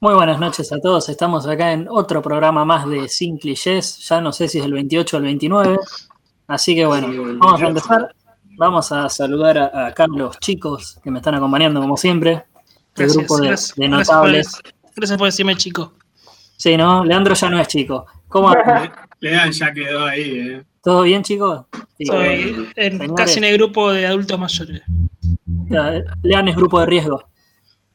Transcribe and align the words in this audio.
Muy 0.00 0.14
buenas 0.14 0.40
noches 0.40 0.72
a 0.72 0.80
todos. 0.80 1.08
Estamos 1.08 1.46
acá 1.46 1.72
en 1.72 1.86
otro 1.88 2.22
programa 2.22 2.64
más 2.64 2.88
de 2.88 3.08
Sin 3.08 3.36
Clichés. 3.38 3.98
Ya 4.08 4.20
no 4.20 4.32
sé 4.32 4.48
si 4.48 4.58
es 4.58 4.64
el 4.64 4.72
28 4.72 5.16
o 5.16 5.18
el 5.18 5.24
29. 5.24 5.78
Así 6.46 6.74
que 6.74 6.86
bueno, 6.86 7.08
vamos 7.38 7.62
a 7.62 7.66
empezar. 7.68 8.14
Vamos 8.56 8.92
a 8.92 9.08
saludar 9.08 9.58
a, 9.58 9.86
acá 9.88 10.06
los 10.06 10.38
chicos 10.38 10.98
que 11.02 11.10
me 11.10 11.18
están 11.18 11.34
acompañando 11.34 11.80
como 11.80 11.96
siempre. 11.96 12.30
El 12.32 12.42
Gracias, 13.06 13.16
grupo 13.16 13.38
de, 13.40 13.46
gracias, 13.48 13.76
de 13.76 13.88
gracias 13.88 14.08
por- 14.08 14.16
notables. 14.16 14.52
Gracias 14.96 15.18
por 15.18 15.26
decirme 15.26 15.56
chico. 15.56 15.92
Sí, 16.56 16.76
¿no? 16.76 17.04
Leandro 17.04 17.34
ya 17.34 17.48
no 17.50 17.58
es 17.60 17.68
chico. 17.68 18.06
¿Cómo 18.28 18.48
andan? 18.50 18.92
Lean 19.20 19.52
ya 19.52 19.72
quedó 19.72 20.06
ahí, 20.06 20.30
eh. 20.38 20.62
¿Todo 20.82 21.02
bien, 21.02 21.22
chicos? 21.22 21.66
Sí. 21.98 22.06
Soy 22.06 22.68
en- 22.76 23.14
casi 23.14 23.38
en 23.38 23.44
el 23.44 23.56
grupo 23.58 23.92
de 23.92 24.06
adultos 24.06 24.38
mayores. 24.38 24.82
Lean 26.22 26.48
es 26.48 26.56
grupo 26.56 26.80
de 26.80 26.86
riesgo. 26.86 27.22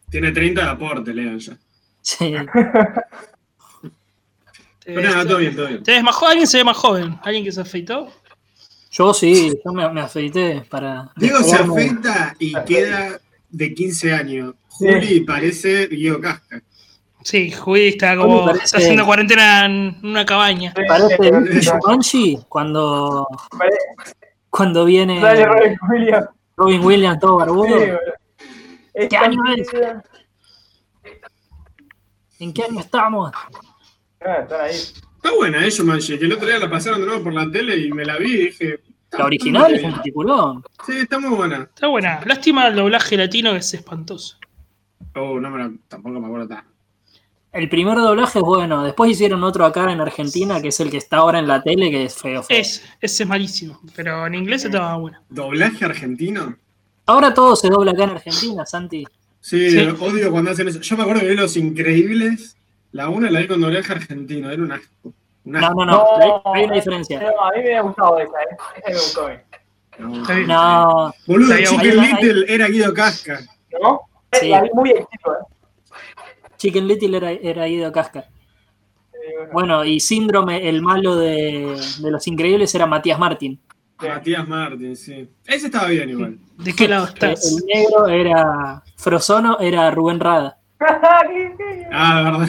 Tiene 0.10 0.32
30 0.32 0.62
de 0.64 0.70
aporte, 0.70 1.14
Lean 1.14 1.38
ya. 1.40 1.58
Sí. 2.06 2.36
Pero 4.86 5.02
nada, 5.02 5.26
todo 5.26 5.38
bien, 5.40 5.56
todo 5.56 5.68
bien. 5.68 5.82
¿Te 5.84 5.94
ves 5.94 6.04
más 6.04 6.14
joven? 6.16 6.32
¿Alguien 6.34 6.48
se 6.48 6.58
ve 6.58 6.64
más 6.64 6.78
joven? 6.78 7.18
¿Alguien 7.24 7.44
que 7.44 7.52
se 7.52 7.62
afeitó? 7.62 8.12
Yo 8.92 9.12
sí, 9.14 9.60
yo 9.66 9.74
me, 9.74 9.90
me 9.92 10.02
afeité 10.02 10.64
para. 10.70 11.10
Diego 11.16 11.40
se 11.42 11.56
afeita 11.56 12.36
y 12.40 12.54
queda 12.66 13.20
de 13.50 13.74
15 13.74 14.14
años. 14.14 14.54
Juli 14.70 15.22
parece 15.22 15.88
Guido 15.88 16.22
Casca. 16.22 16.62
Sí, 17.24 17.50
Juli 17.52 17.88
está 17.88 18.16
como 18.16 18.46
me 18.46 18.54
parece- 18.54 18.78
haciendo 18.78 19.04
cuarentena 19.06 19.66
en 19.66 19.98
una 20.04 20.24
cabaña. 20.26 20.72
Parece 20.88 21.18
Jumanji 21.72 22.38
cuando, 22.48 23.28
cuando 24.52 24.86
viene 24.86 25.20
Dale, 25.20 25.46
Robin 25.48 25.78
Williams. 25.90 26.28
Robin 26.56 26.82
Williams 26.86 27.20
todo 27.20 27.40
Sí, 27.40 27.40
barbudo. 27.40 27.78
Es 28.94 29.10
¿Qué 29.10 29.18
año 29.18 29.40
es? 29.58 29.68
¿En 32.40 32.54
qué 32.54 32.64
año 32.64 32.80
estamos? 32.80 33.32
Ah, 34.22 34.38
están 34.42 34.62
ahí. 34.62 34.76
Está 34.76 35.36
buena, 35.36 35.66
eh, 35.66 35.72
Jumanji, 35.76 36.20
que 36.20 36.26
el 36.26 36.34
otro 36.34 36.48
día 36.48 36.60
la 36.60 36.70
pasaron 36.70 37.02
de 37.02 37.08
nuevo 37.08 37.24
por 37.24 37.34
la 37.34 37.50
tele 37.50 37.78
y 37.78 37.92
me 37.92 38.06
la 38.06 38.18
vi 38.18 38.34
y 38.34 38.38
dije. 38.46 38.80
La 39.12 39.26
original 39.26 39.74
es 39.74 39.84
un 39.84 39.94
peliculón. 39.94 40.64
Sí, 40.86 40.98
está 40.98 41.20
muy 41.20 41.36
buena. 41.36 41.64
Está 41.64 41.88
buena. 41.88 42.20
Lástima 42.26 42.68
el 42.68 42.76
doblaje 42.76 43.16
latino 43.16 43.52
que 43.52 43.58
es 43.58 43.74
espantoso. 43.74 44.38
Oh, 45.16 45.40
no 45.40 45.50
me 45.50 45.60
la, 45.60 45.72
tampoco 45.88 46.20
me 46.20 46.28
acuerdo 46.28 46.48
tanto. 46.50 46.70
El 47.54 47.70
primer 47.70 47.98
doblaje 47.98 48.40
es 48.40 48.46
bueno. 48.46 48.84
Después 48.84 49.12
hicieron 49.12 49.42
otro 49.44 49.64
acá 49.64 49.90
en 49.90 50.02
Argentina, 50.02 50.62
que 50.62 50.68
es 50.68 50.80
el 50.82 50.92
que 50.92 50.98
está 50.98 51.18
ahora 51.18 51.40
en 51.40 51.48
la 51.48 51.64
tele, 51.64 51.90
que 51.90 52.04
es 52.04 52.16
feo. 52.16 52.44
feo. 52.44 52.60
Es, 52.60 52.84
ese 53.00 53.24
es 53.24 53.30
malísimo. 53.30 53.80
Pero 53.96 54.28
en 54.28 54.36
inglés 54.36 54.66
estaba 54.66 54.98
bueno. 54.98 55.20
¿Doblaje 55.30 55.86
argentino? 55.86 56.58
Ahora 57.06 57.34
todo 57.34 57.56
se 57.56 57.70
dobla 57.70 57.92
acá 57.92 58.04
en 58.04 58.10
Argentina, 58.10 58.66
Santi. 58.66 59.06
Sí, 59.46 59.70
Sí. 59.70 59.78
odio 60.00 60.32
cuando 60.32 60.50
hacen 60.50 60.68
eso. 60.68 60.80
Yo 60.82 60.98
me 60.98 61.04
acuerdo 61.04 61.22
que 61.22 61.28
vi 61.30 61.36
Los 61.36 61.56
Increíbles. 61.56 62.58
La 62.94 63.10
una 63.10 63.30
la 63.30 63.42
vi 63.42 63.48
con 63.48 63.62
doblaje 63.62 63.94
argentino. 63.94 64.50
Era 64.50 64.64
un 64.64 64.72
asco. 64.72 65.14
Un 65.44 65.52
No, 65.52 65.60
asco. 65.60 65.86
no, 65.86 65.86
no. 65.86 66.06
Hay, 66.54 66.62
hay 66.62 66.66
una 66.66 66.76
diferencia. 66.76 67.20
No, 67.22 67.28
a 67.46 67.52
mí 67.52 67.62
me 67.64 67.76
ha 67.78 67.82
gustado 67.82 68.20
esa, 68.20 68.32
¿eh? 68.42 68.58
Esa 68.78 68.88
me 68.90 68.94
gustó 68.96 69.28
a 69.28 69.30
mí. 69.30 69.36
No. 70.00 70.26
Bien. 70.36 70.48
No, 70.48 71.14
Boludo, 71.28 71.54
Hay 71.54 71.64
Chicken 71.66 71.98
Little 72.02 72.46
era 72.54 72.68
Guido 72.70 72.94
Casca. 72.94 73.40
¿No? 73.82 74.02
Sí. 74.32 74.50
La 74.50 74.64
vi 74.64 74.70
muy 74.74 74.90
chico, 74.90 75.34
¿eh? 75.34 75.46
Chicken 76.58 76.88
Little 76.88 77.18
era, 77.18 77.32
era 77.32 77.66
Guido 77.68 77.92
Casca. 77.92 78.26
Bueno, 79.54 79.86
y 79.86 80.00
Síndrome, 80.00 80.68
el 80.68 80.82
malo 80.82 81.16
de, 81.18 81.78
de 82.00 82.12
Los 82.12 82.26
Increíbles, 82.28 82.74
era 82.74 82.88
Matías 82.88 83.20
Martín. 83.20 83.60
Matías 84.02 84.48
Martín, 84.48 84.96
sí. 84.96 85.30
Ese 85.46 85.68
estaba 85.68 85.88
bien 85.88 86.10
igual. 86.10 86.38
¿De 86.58 86.74
qué 86.74 86.88
lado 86.88 87.06
El 87.08 87.14
estás? 87.14 87.56
negro 87.66 88.08
era 88.08 88.84
Frozono, 88.98 89.58
era 89.60 89.90
Rubén 89.92 90.20
Rada. 90.20 90.58
Ah, 91.92 92.18
de 92.18 92.24
verdad. 92.24 92.48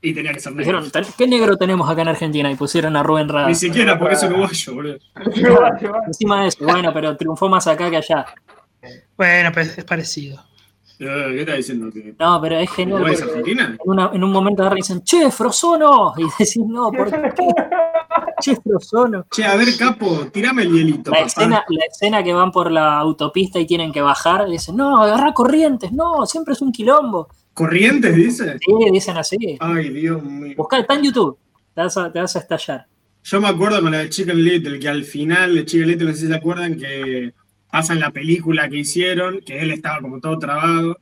Y 0.00 0.12
tenía 0.12 0.32
que 0.32 0.40
ser 0.40 0.52
negro. 0.54 0.80
Dijeron, 0.82 0.90
"¿Ten- 0.90 1.14
¿qué 1.16 1.26
negro 1.26 1.56
tenemos 1.56 1.88
acá 1.90 2.02
en 2.02 2.08
Argentina? 2.08 2.50
Y 2.50 2.56
pusieron 2.56 2.94
a 2.96 3.02
Rubén 3.02 3.28
Rada. 3.28 3.48
Ni 3.48 3.54
siquiera 3.54 3.98
porque 3.98 4.14
es 4.14 4.22
uruguayo, 4.22 4.74
boludo. 4.74 4.98
Encima 6.06 6.42
de 6.42 6.48
eso, 6.48 6.64
bueno, 6.64 6.92
pero 6.92 7.16
triunfó 7.16 7.48
más 7.48 7.66
acá 7.66 7.88
que 7.90 7.96
allá. 7.96 8.26
Bueno, 9.16 9.50
pues 9.52 9.76
es 9.78 9.84
parecido. 9.84 10.44
Eh, 11.00 11.26
¿Qué 11.34 11.40
está 11.40 11.54
diciendo? 11.54 11.90
¿Que 11.92 12.14
No, 12.18 12.40
pero 12.40 12.56
es 12.58 12.70
genial. 12.70 12.96
Uruguay 13.00 13.14
es 13.14 13.22
Argentina? 13.22 13.64
En, 13.84 13.90
una- 13.90 14.10
en 14.12 14.22
un 14.24 14.30
momento 14.32 14.62
agarran 14.62 14.78
y 14.78 14.82
dicen, 14.82 15.02
che, 15.02 15.30
Frozono. 15.30 16.12
Y 16.18 16.22
decís, 16.38 16.56
no, 16.58 16.90
¿por 16.92 17.10
qué? 17.10 17.32
Che, 18.40 18.56
Frozono. 18.56 19.26
Che, 19.30 19.44
a 19.44 19.56
ver, 19.56 19.68
capo, 19.78 20.26
tirame 20.32 20.62
el 20.62 20.72
hielito, 20.72 21.10
La 21.10 21.20
escena, 21.20 21.64
la 21.68 21.84
escena 21.86 22.22
que 22.22 22.32
van 22.32 22.50
por 22.50 22.70
la 22.70 22.98
autopista 22.98 23.58
y 23.58 23.66
tienen 23.66 23.92
que 23.92 24.00
bajar, 24.02 24.46
dicen, 24.48 24.76
no, 24.76 25.00
agarra 25.00 25.32
corrientes, 25.32 25.92
no, 25.92 26.26
siempre 26.26 26.54
es 26.54 26.60
un 26.60 26.70
quilombo. 26.72 27.28
¿Corrientes, 27.54 28.14
dice? 28.14 28.58
Sí, 28.58 28.90
dicen 28.92 29.16
así. 29.16 29.56
Ay, 29.60 29.88
Dios 29.90 30.22
mío. 30.22 30.54
Buscá, 30.56 30.78
está 30.78 30.94
en 30.94 31.02
YouTube. 31.04 31.38
Te 31.74 31.82
vas 31.82 31.96
a, 31.96 32.12
te 32.12 32.20
vas 32.20 32.34
a 32.36 32.40
estallar. 32.40 32.86
Yo 33.22 33.40
me 33.40 33.48
acuerdo 33.48 33.80
con 33.80 33.92
la 33.92 33.98
de 33.98 34.10
Chicken 34.10 34.44
Little, 34.44 34.78
que 34.78 34.88
al 34.88 35.04
final 35.04 35.54
de 35.54 35.64
Chicken 35.64 35.88
Little, 35.88 36.06
no 36.08 36.12
sé 36.12 36.20
si 36.22 36.26
se 36.26 36.34
acuerdan, 36.34 36.76
que 36.76 37.32
pasan 37.74 37.98
la 37.98 38.12
película 38.12 38.68
que 38.68 38.76
hicieron, 38.76 39.40
que 39.40 39.58
él 39.58 39.72
estaba 39.72 40.00
como 40.00 40.20
todo 40.20 40.38
trabado, 40.38 40.96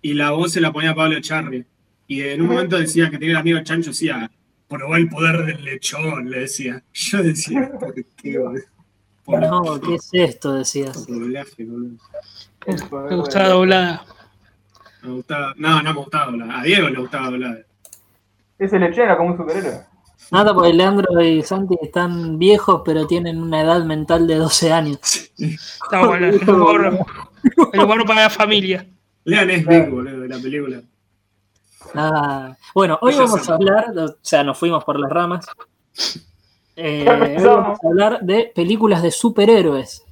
y 0.00 0.14
la 0.14 0.30
voz 0.30 0.52
se 0.52 0.62
la 0.62 0.72
ponía 0.72 0.94
Pablo 0.94 1.20
Charri. 1.20 1.66
Y 2.06 2.22
en 2.22 2.40
un 2.40 2.46
momento 2.46 2.78
decía 2.78 3.10
que 3.10 3.18
tenía 3.18 3.32
el 3.32 3.36
amigo 3.36 3.62
Chancho, 3.62 3.90
decía, 3.90 4.30
probó 4.66 4.96
el 4.96 5.10
poder 5.10 5.44
del 5.44 5.62
lechón, 5.62 6.30
le 6.30 6.40
decía. 6.40 6.82
Yo 6.94 7.22
decía, 7.22 7.70
¿por 7.78 7.92
qué? 7.92 8.02
Por 9.26 9.40
No, 9.40 9.78
¿qué 9.78 9.96
es 9.96 10.08
esto? 10.12 10.54
Decías. 10.54 11.06
doblaje, 11.06 11.66
boludo. 11.66 11.98
Me 12.66 13.16
gustaba 13.16 13.48
doblada. 13.48 14.06
Me 15.02 15.10
gustaba, 15.10 15.52
no, 15.58 15.82
no 15.82 15.92
me 15.92 16.00
gustaba 16.00 16.24
hablar. 16.24 16.50
A 16.50 16.62
Diego 16.62 16.88
le 16.88 16.98
gustaba 16.98 17.26
hablar. 17.26 17.66
Ese 18.58 18.78
lechero 18.78 19.04
era 19.04 19.16
como 19.18 19.32
un 19.32 19.36
superhéroe. 19.36 19.80
Nada, 20.30 20.54
porque 20.54 20.72
Leandro 20.72 21.22
y 21.22 21.42
Santi 21.42 21.76
están 21.80 22.38
viejos, 22.38 22.82
pero 22.84 23.06
tienen 23.06 23.40
una 23.40 23.62
edad 23.62 23.84
mental 23.84 24.26
de 24.26 24.36
12 24.36 24.72
años. 24.72 24.98
Estaba 25.38 26.08
bueno. 26.08 26.30
Humor, 26.46 27.06
el 27.72 27.80
humor 27.80 28.06
para 28.06 28.22
la 28.22 28.30
familia. 28.30 28.86
Lean 29.24 29.50
es 29.50 29.64
boludo, 29.64 30.20
de 30.20 30.28
la 30.28 30.38
película. 30.38 30.82
Ah, 31.94 32.56
bueno, 32.74 32.98
hoy 33.00 33.14
vamos 33.14 33.48
a 33.48 33.54
hablar, 33.54 33.96
o 33.96 34.16
sea, 34.20 34.42
nos 34.42 34.58
fuimos 34.58 34.82
por 34.84 34.98
las 34.98 35.10
ramas. 35.10 35.46
Eh, 36.76 37.06
hoy 37.08 37.44
vamos 37.44 37.78
a 37.82 37.88
hablar 37.88 38.20
de 38.20 38.52
películas 38.54 39.02
de 39.02 39.10
superhéroes. 39.10 40.04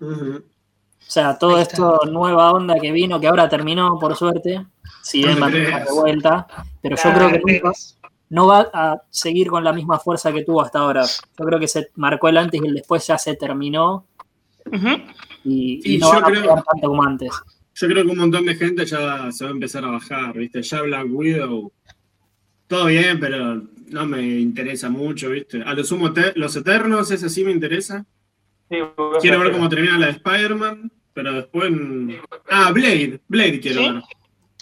Ujú. 0.00 0.36
O 0.36 1.12
sea, 1.12 1.36
todo 1.38 1.58
está. 1.58 1.72
esto 1.72 2.00
nueva 2.10 2.52
onda 2.52 2.76
que 2.80 2.92
vino, 2.92 3.20
que 3.20 3.26
ahora 3.26 3.48
terminó, 3.48 3.98
por 3.98 4.16
suerte. 4.16 4.64
Si 5.02 5.22
bien 5.22 5.38
No 5.38 5.50
de 5.50 5.84
vuelta, 5.92 6.46
pero 6.80 6.96
yo 6.96 7.12
creo 7.12 7.28
que 7.32 7.38
nunca-. 7.38 7.72
No 8.30 8.46
va 8.46 8.68
a 8.72 9.02
seguir 9.10 9.48
con 9.48 9.62
la 9.62 9.72
misma 9.72 9.98
fuerza 9.98 10.32
que 10.32 10.44
tuvo 10.44 10.62
hasta 10.62 10.78
ahora. 10.80 11.04
Yo 11.04 11.44
creo 11.44 11.58
que 11.60 11.68
se 11.68 11.88
marcó 11.96 12.28
el 12.28 12.36
antes 12.38 12.60
y 12.62 12.66
el 12.66 12.74
después 12.74 13.06
ya 13.06 13.18
se 13.18 13.34
terminó 13.36 14.06
y, 15.44 15.98
no 16.00 16.06
yo 16.12 16.20
van 16.20 16.24
a 16.24 16.26
creo- 16.40 16.54
tanto 16.54 16.88
como 16.88 17.02
antes. 17.02 17.30
Yo 17.74 17.88
creo 17.88 18.04
que 18.04 18.10
un 18.10 18.18
montón 18.18 18.44
de 18.46 18.54
gente 18.56 18.84
ya 18.84 19.30
se 19.32 19.44
va 19.44 19.50
a 19.50 19.52
empezar 19.54 19.84
a 19.84 19.90
bajar, 19.92 20.34
¿viste? 20.36 20.60
Ya 20.62 20.82
Black 20.82 21.06
Widow, 21.10 21.72
todo 22.66 22.86
bien, 22.86 23.18
pero 23.18 23.62
no 23.88 24.06
me 24.06 24.22
interesa 24.22 24.90
mucho, 24.90 25.30
¿viste? 25.30 25.62
A 25.62 25.72
lo 25.74 25.82
sumo, 25.82 26.12
te- 26.12 26.32
los 26.36 26.54
Eternos, 26.56 27.10
ese 27.10 27.28
sí 27.30 27.42
me 27.44 27.52
interesa. 27.52 28.04
Sí, 28.68 28.76
Quiero 29.20 29.40
ver 29.40 29.50
cómo 29.52 29.68
termina 29.68 29.98
la 29.98 30.06
de 30.06 30.12
Spider-Man, 30.12 30.92
pero 31.12 31.32
después... 31.32 31.72
Ah, 32.48 32.70
Blade, 32.70 33.20
Blade 33.26 33.58
quiero 33.60 33.80
¿Sí? 33.80 33.90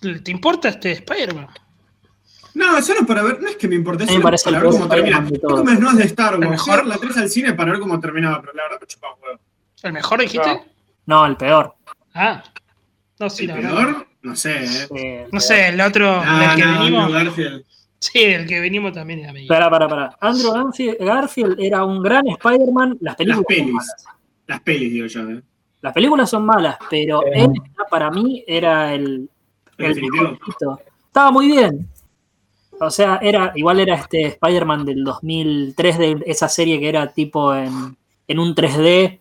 ver. 0.03 0.23
¿Te 0.23 0.31
importa 0.31 0.69
este 0.71 0.93
Spider-Man? 0.93 1.49
No, 2.55 2.81
solo 2.83 3.07
para 3.07 3.23
ver, 3.23 3.41
no 3.41 3.49
es 3.49 3.57
que 3.57 3.69
me 3.69 3.75
importe, 3.77 4.05
me 4.07 4.21
parece 4.21 4.45
para 4.45 4.57
el 4.59 4.63
ver 4.65 4.73
cómo 4.73 4.89
termina. 4.89 5.27
Porque 5.41 5.75
no 5.75 5.91
es 5.91 5.97
de 5.97 6.05
Star 6.05 6.35
Wars, 6.35 6.43
El 6.45 6.51
mejor- 6.51 6.87
la 6.87 6.97
3 6.99 7.17
al 7.19 7.29
cine 7.29 7.53
para 7.55 7.71
ver 7.73 7.81
cómo 7.81 8.01
terminaba, 8.01 8.41
pero 8.41 8.53
la 8.55 8.63
verdad 8.65 8.79
me 8.81 8.87
chupa 8.87 9.09
un 9.15 9.23
huevo. 9.23 9.41
¿El 9.83 9.93
mejor 9.93 10.21
dijiste? 10.21 10.63
No. 11.07 11.25
El 11.27 11.37
peor. 11.37 11.75
Ah. 12.15 12.43
No, 13.21 13.31
sí, 13.31 13.45
¿El 13.45 13.61
peor? 13.61 14.07
No 14.23 14.35
sé, 14.37 14.65
¿eh? 14.95 15.27
No 15.31 15.41
sé, 15.41 15.69
el 15.69 15.81
otro, 15.81 16.21
Ah, 16.25 16.55
del 16.55 16.57
que 16.57 16.65
no, 16.71 16.79
venimos. 16.81 17.05
Andrew 17.05 17.25
Garfield. 17.25 17.65
Sí, 18.01 18.19
el 18.25 18.47
que 18.47 18.61
venimos 18.61 18.93
también 18.93 19.21
era 19.21 19.33
medio. 19.33 19.49
Para, 19.49 19.71
para, 19.71 19.89
para. 19.89 20.17
Andrew 20.21 20.53
Garfield, 21.01 21.57
era 21.61 21.85
un 21.85 22.03
gran 22.03 22.27
Spider-Man. 22.29 22.99
Las 23.01 23.17
películas, 23.17 23.17
Las 23.17 23.37
son 23.37 23.45
pelis. 23.45 23.73
malas. 23.75 24.05
Las 24.47 24.61
pelis, 24.61 24.93
digo 24.93 25.07
yo, 25.07 25.31
¿eh? 25.31 25.43
Las 25.81 25.93
películas 25.93 26.31
son 26.31 26.45
malas, 26.47 26.77
pero 26.91 27.25
Eh. 27.27 27.43
él 27.45 27.53
para 27.91 28.11
mí 28.11 28.45
era 28.47 28.93
el, 28.95 29.29
El 29.79 29.99
el. 29.99 30.39
Estaba 31.07 31.31
muy 31.31 31.47
bien. 31.47 31.89
O 32.81 32.91
sea, 32.91 33.19
era 33.23 33.53
igual 33.57 33.81
era 33.81 33.95
este 33.97 34.27
Spider-Man 34.27 34.85
del 34.85 35.03
2003 35.05 35.99
de 35.99 36.23
esa 36.27 36.49
serie 36.49 36.79
que 36.79 36.89
era 36.89 37.09
tipo 37.13 37.55
en, 37.55 37.97
en 38.29 38.39
un 38.39 38.55
3D 38.55 39.21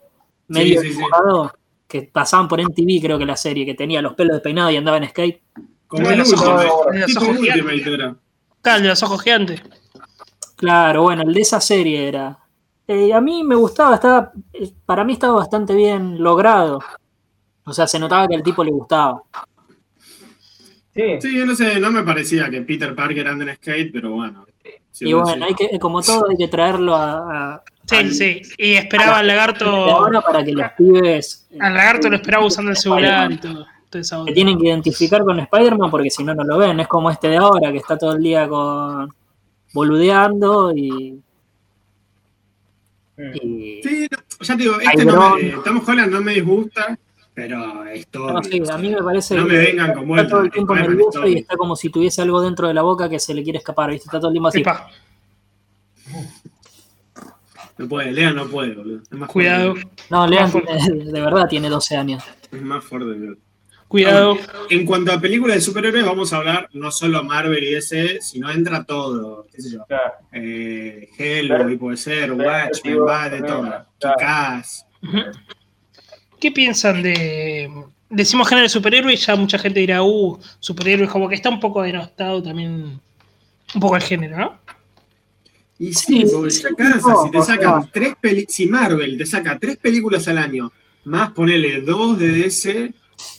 medio 0.49 0.81
sí, 0.81 0.87
sí. 0.89 0.93
dibujado, 0.95 1.53
que 1.87 2.03
pasaban 2.03 2.47
por 2.47 2.59
MTV 2.61 3.01
creo 3.01 3.17
que 3.17 3.25
la 3.25 3.35
serie, 3.37 3.65
que 3.65 3.73
tenía 3.73 4.01
los 4.01 4.13
pelos 4.13 4.35
despeinados 4.35 4.73
y 4.73 4.77
andaba 4.77 4.97
en 4.97 5.09
skate. 5.09 5.41
Como 5.87 6.03
No, 6.03 6.09
el 6.11 6.17
los 6.19 6.33
ojos- 6.33 6.65
Ultimate. 6.87 6.99
los 7.13 7.17
ojos 7.17 7.37
era. 8.63 8.79
De 8.81 8.87
los 8.89 9.03
ojos 9.03 9.21
gigantes. 9.23 9.61
Claro, 10.55 11.03
bueno, 11.03 11.21
el 11.23 11.33
de 11.33 11.41
esa 11.41 11.61
serie 11.61 12.07
era. 12.07 12.37
Eh, 12.87 13.13
a 13.13 13.21
mí 13.21 13.43
me 13.43 13.55
gustaba, 13.55 13.95
estaba, 13.95 14.31
eh, 14.53 14.71
para 14.85 15.03
mí 15.03 15.13
estaba 15.13 15.35
bastante 15.35 15.73
bien 15.75 16.21
logrado. 16.21 16.79
O 17.65 17.73
sea, 17.73 17.85
se 17.87 17.99
notaba 17.99 18.27
que 18.27 18.35
al 18.35 18.43
tipo 18.43 18.63
le 18.63 18.71
gustaba. 18.71 19.21
Sí, 21.21 21.35
yo 21.37 21.45
no 21.45 21.55
sé, 21.55 21.79
no 21.79 21.91
me 21.91 22.03
parecía 22.03 22.49
que 22.49 22.61
Peter 22.61 22.93
Parker 22.95 23.27
ande 23.27 23.49
en 23.49 23.55
skate, 23.55 23.91
pero 23.93 24.11
bueno. 24.11 24.45
Sí, 24.91 25.05
Y 25.09 25.13
bueno, 25.13 25.45
hay 25.45 25.53
que, 25.53 25.77
como 25.79 26.01
todo, 26.01 26.27
hay 26.29 26.35
que 26.37 26.47
traerlo 26.47 26.95
a, 26.95 27.53
a- 27.55 27.63
Sí, 27.85 28.09
sí. 28.13 28.41
Y 28.57 28.73
esperaba 28.73 29.19
al 29.19 29.27
lagarto. 29.27 29.65
ahora 29.69 30.19
para 30.21 30.43
que 30.43 30.51
los 30.51 30.71
pibes 30.77 31.47
eh, 31.51 31.57
Al 31.61 31.73
lagarto 31.75 32.09
lo 32.09 32.15
esperaba 32.17 32.45
usando 32.45 32.71
el 32.71 32.77
celular 32.77 33.31
y 33.31 33.37
todo. 33.37 33.65
se 34.01 34.15
onda. 34.15 34.33
tienen 34.33 34.57
que 34.59 34.67
identificar 34.67 35.23
con 35.23 35.39
Spider-Man 35.39 35.89
porque 35.89 36.09
si 36.09 36.23
no, 36.23 36.33
no 36.35 36.43
lo 36.43 36.57
ven. 36.57 36.79
Es 36.81 36.87
como 36.87 37.09
este 37.11 37.29
de 37.29 37.37
ahora 37.37 37.71
que 37.71 37.77
está 37.77 37.97
todo 37.97 38.13
el 38.15 38.21
día 38.23 38.47
con 38.49 39.09
boludeando 39.73 40.73
y. 40.75 41.21
Y- 43.41 43.81
Sí, 43.83 44.07
no, 44.11 44.17
ya 44.45 44.57
te 44.57 44.63
digo, 44.63 44.79
este 44.79 45.05
no 45.05 45.35
me. 45.37 45.43
Tom 45.63 45.81
Holland 45.87 46.11
no 46.11 46.21
me 46.21 46.33
disgusta, 46.33 46.97
pero 47.37 47.85
es 47.85 48.07
todo. 48.07 48.31
no 48.33 48.39
a 48.39 48.77
mí 48.79 48.89
me 48.89 49.03
parece 49.03 49.35
No 49.35 49.45
me 49.45 49.57
vengan 49.59 49.93
con 49.93 49.97
está 49.97 50.07
vueltas, 50.07 50.29
todo 50.31 50.41
el 50.41 50.49
tiempo 50.51 50.75
nervioso 50.75 51.27
y 51.27 51.35
está 51.35 51.55
como 51.55 51.75
si 51.75 51.91
tuviese 51.91 52.23
algo 52.23 52.41
dentro 52.41 52.67
de 52.67 52.73
la 52.73 52.81
boca 52.81 53.07
que 53.07 53.19
se 53.19 53.31
le 53.35 53.43
quiere 53.43 53.59
escapar, 53.59 53.91
¿viste? 53.91 54.05
Está 54.07 54.17
todo 54.17 54.29
el 54.29 54.33
tiempo 54.33 54.47
así. 54.47 54.61
Epa, 54.61 54.89
No 57.77 57.87
puede, 57.87 58.11
Lea 58.11 58.31
no 58.31 58.47
puede, 58.47 58.73
boludo. 58.73 59.03
Es 59.03 59.11
más 59.11 59.29
cuidado, 59.29 59.73
fuerte, 59.75 59.91
No, 60.09 60.25
Lean 60.25 60.51
tiene- 60.51 61.03
de 61.11 61.21
verdad 61.21 61.47
tiene 61.47 61.69
12 61.69 61.95
años. 61.95 62.23
es 62.51 62.59
más 62.63 62.83
fuerte. 62.83 63.05
boludo. 63.05 63.35
cuidado. 63.87 64.35
En 64.71 64.83
cuanto 64.87 65.11
a 65.11 65.21
películas 65.21 65.57
de 65.57 65.61
superhéroes, 65.61 66.05
vamos 66.07 66.33
a 66.33 66.37
hablar 66.37 66.69
no 66.73 66.89
solo 66.89 67.23
Marvel 67.23 67.63
y 67.63 67.73
DC, 67.75 68.19
sino 68.19 68.49
entra 68.49 68.83
todo, 68.83 69.45
qué 69.53 69.61
sé 69.61 69.73
yo. 69.73 69.85
claro. 69.87 70.13
Eh, 70.31 71.07
Hellboy 71.19 71.77
puede 71.77 71.97
ser, 71.97 72.31
Watchmen, 72.33 72.97
va 73.07 73.29
de 73.29 73.43
todo. 73.43 73.61
Claro. 73.99 74.15
Kikaz. 74.17 74.85
Ujú. 75.03 75.19
¿Qué 76.39 76.51
piensan 76.51 77.01
de. 77.01 77.71
Decimos 78.09 78.47
género 78.47 78.63
de 78.65 78.69
superhéroe 78.69 79.13
y 79.13 79.17
ya 79.17 79.35
mucha 79.35 79.57
gente 79.59 79.79
dirá, 79.81 80.01
uh, 80.03 80.39
superhéroes, 80.59 81.09
como 81.09 81.27
que 81.27 81.35
está 81.35 81.49
un 81.49 81.59
poco 81.59 81.81
denostado 81.81 82.41
también. 82.41 82.99
Un 83.75 83.81
poco 83.81 83.95
el 83.97 84.01
género, 84.01 84.37
¿no? 84.37 84.59
Y 85.79 85.93
sí, 85.93 86.25
Sí, 86.25 86.25
porque 86.33 86.51
sí, 86.51 86.63
no, 87.05 87.23
si 87.25 87.31
te 87.31 87.41
sacan 87.41 87.89
tres 87.91 88.15
peli 88.19 88.45
si 88.49 88.65
Marvel 88.67 89.17
te 89.17 89.25
saca 89.25 89.59
tres 89.59 89.77
películas 89.77 90.27
al 90.27 90.37
año, 90.39 90.71
más 91.03 91.31
ponele 91.31 91.81
dos 91.81 92.17
de 92.17 92.29
DC 92.29 92.93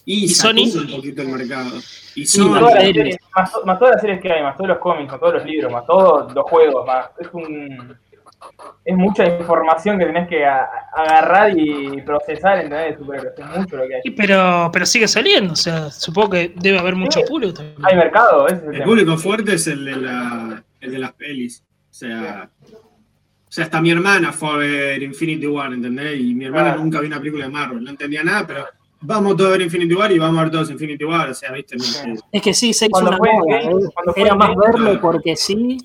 y, 0.04 0.24
¿Y 0.24 0.28
Sony? 0.28 0.70
un 0.74 0.90
poquito 0.90 1.22
el 1.22 1.28
mercado. 1.28 1.78
Y 2.14 2.22
Y 2.22 2.26
Sony, 2.26 2.48
Todas 2.48 2.74
las 2.74 2.82
series. 2.84 2.94
series, 2.96 3.16
más, 3.34 3.52
más 3.64 3.78
todas 3.78 3.92
las 3.94 4.00
series 4.02 4.20
que 4.20 4.32
hay, 4.32 4.42
más 4.42 4.56
todos 4.56 4.68
los 4.68 4.78
cómics, 4.78 5.10
más 5.10 5.20
todos 5.20 5.34
los 5.34 5.44
libros, 5.46 5.72
más 5.72 5.86
todos 5.86 6.32
los 6.34 6.44
juegos, 6.44 6.86
más. 6.86 7.06
Es 7.18 7.28
un. 7.32 7.96
Es 8.84 8.96
mucha 8.96 9.24
información 9.26 9.98
que 9.98 10.06
tenés 10.06 10.28
que 10.28 10.44
a- 10.46 10.66
agarrar 10.94 11.52
y 11.58 12.00
procesar, 12.02 12.60
¿entendés? 12.60 12.94
Es 12.94 13.00
mucho 13.58 13.76
lo 13.76 13.86
que 13.88 13.94
hay. 13.96 14.00
Y 14.04 14.10
pero, 14.12 14.70
pero 14.72 14.86
sigue 14.86 15.08
saliendo, 15.08 15.52
o 15.52 15.56
sea, 15.56 15.90
supongo 15.90 16.30
que 16.30 16.52
debe 16.56 16.78
haber 16.78 16.94
mucho 16.94 17.20
Sí. 17.20 17.26
público 17.28 17.54
también. 17.54 17.76
Hay 17.84 17.96
mercado, 17.96 18.46
ese 18.46 18.56
es 18.56 18.62
el 18.76 18.82
público 18.84 19.16
fuerte 19.18 19.54
es 19.54 19.66
el 19.66 19.84
de, 19.84 19.96
la, 19.96 20.62
el 20.80 20.90
de 20.92 20.98
las 20.98 21.12
pelis. 21.14 21.64
O 21.90 21.94
sea, 21.94 22.48
o 22.72 23.50
sea, 23.50 23.64
hasta 23.64 23.80
mi 23.80 23.90
hermana 23.90 24.32
fue 24.32 24.50
a 24.50 24.56
ver 24.56 25.02
Infinity 25.02 25.46
War, 25.46 25.72
¿entendés? 25.72 26.20
Y 26.20 26.34
mi 26.34 26.44
hermana 26.44 26.68
Claro. 26.68 26.80
nunca 26.84 27.00
vio 27.00 27.08
una 27.08 27.18
película 27.18 27.44
de 27.46 27.50
Marvel, 27.50 27.82
no 27.82 27.90
entendía 27.90 28.22
nada, 28.22 28.46
pero 28.46 28.66
vamos 29.00 29.36
todos 29.36 29.48
a 29.48 29.52
ver 29.52 29.62
Infinity 29.62 29.94
War 29.94 30.12
y 30.12 30.18
vamos 30.18 30.38
a 30.38 30.42
ver 30.44 30.52
todos 30.52 30.70
Infinity 30.70 31.04
War, 31.04 31.30
o 31.30 31.34
sea, 31.34 31.50
¿viste? 31.52 31.76
No 31.76 31.82
sé. 31.82 32.14
Es 32.32 32.42
que 32.42 32.54
sí, 32.54 32.72
se 32.72 32.86
hizo 32.86 32.90
Cuando 32.92 33.10
una 33.10 33.18
fue 33.18 33.32
moda. 33.32 33.56
¿eh? 33.58 33.70
cuando 33.94 34.12
fue 34.14 34.22
Era 34.22 34.34
más 34.34 34.50
verlo 34.56 34.84
claro. 34.84 35.00
porque 35.00 35.34
sí, 35.36 35.78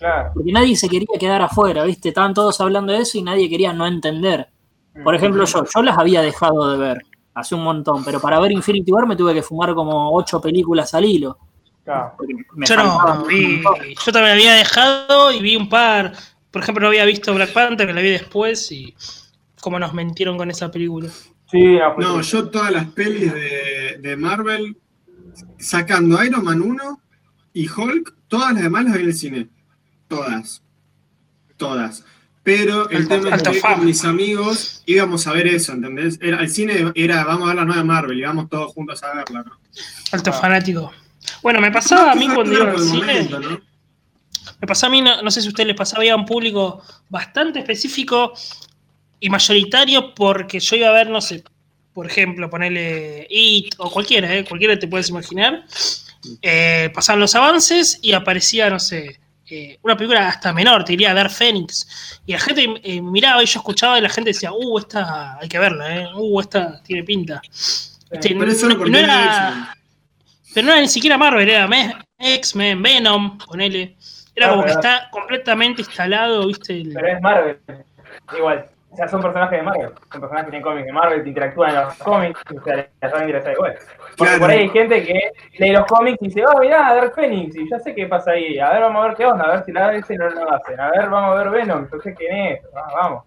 Claro. 0.00 0.30
porque 0.34 0.50
nadie 0.50 0.74
se 0.76 0.88
quería 0.88 1.06
quedar 1.20 1.42
afuera, 1.42 1.84
¿viste? 1.84 2.08
Estaban 2.08 2.34
todos 2.34 2.60
hablando 2.60 2.92
de 2.92 3.00
eso 3.02 3.16
y 3.18 3.22
nadie 3.22 3.48
quería 3.48 3.72
no 3.72 3.86
entender. 3.86 4.48
Por 5.04 5.14
ejemplo, 5.14 5.44
yo, 5.44 5.64
yo 5.72 5.82
las 5.82 5.96
había 5.98 6.20
dejado 6.22 6.72
de 6.72 6.78
ver 6.78 7.02
hace 7.34 7.54
un 7.54 7.62
montón, 7.62 8.02
pero 8.04 8.18
para 8.20 8.40
ver 8.40 8.50
Infinity 8.50 8.90
War 8.90 9.06
me 9.06 9.14
tuve 9.14 9.32
que 9.34 9.42
fumar 9.42 9.72
como 9.74 10.12
ocho 10.16 10.40
películas 10.40 10.92
al 10.94 11.04
hilo. 11.04 11.38
Claro. 11.84 12.16
Yo 12.56 12.76
no, 12.76 13.24
vi- 13.26 13.62
también 14.12 14.32
había 14.32 14.54
dejado 14.54 15.32
y 15.32 15.40
vi 15.40 15.54
un 15.56 15.68
par. 15.68 16.12
Por 16.50 16.62
ejemplo, 16.62 16.82
no 16.82 16.88
había 16.88 17.04
visto 17.04 17.32
Black 17.34 17.52
Panther, 17.52 17.86
que 17.86 17.92
la 17.94 18.00
vi 18.00 18.10
después 18.10 18.72
y 18.72 18.94
cómo 19.60 19.78
nos 19.78 19.94
mentieron 19.94 20.36
con 20.36 20.50
esa 20.50 20.70
película. 20.70 21.08
Sí, 21.50 21.76
no, 21.78 21.94
fue- 21.94 22.04
No, 22.04 22.20
yo 22.20 22.48
todas 22.48 22.72
las 22.72 22.86
pelis 22.86 23.32
de, 23.32 23.98
de 24.00 24.16
Marvel, 24.16 24.76
sacando 25.58 26.22
Iron 26.24 26.44
Man 26.44 26.60
1 26.62 27.00
y 27.52 27.68
Hulk, 27.68 28.14
todas 28.28 28.52
las 28.54 28.62
demás 28.62 28.84
las 28.84 28.94
vi 28.94 29.00
en 29.02 29.06
el 29.06 29.14
cine. 29.14 29.48
Todas. 30.10 30.60
Todas. 31.56 32.04
Pero 32.42 32.90
el 32.90 33.06
tema 33.06 33.36
es 33.36 33.42
que 33.44 33.60
con 33.60 33.84
mis 33.84 34.04
amigos 34.04 34.82
íbamos 34.86 35.26
a 35.28 35.32
ver 35.32 35.46
eso, 35.46 35.72
¿entendés? 35.72 36.18
Era, 36.20 36.40
el 36.40 36.50
cine 36.50 36.90
era, 36.96 37.22
vamos 37.24 37.44
a 37.44 37.46
ver 37.48 37.56
la 37.56 37.64
nueva 37.64 37.84
Marvel 37.84 38.18
y 38.18 38.22
vamos 38.22 38.48
todos 38.50 38.72
juntos 38.72 39.00
a 39.04 39.14
verla, 39.14 39.44
¿no? 39.44 39.52
Alto 40.10 40.30
Ah. 40.30 40.40
fanático. 40.40 40.90
Bueno, 41.42 41.60
me 41.60 41.70
pasaba 41.70 42.10
a 42.10 42.14
mí 42.16 42.28
cuando 42.28 42.52
iba 42.54 42.70
al 42.72 42.78
cine. 42.80 42.98
momento, 43.06 43.38
¿no? 43.40 43.60
Me 44.60 44.66
pasó 44.66 44.86
a 44.86 44.90
mí, 44.90 45.00
no, 45.00 45.22
no 45.22 45.30
sé 45.30 45.42
si 45.42 45.46
a 45.46 45.50
ustedes 45.50 45.68
les 45.68 45.76
pasaba, 45.76 46.00
había 46.00 46.16
un 46.16 46.26
público 46.26 46.82
bastante 47.08 47.60
específico 47.60 48.32
y 49.20 49.30
mayoritario 49.30 50.12
porque 50.14 50.58
yo 50.60 50.76
iba 50.76 50.88
a 50.88 50.92
ver, 50.92 51.08
no 51.08 51.20
sé, 51.20 51.44
por 51.92 52.06
ejemplo, 52.06 52.50
ponerle 52.50 53.26
It 53.30 53.74
o 53.78 53.90
cualquiera, 53.90 54.34
¿eh? 54.34 54.44
cualquiera 54.44 54.76
te 54.78 54.88
puedes 54.88 55.08
imaginar. 55.10 55.64
Eh, 56.42 56.90
pasaban 56.94 57.20
los 57.20 57.34
avances 57.34 57.98
y 58.02 58.12
aparecía, 58.12 58.68
no 58.70 58.80
sé, 58.80 59.20
eh, 59.50 59.78
una 59.82 59.96
película 59.96 60.28
hasta 60.28 60.52
menor, 60.52 60.84
te 60.84 60.92
diría 60.92 61.12
Dark 61.14 61.30
Phoenix. 61.30 62.20
Y 62.26 62.32
la 62.32 62.40
gente 62.40 62.66
eh, 62.82 63.00
miraba 63.02 63.42
y 63.42 63.46
yo 63.46 63.58
escuchaba 63.60 63.98
y 63.98 64.02
la 64.02 64.08
gente 64.08 64.30
decía, 64.30 64.52
uh, 64.52 64.78
esta 64.78 65.38
hay 65.38 65.48
que 65.48 65.58
verla, 65.58 65.96
¿eh? 65.96 66.08
uh, 66.14 66.40
esta 66.40 66.82
tiene 66.82 67.02
pinta. 67.04 67.40
Este, 68.10 68.34
Pero 68.34 68.46
no- 68.52 68.68
no- 68.74 68.84
no 68.86 68.98
era, 68.98 69.74
pero 70.54 70.66
no 70.66 70.72
era 70.72 70.80
ni 70.80 70.88
siquiera 70.88 71.16
Marvel, 71.16 71.48
era 71.48 71.66
Me- 71.68 71.94
X-Men, 72.18 72.82
Venom, 72.82 73.38
ponele. 73.38 73.96
Era 74.34 74.46
Ah, 74.48 74.50
como 74.50 74.64
que 74.64 74.70
está 74.70 75.08
completamente 75.10 75.82
instalado, 75.82 76.46
¿viste? 76.46 76.80
El- 76.80 76.92
Pero 76.92 77.08
es 77.08 77.20
Marvel. 77.20 77.58
Igual. 78.36 78.66
O 78.92 78.96
sea, 78.96 79.06
son 79.08 79.22
personajes 79.22 79.58
de 79.58 79.62
Marvel. 79.62 79.90
Son 80.10 80.20
personajes 80.20 80.44
que 80.46 80.50
tienen 80.50 80.62
cómics 80.62 80.86
de 80.86 80.92
Marvel, 80.92 81.22
que 81.22 81.28
interactúan 81.28 81.70
en 81.70 81.76
los 81.76 81.94
cómics. 81.98 82.40
O 82.58 82.60
sea, 82.64 82.76
les 82.76 83.12
van 83.12 83.22
a 83.22 83.24
interesar 83.24 83.52
igual. 83.52 83.74
Porque 83.76 84.16
Claro. 84.16 84.38
por 84.40 84.50
ahí 84.50 84.58
hay 84.58 84.68
gente 84.70 85.02
que 85.04 85.32
lee 85.58 85.72
los 85.72 85.86
cómics 85.86 86.18
y 86.20 86.26
dice, 86.26 86.44
oh, 86.46 86.58
mirá, 86.60 86.94
Dark 86.94 87.14
Phoenix. 87.14 87.54
Y 87.56 87.70
ya 87.70 87.78
sé 87.78 87.94
qué 87.94 88.06
pasa 88.06 88.32
ahí. 88.32 88.58
A 88.58 88.70
ver, 88.70 88.80
vamos 88.82 89.04
a 89.04 89.08
ver 89.08 89.16
qué 89.16 89.26
onda. 89.26 89.44
A 89.44 89.50
ver 89.52 89.64
si 89.64 89.72
la 89.72 89.94
ese 89.94 90.16
no 90.16 90.28
lo 90.28 90.52
hacen. 90.52 90.80
A 90.80 90.90
ver, 90.90 91.08
vamos 91.08 91.30
a 91.38 91.42
ver 91.42 91.50
Venom. 91.50 91.88
Sé 92.02 92.14
quién 92.14 92.36
es. 92.36 92.60
Ah, 92.74 92.88
vamos. 92.94 93.24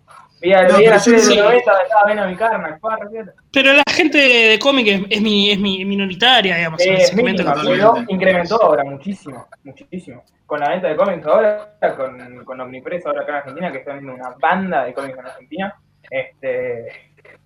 No, 0.52 0.62
la 0.62 0.68
pero 0.78 0.92
yo 0.94 1.00
serie 1.00 1.20
de 1.20 1.26
sí. 1.26 1.36
los 1.36 1.46
90 1.46 1.72
donde 1.72 1.84
estaba 1.84 2.06
Venom 2.08 2.32
y 2.32 2.36
Carnage. 2.36 2.80
fue 2.80 2.96
re 2.98 3.10
piola. 3.10 3.34
Pero 3.54 3.74
la 3.74 3.84
gente 3.90 4.18
de 4.18 4.60
cómic 4.60 4.88
es, 4.88 5.02
es, 5.10 5.22
mi- 5.22 5.52
es 5.52 5.60
mi- 5.60 5.86
minoritaria, 5.86 6.58
digamos, 6.58 6.82
en 6.82 6.94
el 6.96 7.02
Eh, 7.02 7.06
pero 7.16 8.06
incrementó 8.10 8.62
ahora 8.64 8.84
muchísimo, 8.84 9.48
muchísimo. 9.64 10.24
Con 10.46 10.60
la 10.60 10.70
venta 10.70 10.88
de 10.90 10.96
cómics 10.96 11.26
ahora, 11.26 11.76
con, 11.96 12.44
con 12.46 12.60
Omnipress 12.62 13.06
ahora 13.06 13.22
acá 13.22 13.32
en 13.32 13.38
Argentina, 13.38 13.72
que 13.72 13.78
están 13.80 14.00
viendo 14.00 14.14
una 14.14 14.36
banda 14.40 14.84
de 14.86 14.94
cómics 14.94 15.18
en 15.18 15.26
Argentina, 15.26 15.76
este 16.10 16.86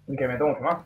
incrementó 0.08 0.48
mucho 0.48 0.62
más. 0.62 0.78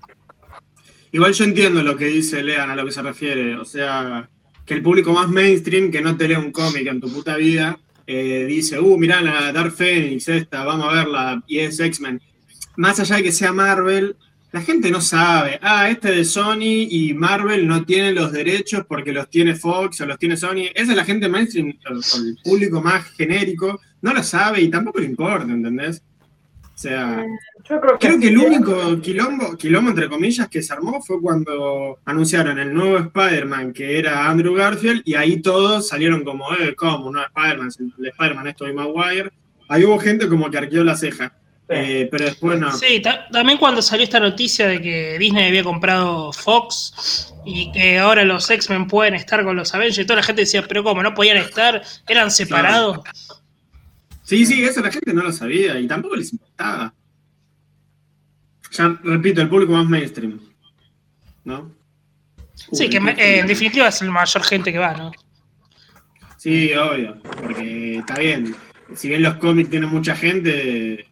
Igual 1.13 1.33
yo 1.33 1.43
entiendo 1.45 1.81
lo 1.83 1.95
que 1.97 2.05
dice 2.05 2.41
Lean, 2.43 2.69
a 2.69 2.75
lo 2.75 2.85
que 2.85 2.91
se 2.91 3.01
refiere. 3.01 3.55
O 3.57 3.65
sea, 3.65 4.29
que 4.65 4.73
el 4.73 4.81
público 4.81 5.11
más 5.13 5.27
mainstream 5.29 5.91
que 5.91 6.01
no 6.01 6.15
te 6.17 6.27
lee 6.27 6.35
un 6.35 6.51
cómic 6.51 6.87
en 6.87 6.99
tu 7.01 7.11
puta 7.11 7.35
vida 7.35 7.77
eh, 8.11 8.45
dice, 8.45 8.79
uh, 8.79 8.97
mirá 8.97 9.21
la 9.21 9.51
Dark 9.51 9.71
Phoenix, 9.71 10.27
esta, 10.27 10.65
vamos 10.65 10.87
a 10.89 10.93
verla, 10.93 11.43
y 11.47 11.59
es 11.59 11.79
X-Men. 11.79 12.21
Más 12.75 12.99
allá 12.99 13.15
de 13.17 13.23
que 13.23 13.31
sea 13.31 13.53
Marvel, 13.53 14.15
la 14.51 14.61
gente 14.61 14.91
no 14.91 14.99
sabe. 14.99 15.59
Ah, 15.61 15.89
este 15.89 16.11
de 16.11 16.25
Sony 16.25 16.87
y 16.89 17.13
Marvel 17.13 17.65
no 17.67 17.85
tienen 17.85 18.15
los 18.15 18.33
derechos 18.33 18.85
porque 18.85 19.13
los 19.13 19.29
tiene 19.29 19.55
Fox 19.55 20.01
o 20.01 20.05
los 20.05 20.19
tiene 20.19 20.35
Sony. 20.35 20.67
Esa 20.75 20.91
es 20.91 20.97
la 20.97 21.05
gente 21.05 21.29
mainstream, 21.29 21.69
el 21.89 22.37
público 22.43 22.81
más 22.81 23.05
genérico, 23.11 23.79
no 24.01 24.13
lo 24.13 24.21
sabe 24.23 24.61
y 24.61 24.69
tampoco 24.69 24.99
le 24.99 25.05
importa, 25.05 25.51
¿entendés? 25.51 26.01
O 26.63 26.77
sea. 26.77 27.25
Yo 27.69 27.79
creo 27.81 27.97
que, 27.99 28.07
Creo 28.07 28.19
que 28.19 28.27
el 28.29 28.39
sí, 28.39 28.45
único 28.45 29.01
quilombo, 29.01 29.55
quilombo 29.57 29.89
entre 29.91 30.09
comillas 30.09 30.47
que 30.49 30.61
se 30.61 30.73
armó 30.73 31.01
fue 31.01 31.21
cuando 31.21 31.99
anunciaron 32.05 32.57
el 32.59 32.73
nuevo 32.73 32.97
Spider-Man 32.97 33.73
que 33.73 33.99
era 33.99 34.27
Andrew 34.29 34.53
Garfield 34.55 35.01
y 35.05 35.15
ahí 35.15 35.41
todos 35.41 35.87
salieron 35.87 36.23
como, 36.23 36.45
eh, 36.55 36.75
¿cómo? 36.75 37.11
No 37.11 37.21
Spider-Man, 37.23 37.69
el 37.99 38.05
Spider-Man 38.07 38.47
es 38.47 38.55
Tobey 38.55 38.73
Maguire. 38.73 39.31
Ahí 39.69 39.85
hubo 39.85 39.97
gente 39.99 40.27
como 40.27 40.49
que 40.49 40.57
arqueó 40.57 40.83
la 40.83 40.95
ceja. 40.97 41.33
Sí. 41.69 41.77
Eh, 41.77 42.07
pero 42.11 42.25
después 42.25 42.59
no. 42.59 42.71
Sí, 42.73 42.99
ta- 43.01 43.27
también 43.31 43.57
cuando 43.57 43.81
salió 43.81 44.03
esta 44.03 44.19
noticia 44.19 44.67
de 44.67 44.81
que 44.81 45.17
Disney 45.17 45.47
había 45.47 45.63
comprado 45.63 46.33
Fox 46.33 47.33
y 47.45 47.71
que 47.71 47.97
ahora 47.97 48.25
los 48.25 48.49
X-Men 48.49 48.87
pueden 48.87 49.13
estar 49.15 49.43
con 49.45 49.55
los 49.55 49.73
Avengers, 49.73 49.99
y 49.99 50.05
toda 50.05 50.17
la 50.17 50.23
gente 50.23 50.41
decía, 50.41 50.65
pero 50.67 50.83
¿cómo? 50.83 51.01
¿No 51.01 51.13
podían 51.13 51.37
estar? 51.37 51.81
¿Eran 52.09 52.29
separados? 52.29 52.99
Sí, 54.23 54.45
sí, 54.45 54.63
eso 54.63 54.81
la 54.81 54.91
gente 54.91 55.13
no 55.13 55.23
lo 55.23 55.31
sabía 55.31 55.79
y 55.79 55.87
tampoco 55.87 56.15
les 56.17 56.31
importaba. 56.33 56.93
Ya 58.71 58.99
repito, 59.03 59.41
el 59.41 59.49
público 59.49 59.73
más 59.73 59.85
mainstream. 59.87 60.39
¿No? 61.43 61.71
Sí, 62.71 62.89
que 62.89 62.99
me- 62.99 63.11
eh, 63.13 63.39
en 63.39 63.47
definitiva 63.47 63.87
es 63.87 64.01
la 64.01 64.11
mayor 64.11 64.43
gente 64.43 64.71
que 64.71 64.77
va, 64.79 64.93
¿no? 64.93 65.11
Sí, 66.37 66.73
obvio, 66.73 67.19
porque 67.21 67.97
está 67.99 68.17
bien. 68.17 68.55
Si 68.95 69.09
bien 69.09 69.21
los 69.23 69.35
cómics 69.35 69.69
tienen 69.69 69.89
mucha 69.89 70.15
gente, 70.15 71.05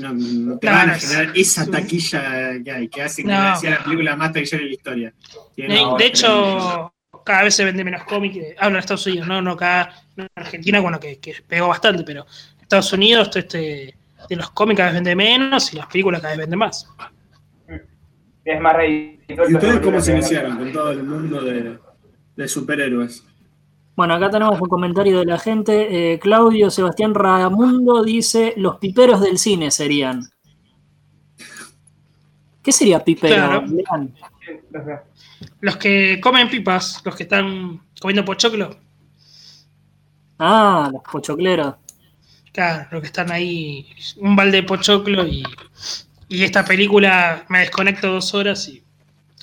no, 0.00 0.12
no 0.12 0.58
te 0.58 0.66
No, 0.66 0.72
van 0.72 0.90
a 0.90 0.98
generar 0.98 1.32
esa 1.34 1.66
taquilla 1.70 2.62
que 2.62 2.70
hay, 2.70 2.88
que 2.88 3.02
hace 3.02 3.22
que 3.22 3.28
No. 3.28 3.56
sea 3.56 3.70
la 3.70 3.84
película 3.84 4.16
más 4.16 4.32
taquillera 4.32 4.62
de 4.62 4.68
la 4.68 4.74
historia. 4.74 5.14
De, 5.56 5.68
no, 5.68 5.96
de 5.96 6.06
hecho, 6.06 6.92
cada 7.24 7.42
vez 7.44 7.54
se 7.54 7.64
vende 7.64 7.84
menos 7.84 8.04
cómics. 8.04 8.36
eh, 8.36 8.54
Hablo 8.58 8.76
en 8.76 8.80
Estados 8.80 9.06
Unidos, 9.06 9.26
no, 9.26 9.40
no 9.42 9.52
acá 9.52 9.94
no 10.16 10.24
en 10.24 10.30
Argentina, 10.36 10.80
bueno, 10.80 11.00
que, 11.00 11.18
que 11.18 11.34
pegó 11.46 11.68
bastante, 11.68 12.04
pero 12.04 12.26
Estados 12.60 12.92
Unidos 12.92 13.30
este, 13.34 13.94
de 14.28 14.36
los 14.36 14.50
cómics 14.50 14.78
cada 14.78 14.90
vez 14.90 14.94
vende 14.96 15.16
menos 15.16 15.72
y 15.72 15.76
las 15.76 15.86
películas 15.86 16.20
cada 16.20 16.32
vez 16.32 16.40
venden 16.40 16.58
más. 16.58 16.88
Es 18.44 18.60
más 18.60 18.76
redituable. 18.76 19.52
¿Y 19.52 19.54
ustedes 19.54 19.80
cómo 19.80 20.00
se 20.00 20.12
iniciaron 20.12 20.58
con 20.58 20.72
todo 20.72 20.90
el 20.90 21.02
mundo 21.02 21.40
de, 21.40 21.78
de 22.36 22.48
superhéroes? 22.48 23.24
Bueno, 23.96 24.14
acá 24.14 24.28
tenemos 24.28 24.60
un 24.60 24.68
comentario 24.68 25.20
de 25.20 25.24
la 25.24 25.38
gente. 25.38 26.12
Eh, 26.12 26.18
Claudio 26.18 26.68
Sebastián 26.70 27.14
Ramundo 27.14 28.02
dice: 28.02 28.52
Los 28.56 28.76
piperos 28.78 29.20
del 29.20 29.38
cine 29.38 29.70
serían. 29.70 30.22
¿Qué 32.62 32.72
sería 32.72 33.04
pipero? 33.04 33.34
Claro. 33.34 34.08
Los 35.60 35.76
que 35.76 36.20
comen 36.20 36.48
pipas, 36.48 37.02
los 37.04 37.14
que 37.14 37.22
están 37.22 37.80
comiendo 38.00 38.24
pochoclo, 38.24 38.76
Ah, 40.38 40.90
los 40.92 41.02
pochocleros. 41.02 41.76
Claro, 42.54 42.86
los 42.92 43.00
que 43.00 43.08
están 43.08 43.32
ahí, 43.32 43.86
un 44.18 44.36
balde 44.36 44.58
de 44.58 44.62
pochoclo 44.62 45.26
y, 45.26 45.42
y 46.28 46.44
esta 46.44 46.64
película 46.64 47.44
me 47.48 47.60
desconecto 47.60 48.12
dos 48.12 48.32
horas 48.32 48.66
y. 48.68 48.82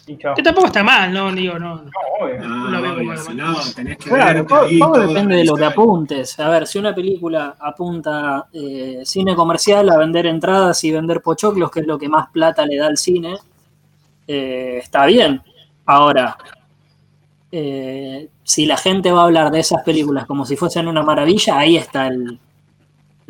Y 0.07 0.17
chao. 0.17 0.33
Que 0.33 0.41
tampoco 0.41 0.67
está 0.67 0.81
mal, 0.81 1.13
¿no? 1.13 1.31
Digo, 1.31 1.59
no. 1.59 1.75
no. 1.75 1.83
No, 1.83 1.91
obvio. 2.21 2.39
No, 2.39 2.69
Lo 2.69 2.81
veo 2.81 2.93
obvio, 2.93 3.05
como 3.05 3.17
si 3.17 3.29
algo 3.29 3.51
no, 3.51 3.73
tenés 3.75 3.97
que 3.97 4.09
Claro, 4.09 4.45
ver 4.45 4.79
todo, 4.79 5.07
depende 5.07 5.35
de 5.35 5.45
lo 5.45 5.55
que 5.55 5.65
apuntes. 5.65 6.39
A 6.39 6.49
ver, 6.49 6.65
si 6.65 6.79
una 6.79 6.95
película 6.95 7.55
apunta 7.59 8.47
eh, 8.51 9.01
cine 9.03 9.35
comercial 9.35 9.89
a 9.91 9.97
vender 9.97 10.25
entradas 10.25 10.83
y 10.83 10.91
vender 10.91 11.21
pochoclos, 11.21 11.69
que 11.69 11.81
es 11.81 11.87
lo 11.87 11.99
que 11.99 12.09
más 12.09 12.29
plata 12.31 12.65
le 12.65 12.77
da 12.77 12.87
al 12.87 12.97
cine, 12.97 13.35
eh, 14.25 14.79
está 14.81 15.05
bien. 15.05 15.43
Ahora, 15.85 16.35
eh, 17.51 18.27
si 18.43 18.65
la 18.65 18.77
gente 18.77 19.11
va 19.11 19.21
a 19.21 19.25
hablar 19.25 19.51
de 19.51 19.59
esas 19.59 19.83
películas 19.83 20.25
como 20.25 20.47
si 20.47 20.55
fuesen 20.55 20.87
una 20.87 21.03
maravilla, 21.03 21.59
ahí 21.59 21.77
está 21.77 22.07
el, 22.07 22.39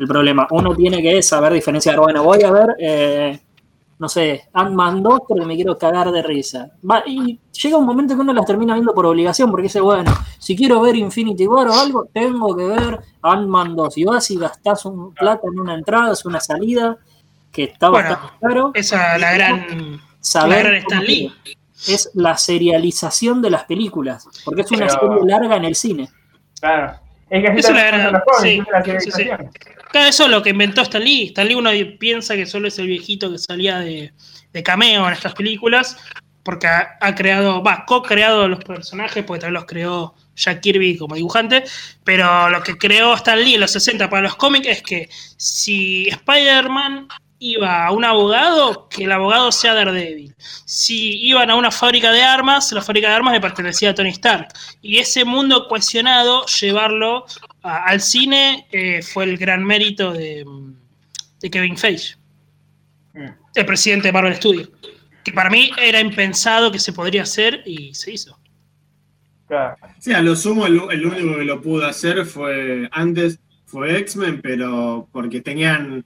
el 0.02 0.08
problema. 0.08 0.46
Uno 0.50 0.74
tiene 0.74 1.00
que 1.00 1.22
saber 1.22 1.52
diferenciar. 1.52 1.98
Bueno, 1.98 2.22
voy 2.24 2.42
a 2.42 2.50
ver, 2.50 2.74
eh, 2.78 3.40
no 3.98 4.08
sé, 4.08 4.48
Ant-Man 4.52 5.02
2 5.02 5.20
porque 5.28 5.46
me 5.46 5.54
quiero 5.54 5.78
cagar 5.78 6.10
de 6.10 6.22
risa. 6.22 6.70
Va, 6.88 7.04
y 7.06 7.38
llega 7.62 7.76
un 7.76 7.86
momento 7.86 8.14
que 8.16 8.20
uno 8.20 8.32
las 8.32 8.44
termina 8.44 8.74
viendo 8.74 8.92
por 8.94 9.06
obligación, 9.06 9.48
porque 9.50 9.64
dice, 9.64 9.80
bueno, 9.80 10.12
si 10.38 10.56
quiero 10.56 10.80
ver 10.80 10.96
Infinity 10.96 11.46
War 11.46 11.68
o 11.68 11.72
algo, 11.74 12.08
tengo 12.12 12.56
que 12.56 12.64
ver 12.64 12.98
Ant-Man 13.22 13.76
2. 13.76 13.98
Y 13.98 14.04
vas 14.04 14.30
y 14.32 14.36
gastás 14.38 14.84
un 14.86 15.14
plata 15.14 15.46
en 15.52 15.60
una 15.60 15.74
entrada, 15.74 16.12
es 16.12 16.24
una 16.24 16.40
salida 16.40 16.96
que 17.52 17.64
está 17.64 17.90
Bueno, 17.90 18.08
bastante 18.10 18.34
caro. 18.40 18.70
Esa 18.74 19.14
es 19.14 19.20
la 19.20 19.32
gran. 19.34 20.00
Saber 20.18 20.64
la 20.64 20.70
gran 20.70 20.82
cómo 20.84 21.00
Stan 21.00 21.04
Lee. 21.04 21.32
es 21.88 22.10
la 22.14 22.36
serialización 22.36 23.40
de 23.42 23.50
las 23.50 23.64
películas, 23.64 24.26
porque 24.44 24.62
es 24.62 24.70
una 24.72 24.86
Pero- 24.86 25.00
serie 25.14 25.30
larga 25.30 25.56
en 25.56 25.64
el 25.64 25.74
cine. 25.76 26.08
Claro. 26.60 26.98
Es 27.32 27.50
que 27.50 27.60
Eso 27.60 27.72
la 27.72 27.84
verdad, 27.84 28.12
los 28.12 28.22
cómics, 28.26 28.42
sí, 28.42 28.58
es 28.60 28.66
la 28.70 29.00
sí, 29.00 29.10
sí. 29.10 29.10
serialización. 29.10 29.50
Claro, 29.90 30.08
eso 30.08 30.24
es 30.24 30.30
lo 30.30 30.42
que 30.42 30.50
inventó 30.50 30.82
Stan 30.82 31.02
Lee. 31.02 31.28
Stan 31.28 31.48
Lee 31.48 31.54
uno 31.54 31.70
piensa 31.98 32.36
que 32.36 32.44
solo 32.44 32.68
es 32.68 32.78
el 32.78 32.88
viejito 32.88 33.32
que 33.32 33.38
salía 33.38 33.78
de, 33.78 34.12
de 34.52 34.62
cameo 34.62 35.06
en 35.06 35.14
estas 35.14 35.34
películas, 35.34 35.96
porque 36.42 36.66
ha, 36.66 36.98
ha 37.00 37.14
creado, 37.14 37.62
va, 37.62 37.86
co-creado 37.86 38.48
los 38.48 38.62
personajes, 38.62 39.24
porque 39.24 39.40
también 39.40 39.54
los 39.54 39.64
creó 39.64 40.14
Jack 40.36 40.60
Kirby 40.60 40.98
como 40.98 41.14
dibujante, 41.14 41.64
pero 42.04 42.50
lo 42.50 42.62
que 42.62 42.76
creó 42.76 43.14
Stan 43.14 43.42
Lee 43.42 43.54
en 43.54 43.62
los 43.62 43.70
60 43.70 44.10
para 44.10 44.24
los 44.24 44.36
cómics 44.36 44.68
es 44.68 44.82
que 44.82 45.08
si 45.38 46.08
Spider-Man 46.08 47.08
iba 47.44 47.86
a 47.86 47.90
un 47.92 48.04
abogado, 48.04 48.88
que 48.88 49.04
el 49.04 49.12
abogado 49.12 49.50
sea 49.52 49.74
Daredevil. 49.74 50.34
Si 50.64 51.18
iban 51.26 51.50
a 51.50 51.56
una 51.56 51.70
fábrica 51.70 52.12
de 52.12 52.22
armas, 52.22 52.70
la 52.72 52.82
fábrica 52.82 53.08
de 53.08 53.14
armas 53.14 53.32
le 53.34 53.40
pertenecía 53.40 53.90
a 53.90 53.94
Tony 53.94 54.10
Stark. 54.10 54.48
Y 54.80 54.98
ese 54.98 55.24
mundo 55.24 55.66
cohesionado, 55.68 56.46
llevarlo 56.46 57.24
a- 57.62 57.84
al 57.86 58.00
cine, 58.00 58.66
eh, 58.70 59.02
fue 59.02 59.24
el 59.24 59.36
gran 59.36 59.64
mérito 59.64 60.12
de, 60.12 60.44
de 61.40 61.50
Kevin 61.50 61.76
Feige, 61.76 62.16
Mm. 63.14 63.28
el 63.56 63.66
presidente 63.66 64.08
de 64.08 64.12
Marvel 64.12 64.34
Studios. 64.36 64.70
Que 65.24 65.32
para 65.32 65.50
mí 65.50 65.70
era 65.78 66.00
impensado 66.00 66.70
que 66.72 66.78
se 66.78 66.92
podría 66.92 67.22
hacer 67.22 67.62
y 67.66 67.94
se 67.94 68.12
hizo. 68.12 68.38
Sí, 69.98 70.12
a 70.14 70.22
lo 70.22 70.34
sumo 70.34 70.66
el, 70.66 70.80
el 70.90 71.04
único 71.06 71.36
que 71.36 71.44
lo 71.44 71.60
pudo 71.60 71.86
hacer 71.86 72.24
fue 72.24 72.88
antes 72.90 73.38
fue 73.66 73.98
X-Men, 73.98 74.40
pero 74.42 75.08
porque 75.12 75.40
tenían 75.42 76.04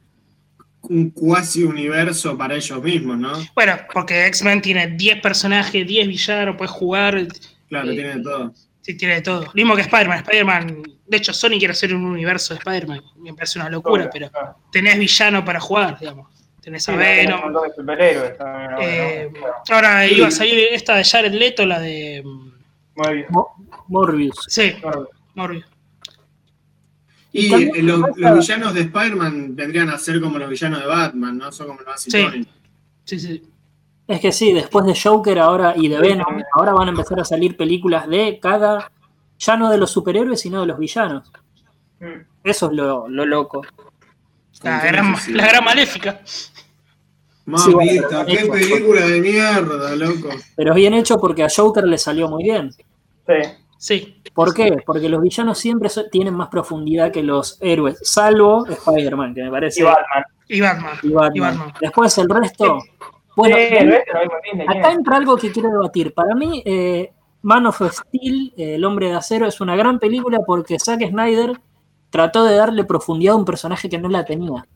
un 0.89 1.11
cuasi 1.11 1.65
universo 1.65 2.37
para 2.37 2.55
ellos 2.55 2.83
mismos, 2.83 3.19
¿no? 3.19 3.33
Bueno, 3.55 3.77
porque 3.93 4.27
X-Men 4.27 4.61
tiene 4.63 4.87
10 4.89 5.21
personajes, 5.21 5.87
10 5.87 6.07
villanos, 6.09 6.57
puedes 6.57 6.71
jugar, 6.73 7.27
Claro, 7.69 7.89
Sí. 7.89 7.95
tiene 7.95 8.15
de 8.17 8.23
todo. 8.23 8.55
sí, 8.81 8.97
tiene 8.97 9.15
de 9.15 9.23
todo. 9.23 9.43
Lo 9.47 9.53
mismo 9.55 9.75
que 9.75 9.83
Spider-Man. 9.83 10.19
Spider-Man, 10.19 10.83
de 11.09 11.17
hecho, 11.17 11.33
Sony 11.33 11.59
quiere 11.59 11.73
hacer 11.73 11.95
un 11.95 12.05
universo 12.05 12.55
de 12.55 12.59
Spider-Man. 12.59 13.01
Me 13.19 13.35
parece 13.35 13.59
una 13.59 13.69
locura, 13.69 14.09
pero 14.13 14.31
claro. 14.31 14.57
tenés 14.71 14.99
villano 14.99 15.45
para 15.45 15.59
jugar, 15.61 15.99
digamos. 15.99 16.29
Tenés 16.63 16.85
Sí, 16.85 16.93
a 16.93 16.97
Venom. 16.97 17.41
eh, 18.81 19.31
ahora 19.71 20.07
Sí. 20.07 20.15
iba 20.17 20.29
a 20.29 20.31
salir 20.31 20.59
esta 20.73 20.97
de 20.97 21.05
Jared 21.05 21.33
Leto, 21.33 21.65
la 21.67 21.79
de. 21.81 22.23
mm, 22.25 22.51
Morbius. 23.89 24.37
Sí. 24.49 24.75
Morbius. 25.35 25.65
Y 27.37 27.53
eh, 27.53 27.83
los, 27.83 28.03
villanos 28.15 28.73
de 28.75 28.81
Spider-Man 28.83 29.55
vendrían 29.55 29.91
a 29.91 29.99
ser 29.99 30.21
como 30.21 30.39
los 30.39 30.49
villanos 30.49 30.81
de 30.81 30.87
Batman, 30.87 31.37
¿no? 31.37 31.53
Son 31.53 31.67
como 31.67 31.81
los 31.81 31.89
más 31.89 32.03
Sí. 32.03 32.19
icónicos. 32.19 32.55
Sí, 33.05 33.21
sí. 33.21 33.43
Es 34.09 34.21
que 34.21 34.33
sí, 34.33 34.53
después 34.53 34.87
de 34.87 34.95
Joker 34.99 35.39
ahora 35.39 35.75
y 35.77 35.89
de 35.89 35.99
Venom, 35.99 36.43
ahora 36.55 36.73
van 36.73 36.89
a 36.89 36.91
empezar 36.93 37.21
a 37.21 37.25
salir 37.25 37.57
películas 37.57 38.09
de 38.09 38.39
cada, 38.41 38.91
ya 39.39 39.57
no 39.57 39.69
de 39.71 39.79
los 39.79 39.91
superhéroes, 39.91 40.41
sino 40.41 40.61
de 40.61 40.67
los 40.67 40.79
villanos. 40.79 41.31
Mm. 42.01 42.21
Eso 42.45 42.71
es 42.71 42.73
lo, 42.73 43.09
lo 43.09 43.27
loco. 43.27 43.63
La 44.63 44.81
gran, 44.81 45.11
necesidad. 45.11 45.37
la 45.37 45.49
gran 45.49 45.65
maléfica. 45.65 46.21
Sí, 46.25 46.51
bueno, 47.45 47.77
Mamita, 47.77 48.25
pero 48.25 48.27
qué 48.27 48.47
película 48.47 49.07
de 49.07 49.21
mierda, 49.21 49.95
loco. 49.97 50.31
Pero 50.57 50.71
es 50.71 50.77
bien 50.77 50.95
hecho 50.95 51.19
porque 51.19 51.45
a 51.45 51.49
Joker 51.55 51.85
le 51.85 51.99
salió 51.99 52.29
muy 52.29 52.45
bien. 52.45 52.73
Sí. 52.73 53.35
Sí. 53.79 54.23
¿Por 54.35 54.55
qué? 54.55 54.79
Porque 54.85 55.09
los 55.09 55.21
villanos 55.23 55.59
siempre 55.59 55.89
so- 55.89 56.09
tienen 56.09 56.35
más 56.35 56.49
profundidad 56.49 57.11
que 57.13 57.23
los 57.23 57.59
héroes, 57.61 57.99
salvo 58.03 58.67
Spider-Man, 58.67 59.35
que 59.35 59.43
me 59.45 59.51
parece. 59.51 59.81
Y 59.81 59.85
Batman. 59.85 60.25
Y 60.49 60.61
Batman. 60.61 60.93
y 61.03 61.09
Batman. 61.11 61.37
Y 61.37 61.41
Batman. 61.41 61.73
Después 61.81 62.19
el 62.19 62.29
resto. 62.29 62.79
Bueno, 63.35 63.57
acá 64.69 64.93
entra 64.93 65.17
algo 65.19 65.37
que 65.37 65.53
quiero 65.53 65.71
debatir. 65.71 66.15
Para 66.15 66.35
mí, 66.35 66.63
eh, 66.65 67.13
Man 67.43 67.67
of 67.67 67.81
Steel, 67.93 68.55
eh, 68.57 68.77
El 68.77 68.85
Hombre 68.85 69.09
de 69.09 69.15
Acero, 69.15 69.47
es 69.47 69.61
una 69.61 69.77
gran 69.77 69.99
película 69.99 70.39
porque 70.47 70.79
Zack 70.79 71.07
Snyder 71.09 71.61
trató 72.09 72.45
de 72.45 72.57
darle 72.57 72.85
profundidad 72.85 73.35
a 73.35 73.37
un 73.37 73.45
personaje 73.45 73.89
que 73.91 73.99
no 73.99 74.09
la 74.09 74.25
tenía. 74.25 74.67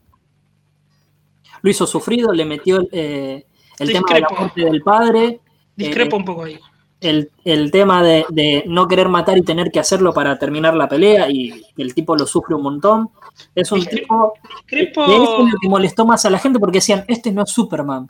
Lo 1.62 1.70
hizo 1.70 1.86
sufrido, 1.86 2.32
le 2.32 2.44
metió 2.44 2.80
eh, 2.92 3.46
el 3.78 3.92
tema 3.92 4.06
de 4.08 4.20
la 4.20 4.26
Discrepo. 4.28 4.34
muerte 4.40 4.60
del 4.64 4.82
padre, 4.82 5.40
Discrepo 5.76 6.16
Eh, 6.16 6.18
un 6.18 6.24
poco 6.24 6.44
ahí. 6.44 6.58
El, 7.00 7.30
el 7.44 7.70
tema 7.70 8.02
de, 8.02 8.24
de 8.30 8.64
no 8.66 8.86
querer 8.88 9.08
matar 9.08 9.38
y 9.38 9.42
tener 9.42 9.70
que 9.70 9.80
hacerlo 9.80 10.12
para 10.12 10.38
terminar 10.38 10.74
la 10.74 10.88
pelea 10.88 11.30
y 11.30 11.64
el 11.76 11.94
tipo 11.94 12.14
lo 12.16 12.26
sufre 12.26 12.54
un 12.54 12.62
montón. 12.62 13.10
Es 13.54 13.72
un 13.72 13.84
tipo 13.84 14.34
Discrepo. 14.66 15.06
de 15.06 15.14
eso 15.16 15.46
es 15.46 15.52
lo 15.52 15.58
que 15.60 15.68
molestó 15.68 16.04
más 16.04 16.24
a 16.26 16.30
la 16.30 16.38
gente 16.38 16.58
porque 16.58 16.78
decían, 16.78 17.04
este 17.08 17.32
no 17.32 17.42
es 17.42 17.50
Superman. 17.50 18.06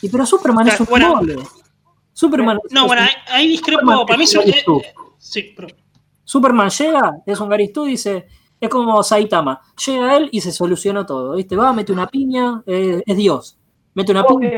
Y 0.00 0.08
pero 0.08 0.26
Superman 0.26 0.68
es 0.68 0.80
un 0.80 0.86
Bueno. 0.90 1.16
mole. 1.16 1.36
Superman 2.12 2.58
No, 2.70 2.82
es 2.82 2.86
bueno, 2.88 3.02
ahí, 3.28 3.48
discrepo. 3.48 3.80
Superman 3.80 4.06
Para 4.06 4.18
mí 4.18 4.24
es 4.24 4.34
un. 4.36 4.82
Sí, 5.18 5.52
pero. 5.56 5.68
Superman 6.24 6.70
llega, 6.70 7.18
es 7.26 7.40
un 7.40 7.48
Gary 7.48 7.66
Stu, 7.68 7.84
dice, 7.84 8.26
es 8.60 8.68
como 8.68 9.02
Saitama. 9.02 9.60
Llega 9.86 10.16
él 10.16 10.28
y 10.32 10.40
se 10.40 10.52
solucionó 10.52 11.04
todo, 11.06 11.34
¿viste? 11.36 11.56
Va, 11.56 11.72
mete 11.72 11.92
una 11.92 12.06
piña, 12.06 12.62
eh, 12.66 13.02
es 13.06 13.16
Dios. 13.16 13.56
Mete 13.94 14.12
una 14.12 14.24
piña, 14.24 14.50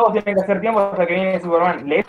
Todos 0.00 0.12
tienen 0.14 0.34
que 0.34 0.40
hacer 0.40 0.60
tiempo 0.62 0.80
hasta 0.80 1.06
que 1.06 1.14
viene 1.14 1.40
Superman. 1.42 1.86
¿Lees 1.86 2.06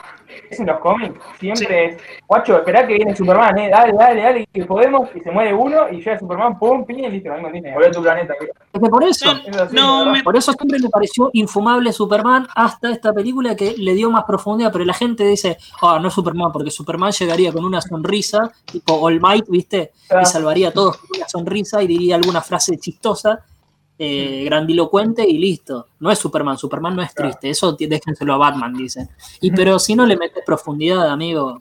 en 0.52 0.66
los 0.66 0.80
cómics? 0.80 1.20
Siempre 1.38 1.86
es, 1.86 2.02
guacho, 2.26 2.60
esperá 2.60 2.88
que 2.88 2.94
viene 2.94 3.14
Superman, 3.14 3.58
eh, 3.58 3.70
dale, 3.70 3.92
dale, 3.98 4.22
dale, 4.22 4.48
que 4.54 4.64
podemos, 4.64 5.10
y 5.14 5.20
se 5.20 5.30
muere 5.30 5.54
uno, 5.54 5.90
y 5.90 5.98
llega 5.98 6.18
Superman, 6.18 6.58
pum, 6.58 6.86
piña, 6.86 7.10
y 7.10 7.12
listo, 7.12 7.36
lo 7.36 7.50
mismo 7.50 7.74
volvé 7.74 7.88
a 7.88 7.92
tu 7.92 8.02
planeta. 8.02 8.34
Es 8.72 8.90
por 8.90 9.04
eso, 9.04 9.34
No, 9.34 9.42
sí, 9.42 9.76
no, 9.76 10.06
me, 10.06 10.24
por 10.24 10.38
eso 10.38 10.54
siempre 10.54 10.80
me 10.80 10.88
pareció 10.88 11.30
infumable 11.34 11.92
Superman 11.92 12.48
hasta 12.56 12.92
esta 12.92 13.12
película 13.12 13.58
que 13.58 13.76
le 13.78 13.94
dio 13.94 14.10
más 14.10 14.24
profundidad, 14.24 14.72
pero 14.72 14.86
la 14.86 14.94
gente 14.94 15.26
dice, 15.26 15.58
ah, 15.82 16.00
no 16.02 16.08
es 16.08 16.14
Superman, 16.14 16.54
porque 16.54 16.72
Superman 16.72 17.12
llegaría 17.12 17.52
con 17.52 17.66
una 17.66 17.82
sonrisa, 17.82 18.54
tipo 18.64 18.94
All 18.94 19.20
Might, 19.20 19.50
¿viste? 19.50 19.92
Ah. 20.10 20.22
Y 20.22 20.26
salvaría 20.26 20.70
a 20.70 20.72
todos 20.72 20.96
con 20.96 21.10
una 21.18 21.28
sonrisa 21.28 21.84
y 21.84 21.88
diría 21.88 22.16
alguna 22.16 22.40
frase 22.40 22.78
chistosa, 22.78 23.44
eh, 24.04 24.44
grandilocuente 24.46 25.24
y 25.30 25.38
listo. 25.38 25.86
No 26.00 26.10
es 26.10 26.18
Superman, 26.18 26.58
Superman 26.58 26.96
no 26.96 27.04
es 27.04 27.14
triste, 27.14 27.52
eso 27.52 27.74
déjenselo 27.74 28.34
a 28.34 28.38
Batman, 28.38 28.74
dicen. 28.74 29.08
Y 29.42 29.52
pero 29.52 29.78
si 29.78 29.94
no 29.96 30.08
le 30.08 30.18
metes 30.18 30.44
profundidad, 30.44 31.08
amigo. 31.12 31.60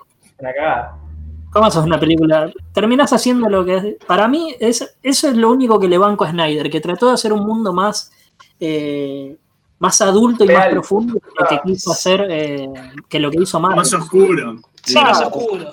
¿cómo 1.53 1.67
haces 1.67 1.83
una 1.83 2.01
película? 2.01 2.51
Terminás 2.73 3.13
haciendo 3.13 3.49
lo 3.51 3.65
que 3.65 3.77
es. 3.77 3.85
Para 4.07 4.27
mí, 4.27 4.55
es, 4.59 4.97
eso 5.03 5.29
es 5.29 5.37
lo 5.37 5.51
único 5.51 5.79
que 5.79 5.89
le 5.89 5.99
banco 5.99 6.25
a 6.25 6.31
Snyder, 6.31 6.71
que 6.71 6.81
trató 6.81 7.09
de 7.09 7.13
hacer 7.15 7.33
un 7.33 7.47
mundo 7.47 7.73
más. 7.73 8.11
eh, 8.59 9.37
más 9.79 9.99
adulto 10.03 10.45
y 10.45 10.49
más 10.49 10.69
profundo 10.69 11.15
que 11.19 11.29
lo 11.41 11.49
que 11.49 11.55
Ah. 11.55 11.63
quiso 11.65 11.93
hacer, 11.93 12.27
eh, 12.31 12.69
que 13.09 13.19
lo 13.19 13.31
que 13.31 13.41
hizo 13.43 13.59
Marvel. 13.59 13.79
Más 13.79 13.93
oscuro. 13.95 14.57
Sí, 14.83 14.93
Claro. 14.93 15.09
más 15.09 15.23
oscuro. 15.23 15.71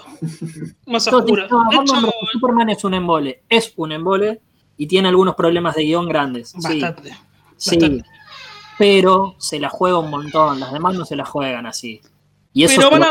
Más 0.86 1.08
oscuro. 1.08 1.48
no, 1.50 1.70
De 1.70 1.76
hecho, 1.76 1.96
Superman 2.32 2.70
es 2.70 2.84
un 2.86 2.94
embole, 2.94 3.42
es 3.50 3.74
un 3.76 3.92
embole 3.92 4.40
y 4.78 4.88
tiene 4.88 5.10
algunos 5.10 5.36
problemas 5.36 5.76
de 5.76 5.84
guion 5.84 6.08
grandes. 6.08 6.50
Sí, 6.50 6.80
bastante. 6.82 7.16
sí, 7.58 8.02
pero 8.78 9.36
se 9.40 9.60
la 9.60 9.70
juega 9.70 9.98
un 10.00 10.10
montón, 10.12 10.60
las 10.60 10.72
demás 10.72 10.96
no 10.96 11.04
se 11.06 11.16
la 11.16 11.26
juegan 11.26 11.66
así. 11.66 12.00
Y 12.54 12.64
eso 12.64 12.90
Pero 12.90 13.06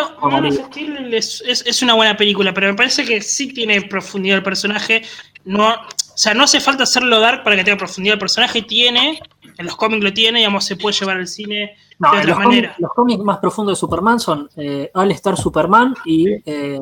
es, 1.12 1.40
es- 1.46 1.64
es 1.66 1.82
una 1.82 1.94
buena 1.94 2.16
película, 2.16 2.52
pero 2.52 2.68
me 2.68 2.74
parece 2.74 3.04
que 3.04 3.20
sí 3.20 3.52
tiene 3.52 3.82
profundidad 3.82 4.38
el 4.38 4.42
personaje. 4.42 5.02
No, 5.44 5.68
o 5.72 5.78
sea, 6.18 6.34
no 6.34 6.44
hace 6.44 6.58
falta 6.60 6.82
hacerlo 6.84 7.20
dark 7.20 7.44
para 7.44 7.54
que 7.56 7.62
tenga 7.64 7.76
profundidad 7.78 8.14
el 8.14 8.18
personaje. 8.18 8.62
Tiene, 8.62 9.20
en 9.56 9.66
los 9.66 9.76
cómics 9.76 10.02
lo 10.02 10.12
tiene, 10.12 10.38
digamos, 10.40 10.64
se 10.64 10.74
puede 10.76 10.96
llevar 10.98 11.18
al 11.18 11.28
cine 11.28 11.76
No, 11.98 12.10
de 12.12 12.18
otra 12.18 12.28
los, 12.30 12.38
manera. 12.38 12.68
cómics, 12.68 12.80
los 12.80 12.92
cómics 12.94 13.22
más 13.24 13.38
profundos 13.38 13.76
de 13.76 13.80
Superman 13.80 14.18
son 14.18 14.48
eh, 14.56 14.90
All 14.94 15.10
Star 15.12 15.36
Superman 15.36 15.94
y 16.04 16.28
eh, 16.44 16.80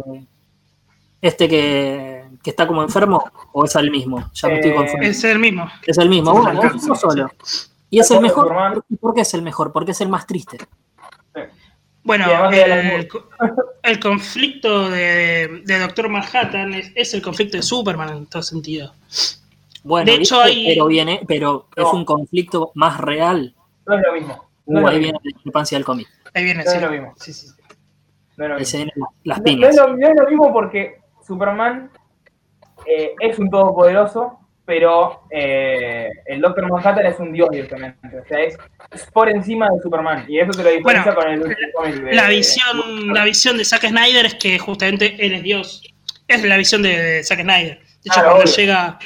este 1.20 1.48
que, 1.48 2.23
que 2.44 2.50
está 2.50 2.66
como 2.68 2.82
enfermo, 2.82 3.24
o 3.52 3.64
es 3.64 3.74
el 3.74 3.90
mismo. 3.90 4.30
Ya 4.34 4.48
me 4.48 4.54
estoy 4.56 4.70
Eh, 4.70 4.74
confundiendo. 4.74 5.10
Es 5.18 5.24
el 5.24 5.38
mismo. 5.40 5.66
Es 5.86 5.98
el 5.98 6.08
mismo, 6.10 6.44
Cáncer, 6.44 6.72
uno 6.84 6.94
solo. 6.94 7.30
Y 7.90 7.98
es 8.00 8.10
el 8.10 8.20
mejor. 8.20 8.44
Superman. 8.48 8.82
¿Y 8.88 8.96
por 8.96 9.14
qué 9.14 9.22
es 9.22 9.34
el 9.34 9.42
mejor? 9.42 9.72
Porque 9.72 9.92
es 9.92 10.00
el 10.02 10.08
más 10.10 10.26
triste. 10.26 10.58
Bueno, 12.02 12.26
el, 13.82 13.98
conflicto 13.98 14.90
de, 14.90 15.62
de 15.64 15.78
Doctor 15.78 16.10
Manhattan 16.10 16.74
es, 16.74 16.92
es 16.94 17.14
el 17.14 17.22
conflicto 17.22 17.56
de 17.56 17.62
Superman 17.62 18.10
en 18.10 18.26
todo 18.26 18.42
sentido. 18.42 18.92
Bueno, 19.82 20.04
De 20.10 20.18
hecho, 20.18 20.40
hay- 20.40 20.66
pero 20.68 20.86
viene, 20.86 21.22
pero 21.26 21.68
es 21.74 21.86
un 21.92 22.04
conflicto 22.04 22.72
más 22.74 23.00
real. 23.00 23.54
No 23.86 23.96
es 23.96 24.02
lo 24.06 24.12
mismo. 24.12 24.44
No 24.66 24.80
Uh, 24.80 24.88
es 24.88 24.92
ahí 24.94 24.98
viene 24.98 25.12
la 25.12 25.20
discrepancia 25.22 25.76
del 25.78 25.84
cómic. 25.84 26.08
Ahí 26.34 26.44
viene, 26.44 26.64
No 26.64 26.70
sí. 26.70 26.76
es 26.76 26.82
lo 26.82 26.90
mismo. 26.90 27.14
Sí, 27.16 27.32
sí, 27.34 27.46
sí. 27.48 27.54
No 28.36 28.44
es 28.44 28.50
lo 28.50 28.56
Ahí 28.56 28.64
se 28.64 28.78
mismo. 28.84 28.92
vienen 28.94 29.14
las 29.24 29.38
No, 29.38 29.42
no 29.42 29.44
piñas. 29.44 29.70
es 29.70 29.76
lo, 29.76 29.96
no 29.96 30.08
es 30.08 30.14
lo 30.16 30.28
mismo 30.28 30.52
porque 30.52 31.00
Superman 31.26 31.90
eh, 32.86 33.14
es 33.20 33.38
un 33.38 33.50
todopoderoso, 33.50 34.38
pero 34.66 35.22
eh, 35.30 36.08
el 36.26 36.40
Doctor 36.40 36.70
Manhattan 36.70 37.04
es 37.06 37.18
un 37.18 37.32
dios 37.32 37.50
directamente. 37.50 38.18
O 38.18 38.24
sea, 38.26 38.40
es, 38.40 38.56
es 38.92 39.04
por 39.12 39.28
encima 39.28 39.68
de 39.68 39.80
Superman. 39.82 40.24
Y 40.28 40.38
eso 40.40 40.52
te 40.52 40.62
lo 40.62 40.70
diferencia 40.70 41.12
Bueno, 41.12 41.20
con 41.20 41.30
el 41.32 41.40
último 41.42 41.68
cómic 41.74 41.94
de- 41.96 42.14
La 42.14 42.28
visión, 42.28 43.12
la 43.12 43.24
visión 43.24 43.58
de 43.58 43.64
Zack 43.64 43.86
Snyder 43.88 44.24
es 44.26 44.34
que 44.36 44.58
justamente 44.58 45.16
él 45.18 45.34
es 45.34 45.42
Dios. 45.42 45.82
Es 46.28 46.42
la 46.44 46.56
visión 46.56 46.82
de, 46.82 47.22
Zack 47.24 47.40
Snyder. 47.42 47.78
De 47.78 47.82
hecho, 47.82 48.14
Claro, 48.14 48.28
cuando 48.30 48.44
obvio. 48.44 48.56
llega 48.56 48.98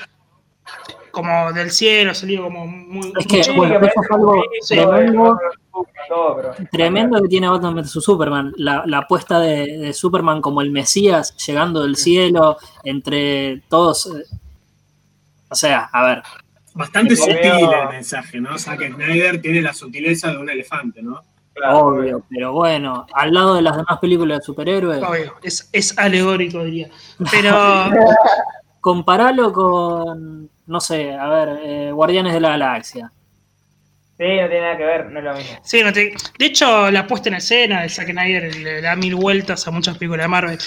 como 1.10 1.52
del 1.52 1.70
cielo, 1.70 2.14
salió 2.14 2.44
como 2.44 2.66
muy. 2.66 3.12
Es 3.18 3.26
que, 3.26 3.52
bueno, 3.52 3.78
que 3.80 3.86
eso 3.86 4.00
es 4.02 4.10
algo 4.10 4.42
de- 4.68 6.66
tremendo. 6.70 7.20
que 7.22 7.28
tiene 7.28 7.48
Batman 7.48 7.74
vs 7.76 7.90
Superman, 7.90 8.52
la, 8.56 8.82
la 8.86 8.98
apuesta 8.98 9.38
de, 9.40 9.78
de 9.78 9.92
Superman 9.92 10.40
como 10.40 10.60
el 10.62 10.70
Mesías 10.70 11.36
llegando 11.46 11.82
del 11.82 11.96
cielo 11.96 12.56
entre 12.84 13.62
todos. 13.68 14.06
eh, 14.06 14.24
O 15.50 15.54
sea, 15.54 15.88
a 15.92 16.06
ver, 16.06 16.22
Bastante 16.74 17.16
sutil 17.16 17.36
el 17.42 17.88
mensaje, 17.90 18.40
¿no? 18.40 18.56
Zack 18.58 18.92
Snyder 18.94 19.40
tiene 19.42 19.60
la 19.62 19.72
sutileza 19.72 20.30
de 20.30 20.38
un 20.38 20.48
elefante, 20.48 21.02
¿no? 21.02 21.22
Claro, 21.54 21.78
obvio, 21.88 22.22
pero 22.30 22.52
bueno, 22.52 23.04
al 23.12 23.34
lado 23.34 23.56
de 23.56 23.62
las 23.62 23.76
demás 23.76 23.98
películas 23.98 24.38
de 24.38 24.44
superhéroes, 24.44 25.02
Obvio, 25.02 25.34
es, 25.42 25.68
es 25.72 25.98
alegórico, 25.98 26.62
diría. 26.64 26.88
Pero. 27.32 27.50
comparalo 28.80 29.52
con, 29.52 30.48
no 30.68 30.80
sé, 30.80 31.12
a 31.14 31.26
ver, 31.28 31.48
eh, 31.64 31.90
Guardianes 31.92 32.32
de 32.34 32.40
la 32.40 32.50
Galaxia. 32.50 33.10
Sí, 34.18 34.24
no 34.24 34.48
tiene 34.48 34.60
nada 34.60 34.76
que 34.76 34.84
ver, 34.84 35.06
no 35.10 35.18
es 35.20 35.24
lo 35.24 35.34
mismo. 35.34 35.58
Sí, 35.62 35.82
no 35.82 35.92
te- 35.92 36.12
de 36.38 36.46
hecho, 36.46 36.90
la 36.90 37.06
puesta 37.06 37.28
en 37.28 37.36
escena 37.36 37.82
de 37.82 37.88
Zack 37.88 38.10
Snyder 38.10 38.54
le, 38.56 38.80
da 38.82 38.96
mil 38.96 39.14
vueltas 39.14 39.66
a 39.66 39.70
muchas 39.70 39.96
películas 39.96 40.24
de 40.24 40.28
Marvel. 40.28 40.58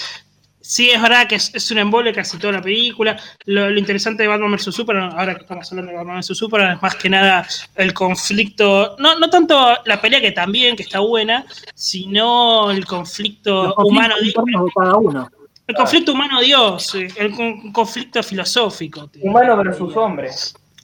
Sí, 0.62 0.90
es 0.90 1.02
verdad 1.02 1.28
que 1.28 1.36
es, 1.36 1.54
es 1.54 1.70
un 1.72 1.80
embole 1.80 2.14
casi 2.14 2.38
toda 2.38 2.54
la 2.54 2.62
película. 2.62 3.20
Lo, 3.46 3.70
lo 3.70 3.78
interesante 3.78 4.24
de 4.24 4.30
Batman 4.30 4.54
vs. 4.54 4.74
Superman, 4.74 5.12
ahora 5.18 5.36
que 5.36 5.42
estamos 5.42 5.70
hablando 5.72 5.92
de 5.92 5.98
Batman 5.98 6.20
vs. 6.22 6.38
Superman, 6.38 6.76
es 6.76 6.82
más 6.82 6.96
que 6.96 7.10
nada 7.10 7.46
el 7.76 7.94
conflicto, 7.94 8.96
no, 9.00 9.20
no 9.20 9.30
tanto 9.30 9.78
la 9.86 10.00
pelea 10.00 10.22
que 10.22 10.32
también, 10.32 10.76
que 10.76 10.84
está 10.84 11.00
buena, 11.00 11.46
sino 11.76 12.72
el 12.72 12.86
conflicto 12.86 13.66
Los 13.66 13.86
humano, 13.86 14.16
de 14.18 14.34
cada 14.74 14.96
uno. 14.96 15.30
El 15.68 15.76
conflicto 15.76 16.14
humano-dios, 16.14 16.96
eh, 16.96 17.08
el 17.18 17.32
con- 17.36 17.72
conflicto 17.72 18.22
filosófico. 18.24 19.10
Humano 19.22 19.56
versus 19.58 19.96
hombre. 19.96 20.30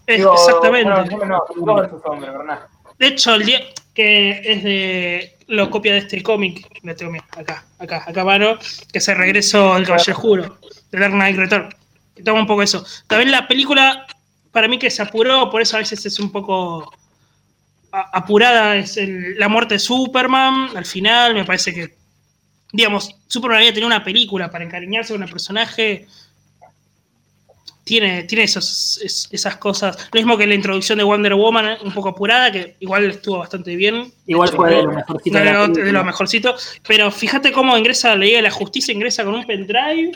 Eh, 0.06 0.18
Digo, 0.18 0.34
exactamente. 0.34 1.16
bueno, 1.16 1.44
no, 1.58 1.76
versus 1.76 2.02
hombre, 2.06 2.32
¿verdad? 2.32 2.60
De 2.98 3.08
hecho, 3.08 3.36
el 3.36 3.46
día 3.46 3.62
que 3.94 4.42
es 4.44 4.64
de. 4.64 5.34
Lo 5.48 5.70
copia 5.70 5.94
de 5.94 6.00
este 6.00 6.22
cómic, 6.22 6.68
lo 6.84 6.94
tengo 6.96 7.14
acá, 7.32 7.64
acá, 7.80 8.04
acá 8.06 8.24
mano, 8.26 8.58
que 8.92 8.98
es 9.00 9.08
el 9.08 9.18
regreso 9.18 9.76
del 9.76 9.86
Caballero 9.86 10.18
Juro, 10.18 10.58
de 10.92 11.00
Dark 11.00 11.14
Knight 11.14 11.38
Return. 11.38 11.70
Toma 12.26 12.42
un 12.42 12.48
poco 12.48 12.64
eso. 12.64 12.86
También 13.08 13.32
la 13.32 13.48
película, 13.48 14.06
para 14.52 14.68
mí 14.68 14.78
que 14.78 14.90
se 14.92 15.02
apuró, 15.02 15.50
por 15.50 15.62
eso 15.62 15.78
a 15.78 15.80
veces 15.80 16.06
es 16.06 16.20
un 16.20 16.32
poco 16.34 16.92
apurada, 17.92 18.76
es 18.76 18.98
el- 18.98 19.38
la 19.40 19.48
muerte 19.48 19.76
de 19.76 19.80
Superman, 19.80 20.70
al 20.76 20.86
final, 20.86 21.34
me 21.34 21.46
parece 21.46 21.74
que. 21.74 21.97
Digamos, 22.78 23.10
Superman 23.28 23.58
había 23.58 23.72
tenido 23.74 23.88
una 23.88 24.04
película 24.04 24.52
para 24.52 24.64
encariñarse 24.64 25.12
con 25.14 25.24
el 25.24 25.30
personaje. 25.30 26.06
Tiene, 27.84 28.24
tiene 28.24 28.44
esos, 28.44 29.00
es- 29.04 29.30
esas 29.32 29.56
cosas. 29.58 29.98
Lo 30.12 30.20
mismo 30.20 30.38
que 30.38 30.46
la 30.46 30.54
introducción 30.54 30.98
de 30.98 31.04
Wonder 31.06 31.34
Woman, 31.36 31.66
eh, 31.70 31.78
un 31.84 31.92
poco 31.94 32.10
apurada, 32.10 32.52
que 32.52 32.76
igual 32.82 33.06
estuvo 33.10 33.40
bastante 33.40 33.76
bien. 33.78 34.12
Igual 34.28 34.50
fue 34.50 34.70
de 34.76 34.84
lo 34.84 34.92
mejorcito 34.92 35.38
De 35.40 35.46
de 35.46 35.84
de 35.86 35.92
lo 35.92 36.04
mejorcito. 36.04 36.56
Pero 36.88 37.10
fíjate 37.12 37.52
cómo 37.52 37.78
ingresa 37.78 38.10
la 38.10 38.16
Liga 38.18 38.38
de 38.38 38.44
la 38.44 38.52
Justicia, 38.52 38.94
ingresa 38.94 39.24
con 39.24 39.34
un 39.36 39.46
pendrive 39.48 40.12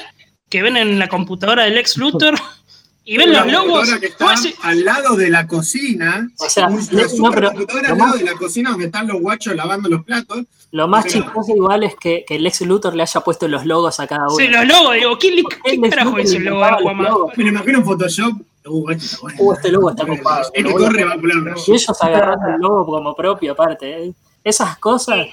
que 0.50 0.62
ven 0.62 0.76
en 0.78 1.00
la 1.00 1.08
computadora 1.08 1.63
del 1.63 1.78
ex 1.78 1.95
Luthor 1.97 2.36
y 3.04 3.18
ven 3.18 3.32
los 3.34 3.46
logos. 3.48 3.64
computadora 3.90 4.00
que 4.00 4.06
está 4.08 4.18
¿Cómo 4.26 4.30
hace- 4.32 4.56
al 4.62 4.86
lado 4.86 5.16
de 5.16 5.30
la 5.30 5.48
cocina. 5.48 6.30
O 6.40 6.50
sea, 6.50 6.68
no, 6.70 6.78
no, 6.78 7.32
pero 7.32 7.50
al 7.50 7.56
lo 7.58 7.66
lado 7.82 7.96
más, 7.96 8.20
de 8.20 8.24
la 8.26 8.34
cocina 8.34 8.72
donde 8.72 8.86
están 8.86 9.08
los 9.08 9.20
guachos 9.20 9.56
lavando 9.56 9.90
los 9.90 10.04
platos. 10.04 10.44
lo 10.72 10.88
más 10.88 11.04
Pero- 11.06 11.26
chistoso 11.26 11.54
igual 11.56 11.84
es 11.84 11.96
que, 11.96 12.24
que 12.28 12.36
el 12.36 12.46
ex 12.48 12.62
Luthor 12.62 12.96
le 12.96 13.04
haya 13.04 13.20
puesto 13.22 13.48
los 13.48 13.66
logos 13.66 14.00
a 14.00 14.08
cada 14.08 14.28
uno. 14.28 14.36
Sí, 14.38 14.48
los 14.48 14.66
logos, 14.68 14.94
digo, 14.96 15.18
¿quién, 15.18 15.36
le- 15.36 15.44
¿Por 15.44 15.54
qué 15.56 15.60
qué 15.66 15.72
el 15.72 15.84
ex 15.86 15.90
carajo 15.96 16.18
le 16.18 16.24
el 16.24 16.44
logo 16.46 16.94
logos? 16.94 17.38
Me 17.38 17.44
lo 17.44 17.50
imagino 17.50 17.78
en 17.80 17.86
Photoshop. 17.86 18.34
Uh, 18.64 18.90
este 18.92 19.18
bueno. 19.22 19.38
Uh, 19.42 19.54
este 19.54 19.72
logo 19.72 19.90
está 19.90 20.06
copado. 20.06 20.52
Este 20.54 20.70
a- 20.70 20.74
corre 20.74 21.04
va 21.04 21.14
a 21.14 21.16
poner 21.18 21.38
un 21.38 21.54
Y 21.68 21.72
ellos 21.72 22.02
agarrando 22.04 22.48
el 22.48 22.62
logo 22.62 22.86
como 22.86 23.16
propio, 23.16 23.54
aparte. 23.54 24.04
¿eh? 24.06 24.14
Esas 24.44 24.78
cosas. 24.78 25.28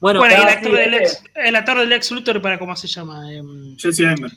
Bueno, 0.00 0.20
Bueno, 0.20 0.34
y 0.34 0.40
el 0.40 0.48
actor, 0.48 0.72
del 0.72 0.94
ex, 0.94 1.22
el 1.34 1.56
actor 1.56 1.78
del 1.78 1.92
ex 1.92 2.10
Luthor, 2.10 2.40
para 2.40 2.58
cómo 2.58 2.74
se 2.74 2.88
llama. 2.88 3.30
Em, 3.30 3.76
Jesse 3.76 4.00
Eisenberg. 4.00 4.32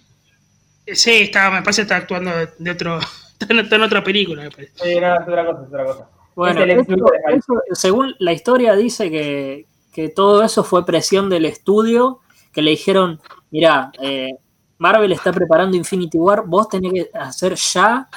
Sí, 0.88 1.12
está, 1.24 1.50
me 1.50 1.62
parece 1.62 1.82
que 1.82 1.84
está 1.84 1.98
actuando 1.98 2.32
de, 2.58 2.72
otro. 2.72 3.00
Está 3.40 3.52
en, 3.52 3.60
está 3.60 3.76
en 3.76 3.82
otra 3.82 4.04
película, 4.04 4.44
me 4.44 4.52
parece. 4.52 4.72
Sí, 4.76 5.00
no, 5.02 5.16
es 5.16 5.22
otra 5.28 5.46
cosa, 5.46 5.62
es 5.64 5.68
otra 5.68 5.86
cosa. 5.86 6.10
Bueno, 6.36 6.64
Es 6.64 6.88
eso- 6.88 7.62
según 7.74 8.16
la 8.20 8.32
historia 8.32 8.74
dice 8.76 9.10
que, 9.12 9.66
que 9.92 10.08
todo 10.08 10.44
eso 10.44 10.64
fue 10.64 10.86
presión 10.86 11.30
del 11.30 11.46
estudio, 11.46 12.20
que 12.54 12.62
le 12.62 12.72
dijeron, 12.72 13.20
mira, 13.52 13.92
Marvel 14.78 15.12
está 15.12 15.32
preparando 15.32 15.78
Infinity 15.78 16.18
War, 16.18 16.44
vos 16.46 16.68
tenés 16.70 16.94
que 16.94 17.10
hacer 17.14 17.56
ya, 17.56 18.10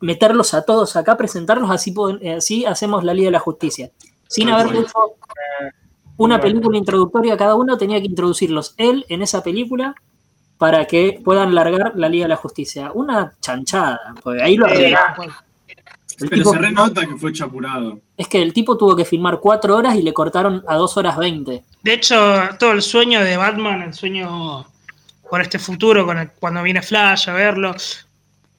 meterlos 0.00 0.54
a 0.54 0.64
todos 0.64 0.96
acá, 0.96 1.16
presentarlos, 1.16 1.70
así, 1.70 1.94
eh, 2.20 2.34
así 2.34 2.64
hacemos 2.64 3.04
la 3.04 3.14
Liga 3.14 3.26
de 3.26 3.32
la 3.32 3.40
Justicia. 3.40 3.90
Sin 4.28 4.48
haber 4.50 4.74
hecho 4.76 5.16
una 6.16 6.40
película 6.40 6.78
introductoria, 6.78 7.36
cada 7.36 7.54
uno 7.54 7.76
tenía 7.76 8.00
que 8.00 8.06
introducirlos 8.06 8.74
él 8.76 9.04
en 9.08 9.22
esa 9.22 9.42
película 9.42 9.94
para 10.58 10.84
que 10.86 11.20
puedan 11.24 11.54
largar 11.54 11.92
la 11.96 12.08
Liga 12.08 12.24
de 12.24 12.28
la 12.30 12.36
Justicia. 12.36 12.90
Una 12.94 13.32
chanchada, 13.40 14.00
porque 14.22 14.42
ahí 14.42 14.56
lo 14.56 14.66
arreglaron. 14.66 15.30
El 16.20 16.28
Pero 16.28 16.42
tipo- 16.42 16.52
se 16.52 16.58
renota 16.58 17.00
que 17.06 17.16
fue 17.16 17.32
chapurado. 17.32 17.98
Es 18.16 18.28
que 18.28 18.40
el 18.40 18.52
tipo 18.52 18.76
tuvo 18.78 18.94
que 18.94 19.04
filmar 19.04 19.40
cuatro 19.40 19.76
horas 19.76 19.96
y 19.96 20.02
le 20.02 20.12
cortaron 20.12 20.62
a 20.68 20.76
dos 20.76 20.96
horas 20.96 21.16
veinte. 21.18 21.64
De 21.82 21.92
hecho, 21.92 22.16
todo 22.58 22.70
el 22.70 22.82
sueño 22.82 23.20
de 23.24 23.36
Batman, 23.36 23.82
el 23.82 23.94
sueño 23.94 24.64
por 25.28 25.40
este 25.40 25.58
futuro, 25.58 26.06
con 26.06 26.18
el- 26.18 26.30
cuando 26.38 26.62
viene 26.62 26.82
Flash 26.82 27.28
a 27.28 27.32
verlo. 27.32 27.74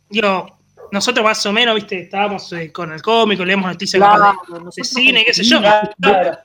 Digo, 0.10 0.48
nosotros 0.92 1.24
más 1.24 1.46
o 1.46 1.54
menos, 1.54 1.76
viste, 1.76 2.02
estábamos 2.02 2.52
eh, 2.52 2.74
con 2.74 2.92
el 2.92 3.02
cómico, 3.02 3.46
leemos 3.46 3.68
noticias 3.72 4.04
de- 4.04 4.60
de 4.76 4.84
cine, 4.84 5.24
qué 5.26 5.34
sé 5.34 5.44
yo. 5.46 5.60
Claro. 5.62 6.38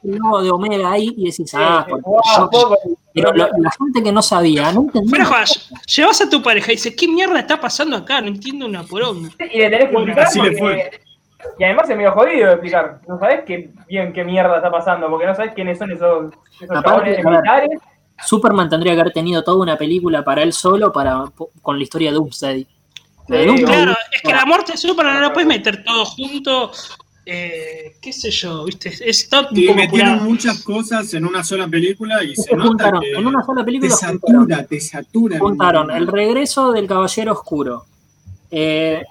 De 0.43 0.51
Omega 0.51 0.93
ahí 0.93 1.13
y 1.17 1.25
decís, 1.25 1.53
ah, 1.55 1.85
Sí, 1.87 1.91
porque 1.91 2.05
yo- 2.53 2.97
pero 3.15 3.33
lo- 3.33 3.49
la 3.59 3.71
gente 3.71 4.03
que 4.03 4.13
no 4.13 4.23
sabía, 4.23 4.73
no 4.73 4.83
entendía. 4.83 5.11
Fuera 5.11 5.25
joda, 5.25 5.45
llevas 5.87 6.21
a 6.21 6.31
tu 6.31 6.43
pareja 6.43 6.73
y 6.73 6.77
dices, 6.77 6.95
¿qué 6.97 7.09
mierda 7.09 7.39
está 7.41 7.61
pasando 7.61 7.97
acá? 7.97 8.21
No 8.21 8.29
entiendo 8.29 8.67
una 8.67 8.83
poronga. 8.85 9.31
Y 9.53 9.59
le 9.59 9.71
tenés 9.71 9.89
que 9.89 9.95
explicar 9.97 10.25
Así 10.27 10.41
le 10.41 10.53
porque- 10.57 11.01
Y 11.59 11.65
además 11.65 11.89
es 11.89 11.97
medio 11.97 12.13
jodido 12.13 12.47
de 12.49 12.53
explicar. 12.53 13.01
No 13.09 13.19
sabés 13.19 13.41
qué, 13.47 13.71
bien 13.89 14.13
qué 14.13 14.25
mierda 14.25 14.57
está 14.57 14.71
pasando, 14.71 15.09
porque 15.09 15.27
no 15.27 15.35
sabés 15.35 15.53
quiénes 15.55 15.79
son 15.79 15.91
esos, 15.91 16.33
esos 16.61 16.77
Aparte, 16.77 17.17
chabones 17.17 17.19
a 17.19 17.23
ver, 17.23 17.25
militares. 17.65 17.81
Superman 18.23 18.69
tendría 18.69 18.95
que 18.95 19.01
haber 19.01 19.13
tenido 19.15 19.43
toda 19.43 19.63
una 19.63 19.77
película 19.79 20.23
para 20.23 20.43
él 20.43 20.53
solo 20.53 20.93
para, 20.93 21.25
con 21.63 21.79
la 21.79 21.83
historia 21.83 22.11
de 22.11 22.17
Doomsday. 22.17 22.63
Sí, 22.65 23.65
Claro, 23.65 23.93
es 24.13 24.23
que 24.23 24.33
la 24.35 24.45
muerte 24.45 24.73
de 24.73 24.79
Superman 24.79 25.15
no 25.15 25.21
la 25.21 25.33
puedes 25.33 25.47
meter 25.49 25.83
todo 25.85 26.05
junto 26.05 26.73
eh, 27.33 27.97
qué 28.01 28.13
sé 28.13 28.31
yo, 28.31 28.65
¿viste? 28.65 28.93
Está 29.09 29.41
un 29.41 29.57
Y 29.59 29.67
poco 29.67 29.77
metieron 29.79 30.09
apurado. 30.09 30.31
muchas 30.31 30.63
cosas 30.65 31.15
en 31.15 31.25
una 31.25 31.45
sola 31.45 31.69
película 31.69 32.23
y 32.25 32.35
se 32.35 32.51
que 32.51 32.57
nota 32.57 32.69
juntaron, 32.69 33.01
que 33.01 33.13
en 33.13 33.27
una 33.27 33.45
sola 33.45 33.61
te 33.61 33.65
película 33.65 33.91
juntaron, 33.95 34.21
satura, 34.21 34.67
te 34.67 34.81
satura. 34.81 35.39
juntaron 35.39 35.91
el 35.91 36.07
regreso 36.07 36.73
del 36.73 36.87
Caballero 36.87 37.33
Oscuro, 37.33 37.85
eh, 38.51 39.05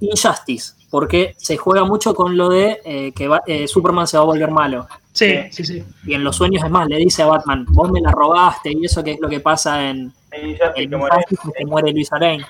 Injustice, 0.00 0.72
porque 0.90 1.34
se 1.36 1.56
juega 1.56 1.84
mucho 1.84 2.14
con 2.14 2.36
lo 2.36 2.48
de 2.48 2.80
eh, 2.84 3.12
que 3.14 3.28
va- 3.28 3.42
eh, 3.46 3.68
Superman 3.68 4.06
se 4.06 4.16
va 4.16 4.22
a 4.24 4.26
volver 4.26 4.50
malo. 4.50 4.88
Sí, 5.12 5.34
sí, 5.50 5.64
sí. 5.64 5.84
Y 6.06 6.14
en 6.14 6.24
los 6.24 6.36
sueños, 6.36 6.64
es 6.64 6.70
más, 6.70 6.88
le 6.88 6.96
dice 6.96 7.22
a 7.22 7.26
Batman, 7.26 7.66
vos 7.68 7.90
me 7.90 8.00
la 8.00 8.10
robaste, 8.12 8.72
y 8.72 8.84
eso 8.84 9.02
que 9.04 9.12
es 9.12 9.20
lo 9.20 9.28
que 9.28 9.40
pasa 9.40 9.90
en, 9.90 10.12
en 10.32 10.56
que 10.90 10.96
muere. 10.96 11.16
Injustice, 11.30 11.52
que 11.58 11.66
muere 11.66 11.92
Luisa 11.92 12.18
Lane. 12.18 12.44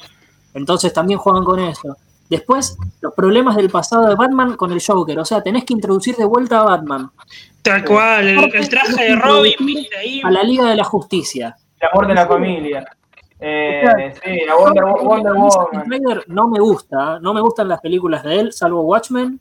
Entonces 0.54 0.92
también 0.92 1.18
juegan 1.18 1.44
con 1.44 1.58
eso. 1.60 1.96
Después, 2.30 2.78
los 3.00 3.12
problemas 3.12 3.56
del 3.56 3.68
pasado 3.70 4.06
de 4.08 4.14
Batman 4.14 4.54
con 4.56 4.70
el 4.72 4.80
Joker. 4.80 5.18
O 5.18 5.24
sea, 5.24 5.42
tenés 5.42 5.64
que 5.64 5.74
introducir 5.74 6.14
de 6.16 6.24
vuelta 6.24 6.60
a 6.60 6.64
Batman, 6.64 7.10
Tal 7.62 7.84
cual, 7.84 8.26
el, 8.28 8.54
el 8.54 8.68
traje 8.70 9.04
de 9.10 9.16
Robin, 9.16 9.54
ahí. 9.98 10.22
a 10.24 10.30
la 10.30 10.42
Liga 10.44 10.70
de 10.70 10.76
la 10.76 10.84
Justicia. 10.84 11.56
El 11.78 11.88
amor 11.92 12.06
de 12.06 12.14
la 12.14 12.26
familia. 12.26 12.84
Eh, 13.38 14.14
sí, 14.22 14.30
la 14.46 14.54
Wonder, 14.54 14.84
Wonder 14.84 15.32
Woman. 15.32 15.84
Snyder 15.84 16.24
no 16.28 16.48
me 16.48 16.60
gusta, 16.60 17.18
no 17.20 17.34
me 17.34 17.40
gustan 17.40 17.68
las 17.68 17.80
películas 17.80 18.22
de 18.22 18.38
él, 18.38 18.52
salvo 18.52 18.82
Watchmen, 18.82 19.40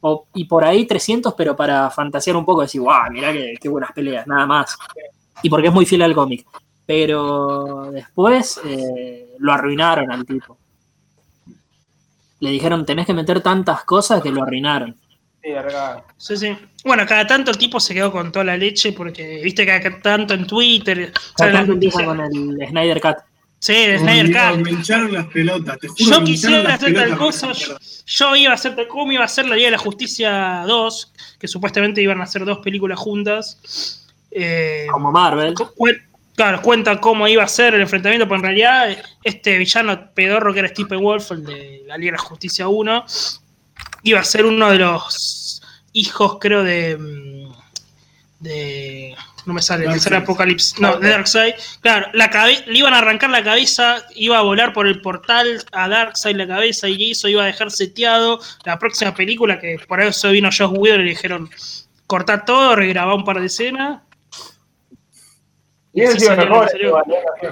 o- 0.00 0.26
y 0.34 0.44
por 0.44 0.64
ahí 0.64 0.84
300, 0.84 1.32
pero 1.34 1.56
para 1.56 1.88
fantasear 1.90 2.36
un 2.36 2.44
poco, 2.44 2.62
decir, 2.62 2.80
guau, 2.80 3.10
mirá 3.10 3.32
qué, 3.32 3.54
qué 3.60 3.68
buenas 3.68 3.92
peleas, 3.92 4.26
nada 4.26 4.46
más. 4.46 4.76
Y 5.42 5.48
porque 5.48 5.68
es 5.68 5.72
muy 5.72 5.86
fiel 5.86 6.02
al 6.02 6.14
cómic. 6.14 6.46
Pero 6.84 7.90
después 7.92 8.60
eh, 8.64 9.34
lo 9.38 9.52
arruinaron 9.52 10.10
al 10.12 10.24
tipo. 10.24 10.56
Le 12.40 12.50
dijeron, 12.50 12.84
tenés 12.84 13.06
que 13.06 13.14
meter 13.14 13.40
tantas 13.40 13.84
cosas 13.84 14.22
que 14.22 14.30
lo 14.30 14.42
arruinaron. 14.42 14.96
Sí. 15.42 15.52
Sí, 16.16 16.36
sí. 16.36 16.56
Bueno, 16.84 17.06
cada 17.06 17.26
tanto 17.26 17.50
el 17.50 17.58
tipo 17.58 17.78
se 17.78 17.94
quedó 17.94 18.10
con 18.10 18.32
toda 18.32 18.44
la 18.44 18.56
leche 18.56 18.92
porque, 18.92 19.40
viste, 19.42 19.64
que 19.64 19.80
cada 19.80 20.00
tanto 20.00 20.34
en 20.34 20.46
Twitter. 20.46 21.12
las 21.38 21.52
Tanto 21.52 21.72
empieza 21.72 22.04
con 22.04 22.20
el 22.20 22.58
Snyder 22.68 23.00
Cut. 23.00 23.16
Sí, 23.58 23.72
de 23.72 23.98
Snyder 23.98 24.26
Cut. 24.32 24.64
Me 24.64 24.70
hincharon 24.72 25.12
las 25.12 25.26
pelotas, 25.26 25.78
te 25.78 25.88
juro. 25.88 26.04
Yo 26.10 26.24
quisiera 26.24 26.74
hacer 26.74 26.94
tal 26.94 27.16
cosa. 27.16 27.52
Yo, 28.06 28.36
iba 28.36 28.52
a 28.52 28.54
hacer 28.54 28.74
tal 28.76 28.88
como 28.88 29.12
iba 29.12 29.22
a 29.22 29.26
hacer 29.26 29.46
la 29.46 29.54
Liga 29.54 29.66
de 29.68 29.72
la 29.72 29.78
Justicia 29.78 30.64
2, 30.66 31.12
que 31.38 31.48
supuestamente 31.48 32.02
iban 32.02 32.20
a 32.20 32.24
hacer 32.24 32.44
dos 32.44 32.58
películas 32.58 32.98
juntas. 32.98 34.04
Eh, 34.30 34.86
Como 34.90 35.12
Marvel. 35.12 35.54
Claro, 36.36 36.62
cuenta 36.62 37.00
cómo 37.00 37.26
iba 37.26 37.42
a 37.42 37.48
ser 37.48 37.74
el 37.74 37.80
enfrentamiento, 37.80 38.26
pero 38.26 38.36
en 38.36 38.42
realidad 38.42 38.96
este 39.24 39.58
villano 39.58 40.12
pedorro 40.14 40.52
que 40.52 40.60
era 40.60 40.68
Stephen 40.68 41.00
Wolf, 41.00 41.32
el 41.32 41.44
de 41.44 41.82
la 41.86 41.98
Liga 41.98 42.12
de 42.12 42.18
la 42.18 42.22
Justicia 42.22 42.68
1, 42.68 43.04
iba 44.04 44.20
a 44.20 44.24
ser 44.24 44.46
uno 44.46 44.70
de 44.70 44.78
los 44.78 45.62
hijos, 45.92 46.38
creo, 46.40 46.62
de. 46.62 46.96
mm, 46.96 47.52
de 48.40 49.16
no 49.46 49.54
me 49.54 49.62
sale, 49.62 49.82
de 49.82 49.86
Darkseid. 49.86 50.02
ser 50.02 50.14
Apocalipsis. 50.14 50.80
No, 50.80 50.98
de 50.98 51.08
Darkseid. 51.08 51.54
Claro, 51.80 52.08
la 52.14 52.28
le 52.66 52.78
iban 52.78 52.94
a 52.94 52.98
arrancar 52.98 53.30
la 53.30 53.44
cabeza, 53.44 54.04
iba 54.16 54.38
a 54.38 54.42
volar 54.42 54.72
por 54.72 54.88
el 54.88 55.00
portal 55.00 55.64
a 55.72 55.88
Darkseid 55.88 56.36
la 56.36 56.48
cabeza 56.48 56.88
y 56.88 57.12
eso 57.12 57.28
iba 57.28 57.44
a 57.44 57.46
dejar 57.46 57.70
seteado. 57.70 58.40
La 58.64 58.78
próxima 58.78 59.14
película, 59.14 59.60
que 59.60 59.78
por 59.86 60.00
eso 60.00 60.30
vino 60.32 60.50
Josh 60.50 60.72
Whedon 60.72 61.00
y 61.02 61.04
le 61.04 61.10
dijeron: 61.10 61.48
cortar 62.08 62.44
todo, 62.44 62.74
regrabar 62.74 63.14
un 63.14 63.24
par 63.24 63.40
de 63.40 63.46
escenas. 63.46 64.00
Y 65.96 66.02
eso 66.02 66.18
Sí, 66.18 66.28
mejor. 66.30 66.68
¿eh? 66.74 67.50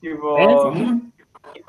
Tipo, 0.00 0.38
¿Eh? 0.38 1.00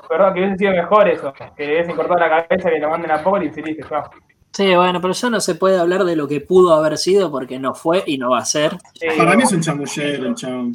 Perdón, 0.08 0.34
que 0.34 0.40
hubiese 0.40 0.58
sido 0.58 0.72
mejor 0.72 1.08
eso. 1.08 1.32
Que 1.56 1.66
le 1.66 1.72
hubiesen 1.74 1.96
cortado 1.96 2.18
la 2.20 2.28
cabeza, 2.28 2.70
que 2.70 2.78
lo 2.78 2.90
manden 2.90 3.10
a 3.10 3.14
Apocalipsis 3.16 3.64
y 3.64 3.68
listo, 3.68 3.88
chao. 3.88 4.10
Sí, 4.52 4.74
bueno, 4.74 5.00
pero 5.00 5.12
ya 5.12 5.30
no 5.30 5.40
se 5.40 5.54
puede 5.54 5.78
hablar 5.78 6.04
de 6.04 6.16
lo 6.16 6.26
que 6.28 6.40
pudo 6.40 6.72
haber 6.74 6.96
sido 6.96 7.30
porque 7.30 7.58
no 7.58 7.74
fue 7.74 8.02
y 8.06 8.16
no 8.18 8.30
va 8.30 8.38
a 8.38 8.44
ser. 8.44 8.76
Sí, 8.94 9.06
Para 9.16 9.36
mí 9.36 9.42
es 9.42 9.52
un 9.52 9.60
chamullero, 9.60 10.26
el 10.28 10.34
chabón. 10.34 10.72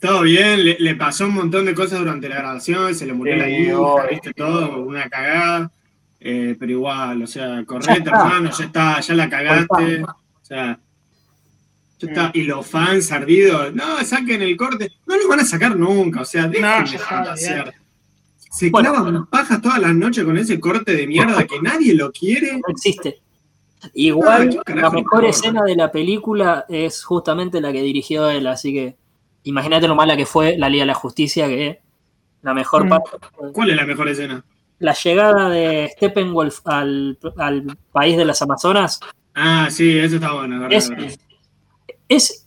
Todo 0.00 0.22
bien, 0.22 0.64
le, 0.64 0.76
le 0.78 0.94
pasó 0.94 1.26
un 1.26 1.34
montón 1.34 1.66
de 1.66 1.74
cosas 1.74 1.98
durante 1.98 2.28
la 2.28 2.36
grabación, 2.36 2.94
se 2.94 3.06
le 3.06 3.12
murió 3.12 3.34
Sí, 3.34 3.40
la 3.40 3.48
hija, 3.50 4.06
viste 4.10 4.32
todo, 4.32 4.78
una 4.82 5.08
cagada. 5.08 5.70
eh, 6.20 6.56
pero 6.58 6.72
igual, 6.72 7.22
o 7.22 7.26
sea, 7.26 7.56
Ya 7.56 7.64
correte, 7.66 8.08
hermano, 8.08 8.50
ya 8.50 8.64
está, 8.64 9.00
ya 9.00 9.14
la 9.14 9.28
cagaste. 9.28 10.02
O 10.04 10.06
sea, 10.42 10.66
ya 10.66 10.78
está. 12.06 12.30
Y 12.34 12.42
los 12.42 12.66
fans 12.66 13.10
ardidos, 13.12 13.72
no, 13.74 14.02
saquen 14.04 14.42
el 14.42 14.56
corte. 14.56 14.90
No 15.06 15.16
lo 15.16 15.28
van 15.28 15.40
a 15.40 15.44
sacar 15.44 15.76
nunca, 15.76 16.22
o 16.22 16.24
sea, 16.24 16.46
dejen 16.48 16.62
No. 16.62 16.86
Se 18.52 18.68
Bueno. 18.70 18.92
clavan 18.92 19.26
pajas 19.26 19.62
todas 19.62 19.78
las 19.78 19.94
noches 19.94 20.24
con 20.24 20.36
ese 20.36 20.58
corte 20.58 20.94
de 20.96 21.06
mierda 21.06 21.46
que 21.46 21.60
nadie 21.60 21.94
lo 21.94 22.10
quiere. 22.10 22.52
No 22.54 22.62
existe. 22.68 23.20
Igual, 23.94 24.48
Ah, 24.48 24.50
¿qué 24.50 24.72
carajo 24.74 24.96
la 24.96 25.02
mejor 25.02 25.24
escena 25.24 25.62
de 25.62 25.76
la 25.76 25.90
película 25.92 26.66
es 26.68 27.02
justamente 27.04 27.60
la 27.60 27.72
que 27.72 27.80
dirigió 27.82 28.28
él, 28.28 28.46
así 28.48 28.72
que 28.74 28.96
imagínate 29.44 29.86
lo 29.88 29.94
mala 29.94 30.16
que 30.16 30.26
fue 30.26 30.58
la 30.58 30.68
Liga 30.68 30.82
de 30.82 30.86
la 30.88 30.94
Justicia, 30.94 31.46
que 31.48 31.80
la 32.42 32.52
mejor 32.52 32.84
Mm. 32.84 32.88
parte 32.88 33.10
¿Cuál 33.52 33.70
es 33.70 33.76
la 33.76 33.86
mejor 33.86 34.08
escena? 34.08 34.44
la 34.80 34.94
llegada 34.94 35.48
de 35.48 35.90
Steppenwolf 35.96 36.60
al, 36.66 37.18
al 37.36 37.78
país 37.92 38.16
de 38.16 38.24
las 38.24 38.42
Amazonas. 38.42 38.98
Ah, 39.34 39.68
sí, 39.70 39.96
eso 39.98 40.16
está 40.16 40.32
bueno. 40.32 40.56
la 40.56 40.62
verdad, 40.62 40.76
Es, 40.78 40.88
la 40.90 40.96
verdad. 40.96 41.16
Es 42.10 42.46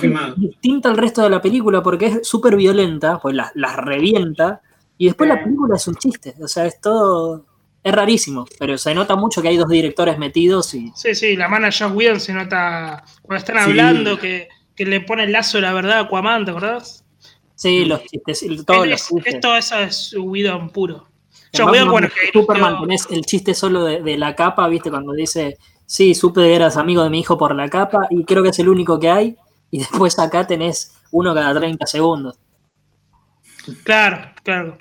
filmado. 0.00 0.34
distinta 0.36 0.88
al 0.88 0.96
resto 0.96 1.22
de 1.22 1.30
la 1.30 1.42
película 1.42 1.82
porque 1.82 2.06
es 2.06 2.18
súper 2.28 2.56
violenta, 2.56 3.18
pues 3.20 3.34
las 3.34 3.50
las 3.54 3.76
revienta, 3.76 4.60
y 4.96 5.06
después 5.06 5.28
la 5.28 5.42
película 5.42 5.76
es 5.76 5.86
un 5.88 5.96
chiste, 5.96 6.34
o 6.42 6.48
sea, 6.48 6.64
es 6.66 6.80
todo... 6.80 7.44
Es 7.82 7.94
rarísimo, 7.94 8.44
pero 8.58 8.76
se 8.76 8.94
nota 8.94 9.16
mucho 9.16 9.40
que 9.40 9.48
hay 9.48 9.56
dos 9.56 9.70
directores 9.70 10.18
metidos 10.18 10.74
y 10.74 10.92
Sí, 10.94 11.14
sí, 11.14 11.34
la 11.34 11.48
mano 11.48 11.64
de 11.64 11.72
Josh 11.72 11.90
Whedon 11.94 12.20
se 12.20 12.34
nota 12.34 13.02
cuando 13.22 13.38
están 13.38 13.56
Sí. 13.56 13.62
hablando 13.70 14.18
que, 14.18 14.48
que 14.76 14.84
le 14.84 15.00
pone 15.00 15.24
el 15.24 15.32
lazo 15.32 15.56
de 15.56 15.62
la 15.62 15.72
verdad 15.72 15.92
a 15.96 16.00
Aquaman, 16.00 16.44
¿te 16.44 16.50
acordás? 16.50 17.04
Sí, 17.54 17.86
los 17.86 18.02
chistes, 18.04 18.44
todos 18.66 18.84
Es- 18.84 18.90
los 18.90 19.06
chistes. 19.08 19.34
Esto 19.34 19.56
eso 19.56 19.78
es 19.78 20.14
Whedon 20.18 20.68
puro. 20.68 21.06
Josh 21.56 21.70
Whedon, 21.70 21.90
bueno, 21.90 22.08
que 22.08 22.38
Superman 22.38 22.80
tenés 22.82 23.06
el 23.10 23.22
chiste 23.24 23.54
solo 23.54 23.82
de, 23.84 24.02
de 24.02 24.18
la 24.18 24.36
capa, 24.36 24.68
¿viste? 24.68 24.90
Cuando 24.90 25.14
dice, 25.14 25.56
sí, 25.90 26.14
supe 26.14 26.42
que 26.42 26.54
eras 26.54 26.76
amigo 26.76 27.02
de 27.02 27.10
mi 27.10 27.18
hijo 27.18 27.36
por 27.36 27.52
la 27.54 27.68
capa 27.68 28.06
y 28.10 28.24
creo 28.24 28.44
que 28.44 28.50
es 28.50 28.58
el 28.60 28.68
único 28.68 29.00
que 29.00 29.10
hay. 29.10 29.36
Y 29.72 29.78
después 29.80 30.18
acá 30.18 30.46
tenés 30.46 30.96
uno 31.10 31.34
cada 31.34 31.52
30 31.58 31.84
segundos. 31.86 32.38
Claro, 33.82 34.30
claro. 34.42 34.78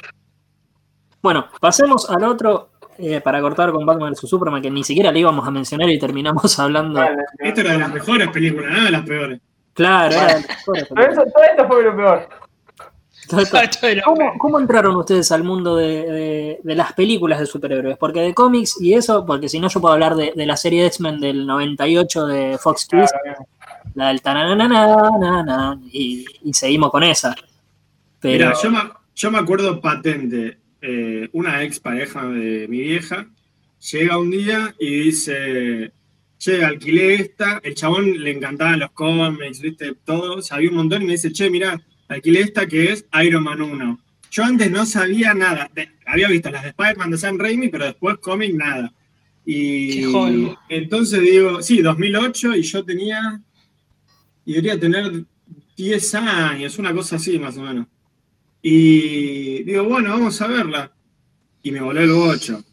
Bueno, 1.22 1.48
pasemos 1.60 2.10
al 2.10 2.24
otro 2.24 2.70
eh, 2.98 3.22
para 3.22 3.42
cortar 3.42 3.72
con 3.72 3.86
Batman 3.86 4.12
vs 4.12 4.30
Superman, 4.30 4.62
que 4.62 4.70
ni 4.70 4.84
siquiera 4.84 5.12
le 5.12 5.20
íbamos 5.20 5.46
a 5.48 5.52
mencionar 5.52 5.90
y 5.90 6.00
terminamos 6.00 6.60
hablando. 6.60 7.02
Esto 7.40 7.62
era 7.62 7.74
de 7.74 7.80
las 7.80 7.94
mejores 7.94 8.30
películas, 8.30 8.72
nada 8.72 8.86
de 8.86 8.92
las 8.92 9.02
peores. 9.02 9.42
Claro, 9.74 10.14
era 10.14 10.28
de 10.28 10.34
las 10.34 10.48
mejores 10.48 10.88
Pero 10.90 11.12
eso, 11.12 11.24
todo 11.24 11.44
esto 11.44 11.68
fue 11.68 11.84
lo 11.84 11.96
peor. 11.96 12.30
¿Cómo, 14.04 14.34
cómo 14.38 14.60
entraron 14.60 14.96
ustedes 14.96 15.32
al 15.32 15.44
mundo 15.44 15.76
de, 15.76 15.88
de- 16.06 16.60
de 16.64 16.76
las 16.76 16.94
películas 16.94 17.40
de 17.40 17.46
superhéroes? 17.46 17.98
Porque 17.98 18.22
de 18.22 18.34
cómics 18.34 18.82
y 18.82 18.94
eso, 18.94 19.26
porque 19.26 19.48
si 19.50 19.60
no 19.60 19.68
yo 19.70 19.80
puedo 19.82 19.94
hablar 19.94 20.16
de, 20.16 20.34
de 20.36 20.46
la 20.46 20.58
serie 20.58 20.82
de 20.82 20.88
X-Men 20.88 21.20
del 21.20 21.46
98 21.46 22.26
de 22.26 22.58
Fox 22.58 22.88
Kids, 22.90 23.12
Claro, 23.12 23.46
la 23.96 24.08
del 24.10 24.22
tananana, 24.22 25.80
y, 25.92 26.26
y 26.44 26.54
seguimos 26.54 26.92
con 26.92 27.04
esa. 27.04 27.36
Pero 28.20 28.48
Mira, 28.50 28.54
yo 28.62 28.72
me, 28.72 28.80
yo 29.16 29.32
me 29.32 29.38
acuerdo 29.40 29.80
patente, 29.82 30.58
eh, 30.82 31.30
una 31.34 31.64
ex 31.64 31.80
pareja 31.80 32.26
de 32.28 32.68
mi 32.68 32.80
vieja 32.80 33.28
llega 33.92 34.18
un 34.18 34.30
día 34.32 34.76
y 34.80 35.04
dice, 35.06 35.92
che, 36.38 36.64
alquilé 36.64 37.16
esta, 37.16 37.60
el 37.64 37.76
chabón 37.76 38.22
le 38.24 38.32
encantaban 38.32 38.80
los 38.80 38.92
cómics, 38.92 39.60
viste, 39.62 39.96
todo, 40.04 40.42
sabía 40.42 40.70
un 40.70 40.76
montón 40.78 41.02
y 41.04 41.06
me 41.06 41.12
dice, 41.14 41.32
che, 41.32 41.50
mira, 41.50 41.80
alquilé 42.10 42.42
esta 42.42 42.68
que 42.68 42.92
es 42.92 43.06
Iron 43.24 43.44
Man 43.44 43.62
1. 43.62 44.00
Yo 44.32 44.44
antes 44.44 44.70
no 44.70 44.86
sabía 44.86 45.34
nada, 45.34 45.70
de- 45.74 45.90
había 46.06 46.28
visto 46.28 46.50
las 46.52 46.64
de 46.64 46.70
Spider-Man 46.70 47.12
de 47.12 47.18
Sam 47.18 47.38
Raimi, 47.40 47.70
pero 47.70 47.86
después 47.86 48.18
cómic 48.18 48.54
nada. 48.54 48.92
Y 49.46 50.02
Qué 50.12 50.56
entonces 50.70 51.22
digo, 51.22 51.62
sí, 51.62 51.82
2008 51.82 52.56
y 52.56 52.62
yo 52.62 52.84
tenía, 52.84 53.42
y 54.46 54.52
debería 54.54 54.80
tener 54.80 55.24
10 55.76 56.16
años, 56.16 56.78
una 56.78 56.94
cosa 56.94 57.16
así 57.16 57.40
más 57.40 57.58
o 57.58 57.64
menos. 57.64 57.88
Y 58.62 59.64
digo, 59.64 59.86
bueno, 59.86 60.10
vamos 60.12 60.40
a 60.42 60.48
verla. 60.48 60.92
Y 61.64 61.72
me 61.72 61.82
voló 61.82 62.02
el 62.02 62.12
bocho. 62.12 62.64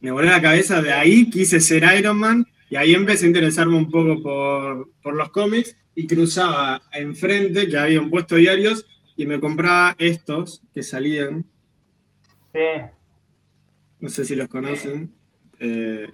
Me 0.00 0.10
voló 0.10 0.28
la 0.28 0.42
cabeza, 0.42 0.82
de 0.82 0.92
ahí 0.92 1.30
quise 1.30 1.60
ser 1.60 1.84
Iron 1.98 2.18
Man 2.18 2.46
y 2.68 2.76
ahí 2.76 2.94
empecé 2.94 3.24
a 3.24 3.28
interesarme 3.28 3.76
un 3.76 3.90
poco 3.90 4.20
por, 4.22 4.90
por 5.02 5.14
los 5.14 5.30
cómics 5.30 5.76
y 5.94 6.06
cruzaba 6.06 6.82
enfrente, 6.92 7.68
que 7.68 7.76
había 7.76 8.00
un 8.00 8.10
puesto 8.10 8.34
de 8.34 8.42
diarios, 8.42 8.86
y 9.16 9.26
me 9.26 9.38
compraba 9.40 9.94
estos 9.98 10.62
que 10.72 10.82
salían, 10.82 11.44
Sí. 12.54 12.82
no 14.00 14.08
sé 14.08 14.24
si 14.24 14.34
los 14.36 14.48
conocen, 14.48 15.12
eh, 15.58 16.08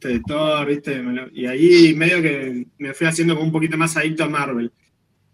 de 0.00 0.20
Thor, 0.26 0.66
¿viste? 0.66 1.02
Y 1.32 1.46
ahí 1.46 1.94
medio 1.94 2.20
que 2.20 2.66
me 2.78 2.92
fui 2.94 3.06
haciendo 3.06 3.34
como 3.34 3.46
un 3.46 3.52
poquito 3.52 3.76
más 3.78 3.96
adicto 3.96 4.24
a 4.24 4.28
Marvel. 4.28 4.70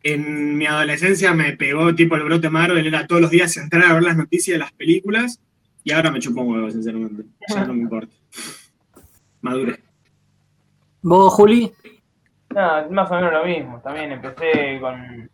En 0.02 0.56
mi 0.56 0.66
adolescencia 0.66 1.34
me 1.34 1.56
pegó 1.56 1.94
tipo 1.94 2.14
el 2.14 2.22
brote 2.24 2.50
Marvel, 2.50 2.86
era 2.86 3.06
todos 3.06 3.22
los 3.22 3.30
días 3.30 3.56
entrar 3.56 3.84
a 3.84 3.94
ver 3.94 4.02
las 4.02 4.16
noticias 4.16 4.54
de 4.54 4.58
las 4.58 4.72
películas 4.72 5.40
Y 5.82 5.92
ahora 5.92 6.10
me 6.10 6.18
chupo 6.18 6.40
un 6.40 6.54
huevo, 6.54 6.70
sinceramente. 6.70 7.24
Ya 7.48 7.66
no 7.66 7.74
me 7.74 7.82
importa. 7.82 8.14
Madure. 9.42 9.80
¿Vos, 11.02 11.34
Juli? 11.34 11.70
No, 12.54 12.90
más 12.90 13.10
o 13.10 13.14
menos 13.14 13.32
lo 13.32 13.44
mismo. 13.44 13.80
También 13.80 14.12
empecé 14.12 14.78
con, 14.80 15.28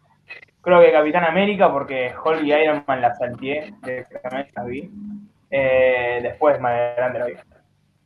creo 0.61 0.81
que 0.81 0.93
Capitán 0.93 1.25
América, 1.25 1.71
porque 1.71 2.13
Hulk 2.25 2.43
y 2.43 2.53
Iron 2.53 2.85
Man 2.87 3.01
la 3.01 3.15
salteé, 3.15 3.73
directamente 3.83 4.53
vi. 4.67 4.91
Eh, 5.51 6.21
después, 6.23 6.61
más 6.61 6.73
adelante 6.73 7.19
la 7.19 7.27
vi. 7.27 7.35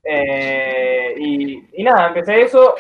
Eh, 0.07 1.14
y, 1.18 1.64
y 1.72 1.83
nada, 1.83 2.09
empecé 2.09 2.42
eso. 2.42 2.74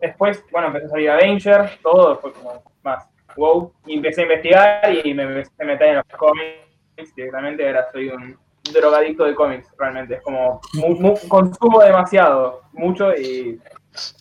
Después, 0.00 0.44
bueno, 0.50 0.68
empecé 0.68 0.86
a 0.86 0.90
salir 0.90 1.10
Avengers, 1.10 1.78
todo 1.82 2.16
fue 2.18 2.32
como 2.32 2.62
más 2.82 3.08
wow. 3.36 3.72
Y 3.86 3.94
empecé 3.96 4.22
a 4.22 4.24
investigar 4.24 4.94
y 5.04 5.14
me 5.14 5.24
empecé 5.24 5.52
a 5.60 5.64
meter 5.64 5.88
en 5.88 5.94
los 5.96 6.04
cómics 6.16 7.14
directamente. 7.14 7.66
Ahora 7.66 7.86
soy 7.92 8.08
un 8.08 8.36
drogadicto 8.72 9.24
de 9.24 9.34
cómics, 9.34 9.70
realmente. 9.78 10.14
Es 10.14 10.22
como, 10.22 10.60
mu- 10.74 10.96
mu- 10.98 11.28
consumo 11.28 11.80
demasiado, 11.82 12.62
mucho 12.72 13.14
y. 13.14 13.60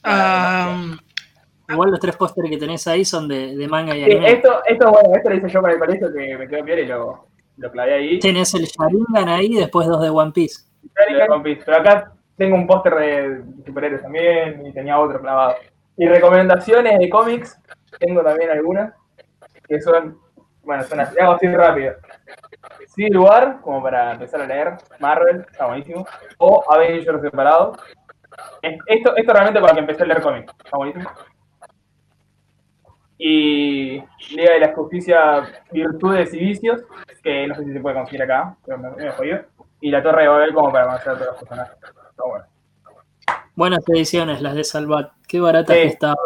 Ah, 0.03 0.95
Igual 1.69 1.91
los 1.91 1.99
tres 1.99 2.15
pósteres 2.15 2.51
que 2.51 2.57
tenés 2.57 2.85
ahí 2.87 3.03
son 3.05 3.27
de, 3.27 3.55
de 3.55 3.67
manga 3.67 3.95
y 3.95 4.03
Sí, 4.05 4.11
anime. 4.11 4.31
esto, 4.31 4.61
esto, 4.65 4.91
bueno, 4.91 5.09
esto 5.15 5.29
lo 5.29 5.35
hice 5.35 5.49
yo 5.49 5.61
para 5.61 5.73
el 5.73 5.79
colegio 5.79 6.13
que 6.13 6.37
me 6.37 6.47
quedó 6.47 6.63
bien 6.63 6.79
y 6.79 6.85
lo, 6.85 7.27
lo 7.57 7.71
clavé 7.71 7.93
ahí. 7.95 8.19
Tenés 8.19 8.53
el 8.53 8.65
Sharingan 8.65 9.29
ahí 9.29 9.47
y 9.47 9.55
después 9.57 9.87
dos 9.87 10.01
de 10.01 10.09
One 10.09 10.31
Piece. 10.31 10.63
de 10.83 11.23
One 11.29 11.43
Piece. 11.43 11.63
Pero 11.65 11.77
acá 11.77 12.11
tengo 12.37 12.55
un 12.55 12.67
póster 12.67 12.95
de 12.95 13.41
superhéroes 13.65 14.01
también 14.03 14.65
y 14.65 14.73
tenía 14.73 14.99
otro 14.99 15.19
clavado. 15.21 15.55
Y 15.97 16.07
recomendaciones 16.07 16.99
de 16.99 17.09
cómics, 17.09 17.57
tengo 17.99 18.21
también 18.21 18.51
algunas, 18.51 18.93
que 19.67 19.81
son, 19.81 20.19
bueno, 20.63 20.83
son 20.83 20.99
así, 20.99 21.17
hago 21.19 21.33
así 21.33 21.47
rápido. 21.47 21.93
Civil 22.93 23.17
War, 23.17 23.61
como 23.61 23.81
para 23.81 24.13
empezar 24.13 24.41
a 24.41 24.45
leer, 24.45 24.73
Marvel, 24.99 25.45
está 25.49 25.67
buenísimo, 25.67 26.05
o 26.37 26.63
Avengers 26.69 27.21
separado. 27.21 27.73
Es- 28.61 28.79
Esto, 28.87 29.15
esto 29.15 29.33
realmente 29.33 29.61
para 29.61 29.73
que 29.73 29.79
empecé 29.79 30.03
a 30.03 30.05
leer 30.05 30.21
cómics, 30.21 30.53
está 30.63 30.77
buenísimo. 30.77 31.09
Y 33.17 34.01
Liga 34.35 34.53
de 34.53 34.59
la 34.59 34.73
Justicia, 34.73 35.43
Virtudes 35.71 36.33
y 36.33 36.39
Vicios, 36.39 36.81
que 37.23 37.47
no 37.47 37.55
sé 37.55 37.63
si 37.65 37.73
se 37.73 37.79
puede 37.79 37.95
conseguir 37.95 38.23
acá, 38.23 38.55
pero 38.65 38.77
me, 38.77 38.89
me 38.91 39.11
jodió. 39.11 39.41
Y 39.81 39.89
la 39.91 40.03
Torre 40.03 40.23
de 40.23 40.27
Babel 40.27 40.53
como 40.53 40.71
para 40.71 40.85
conocer 40.85 41.09
a 41.09 41.13
todos 41.15 41.27
los 41.27 41.37
personajes. 41.39 41.75
Bueno. 42.17 42.45
Buenas 43.55 43.87
ediciones, 43.89 44.41
las 44.41 44.55
de 44.55 44.63
Salvat. 44.63 45.11
Qué 45.27 45.39
baratas 45.39 45.75
Sí. 45.75 45.81
que 45.83 45.87
estaban. 45.87 46.17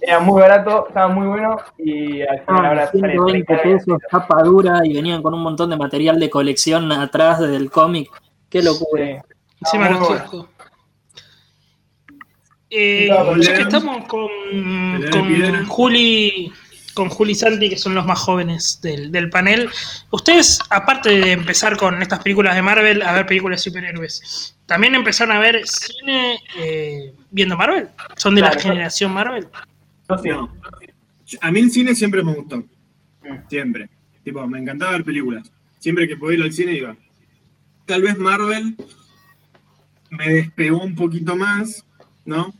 Era 0.00 0.18
muy 0.18 0.40
barato, 0.40 0.88
estaba 0.88 1.08
muy 1.08 1.26
bueno 1.28 1.56
y 1.78 2.22
al 2.22 2.40
final 2.40 2.64
Ah, 2.64 2.68
ahora 2.70 2.86
sale 2.86 3.00
120 3.12 3.44
30 3.54 3.62
pesos, 3.62 3.98
tapa 4.10 4.42
dura 4.42 4.80
y 4.84 4.94
venían 4.94 5.22
con 5.22 5.32
un 5.32 5.42
montón 5.42 5.70
de 5.70 5.76
material 5.76 6.18
de 6.18 6.28
colección 6.28 6.90
atrás 6.90 7.38
del 7.38 7.70
cómic. 7.70 8.10
Qué 8.50 8.62
locura. 8.62 9.04
Sí. 9.04 9.20
encima 9.60 9.90
los 9.90 10.00
bueno. 10.08 10.48
Eh, 12.74 13.08
ya 13.40 13.54
que 13.54 13.62
estamos 13.62 14.06
con. 14.06 14.28
Juli 15.66 16.50
con 16.94 17.08
Juli 17.08 17.32
y 17.32 17.34
Santi, 17.34 17.70
que 17.70 17.78
son 17.78 17.94
los 17.94 18.04
más 18.04 18.18
jóvenes 18.18 18.80
del, 18.82 19.10
del 19.10 19.30
panel. 19.30 19.68
Ustedes, 20.10 20.58
aparte 20.68 21.08
de 21.08 21.32
empezar 21.32 21.76
con 21.78 22.00
estas 22.02 22.22
películas 22.22 22.54
de 22.54 22.60
Marvel, 22.62 23.00
a 23.02 23.12
ver 23.12 23.24
películas 23.26 23.64
de 23.64 23.70
superhéroes, 23.70 24.56
¿también 24.66 24.94
empezaron 24.94 25.34
a 25.34 25.40
ver 25.40 25.62
cine 25.66 26.38
eh, 26.58 27.14
viendo 27.30 27.56
Marvel? 27.56 27.88
¿Son 28.16 28.34
de 28.34 28.42
Claro, 28.42 28.56
la 28.56 28.62
yo- 28.62 28.68
generación 28.70 29.12
Marvel? 29.12 29.48
No. 30.26 30.52
A 31.40 31.50
mí 31.50 31.60
el 31.60 31.70
cine 31.70 31.94
siempre 31.94 32.22
me 32.22 32.34
gustó. 32.34 32.58
Mm. 32.58 33.48
Siempre. 33.48 33.88
Tipo, 34.22 34.46
me 34.46 34.58
encantaba 34.58 34.92
ver 34.92 35.04
películas. 35.04 35.50
Siempre 35.78 36.06
que 36.06 36.16
podía 36.18 36.38
ir 36.38 36.44
al 36.44 36.52
cine 36.52 36.72
iba. 36.74 36.94
Tal 37.86 38.02
vez 38.02 38.18
Marvel 38.18 38.76
me 40.10 40.28
despegó 40.28 40.82
un 40.82 40.94
poquito 40.94 41.36
más, 41.36 41.86
¿no? 42.26 42.52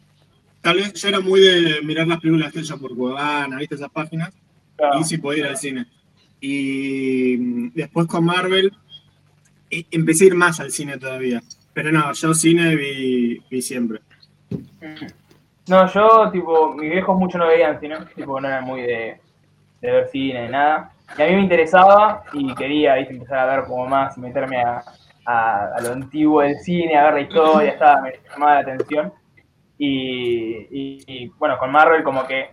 Tal 0.63 0.77
vez 0.77 0.95
yo 0.95 1.09
era 1.09 1.21
muy 1.21 1.41
de 1.41 1.83
mirar 1.83 2.07
las 2.07 2.21
películas 2.21 2.55
hechas 2.57 2.79
por 2.79 2.97
Cuevana, 2.97 3.59
¿viste 3.59 3.75
esas 3.75 3.91
páginas? 3.91 4.33
Claro. 4.77 5.01
Y 5.01 5.05
sí 5.05 5.19
podía 5.19 5.41
ir 5.41 5.47
al 5.47 5.57
cine. 5.57 5.87
Y 6.41 7.37
mm, 7.39 7.73
después 7.75 8.07
con 8.07 8.25
Marvel 8.25 8.73
e- 9.69 9.87
empecé 9.91 10.25
a 10.25 10.27
ir 10.29 10.35
más 10.37 10.61
al 10.61 10.71
cine 10.71 10.99
todavía. 10.99 11.43
Pero 11.75 11.91
no, 11.91 12.13
yo 12.13 12.33
cine 12.33 12.77
vi, 12.77 13.43
vi 13.51 13.61
siempre. 13.61 14.01
No, 15.69 15.87
yo, 15.93 16.31
tipo, 16.31 16.75
mis 16.75 16.91
viejos 16.91 17.19
mucho 17.19 17.39
no 17.39 17.49
veían 17.49 17.81
cine, 17.81 17.97
tipo, 18.15 18.41
no 18.41 18.47
eran 18.49 18.65
muy 18.65 18.83
de, 18.83 19.21
de 19.81 19.91
ver 19.91 20.09
cine, 20.11 20.49
nada. 20.49 20.93
Y 21.19 21.23
a 21.23 21.27
mí 21.27 21.35
me 21.37 21.43
interesaba 21.43 22.23
y 22.33 22.55
quería, 22.55 22.95
¿viste? 22.97 23.15
empezar 23.15 23.39
a 23.49 23.57
ver 23.57 23.65
como 23.67 23.87
más 23.87 24.17
y 24.17 24.21
meterme 24.21 24.63
a, 24.63 24.83
a, 25.25 25.67
a 25.77 25.81
lo 25.81 25.93
antiguo 25.93 26.43
del 26.43 26.59
cine, 26.59 26.97
a 26.97 27.05
ver 27.05 27.15
la 27.15 27.21
historia, 27.21 27.71
estaba, 27.73 28.03
me 28.03 28.13
llamaba 28.31 28.55
la 28.55 28.61
atención. 28.61 29.13
Y, 29.85 30.69
y- 30.71 31.05
y, 31.09 31.29
bueno, 31.39 31.59
con 31.59 31.73
Marvel 31.73 32.05
como 32.05 32.25
que, 32.25 32.51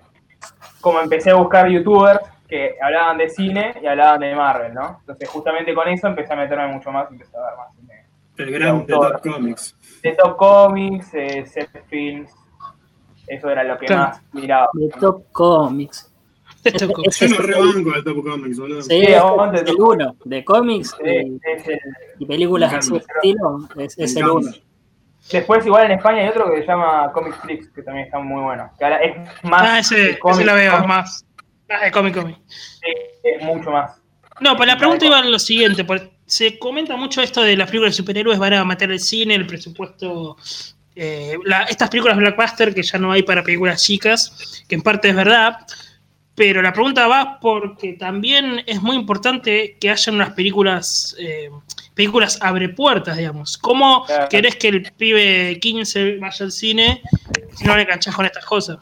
como 0.82 1.00
empecé 1.00 1.30
a 1.30 1.36
buscar 1.36 1.70
youtubers 1.70 2.20
que 2.48 2.76
hablaban 2.82 3.20
de 3.20 3.30
cine 3.30 3.76
y 3.84 3.86
hablaban 3.86 4.20
de 4.22 4.34
Marvel, 4.36 4.74
¿no? 4.74 4.98
Entonces 5.02 5.30
justamente 5.30 5.76
con 5.76 5.88
eso 5.88 6.08
empecé 6.08 6.34
a 6.34 6.38
meterme 6.38 6.68
mucho 6.74 6.92
más 6.92 7.08
y 7.12 7.14
empecé 7.14 7.38
a 7.38 7.42
ver 7.42 7.58
más 7.58 7.76
cine. 7.76 8.06
El 8.38 8.52
gran 8.52 8.84
de. 8.86 8.94
Top 8.94 9.22
Comics. 9.22 9.76
De 10.02 10.12
Top 10.14 10.38
Comics, 10.38 11.14
eh, 11.14 11.46
Set 11.46 11.70
Films, 11.88 12.32
eso 13.28 13.48
era 13.52 13.64
lo 13.64 13.78
que 13.78 13.86
Claro. 13.86 14.02
más 14.10 14.22
miraba. 14.34 14.70
De 14.74 14.90
Top 15.00 15.32
Comics. 15.32 16.08
Tocó. 16.80 17.04
Ese 17.06 17.28
Yo 17.28 17.36
es 17.36 17.40
no 17.40 17.46
rebanco 17.46 17.92
al 17.94 18.04
Top 18.04 18.24
Comics, 18.24 18.60
boludo. 18.60 18.82
Sí, 18.82 18.90
Sí, 18.90 19.06
el 19.06 19.20
Top 19.66 19.80
uno. 19.80 20.16
De 20.26 20.44
cómics 20.44 20.96
Sí, 21.02 21.04
y, 21.06 21.40
es 21.44 21.68
el- 21.68 21.80
y 22.18 22.26
películas 22.26 22.72
de 22.72 22.78
encanta. 22.78 22.98
estilo, 23.16 23.60
es, 23.78 24.16
el 24.18 24.30
uno. 24.30 24.52
Después, 25.32 25.66
igual 25.66 25.86
en 25.86 25.92
España 25.92 26.22
hay 26.22 26.30
otro 26.30 26.52
que 26.52 26.62
se 26.62 26.68
llama 26.68 27.12
Comic 27.14 27.40
Flix, 27.42 27.70
que 27.70 27.84
también 27.84 28.06
está 28.06 28.20
muy 28.20 28.42
bueno. 28.42 28.72
Que 28.78 28.86
ahora 28.86 28.98
es 29.04 29.16
más. 29.44 29.62
Ah, 29.64 29.80
ese, 29.80 30.20
ese 30.24 30.46
lo 30.46 30.54
veo 30.56 30.72
cómic, 30.74 30.88
más. 30.88 31.26
Ah, 31.70 31.86
de 31.86 31.92
cómic, 31.92 32.16
cómic. 32.16 32.38
Es 33.24 33.44
mucho 33.44 33.70
más. 33.72 34.02
No, 34.40 34.56
pues 34.56 34.68
la 34.68 34.78
pregunta 34.78 35.06
iba 35.06 35.20
en 35.20 35.32
lo 35.32 35.40
siguiente, 35.40 35.86
se 36.26 36.58
comenta 36.60 36.96
mucho 36.96 37.22
esto 37.22 37.42
de 37.42 37.58
las 37.58 37.68
películas 37.68 37.94
de 37.94 37.98
superhéroes 37.98 38.40
van 38.40 38.54
a 38.54 38.64
meter 38.64 38.90
el 38.92 39.00
cine, 39.00 39.36
el 39.36 39.46
presupuesto, 39.46 40.38
eh, 40.96 41.36
la- 41.44 41.64
estas 41.64 41.90
películas 41.90 42.18
blockbuster 42.18 42.74
que 42.74 42.84
ya 42.84 42.98
no 43.00 43.12
hay 43.12 43.24
para 43.24 43.44
películas 43.44 43.84
chicas, 43.84 44.64
que 44.68 44.76
en 44.76 44.82
parte 44.82 45.10
es 45.10 45.16
verdad, 45.16 45.58
pero 46.36 46.62
la 46.62 46.72
pregunta 46.72 47.08
va 47.08 47.38
porque 47.42 47.94
también 47.94 48.64
es 48.66 48.82
muy 48.82 48.96
importante 48.96 49.78
que 49.80 49.90
haya 49.90 50.12
unas 50.14 50.30
películas, 50.32 51.16
eh, 51.20 51.50
películas 52.04 52.40
abre 52.42 52.70
puertas, 52.70 53.18
digamos. 53.18 53.58
¿Cómo 53.58 54.06
Claro. 54.06 54.30
querés 54.30 54.56
que 54.56 54.70
el 54.70 54.84
pibe 54.98 55.60
15 55.60 56.18
vaya 56.18 56.46
al 56.46 56.52
cine 56.54 57.02
si 57.58 57.66
no 57.66 57.76
le 57.76 57.86
canchás 57.86 58.16
con 58.16 58.26
estas 58.26 58.46
cosas? 58.46 58.78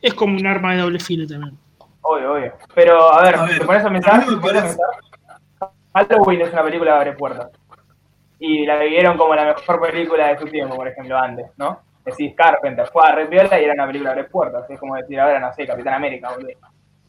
Es 0.00 0.14
como 0.14 0.36
un 0.36 0.46
arma 0.46 0.72
de 0.72 0.82
doble 0.82 1.00
filo 1.00 1.26
también. 1.26 1.58
Obvio, 2.02 2.34
obvio. 2.34 2.52
Pero, 2.72 3.12
a 3.12 3.22
ver, 3.24 3.34
A 3.34 3.42
ver, 3.46 3.58
te 3.58 3.64
pones 3.64 3.84
a 3.84 3.90
pensar, 3.90 4.20
mí 4.20 4.26
me 4.30 4.36
te 4.36 4.40
pones 4.40 4.56
a 4.56 4.60
parece- 4.62 4.78
pensar, 4.78 5.70
Halloween 5.94 6.40
es 6.42 6.52
una 6.52 6.62
película 6.62 6.90
que 6.92 6.96
abre 6.96 7.12
puertas. 7.14 7.50
Y 8.38 8.66
la 8.66 8.76
vivieron 8.78 9.16
como 9.18 9.34
la 9.34 9.46
mejor 9.46 9.80
película 9.80 10.28
de 10.28 10.38
su 10.38 10.44
tiempo, 10.46 10.76
por 10.76 10.86
ejemplo, 10.86 11.18
antes, 11.18 11.46
¿no? 11.56 11.80
Decís 12.04 12.34
Carpenter, 12.36 12.86
fue 12.92 13.02
a 13.08 13.12
Red 13.16 13.30
Viola 13.30 13.60
y 13.60 13.64
era 13.64 13.72
una 13.74 13.86
película 13.88 14.12
que 14.14 14.20
abre 14.20 14.30
puertas. 14.30 14.70
Es 14.70 14.78
como 14.78 14.94
decir, 14.94 15.18
ahora 15.18 15.40
no 15.40 15.52
sé, 15.54 15.66
Capitán 15.66 15.94
América, 15.94 16.28
boludo. 16.30 16.50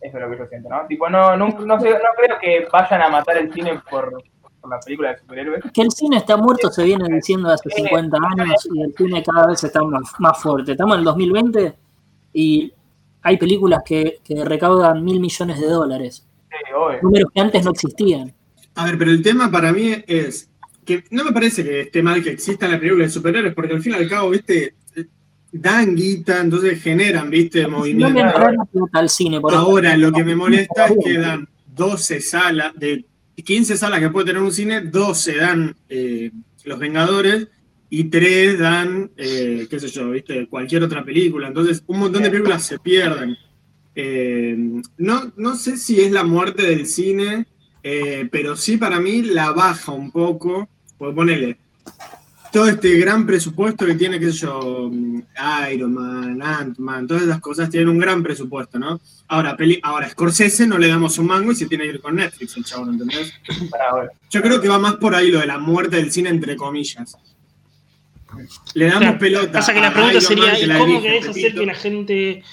Eso 0.02 0.18
es 0.18 0.24
lo 0.24 0.30
que 0.32 0.38
yo 0.40 0.46
siento, 0.48 0.70
¿no? 0.70 0.88
Tipo, 0.88 1.08
no, 1.10 1.36
no, 1.38 1.48
no, 1.50 1.80
sé, 1.80 1.90
no 1.92 2.00
creo 2.18 2.40
que 2.40 2.68
vayan 2.72 3.02
a 3.04 3.10
matar 3.10 3.38
el 3.38 3.52
cine 3.54 3.80
por, 3.90 4.24
por 4.66 4.72
la 4.76 4.80
película 4.80 5.10
de 5.12 5.20
superhéroes. 5.20 5.64
Que 5.74 5.82
el 5.82 5.92
cine 5.92 6.18
está 6.18 6.38
muerto 6.38 6.72
se 6.72 6.84
viene 6.84 7.08
diciendo 7.14 7.50
hace 7.50 7.70
50 7.70 8.18
años 8.18 8.68
y 8.74 8.82
el 8.82 8.94
cine 8.96 9.24
cada 9.24 9.48
vez 9.48 9.64
está 9.64 9.84
más, 9.84 10.14
más 10.20 10.42
fuerte. 10.42 10.72
Estamos 10.72 10.96
en 10.96 11.00
el 11.00 11.06
2020 11.06 11.76
y 12.34 12.74
hay 13.22 13.38
películas 13.38 13.82
que, 13.86 14.20
que 14.24 14.44
recaudan 14.44 15.04
mil 15.04 15.20
millones 15.20 15.60
de 15.60 15.68
dólares. 15.68 16.28
Sí. 16.50 17.00
Números 17.02 17.32
que 17.34 17.42
antes 17.42 17.64
no 17.64 17.72
existían. 17.72 18.34
A 18.76 18.86
ver, 18.86 18.98
pero 18.98 19.12
el 19.12 19.22
tema 19.22 19.52
para 19.52 19.72
mí 19.72 19.94
es 20.08 20.50
que 20.84 21.04
no 21.12 21.24
me 21.24 21.32
parece 21.32 21.64
que 21.64 21.82
esté 21.82 22.02
mal 22.04 22.24
que 22.24 22.32
existan 22.32 22.72
las 22.72 22.80
películas 22.80 23.08
de 23.08 23.14
superhéroes, 23.14 23.54
porque 23.54 23.74
al 23.74 23.82
fin 23.82 23.94
y 23.94 23.96
al 23.96 24.10
cabo, 24.10 24.30
viste, 24.30 24.76
dan 25.52 25.96
guita, 25.96 26.42
entonces 26.42 26.82
generan, 26.82 27.30
viste, 27.30 27.64
no 27.64 27.80
movimiento. 27.80 28.20
al 28.94 29.10
cine, 29.10 29.40
por 29.40 29.54
eso. 29.54 29.62
Ahora, 29.62 29.96
lo 29.98 30.12
que 30.12 30.24
me 30.24 30.36
molesta 30.36 30.88
es 30.88 30.98
que 31.04 31.14
dan 31.20 31.48
12 31.68 32.22
salas, 32.22 32.74
de 32.76 33.06
15 33.44 33.78
salas 33.78 34.00
que 34.00 34.10
puede 34.10 34.28
tener 34.28 34.42
un 34.42 34.52
cine, 34.52 34.82
12 34.82 35.36
dan 35.36 35.76
eh, 35.90 36.32
Los 36.64 36.80
Vengadores 36.80 37.48
y 37.90 38.06
3 38.06 38.60
dan, 38.60 39.12
eh, 39.18 39.68
qué 39.70 39.80
sé 39.80 39.88
yo, 39.88 40.10
viste, 40.12 40.48
cualquier 40.48 40.84
otra 40.84 41.04
película. 41.04 41.48
Entonces, 41.48 41.84
un 41.88 42.00
montón 42.00 42.24
de 42.24 42.30
películas 42.30 42.66
se 42.66 42.80
pierden. 42.80 43.38
Eh, 43.96 44.58
no, 44.98 45.32
no 45.38 45.56
sé 45.56 45.78
si 45.78 46.02
es 46.02 46.12
la 46.12 46.24
muerte 46.24 46.64
del 46.64 46.86
cine, 46.86 47.46
pero 48.32 48.56
sí 48.56 48.78
para 48.78 49.00
mí 49.00 49.22
la 49.22 49.52
baja 49.52 49.92
un 49.92 50.12
poco. 50.12 50.68
Pues 50.98 51.14
ponele, 51.14 51.58
todo 52.56 52.70
este 52.70 52.98
gran 52.98 53.26
presupuesto 53.26 53.86
que 53.86 53.96
tiene, 53.96 54.18
qué 54.18 54.32
sé 54.32 54.38
yo, 54.46 54.90
mm, 54.90 55.22
Iron 55.74 55.94
Man, 55.94 56.42
Ant-Man, 56.42 57.06
todas 57.06 57.24
esas 57.24 57.42
cosas 57.42 57.70
tienen 57.70 57.90
un 57.90 57.98
gran 58.00 58.24
presupuesto, 58.24 58.80
¿no? 58.80 58.98
Ahora, 59.28 59.58
peli 59.58 59.78
ahora, 59.84 60.10
Scorsese 60.10 60.66
no 60.66 60.78
le 60.78 60.88
damos 60.88 61.18
un 61.18 61.28
mango 61.28 61.52
y 61.52 61.56
se 61.56 61.66
tiene 61.66 61.84
que 61.84 61.90
ir 61.90 62.00
con 62.00 62.16
Netflix, 62.16 62.56
el 62.56 62.64
chavo, 62.64 62.90
¿entendés? 62.90 63.34
Para 63.70 63.90
ahora. 63.90 64.10
Yo 64.30 64.42
creo 64.42 64.62
que 64.62 64.70
va 64.70 64.80
más 64.80 64.94
por 64.96 65.14
ahí 65.14 65.32
lo 65.32 65.40
de 65.42 65.48
la 65.48 65.58
muerte 65.58 65.98
del 65.98 66.14
cine, 66.14 66.30
entre 66.30 66.56
comillas. 66.56 67.18
Le 68.74 68.86
damos 68.86 69.00
Claro, 69.02 69.20
pelota. 69.20 69.52
Pasa 69.60 69.74
que 69.74 69.82
la 69.82 69.92
pregunta 69.94 70.14
Iron 70.18 70.24
sería, 70.26 70.46
Man, 70.46 70.56
que 70.56 70.62
¿y 70.62 70.66
la 70.66 70.78
cómo 70.78 71.02
querés 71.02 71.28
hacer 71.28 71.54
que 71.56 71.66
la 71.66 71.76
gente... 71.76 72.44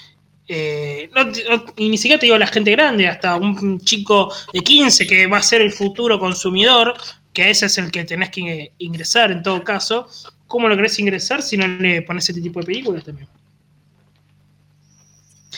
eh, 0.49 1.09
no 1.15 1.31
te- 1.31 1.43
no- 1.49 1.65
y 1.77 1.87
ni 1.87 1.97
siquiera 1.97 2.19
te 2.19 2.25
digo 2.25 2.37
la 2.37 2.47
gente 2.47 2.71
grande, 2.71 3.07
hasta 3.07 3.37
un 3.37 3.79
chico 3.79 4.33
de 4.51 4.59
15 4.59 5.07
que 5.07 5.27
va 5.27 5.37
a 5.37 5.41
ser 5.41 5.61
el 5.61 5.71
futuro 5.71 6.19
consumidor, 6.19 6.93
que 7.33 7.49
ese 7.49 7.65
es 7.65 7.77
el 7.77 7.91
que 7.91 8.03
tenés 8.05 8.29
que 8.29 8.73
ingresar 8.77 9.31
en 9.31 9.43
todo 9.43 9.63
caso, 9.63 10.07
¿cómo 10.47 10.67
lo 10.67 10.75
querés 10.75 10.99
ingresar 10.99 11.41
si 11.41 11.57
no 11.57 11.67
le 11.67 12.01
pones 12.03 12.29
este 12.29 12.41
tipo 12.41 12.59
de 12.59 12.65
películas 12.65 13.03
también? 13.03 13.27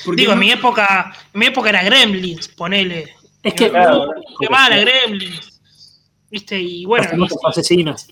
Porque 0.04 0.22
Digo, 0.22 0.34
en 0.34 0.40
mi 0.40 0.52
época, 0.52 1.14
en 1.34 1.40
mi 1.40 1.46
época 1.48 1.70
era 1.70 1.84
Gremlins, 1.84 2.48
ponele. 2.50 3.16
Es 3.44 3.54
que 3.54 3.70
Claro. 3.70 4.14
Qué 4.40 4.50
mala, 4.50 4.78
Gremlins. 4.78 6.02
¿Viste? 6.30 6.60
Y 6.60 6.86
bueno, 6.86 7.08
los 7.18 7.32
asesinos. 7.46 8.08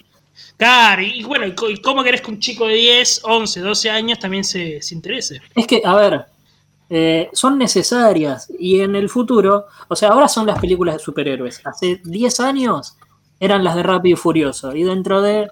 Claro, 0.58 1.02
y 1.02 1.24
bueno, 1.24 1.46
¿y 1.46 1.78
cómo 1.82 2.04
querés 2.04 2.22
que 2.22 2.32
un 2.32 2.40
chico 2.40 2.68
de 2.68 2.76
10, 2.76 3.22
11, 3.24 3.60
12 3.60 3.90
años 3.90 4.20
también 4.20 4.44
se, 4.44 4.82
se 4.82 4.96
interese? 4.96 5.42
Es 5.56 5.68
que, 5.68 5.82
a 5.84 5.96
ver, 5.96 6.26
eh, 6.90 7.30
son 7.34 7.58
necesarias 7.58 8.52
y 8.60 8.82
en 8.82 8.96
el 8.96 9.10
futuro, 9.10 9.66
o 9.88 9.96
sea, 9.96 10.10
ahora 10.10 10.28
son 10.28 10.46
las 10.46 10.60
películas 10.60 10.96
de 10.96 11.00
superhéroes. 11.00 11.62
Hace 11.66 12.02
10 12.04 12.40
años 12.40 12.98
eran 13.44 13.64
las 13.64 13.76
de 13.76 13.84
Rápido 13.84 14.14
y 14.14 14.18
Furioso 14.18 14.76
y 14.76 14.84
dentro 14.84 15.22
de 15.22 15.50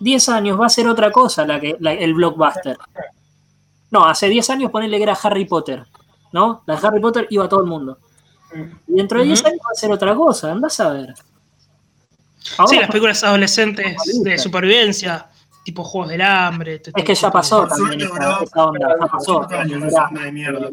10 0.00 0.28
años 0.28 0.60
va 0.60 0.66
a 0.66 0.70
ser 0.70 0.88
otra 0.88 1.10
cosa 1.10 1.46
la 1.46 1.60
que, 1.60 1.76
la- 1.80 1.92
el 1.92 2.14
blockbuster. 2.14 2.76
No, 3.90 4.04
hace 4.06 4.28
10 4.28 4.50
años 4.50 4.70
ponerle 4.70 4.96
que 4.96 5.02
era 5.04 5.16
Harry 5.22 5.44
Potter, 5.44 5.84
¿no? 6.32 6.62
La 6.66 6.76
de 6.76 6.86
Harry 6.86 7.00
Potter 7.00 7.26
iba 7.30 7.44
a 7.44 7.48
todo 7.48 7.60
el 7.60 7.66
mundo. 7.66 7.98
Y 8.88 8.94
dentro 8.96 9.18
de 9.20 9.26
10 9.26 9.40
Ujú. 9.40 9.48
años 9.48 9.60
va 9.64 9.70
a 9.72 9.74
ser 9.74 9.92
otra 9.92 10.14
cosa, 10.14 10.52
andás 10.52 10.78
a 10.80 10.90
ver. 10.90 11.14
Ahora- 12.58 12.68
Sí, 12.70 12.78
las 12.78 12.88
películas 12.88 13.22
adolescentes 13.24 13.96
de 14.22 14.38
supervivencia, 14.38 15.26
tipo 15.64 15.82
Juegos 15.84 16.10
del 16.10 16.20
Hambre. 16.22 16.74
este 16.74 16.92
Es 16.94 17.04
que 17.04 17.14
ya 17.14 17.30
pasó 17.30 17.66
también 17.66 18.00
suerte, 18.00 18.04
esa, 18.04 18.14
bro. 18.36 18.44
esa 18.44 18.64
onda, 18.64 18.88
ya 19.00 19.06
pasó. 19.06 19.48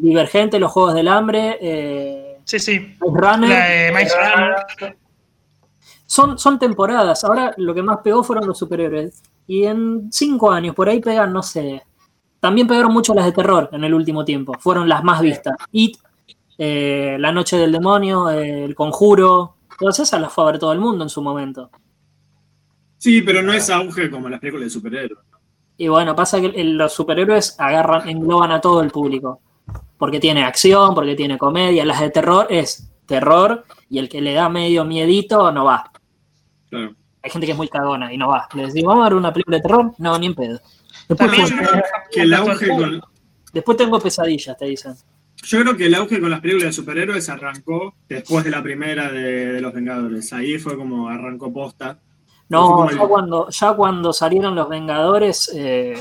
Divergente, 0.00 0.58
los 0.58 0.70
Juegos 0.70 0.94
del 0.94 1.08
Hambre, 1.08 1.58
eh, 1.60 2.38
Sí, 2.44 2.58
sí. 2.58 2.96
Runner. 3.00 3.48
La 3.48 3.64
de 3.66 3.92
Maze 3.92 4.14
Runner. 4.16 4.96
Son, 6.12 6.38
son 6.38 6.58
temporadas. 6.58 7.24
Ahora 7.24 7.54
lo 7.56 7.72
que 7.72 7.82
más 7.82 8.00
pegó 8.04 8.22
fueron 8.22 8.46
los 8.46 8.58
superhéroes. 8.58 9.22
Y 9.46 9.64
en 9.64 10.12
cinco 10.12 10.50
años, 10.50 10.74
por 10.74 10.86
ahí 10.86 11.00
pegan, 11.00 11.32
no 11.32 11.42
sé. 11.42 11.82
También 12.38 12.66
pegaron 12.66 12.92
mucho 12.92 13.14
las 13.14 13.24
de 13.24 13.32
terror 13.32 13.70
en 13.72 13.82
el 13.82 13.94
último 13.94 14.22
tiempo. 14.22 14.52
Fueron 14.60 14.90
las 14.90 15.02
más 15.02 15.22
vistas. 15.22 15.54
It, 15.70 15.96
eh, 16.58 17.16
La 17.18 17.32
Noche 17.32 17.56
del 17.56 17.72
Demonio, 17.72 18.28
eh, 18.28 18.62
El 18.62 18.74
Conjuro. 18.74 19.54
Todas 19.78 20.00
esas 20.00 20.20
las 20.20 20.30
fue 20.30 20.44
a 20.44 20.48
ver 20.48 20.58
todo 20.58 20.74
el 20.74 20.80
mundo 20.80 21.02
en 21.02 21.08
su 21.08 21.22
momento. 21.22 21.70
Sí, 22.98 23.22
pero 23.22 23.42
no 23.42 23.54
es 23.54 23.70
auge 23.70 24.10
como 24.10 24.28
las 24.28 24.38
películas 24.38 24.66
de 24.66 24.70
superhéroes. 24.70 25.24
Y 25.78 25.88
bueno, 25.88 26.14
pasa 26.14 26.42
que 26.42 26.62
los 26.62 26.92
superhéroes 26.92 27.58
agarran, 27.58 28.06
engloban 28.06 28.52
a 28.52 28.60
todo 28.60 28.82
el 28.82 28.90
público. 28.90 29.40
Porque 29.96 30.20
tiene 30.20 30.44
acción, 30.44 30.94
porque 30.94 31.14
tiene 31.14 31.38
comedia. 31.38 31.86
Las 31.86 32.00
de 32.00 32.10
terror 32.10 32.48
es 32.50 32.92
terror 33.06 33.64
y 33.88 33.98
el 33.98 34.10
que 34.10 34.20
le 34.20 34.34
da 34.34 34.50
medio 34.50 34.84
miedito 34.84 35.50
no 35.52 35.64
va. 35.64 35.91
Claro. 36.72 36.94
Hay 37.22 37.30
gente 37.30 37.46
que 37.46 37.52
es 37.52 37.58
muy 37.58 37.68
cagona 37.68 38.12
y 38.12 38.16
no 38.16 38.28
va. 38.28 38.48
Le 38.54 38.62
decimos, 38.64 38.94
vamos 38.94 39.06
a 39.06 39.08
ver 39.10 39.18
una 39.18 39.30
película 39.32 39.58
de 39.58 39.62
terror. 39.62 39.92
No, 39.98 40.18
ni 40.18 40.26
en 40.26 40.34
pedo. 40.34 40.58
Después, 41.06 41.18
También- 41.30 41.46
Yo 41.46 41.56
creo 41.56 41.82
que 42.10 42.20
el 42.22 42.34
auge 42.34 42.68
con, 42.68 43.02
después 43.52 43.76
tengo 43.76 44.00
pesadillas, 44.00 44.56
te 44.56 44.64
dicen. 44.64 44.94
yo 45.44 45.60
creo 45.60 45.76
que 45.76 45.86
el 45.86 45.94
auge 45.94 46.18
con 46.18 46.30
las 46.30 46.40
películas 46.40 46.68
de 46.68 46.72
superhéroes 46.72 47.28
arrancó 47.28 47.94
después 48.08 48.42
de 48.44 48.50
la 48.50 48.62
primera 48.62 49.12
de, 49.12 49.52
de 49.52 49.60
Los 49.60 49.72
Vengadores. 49.74 50.32
Ahí 50.32 50.58
fue 50.58 50.76
como 50.76 51.08
arrancó 51.08 51.52
posta. 51.52 51.98
No, 52.48 52.86
ya 52.90 52.92
el- 53.02 53.08
cuando, 53.08 53.48
ya 53.50 53.72
cuando 53.74 54.12
salieron 54.14 54.54
los 54.54 54.68
Vengadores, 54.68 55.50
eh, 55.54 55.94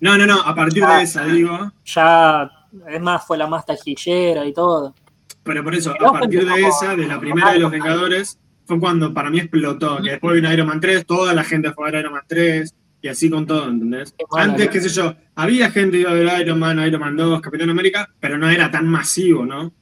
No, 0.00 0.16
no, 0.16 0.26
no, 0.26 0.40
a 0.40 0.54
partir 0.54 0.82
Ah. 0.84 0.96
de 0.96 1.02
esa, 1.02 1.24
digo. 1.26 1.72
ya, 1.84 2.50
es 2.88 3.00
más, 3.02 3.26
fue 3.26 3.36
la 3.36 3.46
más 3.46 3.66
taquillera 3.66 4.44
y 4.46 4.52
todo. 4.54 4.94
Pero 5.42 5.62
por 5.62 5.74
eso, 5.74 5.92
a 5.92 6.12
partir 6.12 6.48
de 6.48 6.62
esa, 6.66 6.96
de 6.96 7.06
la 7.06 7.20
primera 7.20 7.52
de 7.52 7.58
Los 7.58 7.70
Vengadores, 7.70 8.38
fue 8.70 8.78
cuando 8.78 9.12
para 9.12 9.30
mí 9.30 9.40
explotó. 9.40 10.00
Que 10.00 10.12
después 10.12 10.36
vino 10.36 10.52
Iron 10.52 10.68
Man 10.68 10.80
3, 10.80 11.04
toda 11.04 11.34
la 11.34 11.42
gente 11.42 11.72
fue 11.72 11.88
a 11.88 11.90
ver 11.90 12.00
Iron 12.00 12.12
Man 12.12 12.22
3, 12.26 12.74
y 13.02 13.08
así 13.08 13.28
con 13.28 13.46
todo, 13.46 13.68
¿entendés? 13.68 14.14
Antes, 14.30 14.68
qué 14.68 14.80
sé 14.80 14.88
yo, 14.90 15.12
había 15.34 15.70
gente 15.70 15.96
que 15.96 16.02
iba 16.02 16.10
a 16.10 16.14
ver 16.14 16.40
Iron 16.42 16.58
Man, 16.58 16.78
Iron 16.86 17.00
Man 17.00 17.16
2, 17.16 17.40
Capitán 17.40 17.70
América, 17.70 18.08
pero 18.20 18.38
no 18.38 18.48
era 18.48 18.70
tan 18.70 18.86
masivo, 18.86 19.44
¿no? 19.44 19.72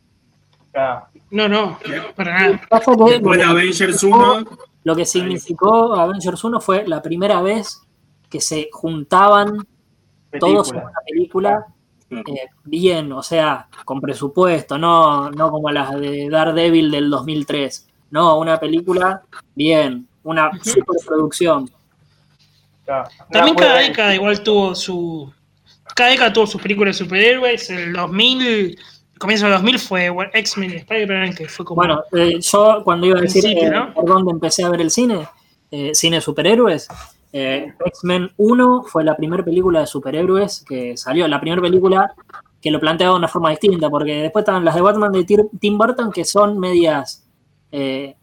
No, 1.31 1.49
no, 1.49 1.79
para 2.17 2.49
nada. 2.49 2.61
Después 3.11 3.39
de 3.39 3.45
Avengers 3.45 4.03
1, 4.03 4.45
lo 4.85 4.97
que 4.97 5.05
significó 5.05 5.95
Avengers 5.95 6.43
1 6.43 6.61
fue 6.61 6.87
la 6.87 7.03
primera 7.03 7.43
vez 7.43 7.83
que 8.31 8.41
se 8.41 8.69
juntaban 8.73 9.67
todos 10.39 10.71
en 10.73 10.79
una 10.79 10.93
película 11.07 11.67
eh, 12.11 12.49
bien, 12.65 13.13
o 13.13 13.23
sea, 13.23 13.69
con 13.85 14.01
presupuesto, 14.01 14.79
no, 14.79 15.31
no 15.31 15.51
como 15.51 15.71
las 15.71 15.99
de 16.01 16.29
Daredevil 16.31 16.91
del 16.91 17.11
2003. 17.11 17.88
No, 18.11 18.39
una 18.39 18.59
película 18.59 19.23
bien, 19.55 20.07
una 20.23 20.51
superproducción. 20.63 21.71
Claro. 22.85 23.09
También 23.31 23.57
cada 23.57 23.73
puede- 23.75 23.89
década 23.89 24.15
igual 24.15 24.43
tuvo 24.43 24.75
su. 24.75 25.33
Cada 25.95 26.11
década 26.11 26.33
tuvo 26.33 26.47
sus 26.47 26.61
películas 26.63 26.99
de 26.99 27.05
superhéroes. 27.05 27.71
El 27.71 27.93
2000, 27.93 28.47
el 28.47 28.79
comienzo 29.19 29.47
del 29.47 29.55
2000 29.55 29.79
fue 29.79 30.11
bueno, 30.11 30.31
X-Men 30.33 30.71
y 30.71 30.77
Spider-Man, 30.77 31.35
que 31.35 31.49
fue 31.49 31.65
como. 31.65 31.77
Bueno, 31.77 32.03
eh, 32.13 32.39
yo 32.41 32.83
cuando 32.85 33.07
iba 33.07 33.19
a 33.19 33.23
decir 33.23 33.45
eh, 33.47 33.71
¿no? 33.71 33.93
por 33.93 34.07
dónde 34.07 34.31
empecé 34.31 34.65
a 34.65 34.71
ver 34.71 34.81
el 34.81 34.91
cine, 34.91 35.27
eh, 35.71 35.95
cine 35.95 36.17
de 36.17 36.21
superhéroes, 36.23 36.89
eh, 37.33 37.75
X-Men 37.85 38.31
1 38.39 38.85
fue 38.85 39.05
la 39.05 39.17
primera 39.17 39.45
película 39.45 39.81
de 39.81 39.87
superhéroes 39.87 40.65
que 40.67 40.97
salió, 40.97 41.29
la 41.29 41.41
primera 41.41 41.61
película 41.61 42.15
que 42.61 42.71
lo 42.71 42.81
planteaba 42.81 43.13
de 43.15 43.19
una 43.19 43.29
forma 43.29 43.51
distinta, 43.51 43.89
porque 43.91 44.15
después 44.23 44.43
estaban 44.43 44.65
las 44.65 44.75
de 44.75 44.81
Batman 44.81 45.13
de 45.13 45.25
Tim 45.61 45.77
Burton 45.79 46.11
que 46.11 46.25
son 46.25 46.59
medias, 46.59 47.25
eh, 47.73 48.17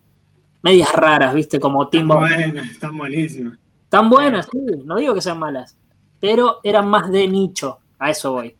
medias 0.62 0.91
raras, 0.93 1.34
¿viste? 1.34 1.60
Como 1.60 1.88
Tim 1.89 2.01
están 2.01 2.19
Burton. 2.19 2.38
buenas, 2.51 2.71
están 2.71 2.97
buenísimas. 2.97 3.58
Tan 3.89 4.10
buenas, 4.10 4.47
sí, 4.51 4.60
no 4.84 4.95
digo 4.97 5.13
que 5.13 5.21
sean 5.21 5.39
malas, 5.39 5.77
pero 6.19 6.60
eran 6.63 6.88
más 6.88 7.10
de 7.12 7.27
nicho, 7.27 7.79
a 7.99 8.10
eso 8.10 8.34
voy. 8.34 8.55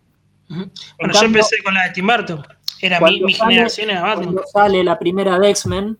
Bueno, 0.48 1.14
yo 1.14 1.22
empecé 1.26 1.62
con 1.64 1.74
la 1.74 1.86
de 1.86 1.90
Tim 1.92 2.06
Burton. 2.08 2.44
Era 2.82 2.98
mi, 3.00 3.02
Cuando 3.02 3.26
mi 3.26 3.34
sale- 3.34 3.54
generación 3.54 3.90
era 3.90 4.02
Batman. 4.02 4.24
Cuando 4.26 4.44
sale 4.52 4.84
la 4.84 5.00
primera 5.00 5.40
de 5.40 5.50
X-Men, 5.50 5.98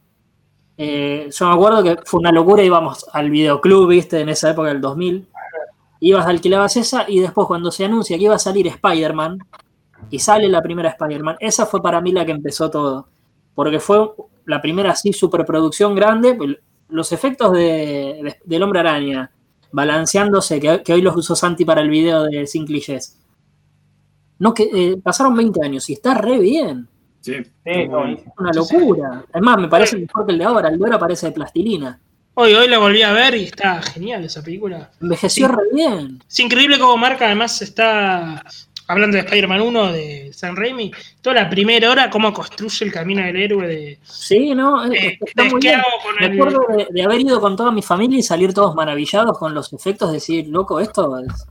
eh, 0.78 1.30
yo 1.32 1.48
me 1.48 1.54
acuerdo 1.54 1.84
que 1.84 1.98
fue 2.06 2.20
una 2.20 2.32
locura, 2.32 2.62
íbamos 2.62 3.06
al 3.14 3.30
videoclub, 3.30 3.88
viste, 3.88 4.20
en 4.20 4.30
esa 4.30 4.52
época 4.52 4.68
del 4.70 4.82
2000, 4.82 5.28
ibas, 6.02 6.28
alquilabas 6.28 6.76
esa 6.78 7.06
y 7.10 7.20
después 7.20 7.48
cuando 7.48 7.72
se 7.72 7.86
anuncia 7.86 8.18
que 8.18 8.26
iba 8.26 8.36
a 8.36 8.40
salir 8.40 8.68
Spider-Man, 8.68 9.40
y 10.12 10.20
sale 10.20 10.48
la 10.50 10.62
primera 10.62 10.90
Spider-Man, 10.90 11.38
esa 11.40 11.66
fue 11.66 11.82
para 11.82 12.00
mí 12.02 12.12
la 12.12 12.26
que 12.26 12.32
empezó 12.34 12.70
todo, 12.70 13.08
porque 13.56 13.80
fue 13.80 14.12
la 14.46 14.62
primera 14.62 14.92
así 14.92 15.12
superproducción 15.14 15.96
grande, 15.96 16.34
pues, 16.36 16.58
los 16.90 17.12
efectos 17.12 17.52
de, 17.54 18.20
de- 18.24 18.38
del 18.44 18.64
hombre 18.64 18.80
araña, 18.82 19.32
balanceándose, 19.72 20.60
que, 20.60 20.82
que 20.84 20.94
hoy 20.94 21.02
los 21.02 21.16
usó 21.18 21.36
Santi 21.36 21.66
para 21.66 21.82
el 21.82 21.90
video 21.90 22.24
de 22.24 22.46
Sin 22.48 22.66
Clichés. 22.66 23.20
No, 24.40 24.54
que 24.54 24.64
eh, 24.74 24.98
pasaron 25.02 25.36
20 25.36 25.64
años 25.66 25.90
y 25.90 25.94
está 25.94 26.14
re 26.14 26.40
bien. 26.40 26.88
Sí. 27.22 27.34
Sí. 27.44 27.72
Una 28.38 28.52
locura. 28.54 29.26
Es 29.34 29.42
más, 29.42 29.58
me 29.60 29.68
parece 29.68 29.98
mejor 29.98 30.26
que 30.26 30.34
el 30.34 30.38
de 30.40 30.46
ahora. 30.46 30.70
El 30.70 30.78
de 30.78 30.86
ahora 30.86 31.00
parece 31.00 31.26
de 31.28 31.32
plastilina. 31.32 32.00
Hoy, 32.36 32.54
hoy 32.54 32.68
la 32.68 32.78
volví 32.80 33.02
a 33.02 33.14
ver 33.14 33.34
y 33.36 33.46
está 33.46 33.82
genial 33.82 34.24
esa 34.26 34.44
película. 34.44 34.92
Envejeció 35.02 35.48
Sí. 35.48 35.54
re 35.54 35.64
bien. 35.74 36.20
Es 36.28 36.40
increíble 36.40 36.78
cómo 36.78 36.98
marca, 36.98 37.26
además 37.26 37.62
está 37.62 38.44
hablando 38.88 39.16
de 39.18 39.24
Spider-Man 39.24 39.62
1 39.62 39.92
de 39.94 40.32
San 40.34 40.56
Raimi, 40.56 40.92
toda 41.22 41.36
la 41.36 41.50
primera 41.50 41.90
hora, 41.90 42.10
cómo 42.10 42.32
construye 42.34 42.86
el 42.86 42.92
camino 42.92 43.22
del 43.24 43.36
héroe 43.36 43.68
de, 43.68 44.00
Sí, 44.04 44.54
¿no? 44.54 44.86
Eh, 44.92 45.18
está 45.26 45.44
¿de 45.44 45.50
muy 45.50 45.60
qué 45.60 45.70
bien. 45.70 45.80
hago 45.80 45.90
con 46.04 46.16
Me 46.20 46.26
el- 46.26 46.34
acuerdo 46.42 46.78
de, 46.78 46.88
de 46.92 47.04
haber 47.04 47.22
ido 47.22 47.40
con 47.42 47.56
toda 47.56 47.72
mi 47.72 47.82
familia 47.82 48.20
y 48.20 48.24
salir 48.24 48.54
todos 48.54 48.76
maravillados 48.76 49.38
con 49.38 49.54
los 49.54 49.72
efectos, 49.74 50.12
decir, 50.12 50.48
loco, 50.48 50.80
esto 50.80 51.18
es, 51.20 51.48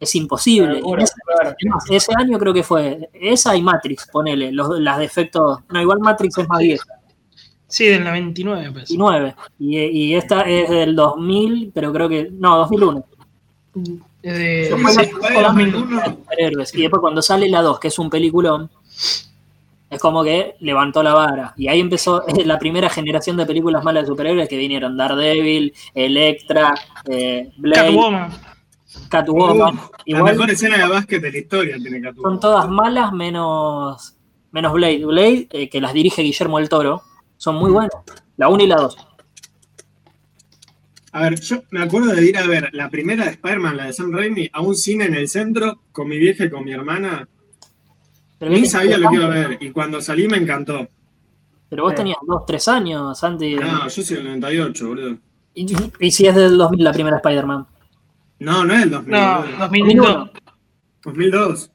es 0.00 0.14
imposible. 0.14 0.76
Locura, 0.80 1.02
ese, 1.04 1.14
claro. 1.26 2.20
año 2.20 2.38
creo 2.38 2.54
que 2.54 2.62
fue 2.62 3.10
esa 3.12 3.54
y 3.56 3.62
Matrix, 3.62 4.06
ponele, 4.10 4.52
los, 4.52 4.78
las 4.80 4.98
de 4.98 5.04
efectos. 5.04 5.58
No, 5.70 5.80
igual 5.82 5.98
Matrix 6.00 6.38
es 6.38 6.48
más 6.48 6.58
vieja, 6.60 6.84
Sí, 7.70 7.84
del 7.86 8.02
99, 8.02 8.62
me 8.62 8.72
parece. 8.72 8.94
19. 8.94 9.34
Y, 9.58 9.78
y 9.78 10.14
esta 10.14 10.40
es 10.42 10.70
del 10.70 10.96
2000, 10.96 11.70
pero 11.74 11.92
creo 11.92 12.08
que. 12.08 12.30
No, 12.32 12.56
2001. 12.58 13.04
Es 14.22 14.36
de- 14.36 14.76
Fue 14.80 14.90
sí, 14.92 14.96
la- 14.96 15.02
Spider-Man 15.02 15.54
fue 15.54 15.66
la- 15.66 15.78
1. 15.78 16.04
superhéroes. 16.06 16.74
Y 16.74 16.80
después 16.82 17.00
cuando 17.00 17.22
sale 17.22 17.48
la 17.48 17.62
2, 17.62 17.78
que 17.80 17.88
es 17.88 17.98
un 17.98 18.10
peliculón, 18.10 18.70
Es 19.90 20.00
como 20.02 20.22
que 20.22 20.54
levantó 20.60 21.02
la 21.02 21.14
vara. 21.14 21.54
Y 21.56 21.68
ahí 21.68 21.80
empezó 21.80 22.22
la 22.44 22.58
primera 22.58 22.90
generación 22.90 23.38
de 23.38 23.46
películas 23.46 23.82
malas 23.82 24.02
de 24.02 24.08
superhéroes 24.08 24.46
que 24.46 24.58
vinieron 24.58 24.98
Daredevil, 24.98 25.72
Electra, 25.94 26.74
eh, 27.08 27.50
Blade, 27.56 27.86
Catwoman. 27.86 28.30
Catwoman. 29.08 29.74
Uh, 29.76 29.78
la 29.78 29.90
Igual 30.04 30.32
mejor 30.34 30.50
escena 30.50 30.76
de 30.76 30.88
básquet 30.88 31.22
de 31.22 31.32
la 31.32 31.38
historia 31.38 31.76
tiene 31.78 32.02
Catwoman. 32.02 32.32
son 32.32 32.40
todas 32.40 32.68
malas 32.68 33.12
menos, 33.14 34.14
menos 34.50 34.72
Blade. 34.74 35.06
Blade, 35.06 35.48
eh, 35.52 35.70
que 35.70 35.80
las 35.80 35.94
dirige 35.94 36.20
Guillermo 36.20 36.58
del 36.58 36.68
Toro, 36.68 37.02
son 37.38 37.54
muy 37.54 37.70
buenas. 37.70 37.92
La 38.36 38.50
1 38.50 38.62
y 38.64 38.66
la 38.66 38.76
2. 38.76 38.94
A 41.12 41.22
ver, 41.22 41.40
yo 41.40 41.62
me 41.70 41.82
acuerdo 41.82 42.12
de 42.14 42.26
ir 42.28 42.36
a 42.36 42.46
ver 42.46 42.68
la 42.72 42.90
primera 42.90 43.24
de 43.24 43.30
Spider-Man, 43.30 43.76
la 43.76 43.86
de 43.86 43.92
Sam 43.92 44.12
Raimi, 44.12 44.50
a 44.52 44.60
un 44.60 44.74
cine 44.74 45.06
en 45.06 45.14
el 45.14 45.28
centro 45.28 45.80
con 45.92 46.06
mi 46.08 46.18
vieja 46.18 46.44
y 46.44 46.50
con 46.50 46.64
mi 46.64 46.72
hermana. 46.72 47.26
Pero, 48.38 48.52
Ni 48.52 48.66
sabía 48.66 48.98
lo 48.98 49.08
que 49.08 49.16
iba 49.16 49.24
a 49.24 49.28
ver 49.28 49.58
y 49.60 49.70
cuando 49.70 50.00
salí 50.00 50.28
me 50.28 50.36
encantó. 50.36 50.86
pero 51.68 51.84
vos 51.84 51.94
tenías 51.94 52.18
2, 52.26 52.46
3 52.46 52.68
años, 52.68 53.18
Santi. 53.18 53.54
No, 53.56 53.88
yo 53.88 54.02
soy 54.02 54.16
del 54.16 54.24
98, 54.26 54.86
boludo. 54.88 55.18
Y, 55.54 55.66
y 55.98 56.10
si 56.10 56.26
es 56.26 56.34
del 56.34 56.56
2000 56.58 56.84
la 56.84 56.92
primera 56.92 57.16
Spider-Man. 57.16 57.66
No, 58.40 58.64
no 58.64 58.74
es 58.74 58.82
el 58.82 58.90
2000. 58.90 59.10
No, 59.12 59.40
boludo. 59.42 59.58
2002. 59.58 60.30
2002. 61.04 61.70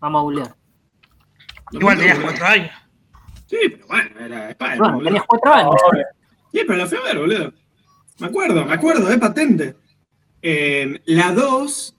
Vamos 0.00 0.18
a 0.18 0.22
googlear. 0.22 0.54
Igual 1.72 1.98
tenías 1.98 2.18
2002, 2.20 2.40
4 2.40 2.46
años. 2.46 2.70
Sí, 3.46 3.56
pero 3.70 3.86
bueno, 3.88 4.10
era 4.20 4.50
Spider-Man, 4.50 4.92
Bueno, 4.92 5.04
tenías 5.04 5.24
4 5.26 5.52
años. 5.54 5.74
Sí, 6.52 6.60
pero 6.66 6.76
la 6.76 6.86
fui 6.86 6.98
a 6.98 7.02
ver, 7.02 7.18
boludo. 7.18 7.52
Me 8.18 8.26
acuerdo, 8.28 8.64
me 8.64 8.72
acuerdo, 8.72 9.10
es 9.10 9.18
patente. 9.18 9.74
Eh, 10.42 11.00
la 11.06 11.32
2, 11.32 11.94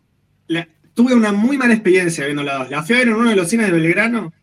la- 0.47 0.67
tuve 0.93 1.13
una 1.13 1.31
muy 1.31 1.57
mala 1.57 1.73
experiencia 1.73 2.25
viendo 2.25 2.43
la 2.43 2.59
2. 2.59 2.69
La 2.71 2.83
fui 2.83 2.95
a 2.95 2.99
ver 2.99 3.07
en 3.09 3.13
uno 3.15 3.29
de 3.29 3.35
los 3.35 3.49
cines 3.49 3.67
de 3.67 3.71
Belgrano. 3.73 4.33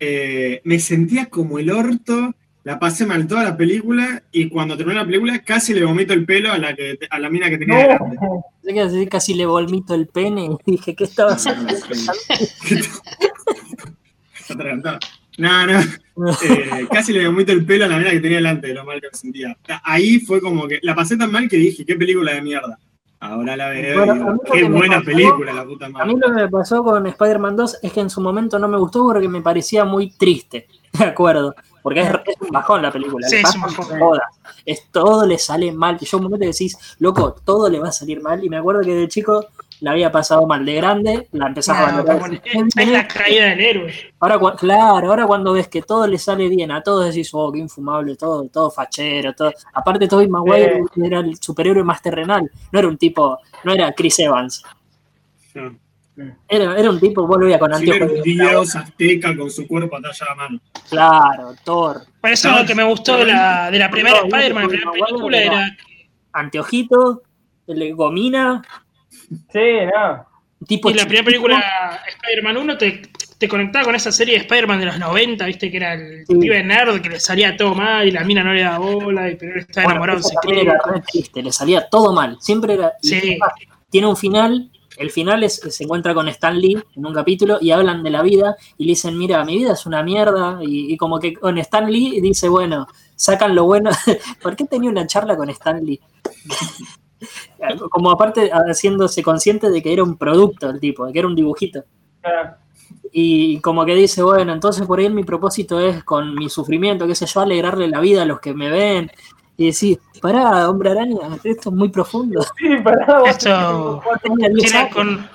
Eh, 0.00 0.60
me 0.64 0.78
sentía 0.78 1.26
como 1.26 1.58
el 1.58 1.70
orto, 1.70 2.34
la 2.64 2.78
pasé 2.78 3.04
mal 3.06 3.26
toda 3.26 3.44
la 3.44 3.56
película 3.56 4.22
y 4.32 4.48
cuando 4.48 4.76
terminé 4.76 4.98
la 5.00 5.04
película 5.06 5.38
casi 5.44 5.74
le 5.74 5.84
vomito 5.84 6.12
el 6.12 6.24
pelo 6.24 6.52
a 6.52 6.58
la, 6.58 6.74
que, 6.74 6.98
a 7.10 7.18
la 7.18 7.28
mina 7.30 7.50
que 7.50 7.58
tenía 7.58 7.78
delante. 7.78 8.16
No. 8.16 8.44
Así 8.84 9.06
casi 9.06 9.34
le 9.34 9.46
volmito 9.46 9.94
el 9.94 10.06
pene 10.08 10.46
y 10.46 10.70
dije, 10.72 10.94
¿qué 10.94 11.04
estaba 11.04 11.32
haciendo? 11.34 11.74
No, 15.38 15.66
no. 15.66 15.80
Eh, 16.42 16.86
casi 16.90 17.12
le 17.12 17.26
vomito 17.26 17.52
el 17.52 17.64
pelo 17.64 17.86
a 17.86 17.88
la 17.88 17.96
mina 17.96 18.10
que 18.10 18.20
tenía 18.20 18.36
delante 18.38 18.66
de 18.68 18.74
lo 18.74 18.84
mal 18.84 19.00
que 19.00 19.08
me 19.10 19.16
sentía. 19.18 19.56
Ahí 19.82 20.20
fue 20.20 20.40
como 20.40 20.68
que 20.68 20.78
la 20.82 20.94
pasé 20.94 21.16
tan 21.16 21.32
mal 21.32 21.48
que 21.48 21.56
dije, 21.56 21.84
qué 21.86 21.94
película 21.96 22.32
de 22.34 22.42
mierda. 22.42 22.78
Ahora 23.20 23.56
la 23.56 23.68
veo 23.68 24.04
Bueno, 24.04 24.30
a 24.32 24.50
qué 24.52 24.64
buena 24.64 24.96
pasó- 24.96 25.04
película, 25.06 25.52
la 25.52 25.64
puta 25.64 25.86
A 25.86 25.88
madre. 25.90 26.06
mí 26.12 26.20
lo 26.20 26.26
que 26.26 26.42
me 26.42 26.48
pasó 26.48 26.82
con 26.82 27.06
Spider-Man 27.06 27.56
2 27.56 27.78
es 27.82 27.92
que 27.92 28.00
en 28.00 28.10
su 28.10 28.20
momento 28.20 28.58
no 28.58 28.66
me 28.68 28.76
gustó 28.76 29.04
porque 29.04 29.28
me 29.28 29.40
parecía 29.40 29.84
muy 29.84 30.10
triste, 30.10 30.66
de 30.98 31.04
acuerdo. 31.04 31.54
Porque 31.82 32.00
es, 32.00 32.08
es 32.08 32.36
un 32.40 32.48
bajón 32.50 32.82
la 32.82 32.92
película. 32.92 33.26
Sí, 33.28 33.36
le 33.36 33.42
es 33.42 33.54
un 33.54 33.62
bajón. 33.62 33.98
todas. 33.98 34.22
Es, 34.66 34.86
todo 34.92 35.24
le 35.26 35.38
sale 35.38 35.72
mal. 35.72 35.96
Y 36.00 36.04
yo 36.04 36.18
un 36.18 36.24
momento 36.24 36.44
decís, 36.46 36.76
loco, 36.98 37.34
todo 37.44 37.68
le 37.70 37.78
va 37.80 37.88
a 37.88 37.92
salir 37.92 38.20
mal. 38.20 38.42
Y 38.44 38.48
me 38.50 38.56
acuerdo 38.58 38.82
que 38.82 38.94
de 38.94 39.08
chico 39.08 39.46
la 39.82 39.90
había 39.90 40.12
pasado 40.12 40.46
mal. 40.46 40.64
De 40.64 40.74
grande 40.74 41.28
la 41.32 41.48
empezás 41.48 41.76
a 41.76 41.82
valorar. 41.92 42.18
como- 42.20 42.34
es, 42.34 42.88
la 42.88 43.06
caída 43.08 43.46
del 43.46 43.60
héroe. 43.60 43.92
Ahora, 44.20 44.38
claro, 44.56 45.08
ahora 45.10 45.26
cuando 45.26 45.52
ves 45.52 45.68
que 45.68 45.82
todo 45.82 46.06
le 46.06 46.18
sale 46.18 46.48
bien, 46.48 46.70
a 46.70 46.82
todos 46.82 47.06
decís, 47.06 47.30
oh, 47.32 47.50
qué 47.52 47.58
infumable, 47.58 48.16
todo, 48.16 48.44
todo 48.48 48.70
fachero, 48.70 49.32
todo. 49.34 49.52
Aparte, 49.74 50.06
Tobey 50.06 50.28
Maguire 50.28 50.82
era 51.04 51.18
el 51.20 51.36
superhéroe 51.36 51.82
más 51.84 52.00
terrenal, 52.00 52.48
no 52.70 52.78
era 52.78 52.88
un 52.88 52.96
tipo, 52.96 53.38
no 53.64 53.72
era 53.72 53.92
Chris 53.92 54.18
Evans. 54.20 54.62
Era, 56.48 56.76
era 56.78 56.90
un 56.90 57.00
tipo, 57.00 57.26
vos 57.26 57.38
lo 57.38 57.46
veías 57.46 57.58
con 57.58 57.74
Sí, 57.74 57.84
era 57.90 57.94
anteojos. 58.04 58.16
un 58.18 58.22
dios 58.22 58.76
azteca 58.76 59.36
con 59.36 59.50
su 59.50 59.66
cuerpo 59.66 59.96
atallado 59.96 60.30
a 60.30 60.34
mano. 60.34 60.60
Claro, 60.90 61.54
Thor, 61.64 62.02
Por 62.20 62.30
eso 62.30 62.50
No, 62.50 62.60
lo 62.60 62.66
que 62.66 62.74
me 62.74 62.84
gustó 62.84 63.16
de 63.16 63.26
la, 63.26 63.70
de 63.70 63.78
la 63.78 63.90
primera 63.90 64.20
no, 64.20 64.26
Spider-Man, 64.26 64.62
la 64.64 64.68
primera 64.68 64.90
película, 64.92 65.38
era 65.42 65.76
anteojito, 66.34 67.22
el 67.66 67.94
gomina, 67.94 68.62
Sí, 69.28 69.86
no. 69.94 70.26
tipo 70.66 70.90
Y 70.90 70.94
la 70.94 71.04
primera 71.04 71.24
película, 71.24 72.00
Spider-Man 72.08 72.56
1, 72.56 72.78
te, 72.78 73.02
te 73.38 73.48
conectaba 73.48 73.84
con 73.86 73.94
esa 73.94 74.12
serie 74.12 74.34
de 74.34 74.40
Spider-Man 74.42 74.80
de 74.80 74.86
los 74.86 74.98
90, 74.98 75.44
viste, 75.46 75.70
que 75.70 75.76
era 75.76 75.94
el 75.94 76.24
Sí. 76.26 76.36
pibe 76.36 76.62
nerd 76.62 77.00
que 77.00 77.08
le 77.10 77.20
salía 77.20 77.56
todo 77.56 77.74
mal 77.74 78.06
y 78.06 78.10
la 78.12 78.22
mina 78.24 78.42
no 78.44 78.52
le 78.52 78.62
daba 78.62 78.78
bola, 78.78 79.30
y 79.30 79.36
pero 79.36 79.54
él 79.54 79.60
estaba 79.60 79.84
Bueno, 79.86 80.04
enamorado 80.04 80.18
en 80.20 80.54
esa 80.54 80.60
era 80.60 81.02
triste, 81.10 81.42
le 81.42 81.52
salía 81.52 81.88
todo 81.88 82.12
mal, 82.12 82.36
siempre 82.40 82.74
era... 82.74 82.92
Sí. 83.02 83.38
Tiene 83.90 84.06
un 84.06 84.16
final, 84.16 84.70
el 84.96 85.10
final 85.10 85.42
es 85.44 85.56
se 85.56 85.84
encuentra 85.84 86.14
con 86.14 86.26
Stan 86.28 86.58
Lee 86.58 86.78
en 86.96 87.04
un 87.04 87.12
capítulo 87.12 87.58
y 87.60 87.72
hablan 87.72 88.02
de 88.02 88.10
la 88.10 88.22
vida 88.22 88.56
y 88.78 88.84
le 88.84 88.90
dicen, 88.92 89.18
mira, 89.18 89.44
mi 89.44 89.56
vida 89.58 89.72
es 89.72 89.84
una 89.84 90.02
mierda 90.02 90.60
y, 90.62 90.92
y 90.92 90.96
como 90.96 91.18
que 91.18 91.34
con 91.34 91.58
Stan 91.58 91.90
Lee 91.90 92.20
dice, 92.20 92.48
bueno, 92.48 92.86
sacan 93.16 93.54
lo 93.54 93.64
bueno. 93.64 93.90
¿Por 94.42 94.56
qué 94.56 94.64
tenía 94.64 94.88
una 94.88 95.06
charla 95.06 95.36
con 95.36 95.50
Stan 95.50 95.84
Lee? 95.84 96.00
Como 97.90 98.10
aparte 98.10 98.50
haciéndose 98.50 99.22
consciente 99.22 99.70
de 99.70 99.82
que 99.82 99.92
era 99.92 100.02
un 100.02 100.16
producto 100.16 100.70
el 100.70 100.80
tipo, 100.80 101.06
de 101.06 101.12
que 101.12 101.18
era 101.18 101.28
un 101.28 101.34
dibujito. 101.36 101.84
Ah, 102.24 102.56
Y 103.12 103.58
como 103.60 103.84
que 103.84 103.94
dice, 103.94 104.22
bueno, 104.22 104.52
entonces 104.52 104.86
por 104.86 104.98
ahí 104.98 105.08
mi 105.10 105.24
propósito 105.24 105.78
es 105.80 106.02
con 106.04 106.34
mi 106.34 106.48
sufrimiento, 106.48 107.06
qué 107.06 107.14
sé 107.14 107.26
yo, 107.26 107.40
alegrarle 107.40 107.88
la 107.88 108.00
vida 108.00 108.22
a 108.22 108.26
los 108.26 108.40
que 108.40 108.54
me 108.54 108.70
ven. 108.70 109.10
Y 109.56 109.66
decir, 109.66 109.98
pará, 110.20 110.68
hombre 110.70 110.90
araña, 110.90 111.36
esto 111.44 111.68
es 111.68 111.74
muy 111.76 111.90
profundo. 111.90 112.42
Sí, 112.58 112.68
pará, 112.82 113.18
vos 113.20 113.28
Esto- 113.28 114.02
Tenía 114.22 114.48
10 114.48 114.62
Tiene 114.64 114.78
años, 114.78 114.94
con, 114.94 115.28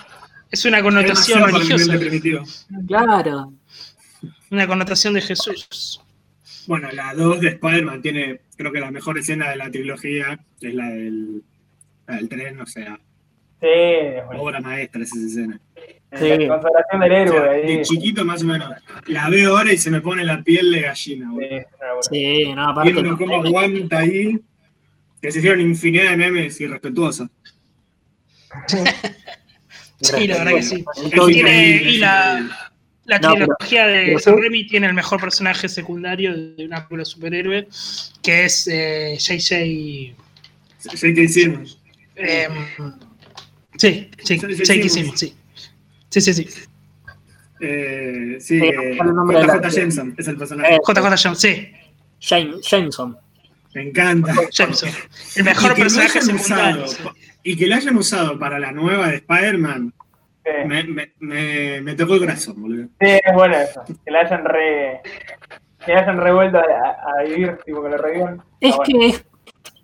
es 0.50 0.66
una 0.66 0.82
connotación 0.82 1.44
religiosa. 1.44 2.66
Claro. 2.88 3.54
una 4.50 4.68
connotación 4.68 5.14
de 5.14 5.22
Jesús. 5.22 6.02
Bueno, 6.68 6.90
la 6.92 7.14
2 7.14 7.40
de 7.42 7.48
Spider-Man 7.50 8.02
tiene, 8.02 8.42
creo 8.58 8.72
que 8.72 8.80
la 8.80 8.92
mejor 8.92 9.18
escena 9.18 9.50
de 9.52 9.56
la 9.58 9.70
trilogía, 9.72 10.40
es 10.62 10.74
la 10.74 10.86
del, 10.90 11.44
la 12.08 12.16
del 12.16 12.30
tren, 12.30 12.60
o 12.62 12.66
sea, 12.66 13.00
Sí, 13.60 13.68
bueno, 14.28 14.42
obra 14.44 14.62
maestra 14.62 15.02
esa 15.02 15.18
escena. 15.18 15.60
Sí. 16.18 16.30
la 16.38 16.48
consagración 16.48 17.02
del 17.02 17.12
O 17.12 17.16
héroe 17.16 17.40
sea, 17.40 17.52
ahí. 17.52 17.78
de 17.78 17.82
chiquito 17.82 18.24
más 18.24 18.44
o 18.44 18.46
menos. 18.46 18.72
La 19.08 19.30
veo 19.30 19.58
ahora 19.58 19.74
y 19.74 19.78
se 19.78 19.90
me 19.92 20.00
pone 20.00 20.24
la 20.24 20.42
piel 20.44 20.72
de 20.72 20.82
gallina, 20.82 21.30
Sí, 21.32 21.36
una 21.36 21.88
locura. 21.88 22.02
Sí, 22.12 22.54
no, 22.54 22.70
aparte. 22.70 22.92
Viendo 22.94 23.18
cómo 23.18 23.36
aguanta 23.44 23.98
ahí, 24.00 24.40
que 25.22 25.32
se 25.32 25.40
hicieron 25.40 25.60
infinidad 25.62 26.12
de 26.12 26.18
memes 26.18 26.62
irrespetuosos. 26.62 27.30
Sí, 30.02 30.28
la 30.28 30.38
verdad 30.38 30.52
que 30.56 30.64
sí. 30.64 30.86
El 31.12 31.26
Tiene- 31.34 31.82
y 31.84 31.98
la-. 31.98 32.72
La 33.06 33.20
No, 33.20 33.34
pero- 33.34 33.48
de 33.48 34.04
pero 34.06 34.20
sí. 34.20 34.30
Raimi 34.32 34.68
tiene 34.68 34.88
el 34.88 34.94
mejor 34.94 35.20
personaje 35.22 35.70
secundario 35.70 36.36
de 36.36 36.66
una 36.66 36.78
película 36.80 37.06
superhéroe, 37.06 37.68
que 38.22 38.46
es 38.46 38.68
eh, 38.68 39.16
JJ. 39.18 40.14
Sí, 40.78 41.14
que 41.14 41.22
hicimos. 41.24 41.82
Eh, 42.18 42.48
sí, 43.78 44.10
sí. 44.24 44.40
Simmons, 44.90 45.20
sí. 45.20 45.36
Sí, 46.10 46.22
sí, 46.22 46.34
sí. 46.34 46.48
Eh, 47.60 48.38
sí, 48.40 48.60
Sí, 48.60 48.66
eh, 48.66 48.98
JJ 48.98 49.70
Jameson 49.70 50.16
es 50.18 50.28
el 50.28 50.38
personaje. 50.38 50.76
Eh, 50.76 50.80
JJ 50.86 51.16
Jones, 51.24 51.40
sí. 51.40 51.72
James- 52.20 52.62
Jameson. 52.68 53.18
Me 53.74 53.90
encanta. 53.90 54.34
Jameson. 54.52 54.90
El 55.36 55.42
Y 55.42 55.44
mejor 55.44 55.76
personaje 55.76 56.20
hayan 56.20 56.38
secundario. 56.40 56.86
usado, 56.86 57.14
y 57.44 57.56
que 57.58 57.68
lo 57.68 57.76
hayan 57.76 57.98
usado 57.98 58.40
para 58.40 58.60
la 58.60 58.72
nueva 58.72 59.10
de 59.10 59.16
Spider-Man, 59.18 59.94
Sí, 60.46 60.52
me, 60.66 60.84
me, 60.86 61.12
me, 61.20 61.82
me 61.82 61.94
tocó 61.96 62.14
el 62.14 62.22
corazón, 62.22 62.62
boludo. 62.62 62.84
sí, 63.02 63.08
es 63.08 63.34
bueno 63.34 63.58
eso. 63.58 63.84
Que 64.06 64.12
la 64.12 64.20
hayan 64.22 64.46
re. 64.46 65.02
Que 65.86 65.94
la 65.94 66.00
hayan 66.02 66.18
revuelto 66.22 66.58
a, 66.58 66.62
a 67.20 67.24
vivir, 67.24 67.58
tipo 67.66 67.84
que 67.84 67.90
lo 67.90 67.98
revivan. 67.98 68.42
Es 68.62 68.74
Ah, 68.74 68.78
bueno. 68.78 69.00
que 69.00 69.08
es- 69.08 69.26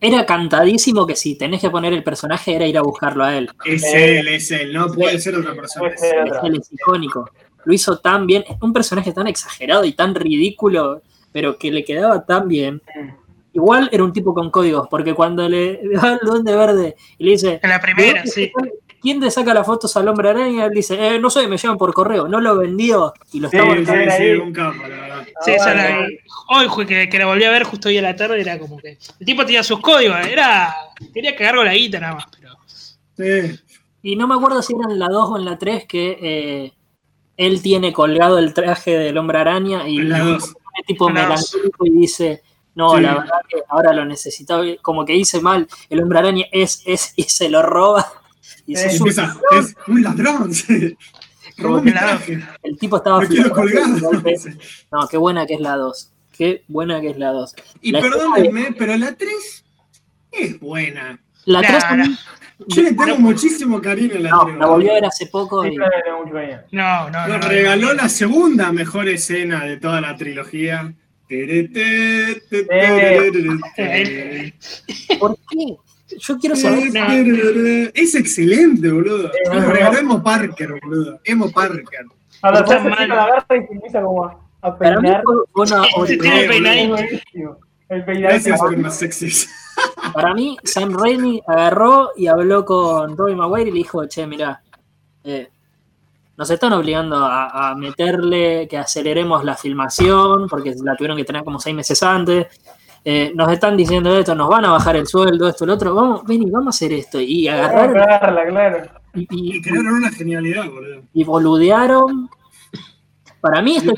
era 0.04 0.26
cantadísimo 0.26 1.08
que 1.08 1.16
si 1.16 1.36
tenés 1.36 1.62
que 1.62 1.70
poner 1.70 1.94
el 1.94 2.04
personaje 2.04 2.54
era 2.54 2.68
ir 2.68 2.78
a 2.78 2.82
buscarlo 2.82 3.24
a 3.24 3.38
él. 3.38 3.50
Es 3.64 3.84
Eh, 3.86 4.20
él, 4.20 4.28
es 4.28 4.52
él, 4.52 4.74
no 4.74 4.88
puede 4.88 5.18
ser 5.18 5.36
otra 5.36 5.56
persona. 5.56 5.88
es 5.88 6.04
él. 6.04 6.56
es 6.60 6.74
icónico. 6.74 7.30
Lo 7.64 7.74
hizo 7.74 7.98
tan 8.00 8.28
bien. 8.28 8.44
Un 8.62 8.74
personaje 8.74 9.14
tan 9.14 9.28
exagerado 9.28 9.86
y 9.86 9.94
tan 9.94 10.14
ridículo, 10.14 11.02
pero 11.32 11.58
que 11.58 11.72
le 11.72 11.86
quedaba 11.86 12.26
tan 12.26 12.50
bien. 12.50 12.82
Mm. 12.96 13.24
Igual 13.54 13.88
era 13.94 14.04
un 14.04 14.12
tipo 14.12 14.34
con 14.34 14.52
códigos, 14.52 14.90
porque 14.90 15.14
cuando 15.14 15.48
le 15.48 15.80
va 16.04 16.14
al 16.14 16.20
duende 16.22 16.54
verde 16.54 16.96
y 17.18 17.24
le 17.24 17.32
dice, 17.32 17.60
En 17.64 17.70
la 17.70 17.80
primera, 17.80 18.26
sí. 18.26 18.52
¿Quién 19.04 19.20
te 19.20 19.30
saca 19.30 19.54
las 19.54 19.68
fotos 19.68 19.96
al 19.98 20.08
hombre 20.08 20.30
araña? 20.30 20.66
Él 20.66 20.72
dice, 20.72 20.96
eh, 21.16 21.20
no 21.20 21.30
sé, 21.30 21.48
me 21.48 21.58
llevan 21.58 21.78
por 21.78 21.94
correo, 21.94 22.28
no 22.28 22.42
lo 22.42 22.58
vendió 22.58 23.14
y 23.32 23.40
lo 23.42 23.50
Sí, 23.50 23.58
estaba 23.58 23.76
Sí, 23.76 23.86
sí, 24.18 24.32
un 24.40 24.54
la 24.54 24.70
verdad. 24.72 25.24
Sí, 25.46 25.52
Ah, 25.52 25.56
esa 25.56 25.74
la- 25.76 26.08
hoy 26.50 26.68
fue 26.74 26.88
que, 26.88 27.08
que 27.10 27.20
la 27.20 27.26
volví 27.28 27.44
a 27.44 27.52
ver 27.52 27.64
justo 27.64 27.90
hoy 27.90 27.98
a 28.00 28.02
la 28.02 28.16
tarde, 28.16 28.42
era 28.42 28.58
como 28.58 28.78
que 28.80 28.98
el 29.20 29.26
tipo 29.26 29.46
tenía 29.46 29.62
sus 29.64 29.80
códigos, 29.82 30.18
era 30.26 30.74
quería 31.14 31.36
cagar 31.36 31.58
con 31.58 31.66
la 31.66 31.74
guita 31.74 32.00
nada 32.00 32.16
más, 32.16 32.26
pero 32.40 32.58
Sí, 33.16 33.60
Y 34.02 34.16
no 34.16 34.28
me 34.28 34.34
acuerdo 34.36 34.62
si 34.64 34.74
era 34.74 34.92
en 34.92 34.98
la 35.00 35.08
2 35.08 35.30
o 35.30 35.38
en 35.38 35.46
la 35.46 35.58
3 35.58 35.86
que 35.86 36.18
eh, 36.22 36.74
él 37.38 37.62
tiene 37.62 37.94
colgado 37.94 38.40
el 38.40 38.54
traje 38.54 38.98
del 38.98 39.18
hombre 39.18 39.38
araña 39.40 39.88
y 39.88 39.98
pone 40.00 40.40
tipo 40.88 41.10
melancólico 41.10 41.86
y 41.86 41.90
dice, 41.92 42.42
no, 42.76 42.96
Sí. 42.96 43.02
la 43.04 43.14
verdad 43.16 43.42
que 43.48 43.58
ahora 43.70 43.94
lo 43.94 44.04
necesitaba, 44.06 44.64
como 44.82 45.06
que 45.06 45.16
hice 45.16 45.42
mal, 45.42 45.68
el 45.90 46.02
hombre 46.02 46.20
araña 46.20 46.46
es, 46.52 46.82
es, 46.86 47.14
y 47.16 47.24
se 47.24 47.50
lo 47.50 47.62
roba. 47.62 48.06
Y 48.66 48.76
sos 48.76 48.86
Y 48.86 48.88
un 48.88 48.98
empieza, 48.98 49.38
es 49.60 49.76
un 49.88 50.04
ladrón. 50.04 50.54
sí. 50.54 50.96
Robó 51.58 51.82
mi 51.82 51.92
traje. 51.92 52.44
El 52.64 52.78
tipo 52.78 52.98
estaba 52.98 53.20
Me 53.20 53.28
quiero 53.28 53.50
golpe. 53.54 54.36
No, 54.92 55.08
qué 55.08 55.18
buena 55.18 55.46
que 55.46 55.56
es 55.56 55.60
la 55.60 55.76
2. 55.76 56.12
Qué 56.32 56.64
buena 56.68 57.00
que 57.02 57.10
es 57.12 57.18
la 57.18 57.32
2. 57.32 57.56
Y 57.82 57.92
La 57.92 58.02
perdónenme, 58.02 58.76
pero 58.78 58.96
la 58.98 59.16
3 59.16 59.66
es 60.32 60.60
buena. 60.60 61.20
La 61.46 61.62
Nah, 61.62 61.68
3 61.68 61.98
nah. 61.98 62.18
Yo 62.68 62.82
le 62.82 62.94
tengo 62.94 63.18
muchísimo 63.18 63.82
cariño 63.82 64.16
a 64.16 64.20
la 64.20 64.30
no, 64.30 64.46
3. 64.46 64.58
la 64.58 64.66
volví 64.68 64.90
a 64.90 64.94
ver 64.94 65.06
hace 65.06 65.28
poco 65.28 65.66
y. 65.66 65.76
No, 65.76 65.86
no, 66.72 67.10
no. 67.10 67.28
Nos 67.28 67.40
no. 67.42 67.48
regaló 67.48 67.94
la 67.94 68.10
segunda 68.10 68.72
mejor 68.72 69.10
escena 69.10 69.66
de 69.66 69.78
toda 69.78 70.02
la 70.02 70.16
trilogía. 70.16 70.94
Tere, 71.28 71.68
tere, 71.70 72.42
¿por 75.20 75.38
qué? 75.50 75.78
Yo 76.18 76.38
quiero 76.38 76.56
saber. 76.56 76.92
Es 77.96 78.16
excelente, 78.16 78.92
boludo. 78.92 79.32
Nos 79.52 79.64
no. 79.64 79.72
regaló 79.72 79.98
Emo 79.98 80.24
Parker, 80.24 80.80
boludo. 80.84 81.20
Emo 81.24 81.50
Parker. 81.52 81.84
Está 82.32 82.52
después 82.52 82.84
mal. 82.84 82.98
se 82.98 83.08
la 83.08 83.24
agarra 83.24 83.46
y 83.58 83.68
se 83.68 83.74
empieza 83.74 84.02
como 84.02 84.26
a- 84.26 84.40
a 84.62 84.78
peinar. 84.78 85.24
una. 85.56 85.84
El 87.90 88.06
peinadito. 88.06 88.30
Gracias 88.30 88.60
por 88.60 88.78
más 88.78 88.98
sexys. 88.98 89.50
Para 90.14 90.34
mí, 90.34 90.58
Sam 90.64 90.94
Raimi 90.98 91.42
agarró 91.48 92.12
y 92.16 92.28
habló 92.28 92.66
con 92.66 93.16
Tobey 93.16 93.36
Maguire 93.36 93.70
y 93.70 93.74
le 93.74 93.78
dijo, 93.80 94.06
che, 94.08 94.26
mirá, 94.26 94.62
eh, 95.24 95.50
nos 96.38 96.50
están 96.50 96.74
obligando 96.74 97.18
a, 97.18 97.70
a 97.72 97.76
meterle 97.76 98.68
que 98.68 98.78
aceleremos 98.78 99.44
la 99.44 99.56
filmación, 99.56 100.48
porque 100.48 100.74
la 100.84 100.96
tuvieron 100.96 101.18
que 101.18 101.24
tener 101.26 101.44
como 101.44 101.60
seis 101.60 101.76
meses 101.76 102.02
antes. 102.02 102.48
Eh, 103.06 103.32
nos 103.36 103.52
están 103.52 103.76
diciendo 103.76 104.18
esto, 104.18 104.34
nos 104.34 104.48
van 104.50 104.64
a 104.66 104.72
bajar 104.72 104.96
el 104.96 105.08
sueldo, 105.08 105.50
esto, 105.50 105.66
lo 105.66 105.74
otro. 105.74 105.94
Vamos, 105.94 106.24
vení, 106.26 106.50
vamos 106.50 106.68
a 106.68 106.70
hacer 106.76 106.94
esto. 106.94 107.20
Y 107.20 107.48
agarraron 107.48 107.98
Agarrarla, 108.00 108.46
claro. 108.48 108.84
y, 109.14 109.22
Y 109.30 109.58
y- 109.58 109.62
crearon 109.62 109.88
una 109.96 110.12
genialidad, 110.12 110.66
boludo. 110.70 111.02
y 111.14 111.24
boludearon. 111.24 112.30
Para 113.42 113.62
mí, 113.62 113.76
esto 113.76 113.94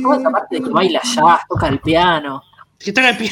toda 0.00 0.16
esa 0.18 0.30
parte 0.30 0.56
de 0.56 0.62
que 0.62 0.70
baila 0.70 1.00
jazz, 1.02 1.40
toca 1.48 1.66
el 1.68 1.80
piano. 1.80 2.40
Que 2.78 2.92
toca 2.92 3.10
el 3.10 3.16
pie. 3.16 3.30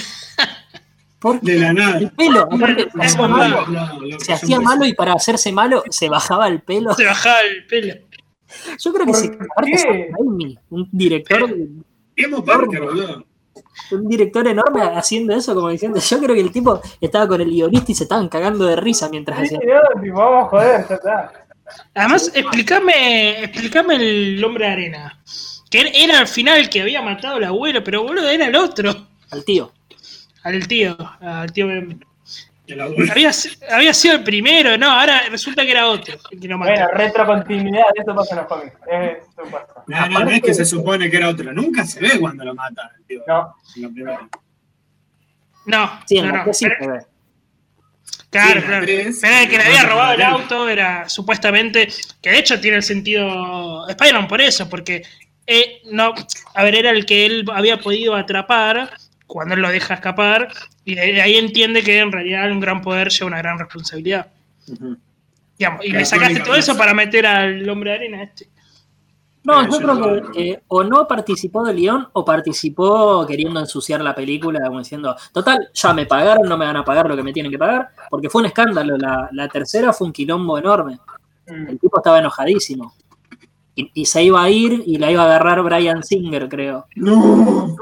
¿Por 1.21 1.41
qué? 1.41 1.53
De 1.53 1.59
la 1.61 1.73
nada. 1.73 1.99
El 1.99 2.11
pelo, 2.11 2.41
aparte, 2.51 2.89
se 2.91 3.01
hacía 3.03 3.29
No, 3.29 3.29
malo, 3.29 3.67
No, 3.69 4.01
loco, 4.01 4.19
se 4.21 4.27
yo 4.29 4.35
hacía 4.35 4.57
empecé- 4.57 4.59
malo 4.65 4.85
y 4.85 4.95
para 4.95 5.13
hacerse 5.13 5.53
malo 5.53 5.83
se 5.91 6.09
bajaba 6.09 6.49
el 6.49 6.61
pelo. 6.63 6.93
Se 6.95 7.05
bajaba 7.05 7.37
el 7.43 7.67
pelo. 7.67 7.95
Yo 8.79 8.93
creo 8.93 9.07
que 9.07 9.13
¿Por 9.13 9.21
se 9.21 9.27
aparte 9.29 10.11
un 10.19 10.89
director, 10.93 11.55
Emo 12.17 12.45
Parker, 12.45 12.83
boludo. 12.83 13.25
Un 13.93 14.09
director 14.09 14.47
enorme 14.49 14.83
haciendo 14.83 15.35
eso, 15.35 15.55
como 15.55 15.69
diciendo, 15.69 15.99
yo 16.01 16.19
creo 16.21 16.35
que 16.35 16.41
el 16.41 16.53
tipo 16.53 16.81
estaba 17.01 17.29
con 17.29 17.41
el 17.41 17.51
guionista 17.51 17.93
y 17.93 17.95
se 17.95 18.05
estaban 18.05 18.29
cagando 18.29 18.65
de 18.65 18.77
risa 18.77 19.09
mientras 19.09 19.39
Sí, 19.41 19.57
hacían. 19.57 19.61
no, 19.95 20.03
tipo, 20.03 20.19
vamos 20.19 20.47
a 20.47 20.49
joder, 20.49 20.87
ya 20.89 20.95
está. 20.95 21.33
Además, 21.95 22.31
explícame, 22.35 23.45
explícame 23.45 23.97
el 23.97 24.45
hombre 24.45 24.67
de 24.67 24.73
arena. 24.73 25.19
Que 25.71 25.91
era 25.95 26.19
al 26.21 26.29
final 26.29 26.59
el 26.61 26.69
que 26.71 26.83
había 26.83 27.03
matado 27.03 27.37
al 27.37 27.45
abuelo, 27.45 27.83
pero 27.83 28.03
boludo, 28.03 28.29
era 28.29 28.47
el 28.47 28.55
otro. 28.57 28.95
al 29.31 29.45
tío. 29.45 29.73
Al 30.43 30.69
tío, 30.69 30.97
al 31.21 31.53
tío. 31.53 31.67
Había, 33.11 33.31
había 33.71 33.93
sido 33.93 34.15
el 34.15 34.25
primero, 34.25 34.79
no, 34.79 34.91
ahora 34.91 35.29
resulta 35.29 35.65
que 35.65 35.71
era 35.71 35.87
otro 35.87 36.17
que 36.41 36.49
mató. 36.49 36.71
Bueno, 36.71 36.89
retrocontinuidad, 36.95 37.85
eso 37.95 38.15
pasa 38.15 38.35
en 38.35 38.37
los 38.39 38.47
cómics. 38.47 38.77
Eso 38.91 39.51
pasa. 39.51 39.67
No, 39.87 40.09
no, 40.09 40.21
no 40.25 40.31
es 40.31 40.41
que 40.41 40.55
se 40.55 40.65
supone 40.65 41.11
que 41.11 41.17
era 41.19 41.29
otro. 41.29 41.53
Nunca 41.53 41.85
se 41.85 42.01
ve 42.01 42.19
cuando 42.19 42.43
lo 42.45 42.55
matan, 42.55 42.89
tío. 43.07 43.23
No. 43.27 43.55
No, 45.67 46.01
Sí, 46.07 46.21
no, 46.21 46.45
no. 46.45 46.55
sí 46.55 46.67
Pero-. 46.79 47.07
Claro, 48.31 48.61
Sí, 48.61 48.67
claro. 48.67 48.85
tres, 48.85 49.19
Pero 49.23 49.37
el 49.37 49.49
que 49.49 49.59
le 49.59 49.65
había 49.65 49.83
robado 49.85 50.13
el 50.15 50.23
auto 50.23 50.69
era 50.69 51.09
supuestamente, 51.09 51.89
que 52.21 52.31
de 52.31 52.39
hecho 52.39 52.61
tiene 52.61 52.79
el 52.79 52.83
sentido 52.83 53.87
Spider-Man 53.89 54.27
por 54.27 54.41
eso, 54.41 54.69
porque 54.69 55.03
eh, 55.47 55.81
no, 55.93 56.15
a 56.55 56.65
ver, 56.65 56.75
era 56.75 56.91
el 56.91 57.07
que 57.07 57.27
él 57.27 57.45
había 57.53 57.79
podido 57.79 58.17
atrapar 58.17 58.91
cuando 59.27 59.55
él 59.55 59.61
lo 59.61 59.69
deja 59.71 59.95
escapar, 59.95 60.49
y 60.85 60.95
de 60.95 61.23
ahí 61.23 61.37
entiende 61.37 61.83
que 61.83 61.99
en 61.99 62.13
realidad 62.13 62.51
un 62.51 62.61
gran 62.61 62.83
poder 62.83 63.09
lleva 63.09 63.27
una 63.27 63.39
gran 63.39 63.59
responsabilidad. 63.59 64.27
Digamos, 65.59 65.85
y 65.85 65.93
le 65.93 66.05
sacaste 66.05 66.41
todo 66.41 66.57
eso 66.57 66.77
para 66.77 66.95
meter 66.95 67.27
al 67.27 67.69
hombre 67.69 67.91
de 67.91 67.97
arena 67.97 68.23
este. 68.23 68.49
No, 69.45 69.63
yo 69.71 69.79
creo 69.79 70.33
que 70.33 70.51
eh, 70.51 70.63
o 70.69 70.83
no 70.83 71.07
participó 71.07 71.65
de 71.65 71.75
León 71.75 72.09
o 72.15 72.25
participó 72.25 73.27
queriendo 73.27 73.61
ensuciar 73.61 74.01
la 74.01 74.15
película, 74.15 74.67
como 74.67 74.79
diciendo, 74.79 75.15
total, 75.33 75.69
ya 75.75 75.93
me 75.93 76.07
pagaron, 76.07 76.49
no 76.49 76.57
me 76.57 76.65
van 76.65 76.79
a 76.79 76.85
pagar 76.85 77.07
lo 77.07 77.15
que 77.15 77.23
me 77.23 77.33
tienen 77.33 77.53
que 77.53 77.59
pagar, 77.59 77.91
porque 78.09 78.31
fue 78.31 78.41
un 78.41 78.47
escándalo. 78.47 78.97
La, 78.97 79.29
la 79.33 79.49
tercera 79.49 79.93
fue 79.93 80.07
un 80.07 80.15
quilombo 80.15 80.57
enorme. 80.57 80.99
Mm. 81.47 81.69
El 81.69 81.79
tipo 81.79 81.99
estaba 81.99 82.21
enojadísimo. 82.21 82.95
Y, 83.77 83.91
y 83.93 84.07
se 84.07 84.23
iba 84.23 84.43
a 84.43 84.49
ir 84.49 84.83
y 84.87 84.97
la 84.97 85.11
iba 85.11 85.23
a 85.23 85.27
agarrar 85.27 85.63
Brian 85.63 86.03
Singer, 86.03 86.49
creo. 86.49 86.87
No. 86.97 87.77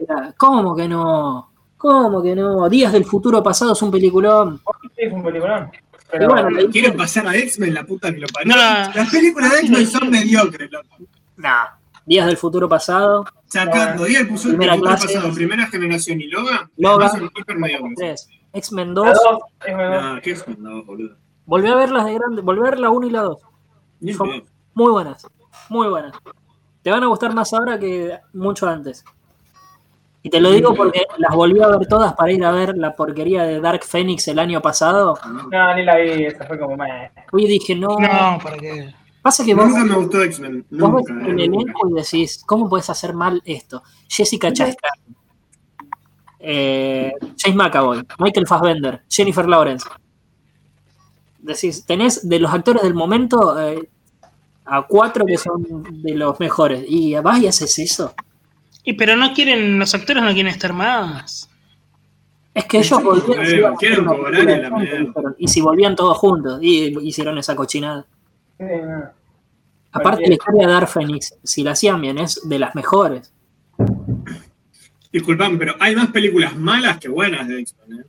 Era, 0.00 0.32
¿Cómo 0.38 0.74
que 0.74 0.88
no? 0.88 1.50
¿Cómo 1.76 2.22
que 2.22 2.34
no? 2.34 2.68
Días 2.68 2.92
del 2.92 3.04
futuro 3.04 3.42
pasado 3.42 3.72
es 3.72 3.82
un 3.82 3.90
peliculón. 3.90 4.60
Sí, 4.94 5.02
es 5.02 5.12
un 5.12 5.22
peliculón. 5.22 5.70
Pero 6.10 6.28
bueno, 6.28 6.48
Quieren 6.70 6.96
pasar 6.96 7.26
a 7.26 7.36
X-Men, 7.36 7.74
la 7.74 7.84
puta 7.84 8.12
que 8.12 8.18
lo 8.20 8.26
parió. 8.28 8.50
No, 8.50 8.56
la- 8.56 8.92
Las 8.94 9.10
películas 9.10 9.50
de 9.52 9.58
X-Men 9.60 9.86
son 9.86 10.10
mediocres, 10.10 10.70
loco. 10.70 10.86
Nah. 11.36 11.64
Días 12.06 12.26
del 12.26 12.36
futuro 12.36 12.68
pasado, 12.68 13.24
Sacando 13.46 14.04
Día 14.04 14.18
del 14.18 14.28
Futuro 14.28 14.50
Primera 14.50 14.74
Futuro 14.74 14.90
clase. 14.92 15.06
pasado, 15.14 15.34
primera 15.34 15.66
generación 15.66 16.20
y 16.20 16.28
Logan, 16.28 16.70
Logan. 16.76 17.08
además 17.08 17.12
son 17.12 17.30
hiper 17.36 17.58
mediocres. 17.58 17.94
3. 17.96 18.28
X-Men 18.52 18.88
la 18.94 18.94
2. 18.94 19.06
dos 19.14 19.38
es 19.66 19.76
verdad. 19.76 20.14
No, 20.14 20.20
¿qué 20.22 20.30
es 20.30 20.44
no, 20.58 20.84
boludo? 20.84 21.16
Volví 21.46 21.68
a 21.68 21.74
ver 21.74 21.90
las 21.90 22.04
de 22.06 22.14
grande, 22.14 22.42
volví 22.42 22.60
a 22.60 22.70
ver 22.70 22.78
la 22.78 22.90
1 22.90 23.06
y 23.08 23.10
la 23.10 23.22
2. 23.22 23.38
Ni 24.00 24.14
Son 24.14 24.28
pedo. 24.30 24.44
muy 24.74 24.90
buenas, 24.92 25.26
muy 25.68 25.88
buenas. 25.88 26.12
Te 26.82 26.90
van 26.92 27.02
a 27.02 27.06
gustar 27.08 27.34
más 27.34 27.52
ahora 27.52 27.76
que 27.78 28.16
mucho 28.32 28.68
antes. 28.68 29.04
Y 30.26 30.28
te 30.28 30.40
lo 30.40 30.50
digo 30.50 30.74
porque 30.74 31.06
las 31.18 31.32
volví 31.36 31.62
a 31.62 31.68
ver 31.68 31.86
todas 31.86 32.12
para 32.14 32.32
ir 32.32 32.44
a 32.44 32.50
ver 32.50 32.76
la 32.76 32.96
porquería 32.96 33.44
de 33.44 33.60
Dark 33.60 33.84
Phoenix 33.84 34.26
el 34.26 34.40
año 34.40 34.60
pasado. 34.60 35.16
No, 35.52 35.74
ni 35.76 35.84
la 35.84 35.98
vi, 35.98 36.24
esa 36.24 36.44
fue 36.44 36.58
como 36.58 36.76
meh. 36.76 37.12
Hoy 37.30 37.46
dije, 37.46 37.76
no. 37.76 37.90
No, 37.90 38.38
¿para 38.42 38.56
qué? 38.56 38.92
Pasa 39.22 39.44
que 39.44 39.54
vos, 39.54 39.68
Nunca 39.68 39.84
me 39.84 39.94
gustó 39.94 40.20
X-Men. 40.24 40.66
vos 40.68 40.94
ves 40.94 41.28
el 41.28 41.40
elenco 41.42 41.88
y 41.88 41.92
decís, 41.92 42.42
¿cómo 42.44 42.68
puedes 42.68 42.90
hacer 42.90 43.14
mal 43.14 43.40
esto? 43.44 43.84
Jessica 44.08 44.52
Chastain, 44.52 45.16
eh, 46.40 47.12
James 47.38 47.56
McAvoy, 47.56 48.04
Michael 48.18 48.48
Fassbender, 48.48 49.04
Jennifer 49.08 49.48
Lawrence. 49.48 49.88
Decís, 51.38 51.86
tenés 51.86 52.28
de 52.28 52.40
los 52.40 52.52
actores 52.52 52.82
del 52.82 52.94
momento 52.94 53.60
eh, 53.60 53.88
a 54.64 54.82
cuatro 54.88 55.24
que 55.24 55.38
son 55.38 55.84
de 56.02 56.16
los 56.16 56.40
mejores. 56.40 56.84
Y 56.88 57.14
vas 57.14 57.38
y 57.38 57.46
haces 57.46 57.78
eso. 57.78 58.12
Y 58.86 58.92
pero 58.94 59.16
no 59.16 59.34
quieren, 59.34 59.78
los 59.78 59.94
actores 59.94 60.22
no 60.22 60.32
quieren 60.32 60.46
estar 60.52 60.72
más. 60.72 61.50
Es 62.54 62.64
que 62.64 62.78
ellos 62.78 63.02
volvían. 63.02 63.44
eh, 63.44 63.66
a 63.66 63.74
quieren 63.74 64.04
cobrar 64.06 64.34
en 64.48 64.62
la 64.62 64.70
juntos, 64.70 64.98
dijeron, 65.00 65.34
Y 65.38 65.48
si 65.48 65.60
volvían 65.60 65.94
todos 65.96 66.16
juntos, 66.16 66.58
y 66.62 66.96
hicieron 67.06 67.36
esa 67.36 67.54
cochinada. 67.54 68.06
No. 68.58 69.10
Aparte, 69.92 70.26
la 70.28 70.34
historia 70.34 70.66
de 70.66 70.72
Dark 70.72 70.88
Phoenix, 70.88 71.34
si 71.42 71.62
la 71.62 71.72
hacían 71.72 72.00
bien, 72.00 72.16
es 72.18 72.48
de 72.48 72.58
las 72.58 72.74
mejores. 72.74 73.32
Disculpame, 75.12 75.58
pero 75.58 75.74
hay 75.80 75.96
más 75.96 76.08
películas 76.08 76.56
malas 76.56 76.98
que 76.98 77.08
buenas 77.08 77.46
de 77.48 77.60
X-Men. 77.60 78.00
¿eh? 78.00 78.04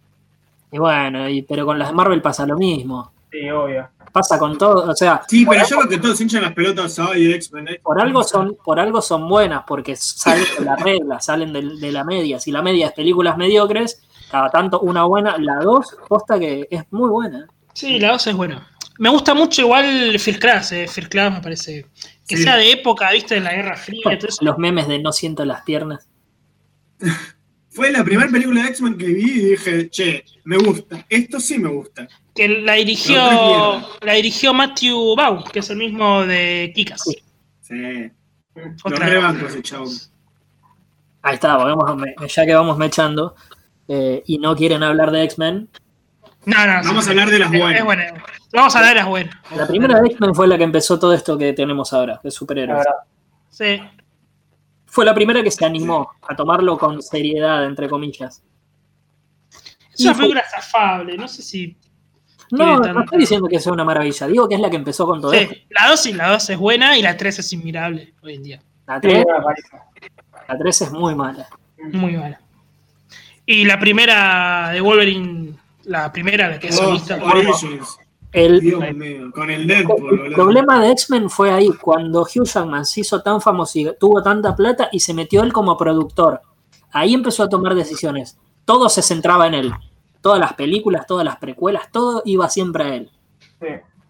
Y 0.72 0.78
bueno, 0.80 1.28
y- 1.30 1.42
pero 1.44 1.66
con 1.66 1.80
las 1.80 1.90
de 1.90 1.94
Marvel 1.96 2.22
pasa 2.22 2.46
lo 2.46 2.58
mismo. 2.58 3.12
Sí, 3.32 3.50
obvio. 3.50 3.90
Pasa 4.12 4.40
con 4.40 4.58
todo, 4.58 4.90
o 4.90 4.96
sea, 4.96 5.22
Sí, 5.28 5.46
pero 5.46 5.64
yo 5.68 5.78
creo 5.78 5.90
que 5.90 5.98
todos 6.00 6.20
hinchan 6.22 6.42
las 6.42 6.54
pelotas 6.54 6.98
hoy 6.98 7.28
de 7.28 7.36
X-Men. 7.36 7.68
por 7.84 8.00
algo 8.02 8.24
son, 8.24 8.58
por 8.64 8.80
algo 8.80 9.02
son 9.02 9.28
buenas, 9.28 9.64
porque 9.68 9.96
salen 9.96 10.46
de 10.58 10.66
la 10.66 10.76
regla, 10.76 11.20
salen 11.20 11.54
de, 11.54 11.62
de 11.78 11.92
la 11.92 12.04
media. 12.04 12.40
Si 12.40 12.52
la 12.52 12.62
media 12.62 12.88
es 12.88 12.94
películas 12.94 13.38
mediocres, 13.38 14.02
cada 14.32 14.50
tanto 14.50 14.80
una 14.80 15.04
buena, 15.04 15.38
la 15.38 15.58
dos, 15.60 15.96
posta 16.08 16.40
que 16.40 16.68
es 16.72 16.84
muy 16.92 17.10
buena. 17.10 17.48
Sí, 17.74 18.00
la 18.00 18.14
2 18.14 18.28
es 18.28 18.36
buena. 18.36 18.68
Me 18.98 19.10
gusta 19.10 19.36
mucho 19.36 19.62
igual 19.62 20.18
First 20.20 20.40
Class, 20.42 20.72
eh. 20.72 20.88
First 20.88 21.10
Class 21.12 21.32
me 21.34 21.42
parece. 21.42 21.86
Que 22.28 22.38
Sí. 22.38 22.44
sea 22.44 22.56
de 22.56 22.72
época, 22.72 23.12
viste, 23.12 23.36
de 23.36 23.42
la 23.42 23.54
Guerra 23.54 23.76
Fría, 23.78 24.02
todo 24.18 24.28
eso. 24.30 24.44
Los 24.44 24.58
memes 24.58 24.88
de 24.88 24.98
no 25.00 25.12
siento 25.12 25.46
las 25.46 25.62
piernas. 25.62 26.08
Fue 27.70 27.92
la 27.92 28.04
primera 28.04 28.30
película 28.32 28.64
de 28.64 28.70
X-Men 28.70 28.98
que 28.98 29.06
vi 29.06 29.32
y 29.32 29.46
dije, 29.52 29.90
che, 29.92 30.26
me 30.46 30.58
gusta. 30.58 31.06
Esto 31.08 31.40
sí 31.40 31.60
me 31.60 31.70
gusta. 31.70 32.08
Que 32.38 32.48
la 32.48 32.74
dirigió, 32.74 33.18
La 34.02 34.14
dirigió 34.14 34.54
Matthew 34.54 35.16
Bau, 35.16 35.44
que 35.46 35.60
es 35.60 35.70
el 35.72 35.78
mismo 35.78 36.22
de 36.26 36.72
Kikas. 36.76 37.04
Sí. 37.62 38.12
Otra. 38.84 39.06
rebancos 39.08 39.50
ese 39.52 39.62
chabón. 39.64 39.90
Ahí 41.24 41.34
está, 41.36 41.58
me- 41.96 42.16
ya 42.28 42.46
que 42.46 42.54
vamos 42.54 42.78
mechando 42.78 43.36
eh, 43.88 44.24
y 44.28 44.38
no 44.38 44.56
quieren 44.56 44.84
hablar 44.84 45.12
de 45.12 45.24
X-Men. 45.24 45.68
No, 46.46 46.66
no, 46.66 46.74
Vamos 46.84 47.04
sí, 47.04 47.10
a 47.10 47.12
hablar 47.12 47.30
de 47.30 47.40
las 47.40 47.50
buenas. 47.50 47.80
Es 47.80 47.84
buena. 47.84 48.24
Vamos 48.54 48.76
a 48.76 48.80
hablar 48.80 48.94
de 48.94 49.00
las 49.02 49.10
buenas. 49.10 49.36
La 49.56 49.68
primera 49.68 50.00
de 50.00 50.08
X-Men 50.08 50.34
fue 50.36 50.48
la 50.48 50.58
que 50.58 50.64
empezó 50.64 50.98
todo 50.98 51.14
esto 51.14 51.38
que 51.38 51.52
tenemos 51.54 51.92
ahora, 51.92 52.22
de 52.24 52.32
superhéroes. 52.32 52.86
Sí. 53.50 53.82
Fue 54.86 55.04
la 55.04 55.14
primera 55.14 55.44
que 55.44 55.52
se 55.52 55.66
animó 55.66 56.12
a 56.28 56.36
tomarlo 56.36 56.78
con 56.78 57.02
seriedad, 57.02 57.66
entre 57.66 57.90
comillas. 57.90 58.42
Es 59.94 60.02
una 60.06 60.14
película 60.16 60.44
zafable, 60.50 61.18
no 61.18 61.28
sé 61.28 61.42
si. 61.42 61.76
No, 62.52 62.78
no 62.80 63.04
estoy 63.04 63.20
diciendo 63.20 63.48
que 63.48 63.60
sea 63.60 63.74
una 63.74 63.84
maravilla, 63.84 64.28
digo 64.28 64.48
que 64.48 64.56
es 64.56 64.62
la 64.62 64.70
que 64.70 64.78
empezó 64.78 65.06
con 65.06 65.20
todo 65.22 65.34
esto. 65.34 65.54
Sí, 65.54 65.64
la 65.70 65.90
2 65.90 66.00
sí, 66.02 66.14
la 66.14 66.32
2 66.32 66.50
es 66.52 66.58
buena 66.58 66.98
y 66.98 67.02
la 67.02 67.18
3 67.18 67.40
es 67.40 67.54
inmirable 67.54 68.14
hoy 68.24 68.36
en 68.36 68.44
día. 68.44 68.62
La 68.86 68.96
Sí, 68.96 69.02
3, 69.02 69.26
no, 69.28 69.46
malísimo. 69.46 69.82
la 70.48 70.58
3 70.58 70.82
es 70.82 70.92
muy 70.92 71.16
mala. 71.16 71.48
Muy 71.94 72.16
buena. 72.16 72.40
Y 73.46 73.66
la 73.66 73.80
primera 73.80 74.70
de 74.72 74.82
Wolverine, 74.82 75.54
la 75.84 76.12
primera, 76.12 76.50
la 76.50 76.60
que 76.60 76.68
es 76.70 76.80
Oh, 76.80 76.86
solista. 76.86 77.20
El, 78.34 78.60
Dios 78.60 78.94
mío, 78.94 79.32
con 79.34 79.50
el 79.50 79.66
Deadpool, 79.66 80.28
el 80.28 80.34
problema 80.34 80.82
de 80.82 80.92
X-Men 80.92 81.30
fue 81.30 81.50
ahí, 81.52 81.70
cuando 81.82 82.22
Hugh 82.24 82.44
Jackman 82.46 82.86
se 82.86 83.00
hizo 83.02 83.22
tan 83.22 83.40
famoso 83.42 83.80
y 83.80 83.90
tuvo 83.98 84.22
tanta 84.22 84.54
plata 84.56 84.90
y 84.92 85.00
se 85.00 85.14
metió 85.14 85.44
él 85.44 85.54
como 85.54 85.78
productor. 85.78 86.42
Ahí 86.92 87.14
empezó 87.14 87.44
a 87.44 87.50
tomar 87.50 87.74
decisiones. 87.74 88.38
Todo 88.66 88.90
se 88.90 89.02
centraba 89.02 89.48
en 89.48 89.54
él. 89.54 89.74
Todas 90.22 90.40
las 90.40 90.54
películas, 90.54 91.06
todas 91.08 91.26
las 91.26 91.38
precuelas, 91.38 91.92
todo 91.92 92.22
iba 92.26 92.50
siempre 92.50 92.84
a 92.84 92.96
él. 92.96 93.12
Sí. 93.62 93.68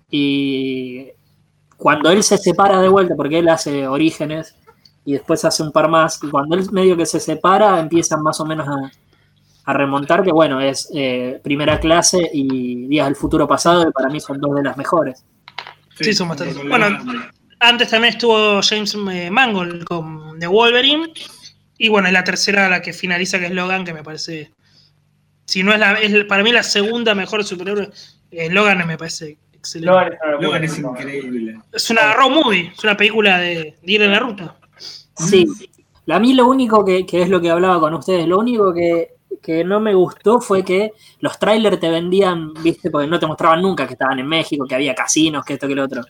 Y 0.10 1.08
cuando 1.78 2.10
él 2.10 2.24
se 2.24 2.38
separa 2.38 2.82
de 2.82 2.88
vuelta, 2.88 3.16
porque 3.16 3.40
él 3.40 3.50
hace 3.50 3.88
orígenes 3.88 4.56
y 5.06 5.14
después 5.14 5.44
hace 5.46 5.64
un 5.64 5.72
par 5.72 5.90
más, 5.90 6.22
y 6.24 6.30
cuando 6.30 6.56
él 6.56 6.70
medio 6.72 6.98
que 6.98 7.06
se 7.06 7.20
separa, 7.20 7.80
empiezan 7.80 8.22
más 8.22 8.40
o 8.40 8.46
menos 8.46 8.68
a, 8.68 8.92
a 9.66 9.74
remontar, 9.74 10.24
que 10.24 10.32
bueno, 10.32 10.62
es 10.62 10.90
eh, 10.94 11.40
primera 11.44 11.80
clase 11.80 12.30
y 12.34 12.88
Días 12.88 13.08
del 13.08 13.16
Futuro 13.16 13.48
Pasado, 13.48 13.86
que 13.86 13.92
para 13.92 14.10
mí 14.10 14.20
son 14.20 14.40
dos 14.40 14.56
de 14.56 14.64
las 14.64 14.78
mejores. 14.78 15.26
Sí, 16.00 16.14
son 16.14 16.30
bastantes. 16.30 16.58
con 16.58 16.70
Bueno, 16.70 16.88
Antes 17.60 17.90
también 17.90 18.14
estuvo 18.14 18.62
James 18.62 18.96
eh, 19.12 19.30
Mangold 19.32 19.84
con 19.86 20.40
The 20.40 20.48
Wolverine. 20.48 21.12
Y 21.78 21.90
bueno, 21.90 22.08
es 22.08 22.14
la 22.14 22.24
tercera 22.24 22.70
la 22.70 22.82
que 22.82 22.94
finaliza, 22.94 23.40
que 23.40 23.48
es 23.48 23.52
Logan, 23.52 23.84
que 23.84 23.94
me 23.94 24.04
parece. 24.04 24.52
Si 25.48 25.64
no 25.64 25.74
es 25.74 25.80
la. 25.80 25.94
Es 25.94 26.26
para 26.26 26.44
mí 26.44 26.52
la 26.52 26.62
segunda 26.62 27.16
mejor 27.16 27.44
superhéroe. 27.44 27.90
eh, 28.32 28.50
Logan 28.50 28.86
me 28.86 28.98
parece 28.98 29.38
excelente. 29.54 29.88
Logan 29.92 30.14
es. 30.14 30.42
Logan 30.42 30.64
es 30.66 30.78
increíble. 30.78 31.60
Es 31.72 31.90
una 31.90 32.14
road 32.14 32.30
movie, 32.30 32.72
es 32.78 32.84
una 32.84 32.96
película 32.96 33.40
de, 33.40 33.76
de 33.82 33.92
ir 33.92 34.02
en 34.02 34.12
la 34.12 34.20
ruta. 34.20 34.58
Sí, 35.16 35.48
a 36.10 36.20
mí 36.20 36.34
lo 36.34 36.48
único 36.48 36.86
que, 36.86 37.06
que 37.06 37.22
es 37.24 37.30
lo 37.30 37.42
que 37.42 37.50
hablaba 37.50 37.80
con 37.80 37.94
ustedes, 37.94 38.28
lo 38.28 38.38
único 38.38 38.72
que, 38.74 39.16
que 39.42 39.64
no 39.64 39.80
me 39.80 39.96
gustó 39.96 40.40
fue 40.40 40.64
que 40.64 40.92
los 41.22 41.40
trailers 41.40 41.80
te 41.80 41.90
vendían, 41.90 42.54
viste, 42.62 42.92
porque 42.92 43.08
no 43.08 43.18
te 43.20 43.26
mostraban 43.26 43.62
nunca 43.62 43.88
que 43.88 43.94
estaban 43.94 44.20
en 44.20 44.28
México, 44.28 44.66
que 44.68 44.76
había 44.76 44.94
casinos, 44.94 45.44
que 45.44 45.54
esto, 45.54 45.68
que 45.68 45.76
lo 45.76 45.86
otro. 45.86 46.04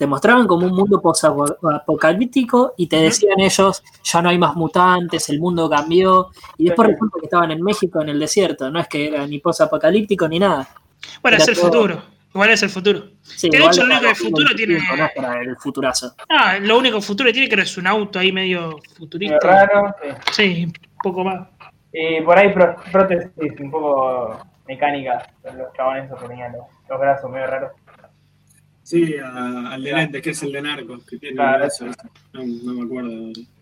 Te 0.00 0.06
mostraban 0.06 0.46
como 0.46 0.66
un 0.66 0.72
mundo 0.72 0.98
post-apocalíptico 1.02 2.72
y 2.78 2.86
te 2.86 2.96
decían 3.02 3.38
ellos, 3.38 3.82
ya 4.02 4.22
no 4.22 4.30
hay 4.30 4.38
más 4.38 4.54
mutantes, 4.56 5.28
el 5.28 5.38
mundo 5.38 5.68
cambió, 5.68 6.30
y 6.56 6.64
después 6.64 6.88
resulta 6.88 7.18
que 7.20 7.26
estaban 7.26 7.50
en 7.50 7.62
México, 7.62 8.00
en 8.00 8.08
el 8.08 8.18
desierto, 8.18 8.70
no 8.70 8.80
es 8.80 8.88
que 8.88 9.08
era 9.08 9.26
ni 9.26 9.40
post-apocalíptico 9.40 10.26
ni 10.26 10.38
nada. 10.38 10.66
Bueno, 11.20 11.34
Era 11.36 11.44
es 11.44 11.48
el 11.50 11.54
todo- 11.54 11.66
futuro. 11.66 12.02
Igual 12.32 12.48
es 12.50 12.62
el 12.62 12.70
futuro. 12.70 13.02
Sí, 13.22 13.50
Que 13.50 13.58
de 13.58 13.64
hecho, 13.66 13.84
lo 13.84 13.92
único 13.94 14.06
de 14.08 14.14
futuro 14.14 14.48
2025, 14.48 14.94
tiene- 14.96 15.18
no 15.28 15.34
que 15.42 15.50
el 15.50 15.56
futurazo. 15.58 16.14
Ah, 16.30 16.56
lo 16.62 16.78
único 16.78 17.02
futuro 17.02 17.26
que 17.26 17.32
tiene 17.34 17.48
que 17.50 17.60
es 17.60 17.76
un 17.76 17.86
auto 17.86 18.18
ahí 18.20 18.32
medio 18.32 18.76
futurista. 18.96 19.38
raro, 19.42 19.94
sí. 20.02 20.08
Sí, 20.32 20.64
un 20.64 20.72
poco 21.02 21.24
más. 21.24 21.46
Y 21.92 22.22
por 22.22 22.38
ahí 22.38 22.54
pró- 22.54 22.74
prótesis 22.90 23.28
un 23.60 23.70
poco 23.70 24.38
mecánicas. 24.66 25.24
Los 25.44 25.72
chabones 25.76 26.06
esos 26.06 26.22
que 26.22 26.28
tenían 26.28 26.52
los, 26.52 26.62
los 26.88 26.98
brazos 27.00 27.30
medio 27.30 27.46
raros. 27.48 27.72
Sí, 28.90 29.14
a- 29.22 29.70
al 29.74 29.82
de 29.84 29.92
lentes, 29.92 30.20
que 30.22 30.30
es 30.30 30.42
el 30.42 30.50
de 30.52 30.62
Narcos, 30.62 31.04
que 31.04 31.16
tiene 31.18 31.36
Claro. 31.36 31.58
brazo. 31.60 31.86
No, 32.32 32.44
no 32.44 32.74
me 32.74 32.82
acuerdo. 32.84 33.10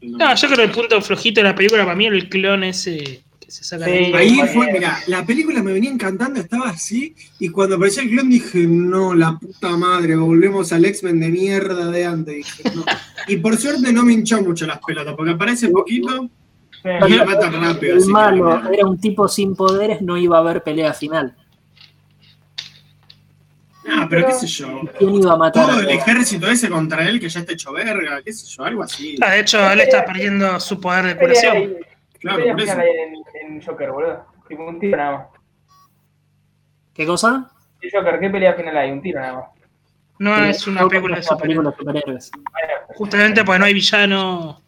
No, 0.01 0.35
yo 0.35 0.47
creo 0.49 0.57
que 0.57 0.65
el 0.65 0.71
punto 0.71 1.03
flojito 1.03 1.41
de 1.41 1.45
la 1.49 1.55
película 1.55 1.85
para 1.85 1.95
mí 1.97 2.07
era 2.07 2.17
el 2.17 2.29
clon 2.31 2.65
ese 2.65 3.23
que 3.39 3.51
se 3.51 3.63
saca 3.65 3.85
Sí. 3.85 3.91
de 3.91 4.17
ahí. 4.17 4.39
Fue, 4.55 4.73
mira, 4.73 4.99
la 5.07 5.25
película 5.27 5.63
me 5.63 5.73
venía 5.73 5.91
encantando, 5.91 6.41
estaba 6.41 6.71
así, 6.71 7.15
y 7.39 7.49
cuando 7.51 7.77
apareció 7.77 8.03
el 8.03 8.11
clon 8.11 8.31
dije, 8.31 8.61
no, 8.67 9.15
la 9.15 9.39
puta 9.39 9.77
madre, 9.77 10.17
volvemos 10.17 10.73
al 10.73 10.85
X-Men 10.87 11.21
de 11.21 11.29
mierda 11.29 11.91
de 11.91 12.05
antes. 12.07 12.35
Dije, 12.37 12.63
no. 12.75 12.85
Y 13.27 13.37
por 13.37 13.57
suerte 13.59 13.93
no 13.93 14.05
me 14.05 14.15
hinchó 14.15 14.41
mucho 14.43 14.67
las 14.67 14.79
pelotas, 14.87 15.15
porque 15.15 15.33
aparece 15.33 15.69
poquito 15.69 16.31
Sí. 16.83 16.89
y 17.09 17.13
la 17.17 17.25
mata 17.27 17.51
rápido. 17.51 17.97
El 17.97 18.07
malo 18.07 18.63
era 18.73 18.87
un 18.87 18.99
tipo 18.99 19.29
sin 19.29 19.55
poderes, 19.55 20.01
no 20.01 20.17
iba 20.17 20.39
a 20.39 20.41
haber 20.41 20.63
pelea 20.63 20.95
final. 20.95 21.35
Ah, 23.91 24.07
pero 24.09 24.27
qué 24.27 24.33
sé 24.35 24.47
yo. 24.47 24.83
¿Quién 24.99 25.15
iba 25.15 25.33
a 25.33 25.37
matar 25.37 25.67
Todo 25.67 25.79
a 25.79 25.81
el 25.81 25.89
ejército 25.91 26.47
ese 26.51 26.69
contra 26.69 27.09
él 27.09 27.19
que 27.21 27.29
ya 27.29 27.41
está 27.41 27.53
hecho 27.53 27.73
verga, 27.73 28.21
qué 28.23 28.33
sé 28.33 28.47
yo, 28.47 28.65
algo 28.65 28.83
así. 28.83 29.17
Ah, 29.23 29.31
de 29.33 29.41
hecho, 29.41 29.71
él 29.71 29.81
está 29.81 30.05
perdiendo 30.05 30.61
su 30.61 30.81
poder 30.81 31.05
de 31.07 31.13
¿Qué 31.15 31.19
pelea 31.27 31.51
curación. 31.53 31.77
Claro, 32.21 32.39
pelea 32.39 32.53
por 32.55 32.63
eso. 32.63 32.73
final 32.73 32.87
hay 32.87 32.97
en, 33.47 33.53
en 33.55 33.63
Joker, 33.63 33.91
boludo? 33.91 34.27
Tipo 34.49 34.67
un 34.67 34.79
tiro 34.81 34.97
nada 34.97 35.13
más. 35.19 35.27
¿Qué 36.95 37.07
cosa? 37.07 37.51
¿Y 37.81 37.91
Joker, 37.91 38.19
¿qué 38.19 38.31
pelea 38.31 38.55
final 38.55 38.77
hay? 38.77 38.91
Un 38.91 39.03
tiro 39.03 39.21
nada 39.21 39.33
más. 39.35 39.45
No 40.19 40.37
es 40.45 40.67
una 40.67 40.81
No, 40.81 40.89
película 40.89 41.15
de 41.15 41.21
es 41.21 41.31
una 41.31 41.41
película 41.41 41.71
superhéroes. 41.71 42.31
de 42.31 42.31
superhéroes. 42.31 42.31
Bueno, 42.33 42.95
Justamente 42.97 43.45
porque 43.45 43.59
no 43.61 43.65
hay 43.67 43.75
villano. 43.75 44.63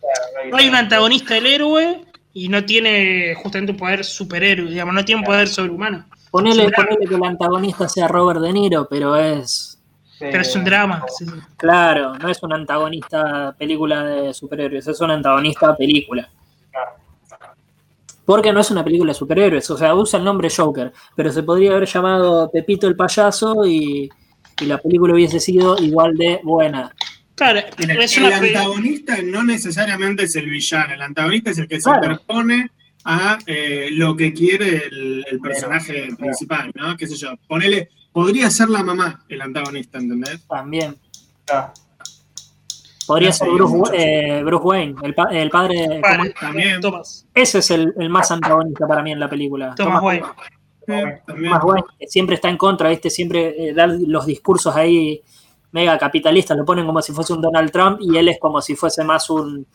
No 0.51 0.57
hay 0.57 0.69
un 0.69 0.75
antagonista 0.77 1.35
del 1.35 1.47
héroe 1.47 2.05
y 2.33 2.49
no 2.49 2.65
tiene 2.65 3.35
justamente 3.35 3.73
un 3.73 3.79
poder 3.79 4.05
superhéroe, 4.05 4.71
digamos, 4.71 4.95
no 4.95 5.05
tiene 5.05 5.21
un 5.23 5.27
poder 5.27 5.49
sobrehumano. 5.49 6.07
Ponele, 6.31 6.67
Sí, 6.67 6.73
ponele 6.77 7.07
que 7.07 7.15
el 7.15 7.25
antagonista 7.25 7.89
sea 7.89 8.07
Robert 8.09 8.41
De 8.41 8.53
Niro, 8.53 8.87
pero 8.89 9.17
es. 9.17 9.79
Pero 10.19 10.41
es 10.43 10.55
un 10.55 10.65
drama. 10.65 11.03
sí. 11.19 11.25
Claro, 11.57 12.15
no 12.19 12.29
es 12.29 12.43
un 12.43 12.53
antagonista 12.53 13.55
película 13.59 14.05
de 14.05 14.35
superhéroes, 14.35 14.87
es 14.87 15.01
un 15.01 15.11
antagonista 15.11 15.75
película. 15.77 16.29
Claro. 16.71 16.91
Porque 18.25 18.53
no 18.53 18.61
es 18.61 18.71
una 18.71 18.85
película 18.85 19.11
de 19.13 19.19
superhéroes, 19.19 19.69
o 19.71 19.77
sea, 19.79 19.95
usa 19.95 20.19
el 20.19 20.25
nombre 20.25 20.49
Joker, 20.55 20.93
pero 21.17 21.33
se 21.33 21.43
podría 21.43 21.73
haber 21.73 21.87
llamado 21.89 22.51
Pepito 22.51 22.87
el 22.87 22.95
payaso 22.97 23.67
y, 23.67 24.09
y 24.61 24.65
la 24.67 24.79
película 24.79 25.15
hubiese 25.15 25.41
sido 25.41 25.77
igual 25.83 26.15
de 26.17 26.39
buena. 26.45 26.95
Claro, 27.35 27.61
el 27.79 27.91
antagonista 28.33 29.17
no 29.25 29.43
necesariamente 29.43 30.25
es 30.25 30.37
el 30.37 30.51
villano, 30.51 30.93
el 30.93 31.01
antagonista 31.03 31.51
es 31.51 31.59
el 31.59 31.67
que 31.67 31.81
se 31.81 31.85
Claro. 31.91 32.05
interpone 32.13 32.71
a 33.05 33.39
eh, 33.47 33.89
lo 33.93 34.15
que 34.17 34.33
quiere 34.33 34.85
el, 34.87 35.25
el 35.31 35.41
personaje 35.41 36.09
principal, 36.19 36.71
¿no? 36.75 36.97
Qué 36.97 37.07
sé 37.07 37.17
yo, 37.17 37.31
ponele, 37.49 37.89
podría 38.13 38.51
ser 38.51 38.69
la 38.69 38.83
mamá 38.83 39.25
el 39.29 39.41
antagonista, 39.41 39.99
¿entendés? 39.99 40.47
También. 40.47 40.97
Claro. 41.45 41.73
Podría 43.07 43.31
Ah, 43.31 43.33
ser 43.33 43.49
Bruce, 43.51 43.93
eh, 43.95 44.43
Bruce 44.45 44.65
Wayne, 44.65 44.95
el, 45.03 45.15
pa- 45.15 45.31
el 45.33 45.51
padre. 45.51 46.01
Vale, 46.01 46.33
¿cómo- 46.33 46.41
También. 46.41 46.81
Thomas. 46.81 47.27
Ese 47.35 47.59
es 47.59 47.71
el, 47.73 47.93
el 47.99 48.09
más 48.09 48.31
antagonista 48.31 48.87
para 48.87 49.03
mí 49.03 49.11
en 49.13 49.19
la 49.21 49.29
película. 49.29 49.75
Thomas 49.75 50.01
Wayne. 50.03 50.27
Eh, 50.87 51.21
también. 51.27 51.51
Thomas 51.53 51.65
Wayne, 51.65 51.87
que 51.99 52.07
siempre 52.07 52.35
está 52.37 52.49
en 52.49 52.57
contra, 52.57 52.89
¿viste? 52.91 53.11
Siempre 53.11 53.69
eh, 53.71 53.73
da 53.75 53.87
los 53.89 54.27
discursos 54.27 54.77
ahí 54.77 55.21
mega 55.73 55.99
capitalistas, 55.99 56.57
lo 56.57 56.65
ponen 56.65 56.87
como 56.87 57.01
si 57.03 57.13
fuese 57.13 57.33
un 57.33 57.41
Donald 57.41 57.71
Trump 57.73 57.99
y 58.01 58.17
él 58.17 58.29
es 58.29 58.39
como 58.41 58.61
si 58.61 58.75
fuese 58.77 59.03
más 59.05 59.29
un, 59.31 59.67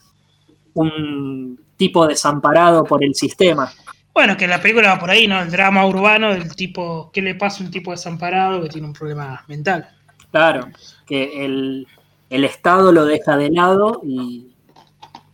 un 0.74 1.60
tipo 1.78 2.08
desamparado 2.08 2.84
por 2.84 3.04
el 3.04 3.16
sistema. 3.16 3.72
Bueno, 4.14 4.38
que 4.38 4.48
la 4.48 4.62
película 4.62 4.94
va 4.94 5.00
por 5.00 5.10
ahí, 5.10 5.28
¿no? 5.28 5.42
El 5.42 5.52
drama 5.52 5.86
urbano 5.86 6.32
del 6.32 6.56
tipo, 6.56 7.12
¿qué 7.14 7.22
le 7.22 7.36
pasa 7.36 7.62
a 7.62 7.66
un 7.66 7.72
tipo 7.72 7.92
desamparado 7.92 8.62
que 8.62 8.70
tiene 8.70 8.88
un 8.88 8.94
problema 8.94 9.44
mental? 9.48 9.90
Claro, 10.32 10.70
que 11.06 11.46
el, 11.46 11.88
el 12.30 12.44
Estado 12.46 12.92
lo 12.92 13.06
deja 13.06 13.36
de 13.38 13.50
lado 13.50 14.02
y 14.04 14.54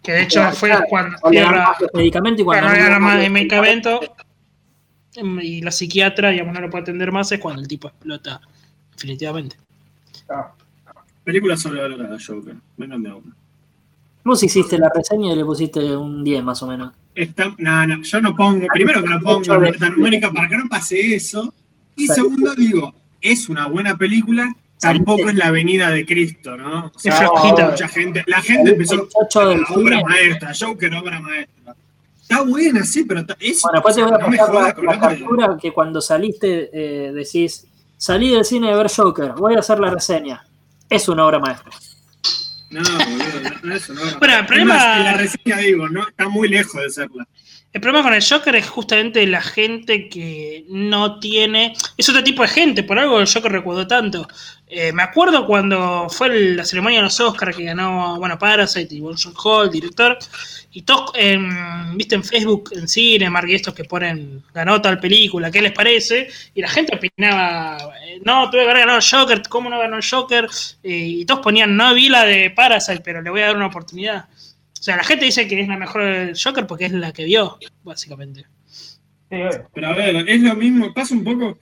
Que 0.01 0.13
de 0.13 0.23
hecho 0.23 0.51
fue 0.51 0.69
Claro, 0.69 0.85
cuando 0.89 1.17
no 1.23 1.29
le 1.29 1.41
dan 1.41 1.65
medicamentos 1.93 2.41
y 2.41 2.43
cuando 2.43 2.67
no 2.67 2.73
le 2.73 2.81
dan 2.81 3.01
más 3.01 3.19
los 3.19 3.29
medicamento 3.29 3.99
y 5.41 5.61
la 5.61 5.71
psiquiatra, 5.71 6.29
digamos, 6.29 6.53
no 6.53 6.61
lo 6.61 6.69
puede 6.69 6.83
atender 6.83 7.11
más, 7.11 7.31
es 7.31 7.39
cuando 7.39 7.61
el 7.61 7.67
tipo 7.67 7.87
explota, 7.87 8.41
definitivamente. 8.93 9.57
claro. 10.25 10.55
Película 11.23 11.55
sobrevalorada, 11.55 12.17
Joker. 12.25 12.55
Vengan 12.77 13.03
de 13.03 13.09
a 13.09 13.15
uno. 13.15 13.35
Vos 14.23 14.43
hiciste 14.43 14.77
la 14.77 14.91
reseña 14.93 15.33
y 15.33 15.35
le 15.35 15.45
pusiste 15.45 15.95
un 15.95 16.23
10 16.23 16.43
más 16.43 16.61
o 16.61 16.67
menos. 16.67 16.93
Está, 17.15 17.53
no, 17.57 17.87
no, 17.87 18.01
yo 18.03 18.21
no 18.21 18.35
pongo, 18.35 18.67
primero 18.73 19.01
que 19.01 19.09
no 19.09 19.19
pongo 19.19 19.57
nota 19.57 19.89
numérica 19.89 20.31
para 20.31 20.47
que 20.47 20.57
no 20.57 20.69
pase 20.69 21.15
eso. 21.15 21.53
Y 21.95 22.07
segundo, 22.07 22.53
digo, 22.55 22.93
es 23.19 23.49
una 23.49 23.67
buena 23.67 23.97
película, 23.97 24.53
tampoco 24.79 25.29
es 25.29 25.35
la 25.35 25.51
venida 25.51 25.89
de 25.89 26.05
Cristo, 26.05 26.55
¿no? 26.55 26.85
O 26.87 26.99
flojita. 26.99 27.69
mucha 27.71 27.87
gente, 27.87 28.23
la 28.27 28.41
gente 28.41 28.71
empezó, 28.71 29.07
"Ah, 29.35 29.65
obra 29.75 30.01
maestra, 30.03 30.51
Joker, 30.57 30.93
obra 30.95 31.19
maestra. 31.19 31.75
Está 32.21 32.43
buena, 32.43 32.85
sí, 32.85 33.03
pero 33.03 33.21
es, 33.39 33.61
Bueno, 33.61 33.81
después 33.83 33.95
te 33.95 34.03
voy 34.03 34.13
a 34.13 34.17
pasar 34.19 34.83
la, 34.83 34.93
la 34.93 34.99
captura 34.99 35.57
que 35.61 35.73
cuando 35.73 35.99
saliste 35.99 36.69
eh, 36.71 37.11
decís, 37.11 37.67
salí 37.97 38.29
del 38.29 38.45
cine 38.45 38.69
de 38.69 38.75
ver 38.75 38.89
Joker, 38.89 39.33
voy 39.33 39.55
a 39.55 39.59
hacer 39.59 39.79
la 39.79 39.89
reseña. 39.89 40.45
Es 40.89 41.09
una 41.09 41.25
obra 41.25 41.39
maestra. 41.39 41.71
No, 42.71 42.81
boludo, 42.81 43.39
no, 43.43 43.59
no 43.63 43.75
es 43.75 43.89
una 43.89 44.01
obra 44.01 44.17
Bueno, 44.19 44.35
el 44.39 44.45
problema- 44.45 44.97
Es 44.97 45.03
la 45.03 45.13
reseña 45.13 45.57
digo, 45.57 45.89
no, 45.89 46.07
está 46.07 46.27
muy 46.29 46.47
lejos 46.47 46.81
de 46.81 46.89
serla. 46.89 47.27
El 47.73 47.79
problema 47.79 48.03
con 48.03 48.13
el 48.13 48.23
Joker 48.23 48.53
es 48.55 48.67
justamente 48.69 49.25
la 49.27 49.41
gente 49.41 50.09
que 50.09 50.65
no 50.69 51.19
tiene. 51.19 51.73
Es 51.97 52.09
otro 52.09 52.21
tipo 52.23 52.41
de 52.41 52.49
gente, 52.49 52.83
por 52.83 52.99
algo 52.99 53.19
el 53.19 53.27
Joker 53.31 53.51
recuerdo 53.51 53.87
tanto. 53.87 54.27
Eh, 54.67 54.91
me 54.91 55.03
acuerdo 55.03 55.45
cuando 55.45 56.07
fue 56.09 56.37
la 56.55 56.65
ceremonia 56.65 56.99
de 56.99 57.03
los 57.03 57.19
Oscars 57.21 57.55
que 57.55 57.63
ganó, 57.65 58.17
bueno, 58.19 58.37
Parasite 58.37 58.93
y 58.95 58.99
Wilson 59.01 59.33
Hall, 59.41 59.69
director. 59.71 60.17
Y 60.73 60.83
todos, 60.83 61.11
en, 61.15 61.97
viste, 61.97 62.15
en 62.15 62.23
Facebook, 62.23 62.69
en 62.73 62.87
Cinemark 62.87 63.49
y 63.49 63.55
estos 63.55 63.73
que 63.73 63.83
ponen 63.83 64.41
ganó 64.53 64.81
tal 64.81 64.99
película, 64.99 65.51
¿qué 65.51 65.61
les 65.61 65.73
parece? 65.73 66.29
Y 66.55 66.61
la 66.61 66.69
gente 66.69 66.95
opinaba, 66.95 67.77
eh, 68.05 68.21
no, 68.23 68.49
tuve 68.49 68.61
que 68.61 68.69
haber 68.69 68.79
ganado 68.79 68.99
el 68.99 69.03
Joker, 69.03 69.41
¿cómo 69.49 69.69
no 69.69 69.79
ganó 69.79 69.97
el 69.97 70.05
Joker? 70.09 70.47
Eh, 70.81 70.97
y 70.97 71.25
todos 71.25 71.41
ponían, 71.41 71.75
no 71.75 71.93
vi 71.93 72.07
la 72.07 72.23
de 72.23 72.51
Parasite, 72.51 73.01
pero 73.03 73.21
le 73.21 73.29
voy 73.29 73.41
a 73.41 73.47
dar 73.47 73.57
una 73.57 73.67
oportunidad. 73.67 74.29
O 74.29 74.83
sea, 74.83 74.95
la 74.95 75.03
gente 75.03 75.25
dice 75.25 75.47
que 75.47 75.59
es 75.59 75.67
la 75.67 75.77
mejor 75.77 76.03
del 76.03 76.37
Joker 76.41 76.65
porque 76.65 76.85
es 76.85 76.93
la 76.93 77.11
que 77.11 77.25
vio, 77.25 77.59
básicamente. 77.83 78.45
Pero 79.29 79.87
a 79.87 79.93
ver, 79.93 80.27
es 80.27 80.41
lo 80.41 80.55
mismo, 80.55 80.93
pasa 80.93 81.13
un 81.13 81.23
poco. 81.23 81.59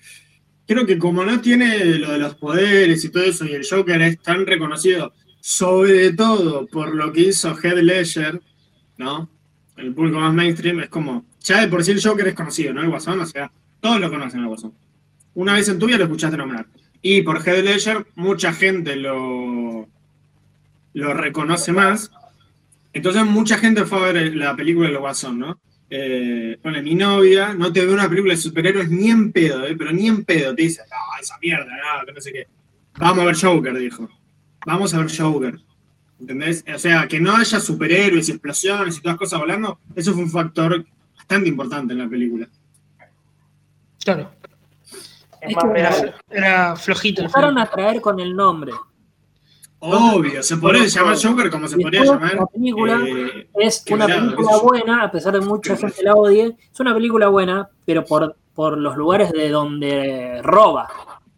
Creo 0.67 0.85
que 0.85 0.99
como 0.99 1.25
no 1.25 1.41
tiene 1.41 1.83
lo 1.95 2.11
de 2.11 2.19
los 2.19 2.35
poderes 2.35 3.03
y 3.03 3.09
todo 3.09 3.23
eso, 3.23 3.45
y 3.45 3.53
el 3.53 3.67
Joker 3.67 4.01
es 4.03 4.21
tan 4.21 4.45
reconocido, 4.45 5.13
sobre 5.39 6.13
todo 6.13 6.67
por 6.67 6.93
lo 6.93 7.11
que 7.11 7.21
hizo 7.21 7.57
Heath 7.57 7.77
Ledger, 7.77 8.41
¿no? 8.99 9.29
El 9.77 9.93
público 9.93 10.19
más 10.19 10.33
mainstream 10.33 10.81
es 10.81 10.89
como, 10.89 11.25
ya 11.39 11.61
de 11.61 11.67
por 11.69 11.83
sí 11.83 11.91
el 11.91 12.03
Joker 12.03 12.27
es 12.27 12.35
conocido, 12.35 12.73
¿no? 12.73 12.81
El 12.81 12.89
Guasón, 12.89 13.19
o 13.21 13.25
sea, 13.25 13.51
todos 13.79 13.99
lo 13.99 14.09
conocen 14.09 14.41
al 14.41 14.47
Guasón. 14.47 14.73
Una 15.33 15.53
vez 15.53 15.69
en 15.69 15.79
tu 15.79 15.87
vida 15.87 15.97
lo 15.97 16.03
escuchaste 16.03 16.37
nombrar. 16.37 16.67
Y 17.01 17.21
por 17.21 17.37
Heath 17.37 17.63
Ledger, 17.63 18.07
mucha 18.15 18.51
gente 18.51 18.97
lo, 18.97 19.87
lo 20.93 21.13
reconoce 21.13 21.71
más. 21.71 22.11
Entonces, 22.91 23.25
mucha 23.25 23.57
gente 23.57 23.85
fue 23.85 23.99
a 23.99 24.11
ver 24.11 24.35
la 24.35 24.55
película 24.55 24.89
del 24.89 24.97
Guasón, 24.97 25.39
¿no? 25.39 25.59
Eh, 25.89 26.59
mi 26.83 26.93
novia 26.93 27.53
no 27.55 27.71
te 27.71 27.85
ve 27.85 27.93
una 27.93 28.09
película 28.09 28.33
de 28.33 28.41
superhéroes 28.41 28.91
ni 28.91 29.09
en 29.09 29.31
pedo, 29.31 29.65
¿eh? 29.65 29.75
pero 29.77 29.93
ni 29.93 30.07
en 30.07 30.25
pedo. 30.25 30.53
Te 30.53 30.63
dice, 30.63 30.81
no, 30.89 31.21
esa 31.21 31.37
mierda, 31.41 31.65
no, 31.65 32.05
que 32.05 32.11
no 32.11 32.21
sé 32.21 32.33
qué. 32.33 32.47
Vamos 32.99 33.19
a 33.19 33.25
ver 33.25 33.37
Joker, 33.37 33.77
dijo. 33.77 34.09
Vamos 34.65 34.93
a 34.93 34.99
ver 34.99 35.17
Joker. 35.17 35.57
¿Entendés? 36.19 36.65
O 36.73 36.77
sea, 36.77 37.07
que 37.07 37.19
no 37.19 37.35
haya 37.35 37.59
superhéroes 37.59 38.27
y 38.29 38.31
explosiones 38.33 38.97
y 38.97 39.01
todas 39.01 39.17
cosas 39.17 39.39
volando, 39.39 39.79
eso 39.95 40.13
fue 40.13 40.23
un 40.23 40.29
factor 40.29 40.85
bastante 41.15 41.49
importante 41.49 41.93
en 41.93 41.99
la 41.99 42.09
película. 42.09 42.47
Claro. 44.03 44.31
Es 45.41 45.55
más 45.55 45.65
real. 45.65 46.15
Era 46.29 46.75
flojito 46.75 47.21
Empezaron 47.21 47.57
a 47.57 47.65
traer 47.69 48.01
con 48.01 48.19
el 48.19 48.35
nombre. 48.35 48.73
Obvio, 49.81 50.43
se 50.43 50.57
podría 50.57 50.85
llamar 50.85 51.17
Joker 51.21 51.49
como 51.49 51.67
se 51.67 51.77
podría 51.77 52.03
llamar. 52.03 52.35
la 52.35 52.45
película 52.47 52.99
eh, 53.07 53.49
es 53.55 53.85
una 53.89 54.07
película 54.07 54.57
buena, 54.57 55.03
a 55.03 55.11
pesar 55.11 55.33
de 55.33 55.39
que 55.39 55.45
mucha 55.45 55.77
gente 55.77 56.03
la 56.03 56.15
odie. 56.15 56.57
Es 56.71 56.79
una 56.81 56.93
película 56.93 57.29
buena, 57.29 57.69
pero 57.85 58.03
por, 58.03 58.35
por 58.53 58.77
los 58.77 58.97
lugares 58.97 59.31
de 59.31 59.47
donde 59.49 60.41
roba. 60.43 60.89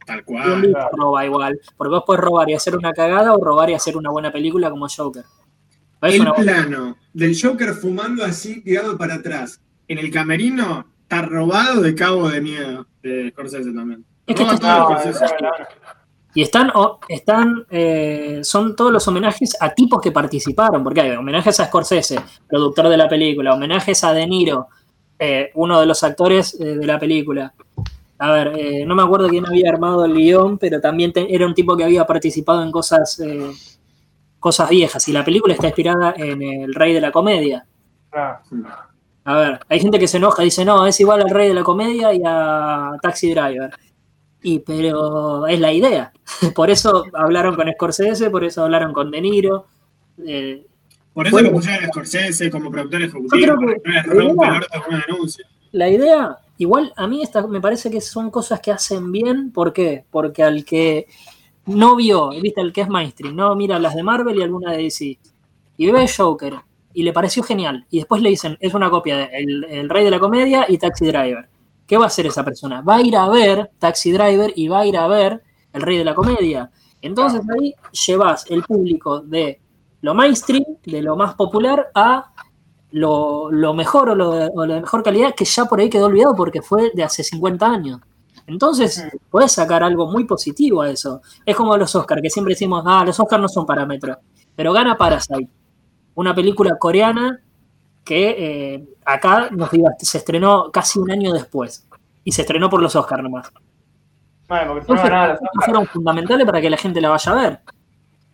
Tal 0.05 0.23
cual. 0.23 0.73
roba 0.93 1.25
igual. 1.25 1.59
Porque 1.77 1.91
vos 1.91 2.03
puedes 2.05 2.23
robar 2.23 2.49
y 2.49 2.53
hacer 2.53 2.75
una 2.75 2.91
cagada 2.93 3.33
o 3.33 3.43
robar 3.43 3.69
y 3.69 3.73
hacer 3.73 3.97
una 3.97 4.09
buena 4.09 4.31
película 4.31 4.69
como 4.69 4.87
Joker. 4.87 5.23
El 6.01 6.21
una- 6.21 6.33
plano 6.33 6.97
del 7.13 7.35
Joker 7.39 7.73
fumando 7.73 8.23
así, 8.23 8.61
tirado 8.61 8.97
para 8.97 9.15
atrás, 9.15 9.61
en 9.87 9.97
el 9.99 10.09
camerino, 10.11 10.85
está 11.03 11.21
robado 11.21 11.81
de 11.81 11.93
cabo 11.93 12.29
de 12.29 12.41
miedo. 12.41 12.87
De 13.03 13.29
Scorsese 13.31 13.71
también. 13.71 14.03
Es 14.25 14.35
que 14.35 14.43
está-. 14.43 14.87
Y 16.33 16.41
están, 16.43 16.71
están 17.09 17.65
eh, 17.69 18.39
son 18.43 18.73
todos 18.75 18.91
los 18.91 19.05
homenajes 19.07 19.57
a 19.59 19.73
tipos 19.73 19.99
que 20.01 20.11
participaron, 20.13 20.81
porque 20.83 21.01
hay 21.01 21.11
homenajes 21.11 21.59
a 21.59 21.65
Scorsese, 21.65 22.19
productor 22.47 22.87
de 22.87 22.95
la 22.97 23.09
película, 23.09 23.53
homenajes 23.53 24.01
a 24.05 24.13
De 24.13 24.25
Niro, 24.25 24.69
eh, 25.19 25.51
uno 25.55 25.79
de 25.79 25.85
los 25.85 26.01
actores 26.03 26.57
eh, 26.59 26.77
de 26.77 26.85
la 26.87 26.97
película. 26.97 27.53
A 28.23 28.31
ver, 28.31 28.51
eh, 28.55 28.85
no 28.85 28.93
me 28.95 29.01
acuerdo 29.01 29.27
quién 29.29 29.47
había 29.47 29.69
armado 29.71 30.05
el 30.05 30.13
guion, 30.13 30.57
pero 30.59 30.79
también 30.79 31.11
te- 31.11 31.33
era 31.33 31.47
un 31.47 31.55
tipo 31.55 31.75
que 31.75 31.83
había 31.83 32.05
participado 32.05 32.61
en 32.61 32.71
cosas, 32.71 33.19
eh, 33.19 33.51
cosas 34.39 34.69
viejas. 34.69 35.07
Y 35.07 35.11
la 35.13 35.25
película 35.25 35.53
está 35.55 35.67
inspirada 35.67 36.13
en 36.17 36.41
El 36.41 36.73
Rey 36.75 36.93
de 36.93 37.01
la 37.01 37.11
Comedia. 37.11 37.65
No. 38.51 38.67
A 39.23 39.35
ver, 39.37 39.59
hay 39.69 39.79
gente 39.79 39.97
que 39.99 40.07
se 40.07 40.17
enoja, 40.17 40.43
dice, 40.43 40.63
no, 40.65 40.85
es 40.85 40.99
igual 40.99 41.21
al 41.21 41.29
Rey 41.29 41.47
de 41.47 41.53
la 41.55 41.63
Comedia 41.63 42.13
y 42.13 42.21
a 42.25 42.91
Taxi 43.01 43.31
Driver. 43.33 43.71
Y 44.43 44.59
pero 44.59 45.45
es 45.47 45.59
la 45.59 45.71
idea. 45.71 46.11
Por 46.55 46.69
eso 46.71 47.05
hablaron 47.13 47.55
con 47.55 47.71
Scorsese, 47.71 48.29
por 48.29 48.43
eso 48.43 48.63
hablaron 48.63 48.91
con 48.93 49.09
De 49.11 49.21
Niro. 49.21 49.65
Eh, 50.25 50.65
Por 51.13 51.27
eso 51.27 51.35
Bueno. 51.35 51.49
lo 51.49 51.55
pusieron 51.55 51.85
a 51.85 51.87
Scorsese 51.87 52.49
como 52.51 52.71
productor 52.71 52.99
Yo 53.01 53.05
ejecutivo. 53.07 53.55
creo 53.55 53.57
que 53.57 53.89
la 53.89 54.01
idea- 54.05 54.83
una 54.89 55.03
denuncia. 55.07 55.45
la 55.71 55.89
idea, 55.89 56.37
igual 56.61 56.93
a 56.95 57.07
mí 57.07 57.23
me 57.49 57.59
parece 57.59 57.89
que 57.89 58.01
son 58.01 58.29
cosas 58.29 58.59
que 58.59 58.71
hacen 58.71 59.11
bien. 59.11 59.51
¿Por 59.51 59.73
qué? 59.73 60.05
Porque 60.11 60.43
al 60.43 60.63
que 60.63 61.07
no 61.65 61.95
vio, 61.95 62.29
viste, 62.29 62.61
el 62.61 62.71
que 62.71 62.81
es 62.81 62.89
mainstream, 62.89 63.35
no 63.35 63.55
mira 63.55 63.79
las 63.79 63.95
de 63.95 64.03
Marvel 64.03 64.37
y 64.37 64.43
alguna 64.43 64.71
de 64.71 64.83
DC, 64.83 65.19
y 65.77 65.91
ve 65.91 66.07
Joker 66.07 66.55
y 66.93 67.03
le 67.03 67.13
pareció 67.13 67.41
genial, 67.41 67.85
y 67.89 67.99
después 67.99 68.21
le 68.21 68.29
dicen, 68.29 68.57
es 68.59 68.73
una 68.73 68.89
copia 68.89 69.17
de 69.17 69.29
el, 69.31 69.63
el 69.63 69.89
Rey 69.89 70.03
de 70.03 70.11
la 70.11 70.19
Comedia 70.19 70.65
y 70.67 70.77
Taxi 70.77 71.05
Driver. 71.05 71.49
¿Qué 71.87 71.97
va 71.97 72.03
a 72.03 72.07
hacer 72.07 72.27
esa 72.27 72.43
persona? 72.43 72.81
Va 72.81 72.97
a 72.97 73.01
ir 73.01 73.15
a 73.15 73.27
ver 73.29 73.71
Taxi 73.79 74.11
Driver 74.11 74.53
y 74.55 74.67
va 74.67 74.81
a 74.81 74.85
ir 74.85 74.97
a 74.97 75.07
ver 75.07 75.41
El 75.73 75.81
Rey 75.81 75.97
de 75.97 76.05
la 76.05 76.13
Comedia. 76.13 76.69
Entonces 77.01 77.41
ahí 77.57 77.73
llevas 78.05 78.45
el 78.51 78.63
público 78.63 79.21
de 79.21 79.59
lo 80.01 80.13
mainstream, 80.13 80.65
de 80.83 81.01
lo 81.01 81.15
más 81.15 81.33
popular, 81.35 81.89
a 81.95 82.31
lo, 82.91 83.51
lo 83.51 83.73
mejor 83.73 84.09
o 84.09 84.15
lo, 84.15 84.29
o 84.31 84.65
lo 84.65 84.73
de 84.73 84.81
mejor 84.81 85.03
calidad 85.03 85.33
que 85.35 85.45
ya 85.45 85.65
por 85.65 85.79
ahí 85.79 85.89
quedó 85.89 86.05
olvidado 86.05 86.35
porque 86.35 86.61
fue 86.61 86.91
de 86.93 87.03
hace 87.03 87.23
50 87.23 87.65
años. 87.65 87.99
Entonces, 88.47 89.07
puedes 89.29 89.51
sacar 89.53 89.83
algo 89.83 90.07
muy 90.07 90.25
positivo 90.25 90.81
a 90.81 90.89
eso. 90.89 91.21
Es 91.45 91.55
como 91.55 91.77
los 91.77 91.95
Oscars, 91.95 92.21
que 92.21 92.29
siempre 92.29 92.53
decimos, 92.53 92.83
ah, 92.85 93.03
los 93.05 93.19
Oscars 93.19 93.41
no 93.41 93.47
son 93.47 93.65
parámetros. 93.65 94.17
Pero 94.55 94.73
gana 94.73 94.97
Parasite, 94.97 95.49
una 96.15 96.35
película 96.35 96.77
coreana 96.77 97.39
que 98.03 98.35
eh, 98.75 98.89
acá 99.05 99.49
nos 99.51 99.69
se 99.99 100.17
estrenó 100.17 100.71
casi 100.71 100.99
un 100.99 101.11
año 101.11 101.31
después. 101.31 101.87
Y 102.23 102.31
se 102.31 102.41
estrenó 102.41 102.69
por 102.69 102.81
los 102.81 102.95
Oscars 102.95 103.23
nomás. 103.23 103.51
Bueno, 104.49 104.73
porque 104.73 104.87
no 104.87 104.93
Entonces, 104.95 105.09
ganaba 105.09 105.33
los 105.33 105.65
fueron 105.65 105.87
fundamentales 105.87 106.45
para 106.45 106.59
que 106.59 106.69
la 106.69 106.77
gente 106.77 106.99
la 106.99 107.09
vaya 107.09 107.31
a 107.31 107.35
ver. 107.35 107.59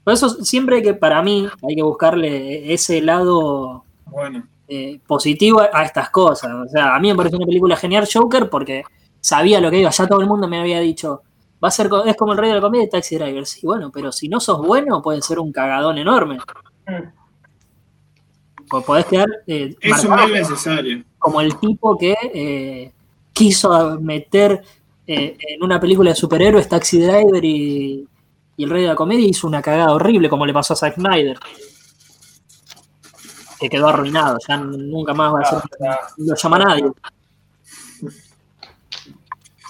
Por 0.04 0.14
eso 0.14 0.30
siempre 0.30 0.78
hay 0.78 0.82
que, 0.82 0.94
para 0.94 1.22
mí, 1.22 1.48
hay 1.68 1.76
que 1.76 1.84
buscarle 1.84 2.74
ese 2.74 3.02
lado 3.02 3.84
Bueno, 4.18 4.48
eh, 4.68 5.00
positivo 5.06 5.62
a 5.62 5.84
estas 5.84 6.10
cosas. 6.10 6.52
O 6.52 6.68
sea, 6.68 6.96
a 6.96 7.00
mí 7.00 7.08
me 7.08 7.16
pareció 7.16 7.38
una 7.38 7.46
película 7.46 7.76
genial 7.76 8.08
Joker 8.12 8.50
porque 8.50 8.84
sabía 9.20 9.62
lo 9.62 9.70
que 9.70 9.80
iba. 9.80 9.92
Ya 9.92 10.08
todo 10.08 10.22
el 10.22 10.28
mundo 10.28 10.48
me 10.48 10.60
había 10.60 10.80
dicho, 10.80 11.22
va 11.64 11.68
a 11.68 11.72
ser 11.72 11.88
es 12.04 12.16
como 12.16 12.32
el 12.32 12.40
rey 12.40 12.50
de 12.50 12.56
la 12.56 12.62
comedia 12.62 12.86
de 12.86 12.90
Taxi 12.90 13.16
Driver. 13.16 13.46
Sí, 13.46 13.68
bueno, 13.68 13.92
pero 13.92 14.12
si 14.12 14.28
no 14.28 14.40
sos 14.40 14.60
bueno, 14.66 15.04
puede 15.04 15.22
ser 15.22 15.38
un 15.38 15.52
cagadón 15.52 16.00
enorme. 16.00 16.40
Mm. 16.88 17.10
O 18.72 18.82
podés 18.82 19.06
quedar 19.06 19.28
eh, 19.46 19.76
es 19.80 20.04
un 20.04 20.10
marcado 20.10 20.30
mal 20.30 20.42
necesario. 20.42 21.04
como 21.20 21.40
el 21.40 21.58
tipo 21.60 21.96
que 21.96 22.16
eh, 22.34 22.92
quiso 23.34 24.00
meter 24.02 24.64
eh, 25.06 25.38
en 25.40 25.64
una 25.64 25.80
película 25.80 26.10
de 26.10 26.16
superhéroes 26.16 26.68
Taxi 26.68 27.00
Driver 27.00 27.46
y, 27.46 28.08
y 28.58 28.64
el 28.64 28.70
rey 28.72 28.82
de 28.82 28.88
la 28.88 28.96
comedia 28.96 29.28
hizo 29.28 29.46
una 29.46 29.62
cagada 29.62 29.94
horrible 29.94 30.28
como 30.28 30.46
le 30.46 30.54
pasó 30.54 30.74
a 30.74 30.76
Zack 30.76 30.96
Snyder. 30.96 31.38
Que 33.60 33.70
quedó 33.70 33.90
arruinado, 33.90 34.38
ya 34.48 34.58
nunca 34.58 35.14
más 35.14 35.34
va 35.34 35.40
a 35.40 35.46
ser, 35.46 35.60
Ah, 35.88 36.00
no 36.18 36.34
lo 36.34 36.36
llama 36.36 36.60
nadie. 36.60 36.86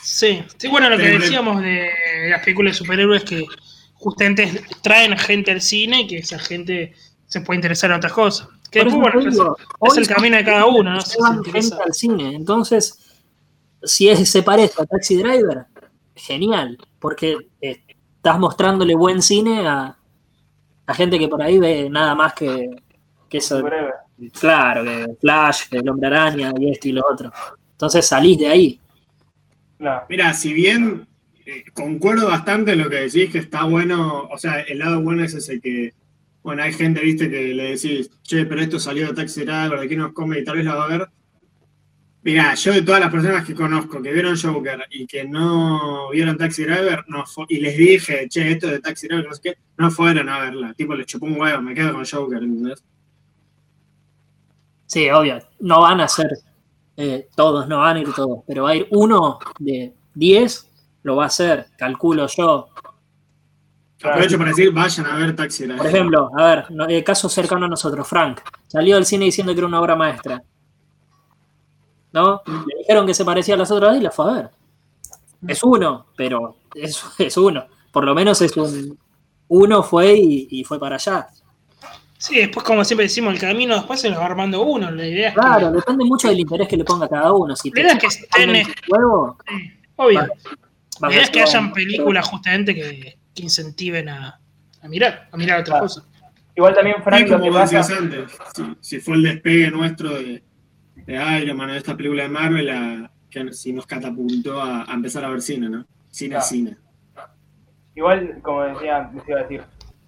Sí, 0.04 0.44
sí, 0.58 0.68
bueno, 0.68 0.90
lo 0.90 0.98
que 0.98 1.20
decíamos 1.20 1.62
de 1.62 1.90
las 2.30 2.44
películas 2.44 2.74
de 2.74 2.78
superhéroes 2.78 3.24
que 3.24 3.46
justamente 3.94 4.64
traen 4.82 5.14
a 5.14 5.18
gente 5.18 5.52
al 5.52 5.62
cine 5.62 6.02
y 6.02 6.08
que 6.08 6.18
esa 6.18 6.40
gente 6.40 6.94
se 7.28 7.42
puede 7.42 7.58
interesar 7.58 7.92
en 7.92 7.98
otras 7.98 8.14
cosas. 8.14 8.48
Que 8.72 8.84
Por 8.84 8.92
después, 8.92 9.26
eso 9.28 9.44
bueno, 9.44 9.56
te 9.56 9.62
digo, 9.62 9.88
es 9.92 9.98
el 9.98 10.08
camino 10.08 10.38
de 10.38 10.44
cada 10.44 10.66
uno, 10.66 10.94
¿no? 10.94 11.02
Se 11.02 11.18
gente 11.52 11.76
al 11.84 11.94
cine. 11.94 12.36
Entonces, 12.36 12.98
si 13.84 14.10
es, 14.10 14.30
se 14.30 14.44
parece 14.44 14.82
a 14.82 14.86
Taxi 14.86 15.18
Driver, 15.18 15.66
genial, 16.16 16.78
porque 17.00 17.38
eh, 17.62 17.82
estás 18.16 18.40
mostrándole 18.40 18.96
buen 18.96 19.22
cine 19.22 19.68
a, 19.68 19.98
a 20.86 20.94
gente 20.94 21.20
que 21.20 21.28
por 21.28 21.42
ahí 21.42 21.60
ve 21.60 21.90
nada 21.90 22.16
más 22.16 22.34
que, 22.34 22.70
que 23.30 23.38
eso. 23.38 23.63
Claro, 24.39 24.84
que 24.84 25.05
Flash, 25.19 25.69
que 25.69 25.78
el 25.78 25.89
Hombre 25.89 26.07
Araña 26.07 26.51
y 26.59 26.71
esto 26.71 26.88
y 26.88 26.91
lo 26.93 27.05
otro. 27.09 27.32
Entonces 27.71 28.07
salís 28.07 28.39
de 28.39 28.47
ahí. 28.47 28.80
No. 29.80 30.01
Mira, 30.09 30.34
si 30.34 30.53
bien 30.53 31.07
eh, 31.45 31.63
concuerdo 31.73 32.28
bastante 32.28 32.73
en 32.73 32.80
lo 32.80 32.89
que 32.89 33.01
decís, 33.01 33.32
que 33.32 33.38
está 33.38 33.63
bueno, 33.63 34.28
o 34.32 34.38
sea, 34.38 34.61
el 34.61 34.80
lado 34.80 35.01
bueno 35.01 35.23
es 35.23 35.34
ese 35.34 35.61
que, 35.61 35.93
bueno, 36.41 36.63
hay 36.63 36.73
gente, 36.73 37.01
viste, 37.01 37.30
que 37.30 37.53
le 37.53 37.71
decís, 37.71 38.09
che, 38.23 38.45
pero 38.45 38.61
esto 38.61 38.80
salió 38.80 39.07
de 39.07 39.13
Taxi 39.13 39.45
Driver, 39.45 39.80
de 39.80 39.88
qué 39.88 39.95
nos 39.95 40.13
come 40.13 40.39
y 40.39 40.43
tal 40.43 40.57
vez 40.57 40.65
la 40.65 40.75
va 40.75 40.86
a 40.86 40.89
ver. 40.89 41.07
Mira, 42.23 42.53
yo 42.55 42.73
de 42.73 42.82
todas 42.82 42.99
las 42.99 43.11
personas 43.11 43.45
que 43.45 43.53
conozco 43.53 44.01
que 44.01 44.11
vieron 44.11 44.36
Joker 44.36 44.86
y 44.89 45.07
que 45.07 45.23
no 45.23 46.09
vieron 46.09 46.38
Taxi 46.38 46.63
Driver, 46.63 47.05
no 47.07 47.23
y 47.47 47.59
les 47.59 47.78
dije, 47.78 48.28
che, 48.28 48.51
esto 48.51 48.67
es 48.67 48.73
de 48.73 48.80
Taxi 48.80 49.07
Driver, 49.07 49.28
no 49.28 49.34
sé 49.34 49.41
qué, 49.41 49.57
no 49.78 49.89
fueron 49.91 50.28
a 50.28 50.39
verla. 50.39 50.73
Tipo, 50.73 50.95
les 50.95 51.05
chupó 51.05 51.28
un 51.28 51.39
huevo, 51.39 51.61
me 51.61 51.73
quedo 51.73 51.93
con 51.93 52.03
Joker, 52.03 52.43
¿entendés? 52.43 52.84
Sí, 54.88 55.10
obvio. 55.12 55.40
No 55.60 55.82
van 55.82 56.02
a 56.02 56.08
ser 56.08 56.40
eh, 56.98 57.28
todos, 57.36 57.68
no 57.68 57.78
van 57.80 57.98
a 57.98 58.00
ir 58.00 58.12
todos, 58.14 58.40
pero 58.48 58.64
va 58.64 58.72
a 58.72 58.76
ir 58.76 58.88
uno 58.92 59.38
de 59.60 59.94
10, 60.16 60.68
lo 61.04 61.16
va 61.18 61.26
a 61.26 61.28
hacer, 61.28 61.68
calculo 61.78 62.26
yo. 62.28 62.70
Aprovecho 64.04 64.38
para 64.38 64.50
decir, 64.52 64.72
vayan 64.72 65.06
a 65.08 65.16
ver 65.18 65.36
Taxi 65.36 65.64
Driver. 65.64 65.78
Por 65.78 65.88
ejemplo, 65.88 66.32
a 66.38 66.46
ver, 66.46 66.72
no- 66.72 66.88
eh, 66.88 67.04
caso 67.04 67.30
cercano 67.30 67.66
a 67.66 67.70
nosotros, 67.70 68.08
Frank, 68.08 68.40
salió 68.68 68.96
del 68.96 69.06
cine 69.06 69.26
diciendo 69.26 69.54
que 69.54 69.60
era 69.60 69.68
una 69.68 69.80
obra 69.82 69.96
maestra. 69.96 70.42
¿No? 72.14 72.42
Le 72.48 72.78
dijeron 72.80 73.06
que 73.06 73.14
se 73.14 73.26
parecía 73.26 73.56
a 73.56 73.58
las 73.58 73.70
otras 73.72 73.98
y 73.98 74.00
la 74.02 74.12
fue 74.12 74.30
a 74.30 74.34
ver. 74.34 74.50
Es 75.48 75.64
uno, 75.64 76.08
pero 76.16 76.58
es, 76.74 77.04
es 77.20 77.38
uno. 77.38 77.66
Por 77.92 78.06
lo 78.06 78.16
menos 78.16 78.42
es 78.42 78.56
un. 78.58 78.98
Uno 79.50 79.84
fue 79.84 80.14
y, 80.16 80.48
y 80.52 80.64
fue 80.64 80.80
para 80.80 80.96
allá. 80.96 81.28
Sí, 82.20 82.38
después, 82.39 82.65
como 82.65 82.84
siempre 82.84 83.05
decimos, 83.05 83.34
el 83.34 83.39
camino 83.39 83.76
después 83.76 84.01
se 84.01 84.09
lo 84.09 84.18
va 84.20 84.26
armando 84.26 84.63
uno. 84.63 84.89
La 84.91 85.05
idea 85.05 85.30
es 85.30 85.36
que- 85.36 85.39
Claro, 85.41 85.72
depende 85.72 86.03
mucho 86.05 86.28
del 86.30 86.39
interés 86.39 86.68
que 86.68 86.78
le 86.78 86.84
ponga 86.84 87.07
cada 87.07 87.32
uno. 87.32 87.55
Si 87.55 87.70
La 87.72 87.82
idea 87.82 87.91
es 87.93 87.99
que 87.99 88.07
estén, 88.07 88.55
en 88.55 88.68
juego, 88.89 89.38
obvio. 89.97 90.28
La 90.99 91.11
idea 91.11 91.22
es 91.24 91.30
que 91.30 91.41
hayan 91.41 91.72
películas 91.74 92.28
justamente 92.28 92.74
que, 92.74 93.18
que 93.36 93.43
incentiven 93.43 94.09
a, 94.09 94.39
a 94.82 94.88
mirar, 94.88 95.30
a 95.32 95.38
mirar 95.38 95.59
otras 95.61 95.74
Claro. 95.74 95.86
cosas. 95.86 96.03
Igual 96.55 96.74
también, 96.74 96.95
Sí, 96.97 97.03
Frank, 97.03 97.28
lo 97.30 97.39
que 97.41 97.51
pasa. 97.51 97.97
antes, 97.97 98.32
si, 98.55 98.63
si 98.82 98.99
fue 98.99 99.13
el 99.15 99.24
despegue 99.24 99.70
nuestro 99.70 100.09
de, 100.09 100.41
de 100.95 101.39
Iron 101.43 101.55
Man, 101.55 101.70
de 101.70 101.78
esta 101.78 101.95
película 101.95 102.24
de 102.24 102.30
Marvel, 102.30 102.70
a- 102.72 103.11
que 103.30 103.53
si 103.53 103.74
nos 103.74 103.86
catapultó 103.86 104.59
a, 104.59 104.86
a 104.89 104.93
empezar 104.95 105.24
a 105.24 105.30
ver 105.30 105.41
cine, 105.43 105.70
¿no? 105.70 105.86
Cine, 106.09 106.32
Claro. 106.32 106.45
cine. 106.47 106.78
Igual, 107.93 108.39
como 108.41 108.63
decía, 108.63 109.09
les 109.13 109.28
iba 109.28 109.39
a 109.39 109.43
decir, 109.43 109.61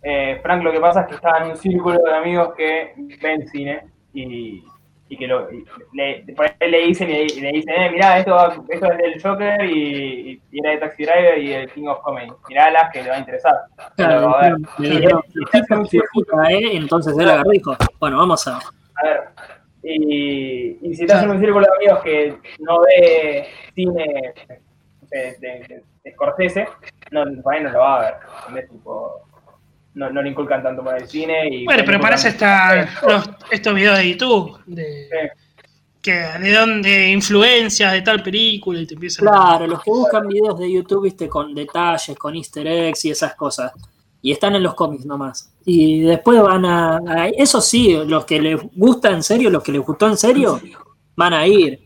eh, 0.04 0.40
Frank 0.42 0.64
lo 0.64 0.72
que 0.72 0.80
pasa 0.80 1.02
es 1.02 1.08
que 1.08 1.16
está 1.16 1.38
en 1.44 1.52
un 1.52 1.58
círculo 1.58 2.00
de 2.02 2.14
amigos 2.16 2.54
que 2.56 2.94
ven 3.22 3.48
cine 3.48 3.84
y, 4.14 4.64
y 5.10 5.18
que 5.18 5.28
lo, 5.28 5.52
y 5.52 5.66
le, 5.94 6.24
por 6.36 6.46
ahí 6.46 6.70
le 6.72 6.80
dicen 6.88 7.10
y 7.10 7.28
le 7.42 7.52
dicen, 7.52 7.74
eh, 7.76 7.90
mirá, 7.92 8.20
esto, 8.20 8.64
esto 8.70 8.92
es 8.92 8.98
del 8.98 9.22
Joker 9.22 9.66
y, 9.66 10.42
y 10.52 10.60
era 10.60 10.72
de 10.72 10.78
Taxi 10.78 11.04
Driver 11.04 11.38
y 11.38 11.54
el 11.54 11.70
King 11.72 11.88
of 11.88 12.00
Comedy. 12.02 12.32
Miralas 12.48 12.92
que 12.92 13.04
le 13.04 13.10
va 13.10 13.16
a 13.16 13.20
interesar. 13.20 13.56
Entonces 16.78 17.18
él 17.18 17.30
agarró 17.30 17.52
dijo, 17.52 17.76
bueno, 18.00 18.18
vamos 18.18 18.48
a. 18.48 18.58
A 18.58 19.04
ver, 19.04 19.22
y, 19.84 20.78
y 20.82 20.94
si 20.94 21.04
estás 21.04 21.24
en 21.24 21.30
un 21.32 21.40
círculo 21.40 21.66
de 21.66 21.76
amigos 21.78 22.04
que 22.04 22.38
no 22.60 22.82
ve 22.82 23.48
cine 23.74 24.34
de, 25.10 25.18
de, 25.40 25.60
de- 25.68 25.84
de 26.04 26.12
Scorsese, 26.14 26.68
no, 27.12 27.24
por 27.42 27.54
ahí 27.54 27.64
no 27.64 27.70
lo 27.72 27.80
va 27.80 27.98
a 27.98 28.02
ver. 28.02 28.14
¿entendés? 28.42 28.70
Tipo, 28.70 29.22
no, 29.96 30.10
no 30.10 30.22
le 30.22 30.30
inculcan 30.30 30.62
tanto 30.64 30.84
por 30.84 30.96
el 30.96 31.08
cine. 31.08 31.48
Y 31.50 31.66
Bueno, 31.66 31.84
pero 31.86 32.00
para 32.00 32.16
eso 32.16 32.28
están 32.28 32.88
estos 33.52 33.74
videos 33.74 33.98
de 33.98 34.12
YouTube, 34.12 34.60
de, 34.66 34.84
Sí. 35.10 35.64
que, 36.02 36.12
de 36.12 36.54
dónde 36.54 37.10
influencias 37.12 37.92
de 37.94 38.02
tal 38.02 38.24
película 38.24 38.80
y 38.80 38.86
te 38.88 38.94
empiezan 38.94 39.28
a- 39.28 39.32
Claro, 39.32 39.68
los 39.68 39.84
que 39.84 39.90
buscan 39.92 40.28
videos 40.28 40.58
de 40.60 40.72
YouTube, 40.72 41.04
viste, 41.04 41.28
con 41.28 41.54
detalles, 41.54 42.18
con 42.18 42.36
easter 42.36 42.66
eggs 42.68 43.06
y 43.06 43.12
esas 43.12 43.36
cosas. 43.36 43.72
Y 44.22 44.32
están 44.32 44.56
en 44.56 44.64
los 44.64 44.76
cómics 44.76 45.06
nomás. 45.06 45.52
Y 45.66 46.02
después 46.02 46.42
van 46.42 46.66
a, 46.66 46.98
a- 46.98 47.28
Eso 47.30 47.62
sí, 47.62 47.98
los 48.06 48.26
que 48.26 48.40
les 48.42 48.60
gusta 48.76 49.10
en 49.12 49.24
serio, 49.24 49.50
los 49.50 49.64
que 49.64 49.72
les 49.72 49.82
gustó 49.82 50.08
en 50.08 50.18
serio, 50.18 50.60
van 51.16 51.34
a 51.34 51.46
ir. 51.48 51.80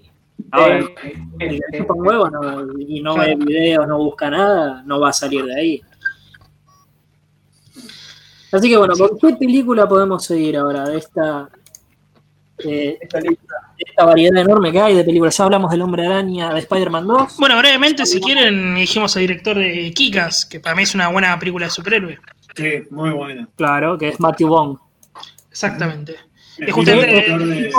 Ahora, 0.52 0.80
el 1.40 1.62
huevo 1.90 2.30
no- 2.30 2.68
y 2.80 3.02
no 3.02 3.16
Claro. 3.16 3.38
ve 3.38 3.46
videos, 3.46 3.88
no 3.88 3.98
busca 4.00 4.30
nada, 4.30 4.84
no 4.86 5.00
va 5.00 5.10
a 5.10 5.14
salir 5.14 5.46
de 5.46 5.56
ahí. 5.60 5.82
Así 8.54 8.70
que 8.70 8.78
bueno, 8.78 8.94
¿por 8.96 9.18
qué 9.18 9.34
película 9.36 9.88
podemos 9.88 10.24
seguir 10.26 10.58
ahora 10.58 10.86
de 10.88 10.98
esta, 10.98 11.50
eh, 12.64 12.98
Esta 13.02 13.20
lista. 13.20 13.56
de 13.78 13.84
esta 13.90 14.06
variedad 14.06 14.38
enorme 14.42 14.72
que 14.72 14.80
hay 14.80 14.96
de 14.96 15.04
películas? 15.04 15.36
Ya 15.38 15.44
hablamos 15.46 15.72
del 15.72 15.82
Hombre 15.82 16.06
Araña 16.06 16.54
de 16.54 16.60
Spider-Man 16.60 17.08
2. 17.08 17.38
Bueno, 17.38 17.58
brevemente, 17.58 18.06
si 18.06 18.22
quieren, 18.22 18.76
dijimos 18.76 19.16
al 19.16 19.22
director 19.22 19.58
de 19.58 19.92
Kikas, 19.94 20.46
que 20.46 20.60
para 20.60 20.76
mí 20.76 20.84
es 20.84 20.94
una 20.96 21.08
buena 21.10 21.38
película 21.40 21.66
de 21.66 21.72
superhéroe. 21.72 22.20
Sí, 22.56 22.84
muy 22.92 23.10
buena. 23.10 23.48
Claro, 23.56 23.98
que 23.98 24.10
es 24.10 24.20
Matthew 24.20 24.50
Vaughn. 24.50 24.80
Exactamente. 25.50 26.16
El 26.60 26.70
Es 26.70 26.74
justamente- 26.74 27.08
director 27.08 27.40
de, 27.40 27.46
es 27.46 27.74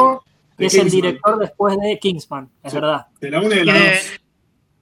de 0.56 0.66
el 0.66 0.70
Kingsman. 0.70 0.88
director 0.90 1.38
después 1.38 1.76
de 1.80 1.98
Kingsman, 2.00 2.48
es 2.62 2.72
Sí. 2.72 2.76
verdad. 2.78 3.06
De 3.20 3.30
la 3.30 3.40
1 3.40 3.54
y 3.54 3.58
de 3.58 3.64
la 3.64 3.72
de- 3.72 3.80
2. 3.90 4.20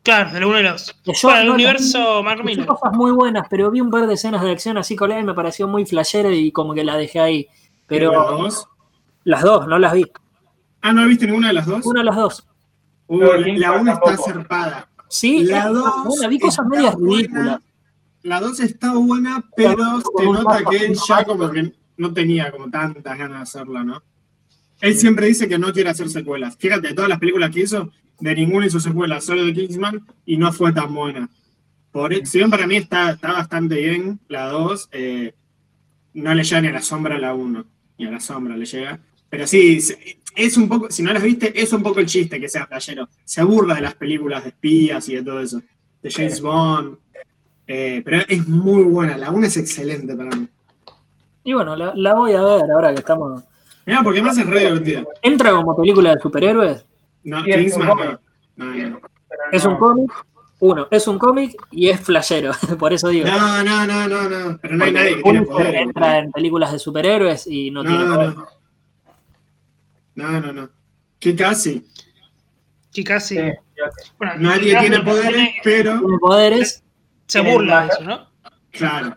Claro, 0.03 0.33
de 0.33 0.41
la 0.41 0.47
1 0.49 0.61
y 0.61 0.63
la 0.65 0.73
2. 0.73 0.95
Que 1.05 1.13
yo 1.15 1.29
Bueno, 1.29 1.41
el 1.41 1.47
no 1.49 1.55
universo 1.55 2.19
vi, 2.19 2.25
Mark 2.25 2.45
Miller. 2.45 2.67
cosas 2.67 2.93
muy 2.93 3.13
buenas, 3.13 3.47
pero 3.49 3.71
vi 3.71 3.81
un 3.81 3.91
par 3.91 4.07
de 4.07 4.15
escenas 4.15 4.43
de 4.43 4.51
acción 4.51 4.77
así 4.77 4.97
con 4.97 5.13
él 5.13 5.21
y 5.21 5.25
me 5.25 5.35
pareció 5.35 5.69
muy 5.69 5.87
flashera 5.87 6.33
y 6.33 6.51
como 6.51 6.75
que 6.75 6.83
la 6.85 6.97
dejé 6.97 7.21
ahí. 7.21 7.47
¿Pero 7.87 8.11
Pero 8.11 8.23
la 8.23 8.31
2? 8.43 8.69
las 9.25 9.43
dos, 9.43 9.67
no 9.69 9.79
las 9.79 9.93
vi. 9.93 10.05
Ah, 10.81 10.93
¿no 10.93 11.07
viste 11.07 11.27
ninguna 11.27 11.49
de 11.49 11.55
las 11.55 11.67
dos? 11.67 11.87
Una 11.87 12.01
de 12.01 12.05
las 12.07 12.17
dos. 12.17 12.47
La 13.09 13.73
1 13.73 13.93
está 13.93 14.17
zarpada. 14.17 14.89
Sí, 15.09 15.45
La 15.45 15.59
es 15.59 15.65
una 15.67 15.81
2 15.81 16.05
buena, 16.07 16.29
vi 16.29 16.39
cosas 16.41 16.67
medias 16.67 16.95
ridículas. 16.97 17.61
La 18.23 18.41
2 18.41 18.61
está 18.61 18.95
buena, 18.95 19.45
pero 19.57 20.01
un 20.15 20.33
nota 20.35 20.63
que 20.69 20.77
él 20.87 20.97
ya 21.09 21.25
como 21.25 21.51
que 21.51 21.73
no 21.97 22.13
tenía 22.13 22.51
como 22.51 22.71
tantas 22.71 23.19
ganas 23.19 23.37
de 23.39 23.43
hacerla, 23.43 23.85
¿no? 23.85 24.03
Él 24.81 24.97
siempre 24.97 25.27
dice 25.27 25.49
que 25.49 25.59
no 25.59 25.73
quiere 25.73 25.91
hacer 25.91 26.09
secuelas. 26.09 26.57
Fíjate, 26.57 26.89
de 26.89 26.95
todas 26.95 27.09
las 27.09 27.19
películas 27.21 27.51
que 27.51 27.61
hizo, 27.61 27.91
de 28.23 28.37
ninguna 28.37 28.67
hizo 28.67 28.79
secuelas, 28.79 29.25
solo 29.25 29.45
de 29.45 29.53
Kingsman, 29.53 30.07
y 30.25 30.37
no 30.37 30.53
fue 30.53 30.73
tan 30.73 30.95
buena. 30.95 31.29
Por, 31.91 32.15
si 32.25 32.39
bien 32.39 32.51
para 32.51 32.69
mí 32.69 32.77
está, 32.77 33.11
está 33.11 33.33
bastante 33.33 33.75
bien 33.75 34.21
la 34.29 34.47
2, 34.47 34.89
eh, 34.93 35.35
no 36.15 36.33
le 36.33 36.45
llega 36.45 36.61
ni 36.61 36.69
a 36.69 36.73
la 36.73 36.83
sombra 36.83 37.17
a 37.17 37.19
la 37.19 37.35
1, 37.35 37.65
ni 37.99 38.07
a 38.07 38.11
la 38.13 38.21
sombra 38.21 38.57
le 38.57 38.65
llega. 38.65 39.01
Pero 39.29 39.45
sí, 39.49 39.81
es 40.37 40.57
un 40.57 40.69
poco, 40.69 40.89
si 40.89 41.03
no 41.03 41.13
las 41.13 41.23
viste, 41.23 41.61
es 41.61 41.73
un 41.73 41.83
poco 41.83 41.99
el 41.99 42.07
chiste 42.07 42.39
que 42.39 42.49
sea 42.49 42.67
playero. 42.67 43.09
Se 43.25 43.41
aburra 43.41 43.75
de 43.75 43.81
las 43.81 43.95
películas 43.95 44.45
de 44.45 44.51
espías 44.51 45.09
y 45.09 45.17
de 45.17 45.23
todo 45.25 45.41
eso. 45.41 45.61
De 46.01 46.11
James 46.11 46.41
Bond. 46.41 46.99
Eh, 47.67 48.03
pero 48.05 48.19
es 48.29 48.47
muy 48.47 48.85
buena, 48.85 49.19
la 49.19 49.33
1 49.33 49.47
es 49.47 49.57
excelente 49.57 50.15
para 50.15 50.37
mí. 50.37 50.47
Y 51.43 51.55
bueno, 51.55 51.75
la, 51.75 51.93
la 51.97 52.15
voy 52.15 52.35
a 52.35 52.43
ver 52.43 52.71
ahora 52.71 52.93
que 52.93 53.01
estamos. 53.01 53.43
Mira, 53.85 54.01
porque 54.05 54.23
más 54.23 54.39
es 54.39 54.47
re 54.47 54.61
divertida. 54.61 55.05
¿Entra 55.23 55.51
como 55.51 55.77
película 55.77 56.15
de 56.15 56.21
superhéroes? 56.21 56.87
No, 57.25 57.45
es 57.45 57.77
un 57.77 57.87
cómic. 57.87 58.21
no. 58.57 58.65
No, 58.67 59.01
Es 59.53 59.65
un 59.65 59.77
cómic. 59.77 60.11
Uno, 60.61 60.87
es 60.93 61.09
un 61.09 61.19
cómic 61.19 61.57
y 61.73 61.89
es 61.89 61.99
flashero, 62.01 62.53
por 62.79 62.93
eso 62.93 63.09
digo. 63.09 63.27
No, 63.27 63.65
no, 63.65 63.85
no, 63.87 64.07
no, 64.09 64.29
no. 64.29 64.59
Pero 64.63 64.77
no 64.77 64.85
hay 64.85 64.93
nadie 64.93 65.17
que 65.17 65.23
tiene 65.23 65.43
poder. 65.43 65.75
entra 65.75 66.19
en 66.19 66.31
películas 66.31 66.71
de 66.71 66.79
superhéroes 66.79 67.47
y 67.49 67.71
no, 67.73 67.83
No, 67.83 67.91
tiene 67.91 68.05
no, 68.05 68.15
poder. 68.15 68.35
no. 68.37 68.47
No, 70.15 70.41
no, 70.41 70.53
no. 70.53 70.71
Que 71.19 71.35
casi. 71.35 71.85
Que 72.93 73.03
casi. 73.03 73.37
Sí. 73.39 73.43
Bueno, 74.19 74.35
Nadie 74.39 74.79
tiene 74.79 75.01
poderes, 75.01 75.49
pero. 75.65 75.99
Tiene 75.99 76.19
poderes. 76.21 76.85
Se 77.27 77.41
burla 77.41 77.83
de 77.83 77.89
eso, 77.89 78.05
¿no? 78.05 78.29
Claro. 78.71 79.17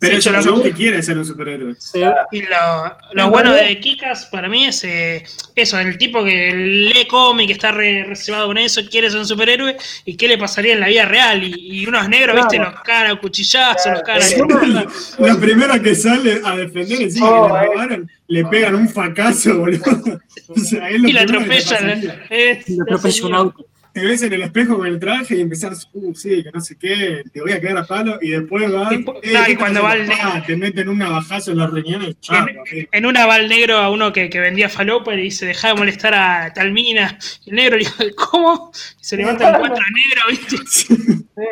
Pero 0.00 0.12
Sí, 0.22 0.28
es 0.28 0.34
lo- 0.36 0.42
chabón 0.44 0.62
que 0.62 0.70
quiere 0.72 1.02
ser 1.02 1.18
un 1.18 1.24
superhéroe. 1.24 1.74
Y 2.30 2.42
lo, 2.42 2.96
lo 3.14 3.30
bueno 3.30 3.52
de 3.52 3.80
Kikas 3.80 4.26
para 4.26 4.48
mí 4.48 4.64
es 4.66 4.84
eh, 4.84 5.24
eso, 5.56 5.76
el 5.80 5.98
tipo 5.98 6.22
que 6.24 6.52
lee 6.54 7.08
cómic, 7.08 7.48
que 7.48 7.52
está 7.54 7.72
re, 7.72 8.04
reservado 8.04 8.46
con 8.46 8.58
eso, 8.58 8.80
quiere 8.88 9.10
ser 9.10 9.18
un 9.18 9.26
superhéroe, 9.26 9.76
y 10.04 10.16
qué 10.16 10.28
le 10.28 10.38
pasaría 10.38 10.74
en 10.74 10.80
la 10.80 10.86
vida 10.86 11.04
real. 11.04 11.42
Y, 11.42 11.80
y 11.80 11.86
unos 11.86 12.08
negros, 12.08 12.34
Claro. 12.34 12.48
viste, 12.48 12.64
los 12.64 12.80
cagan 12.82 13.10
a 13.10 13.20
cuchillazos, 13.20 13.92
los 13.92 14.02
cagan 14.02 14.22
a 14.22 14.24
Sí. 14.24 14.36
Lo 15.18 15.40
primero 15.40 15.82
que 15.82 15.94
sale 15.96 16.40
a 16.44 16.56
defender 16.56 17.02
es 17.02 17.16
Oh, 17.20 17.48
que 17.48 17.52
le 17.54 17.58
eh. 17.58 17.66
robaron, 17.66 18.10
le 18.28 18.44
pegan 18.44 18.74
un 18.76 18.88
fracaso, 18.88 19.58
boludo. 19.58 19.82
O 20.50 20.58
sea, 20.60 20.88
es 20.88 21.00
lo 21.00 21.08
Y 21.08 21.12
la 21.12 21.22
atropellan. 21.22 21.90
eh, 22.30 22.62
le 22.66 22.82
atropella 22.82 23.26
un 23.26 23.34
auto. 23.34 23.66
Te 23.98 24.04
ves 24.06 24.22
en 24.22 24.32
el 24.32 24.42
espejo 24.42 24.76
con 24.78 24.86
el 24.86 25.00
traje 25.00 25.36
y 25.36 25.40
empezás, 25.40 25.90
uh, 25.92 26.14
sí, 26.14 26.44
que 26.44 26.52
no 26.52 26.60
sé 26.60 26.76
qué, 26.78 27.24
te 27.32 27.40
voy 27.40 27.50
a 27.50 27.60
quedar 27.60 27.78
a 27.78 27.84
palo, 27.84 28.16
y 28.22 28.30
después 28.30 28.70
vas. 28.70 28.92
Y 28.92 28.98
no, 28.98 29.48
y 29.48 29.56
cuando 29.56 29.82
va 29.82 29.94
el 29.94 30.08
Ah, 30.12 30.40
te 30.46 30.56
meten 30.56 30.88
un 30.88 30.98
navajazo 30.98 31.50
en 31.50 31.58
los 31.58 31.72
riñones. 31.72 32.14
En, 32.30 32.88
en 32.92 33.06
una 33.06 33.26
va 33.26 33.38
el 33.38 33.48
negro 33.48 33.78
a 33.78 33.90
uno 33.90 34.12
que, 34.12 34.30
que 34.30 34.38
vendía 34.38 34.68
falopa 34.68 35.14
y 35.14 35.16
le 35.16 35.22
dice, 35.24 35.46
deja 35.46 35.68
de 35.68 35.74
molestar 35.74 36.14
a 36.14 36.52
tal 36.52 36.70
mina. 36.70 37.18
Y 37.44 37.50
el 37.50 37.56
negro 37.56 37.76
le 37.76 37.84
dice, 37.86 38.14
¿cómo? 38.14 38.70
Y 39.00 39.04
se 39.04 39.16
levantan 39.16 39.58
cuatro 39.58 39.84
negros, 40.28 40.48
¿viste? 40.48 40.56
Sí. 41.34 41.44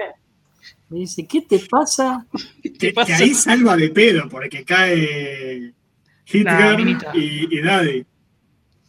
Me 0.89 0.99
dice, 1.01 1.27
¿qué 1.27 1.41
te 1.41 1.59
pasa? 1.59 2.25
¿Qué 2.63 2.71
te 2.71 2.93
Que, 2.93 3.13
ahí 3.13 3.35
salva 3.35 3.77
de 3.77 3.89
pedo, 3.89 4.29
porque 4.29 4.65
cae 4.65 5.73
Hitler 6.25 6.79
y, 7.15 7.57
y 7.57 7.61
Daddy, 7.61 8.05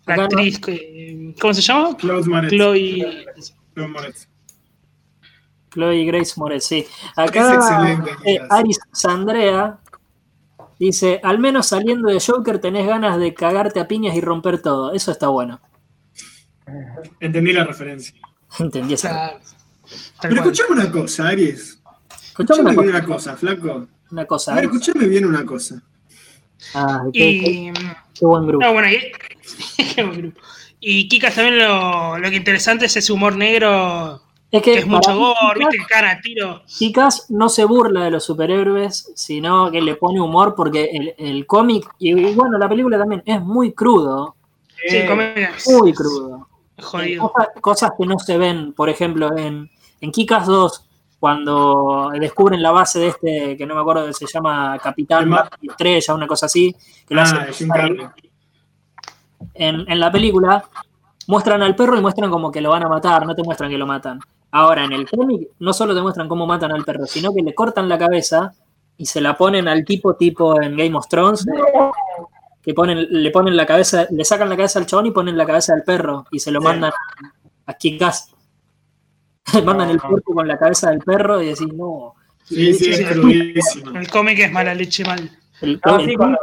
La 0.06 0.14
actriz, 0.14 0.60
que- 0.60 0.97
¿cómo 1.40 1.54
se 1.54 1.62
llama? 1.62 1.96
Klaus 1.98 2.28
Moretz. 2.28 2.52
Chloe. 2.52 3.26
Klaus 3.74 3.90
Moretz. 3.92 4.28
Chloe 5.72 6.06
Grace 6.06 6.34
Moretz, 6.38 6.64
sí. 6.66 6.86
Acá 7.16 7.82
eh. 8.26 8.40
Aris 8.50 8.80
Sandrea 8.94 9.80
dice, 10.80 11.20
al 11.24 11.40
menos 11.40 11.68
saliendo 11.68 12.10
de 12.10 12.20
Joker 12.20 12.60
tenés 12.60 12.88
ganas 12.88 13.20
de 13.20 13.34
cagarte 13.34 13.80
a 13.80 13.88
piñas 13.88 14.16
y 14.16 14.22
romper 14.22 14.62
todo. 14.62 14.94
Eso 14.94 15.12
está 15.12 15.28
bueno. 15.28 15.60
Entendí 17.20 17.54
la 17.54 17.64
referencia. 17.64 18.14
Entendí 18.60 18.94
esa. 18.96 19.34
Pero 20.22 20.36
escuchame 20.36 20.70
una 20.82 20.92
cosa, 20.92 21.28
Aries. 21.30 21.82
Escuchame 22.28 22.62
una 22.62 22.72
bien 22.72 22.84
cosa. 22.84 22.98
una 22.98 23.06
cosa, 23.06 23.38
flaco. 23.38 23.88
Una 24.12 24.26
cosa 24.26 24.52
A 24.52 24.56
ver, 24.56 24.64
escuchame 24.66 25.08
bien 25.08 25.26
una 25.26 25.46
cosa. 25.46 25.82
Ah, 26.74 27.04
qué, 27.14 27.20
qué- 27.20 27.50
Y. 27.52 27.74
qué 28.14 28.26
buen 28.26 28.48
grupo. 28.48 28.66
No, 28.66 28.74
bueno, 28.74 28.90
y, 28.90 28.98
qué 29.96 30.04
buen 30.04 30.18
grupo. 30.18 30.42
Y 30.80 31.08
Kikas 31.08 31.36
también 31.36 31.60
lo, 31.60 32.18
lo 32.18 32.30
que 32.30 32.36
interesante 32.36 32.86
es 32.86 32.96
ese 32.96 33.12
humor 33.12 33.36
negro, 33.36 34.22
Es 34.52 34.62
que 34.62 34.74
que 34.74 34.80
es 34.80 34.88
mucho 34.88 35.16
gore, 35.18 35.60
viste, 35.60 35.78
cara 35.90 36.12
a 36.12 36.22
tiro. 36.22 36.62
Kick-Ass 36.68 37.26
no 37.30 37.50
se 37.50 37.66
burla 37.66 38.04
de 38.06 38.12
los 38.12 38.24
superhéroes, 38.26 39.12
sino 39.16 39.72
que 39.72 39.82
le 39.82 39.96
pone 39.96 40.22
humor 40.22 40.54
porque 40.56 40.86
el, 40.94 41.16
el 41.18 41.46
cómic, 41.48 41.90
y, 42.00 42.12
y 42.12 42.34
bueno, 42.36 42.58
la 42.58 42.70
película 42.70 42.98
también 42.98 43.24
es 43.26 43.42
muy 43.42 43.74
crudo, 43.74 44.36
Sí, 44.88 44.98
Eh, 44.98 45.50
muy 45.80 45.92
crudo. 45.94 46.48
Jodido. 46.80 47.32
Cosas, 47.32 47.48
cosas 47.60 47.92
que 47.98 48.06
no 48.06 48.20
se 48.20 48.38
ven, 48.38 48.74
por 48.74 48.90
ejemplo, 48.90 49.36
en, 49.36 49.68
en 50.00 50.12
Kikas 50.12 50.46
2, 50.46 50.84
cuando 51.20 52.12
descubren 52.20 52.62
la 52.62 52.70
base 52.70 53.00
de 53.00 53.08
este, 53.08 53.58
que 53.58 53.66
no 53.66 53.74
me 53.74 53.82
acuerdo 53.82 54.06
que 54.06 54.14
se 54.14 54.28
llama 54.32 54.78
Capitán 54.82 55.34
Estrella, 55.64 56.14
una 56.14 56.28
cosa 56.28 56.46
así, 56.46 56.76
que 57.08 57.16
lo 57.16 57.22
Ah, 57.22 57.24
hace 57.24 57.54
Jim 57.54 57.70
Carrey. 57.70 57.98
En, 59.60 59.90
en 59.92 60.00
la 60.00 60.12
película, 60.12 60.64
muestran 61.28 61.62
al 61.62 61.76
perro 61.76 61.98
y 61.98 62.02
muestran 62.02 62.30
como 62.32 62.52
que 62.52 62.62
lo 62.62 62.70
van 62.72 62.84
a 62.84 62.90
matar, 62.90 63.26
no 63.26 63.36
te 63.36 63.44
muestran 63.44 63.70
que 63.70 63.78
lo 63.78 63.86
matan. 63.88 64.20
Ahora, 64.52 64.86
en 64.86 64.94
el 64.94 65.10
cómic, 65.10 65.50
no 65.60 65.74
solo 65.74 65.94
te 65.94 66.02
muestran 66.02 66.28
cómo 66.30 66.46
matan 66.48 66.72
al 66.72 66.84
perro, 66.86 67.06
sino 67.06 67.34
que 67.34 67.42
le 67.42 67.54
cortan 67.54 67.90
la 67.90 67.98
cabeza 67.98 68.54
y 68.98 69.06
se 69.06 69.22
la 69.22 69.36
ponen 69.38 69.68
al 69.68 69.84
tipo, 69.86 70.16
tipo 70.16 70.62
en 70.62 70.76
Game 70.78 70.96
of 70.96 71.08
Thrones, 71.08 71.46
que 72.62 72.74
ponen, 72.74 73.08
le 73.10 73.32
ponen 73.32 73.56
la 73.56 73.66
cabeza, 73.66 74.08
le 74.10 74.24
sacan 74.26 74.50
la 74.50 74.56
cabeza 74.56 74.80
al 74.80 74.86
chabón 74.86 75.06
y 75.08 75.12
ponen 75.12 75.38
la 75.38 75.46
cabeza 75.46 75.74
del 75.74 75.84
perro 75.84 76.26
y 76.32 76.40
se 76.40 76.52
lo 76.52 76.60
Sí. 76.62 76.66
mandan 76.66 76.92
a 77.66 77.74
Kikas. 77.74 78.34
mandan 79.66 79.90
el 79.90 80.02
cuerpo 80.02 80.34
con 80.34 80.48
la 80.48 80.58
cabeza 80.58 80.90
del 80.90 81.00
perro 81.00 81.42
y 81.42 81.48
decís, 81.48 81.72
no. 81.74 82.14
Sí, 82.44 82.74
sí, 82.74 82.92
es 82.92 83.06
crudísimo. 83.12 83.98
El 83.98 84.10
cómic 84.10 84.40
es 84.40 84.52
mala 84.52 84.74
leche 84.74 85.04
mal. 85.06 85.30
El- 85.62 85.80
No, 85.86 86.00
el- 86.00 86.06
sí, 86.10 86.16
cuando- 86.16 86.38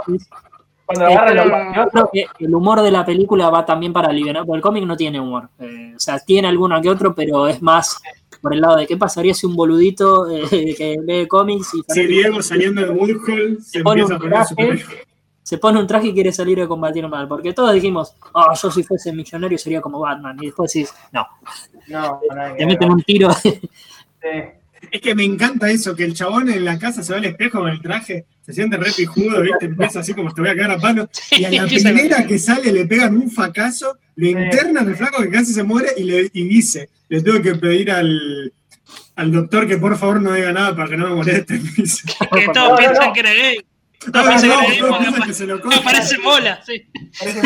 Cuando 0.87 1.07
Eh, 1.07 1.35
los 1.35 1.45
Yo 1.45 1.51
mafiosos, 1.51 1.91
creo 1.93 2.11
que 2.13 2.27
el 2.45 2.55
humor 2.55 2.83
de 2.83 2.91
la 2.91 3.05
película 3.05 3.51
va 3.51 3.65
también 3.65 3.93
para 3.93 4.09
aliviar, 4.09 4.37
porque 4.39 4.57
el 4.57 4.63
cómic 4.63 4.85
no 4.85 4.97
tiene 4.97 5.21
humor. 5.21 5.49
Eh, 5.59 5.95
o 5.97 5.99
sea, 5.99 6.19
tiene 6.19 6.49
alguno 6.49 6.81
que 6.81 6.91
otro, 6.91 7.15
pero 7.15 7.49
es 7.49 7.63
más 7.63 8.01
por 8.41 8.53
el 8.53 8.61
lado 8.61 8.77
de 8.77 8.87
qué 8.87 8.99
pasaría 8.99 9.33
si 9.33 9.47
un 9.47 9.57
boludito 9.57 10.31
eh, 10.31 10.75
que 10.77 10.97
lee 11.03 11.27
cómics 11.27 11.73
y 11.75 11.83
Si 11.89 12.07
Diego 12.07 12.43
saliendo 12.43 12.83
de 12.83 12.91
Woodhull 12.91 13.63
se 13.63 13.83
pone 13.83 14.03
empieza 14.03 14.23
a 14.23 14.25
un 14.25 14.31
traje, 14.31 14.85
se 15.43 15.59
pone 15.59 15.81
un 15.81 15.87
traje 15.87 16.09
y 16.09 16.13
quiere 16.13 16.33
salir 16.33 16.61
a 16.61 16.69
combatir 16.69 17.09
mal. 17.09 17.27
Porque 17.27 17.55
todos 17.55 17.73
dijimos, 17.73 18.15
ah, 18.35 18.53
yo 18.55 18.71
si 18.71 18.83
fuese 18.83 19.13
millonario 19.13 19.57
sería 19.57 19.81
como 19.81 20.01
Batman. 20.01 20.37
Y 20.43 20.47
después 20.47 20.71
decís, 20.73 20.95
no, 21.13 21.27
no, 21.89 22.21
te 22.57 22.67
meten 22.67 22.91
un 22.91 23.03
tiro. 23.03 23.33
Sí. 23.33 23.61
Es 24.91 25.01
que 25.01 25.15
me 25.15 25.25
encanta 25.25 25.71
eso, 25.71 25.95
que 25.95 26.05
el 26.05 26.15
chabón 26.15 26.49
en 26.51 26.65
la 26.65 26.79
casa 26.79 27.03
se 27.03 27.13
ve 27.13 27.19
al 27.19 27.25
espejo 27.27 27.61
con 27.61 27.69
el 27.71 27.81
traje, 27.81 28.27
se 28.45 28.53
siente 28.53 28.77
re 28.77 28.91
pijudo, 28.93 29.41
¿viste? 29.43 29.67
Empieza 29.67 30.01
así 30.01 30.15
como 30.15 30.33
te 30.33 30.41
voy 30.41 30.51
a 30.51 30.55
cagar 30.57 30.73
a 30.73 30.79
palo. 30.79 31.09
Y 31.33 31.45
a 31.45 31.51
la 31.51 31.67
primera 31.67 32.27
que 32.27 32.39
sale 32.39 32.73
le 32.73 32.87
pegan 32.87 33.17
un 33.17 33.31
fracaso, 33.31 33.99
le 34.17 34.31
internan 34.31 34.89
el 34.89 34.97
flaco 34.97 35.23
que 35.23 35.31
casi 35.31 35.53
se 35.53 35.63
muere 35.63 35.91
y, 35.97 36.05
le, 36.05 36.31
y 36.33 36.45
dice, 36.49 36.89
le 37.09 37.21
tengo 37.23 37.43
que 37.43 37.55
pedir 37.57 37.91
al, 37.91 38.53
al 39.17 39.33
doctor 39.33 39.67
que 39.69 39.77
por 39.79 39.97
favor 39.99 40.21
no 40.23 40.33
diga 40.33 40.53
nada 40.53 40.75
para 40.77 40.89
que 40.89 40.97
no 40.97 41.09
me 41.09 41.15
moleste. 41.17 41.61
Que 42.33 42.49
todos 42.53 42.71
no, 42.71 42.77
piensan 42.77 43.07
no. 43.09 43.13
que 43.13 43.21
era 43.21 43.33
gay. 43.33 43.57
"No, 44.07 44.13
Todos 44.13 44.27
piensan 44.29 44.51
que 44.51 44.57
era 44.57 44.67
gay 44.69 44.79
porque 44.81 44.99
piensan 44.99 45.15
apa- 45.23 45.27
que 45.27 45.35
se 45.35 45.47
lo 45.47 45.57
no, 45.57 45.63
coge". 45.63 45.81
parece 45.83 46.19
mola, 46.19 46.61
sí. 46.67 46.87
Parece. 47.19 47.41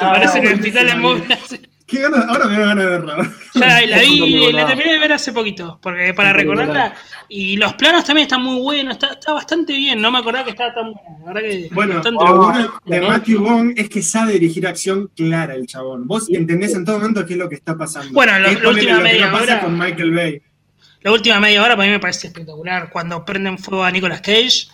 Ah, 0.00 0.12
Parece 0.12 0.36
no, 0.38 0.42
que 0.42 0.48
el 0.48 0.54
hospital 0.54 0.88
es 0.88 0.96
mola. 0.96 1.38
sí. 1.48 1.60
¿Qué 1.86 2.00
ganas? 2.00 2.24
Ahora 2.28 2.46
me 2.46 2.58
ganas 2.58 2.76
de 2.84 2.90
verla. 2.90 3.32
Ya 3.54 3.80
la 3.86 3.98
vi, 4.00 4.52
la 4.52 4.66
terminé 4.66 4.92
de 4.94 4.98
ver 4.98 5.12
hace 5.12 5.32
poquito, 5.32 5.78
porque 5.80 6.12
para 6.14 6.32
recordarla. 6.32 6.94
Y 7.28 7.56
los 7.56 7.74
planos 7.74 8.04
también 8.04 8.24
están 8.26 8.42
muy 8.42 8.60
buenos, 8.60 8.94
está, 8.94 9.12
está 9.12 9.32
bastante 9.32 9.72
bien. 9.72 10.00
No 10.00 10.10
me 10.10 10.18
acordaba 10.18 10.44
que 10.44 10.50
estaba 10.50 10.74
tan 10.74 10.92
bueno. 10.92 11.18
La 11.24 11.32
verdad 11.32 11.40
que 11.48 11.68
Bueno, 11.72 11.94
bastante 11.94 12.24
lo 12.24 12.36
bueno 12.36 12.72
de. 12.84 13.00
Matthew 13.02 13.42
Vaughn 13.44 13.74
es 13.76 13.88
que 13.88 14.02
sabe 14.02 14.32
dirigir 14.32 14.66
acción 14.66 15.10
clara 15.14 15.54
el 15.54 15.66
chabón. 15.66 16.08
Vos 16.08 16.28
entendés 16.28 16.74
en 16.74 16.84
todo 16.84 16.98
momento 16.98 17.24
qué 17.24 17.34
es 17.34 17.38
lo 17.38 17.48
que 17.48 17.54
está 17.54 17.76
pasando. 17.76 18.12
Bueno, 18.12 18.36
lo- 18.40 18.50
la 18.50 18.68
última 18.68 18.96
lo 18.96 19.00
media 19.02 19.30
no 19.30 19.36
hora- 19.36 19.60
con 19.60 19.78
Michael 19.78 20.10
Bay. 20.12 20.42
La 21.02 21.12
última 21.12 21.38
media 21.38 21.62
hora 21.62 21.76
para 21.76 21.86
mí 21.86 21.92
me 21.92 22.00
parece 22.00 22.26
espectacular. 22.26 22.90
Cuando 22.90 23.24
prenden 23.24 23.58
fuego 23.58 23.84
a 23.84 23.92
Nicolas 23.92 24.20
Cage 24.22 24.66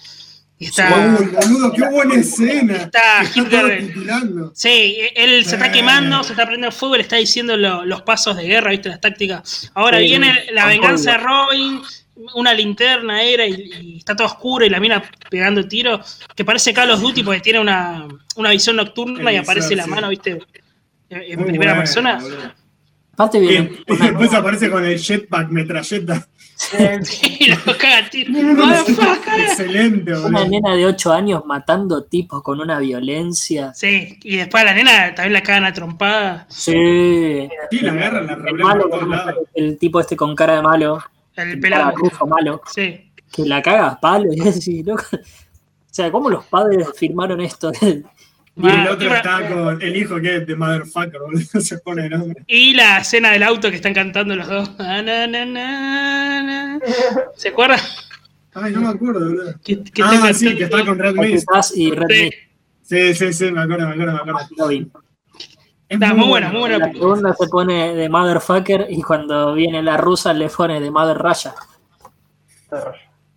está. 0.67 1.17
Uy, 1.19 1.27
boludo, 1.27 1.73
qué 1.73 1.83
buena 1.89 2.15
escena. 2.15 2.75
Está 2.77 3.23
Hitler. 3.35 3.91
Sí, 4.55 4.97
él 5.15 5.45
se 5.45 5.57
está 5.57 5.71
quemando, 5.73 6.23
se 6.23 6.33
está 6.33 6.45
prendiendo 6.47 6.73
fuego, 6.75 6.97
le 6.97 7.03
está 7.03 7.17
diciendo 7.17 7.57
lo- 7.57 7.85
los 7.85 8.03
pasos 8.03 8.37
de 8.37 8.45
guerra, 8.45 8.71
¿viste? 8.71 8.89
Las 8.89 9.01
tácticas. 9.01 9.71
Ahora 9.75 9.99
Sí, 9.99 10.05
viene 10.05 10.33
la 10.53 10.67
venganza 10.67 11.13
de. 11.13 11.19
Robin, 11.19 11.81
una 12.35 12.53
linterna 12.55 13.23
era 13.23 13.47
y, 13.47 13.71
y 13.81 13.99
está 13.99 14.15
todo 14.15 14.27
oscuro 14.27 14.65
y 14.65 14.71
la 14.71 14.79
mina 14.81 15.03
pegando 15.31 15.67
tiro, 15.67 16.01
que 16.37 16.45
parece 16.45 16.73
Call 16.73 16.91
of 16.91 17.01
Duty 17.01 17.23
porque 17.23 17.41
tiene 17.41 17.59
una, 17.61 18.07
una 18.37 18.51
visión 18.51 18.77
nocturna 18.77 19.33
y 19.33 19.37
aparece 19.37 19.75
la 19.75 19.87
mano, 19.87 20.09
¿viste? 20.09 20.39
En, 21.09 21.39
Muy 21.41 21.49
primera 21.49 21.77
persona. 21.77 22.17
boludo. 22.21 22.53
Aparte 23.15 23.39
Y, 23.39 23.41
viene 23.47 23.79
y 23.87 23.97
después 23.97 24.33
aparece 24.33 24.71
con 24.71 24.85
el 24.85 24.99
jetpack 24.99 25.51
metralleta. 25.51 26.27
Excelente, 29.39 30.13
una 30.17 30.45
nena 30.45 30.75
de 30.75 30.87
8 30.87 31.13
años 31.13 31.45
matando 31.47 32.05
tipos 32.05 32.43
con 32.43 32.61
una 32.61 32.79
violencia. 32.79 33.73
Sí, 33.75 34.19
y 34.23 34.37
después 34.37 34.63
a 34.63 34.67
la 34.67 34.75
nena 34.75 35.15
también 35.15 35.33
la 35.33 35.43
cagan 35.43 35.65
a 35.65 35.73
trompada. 35.73 36.47
Sí. 36.49 37.49
Sí, 37.71 37.79
la 37.81 37.93
agarran, 37.93 38.27
la 38.27 38.35
El, 38.35 38.55
malo, 38.59 38.89
el 39.55 39.79
tipo 39.79 40.01
este 40.01 40.17
con 40.17 40.35
cara 40.35 40.57
de 40.57 40.63
malo, 40.63 41.03
El 41.37 41.61
pelado. 41.61 41.93
malo, 42.27 42.63
Sí. 42.73 43.11
que 43.33 43.45
la 43.45 43.63
caga 43.63 43.89
a 43.89 44.01
palo 44.01 44.33
y 44.33 44.41
así, 44.49 44.83
loco. 44.83 45.05
O 45.13 45.95
sea, 45.95 46.11
¿cómo 46.11 46.31
los 46.31 46.45
padres 46.47 46.89
firmaron 46.97 47.41
esto? 47.41 47.71
Y 48.55 48.69
el 48.69 48.89
otro 48.89 49.09
y- 49.09 49.13
está 49.13 49.49
con 49.49 49.81
el 49.81 49.97
hijo 49.97 50.21
que 50.21 50.37
es 50.37 50.47
de 50.47 50.55
Motherfucker, 50.57 51.21
boludo. 51.21 51.41
Se 51.61 51.79
pone 51.79 52.09
nombre. 52.09 52.43
Y 52.47 52.75
la 52.75 52.99
escena 52.99 53.31
del 53.31 53.43
auto 53.45 53.71
que 53.71 53.77
están 53.77 53.95
cantando 53.95 54.37
los 54.37 54.47
dos. 54.49 54.71
Ah. 54.79 56.79
¿Se 57.37 57.49
acuerdan? 57.49 57.79
Ay, 58.55 58.73
no 58.73 58.81
me 58.83 58.89
acuerdo, 58.89 59.21
boludo. 59.21 59.55
Que, 59.65 59.83
que 59.83 60.03
Ah, 60.05 60.33
sí, 60.35 60.55
que 60.57 60.65
está 60.65 60.85
con 60.85 60.99
Red 60.99 61.15
Mist. 61.15 61.49
Y 61.75 61.91
Red 61.93 62.07
Sí. 62.09 62.23
Mist, 62.25 62.35
Sí, 62.83 63.15
sí, 63.15 63.33
sí, 63.33 63.51
me 63.51 63.63
acuerdo, 63.63 63.87
me 63.89 63.93
acuerdo, 63.95 64.13
me 64.13 64.19
acuerdo. 64.33 65.01
Está 65.89 66.15
muy 66.15 66.29
buena, 66.29 66.51
muy 66.51 66.61
buena. 66.61 66.79
La 66.79 66.93
segunda 66.93 67.35
se 67.35 67.47
pone 67.49 67.95
de 67.95 68.09
Motherfucker 68.09 68.87
y 68.91 69.01
cuando 69.03 69.55
viene 69.55 69.83
la 69.83 69.97
rusa 69.97 70.33
le 70.35 70.49
pone 70.49 70.81
de 70.81 70.91
Mother 70.91 71.17
Russia, 71.17 71.55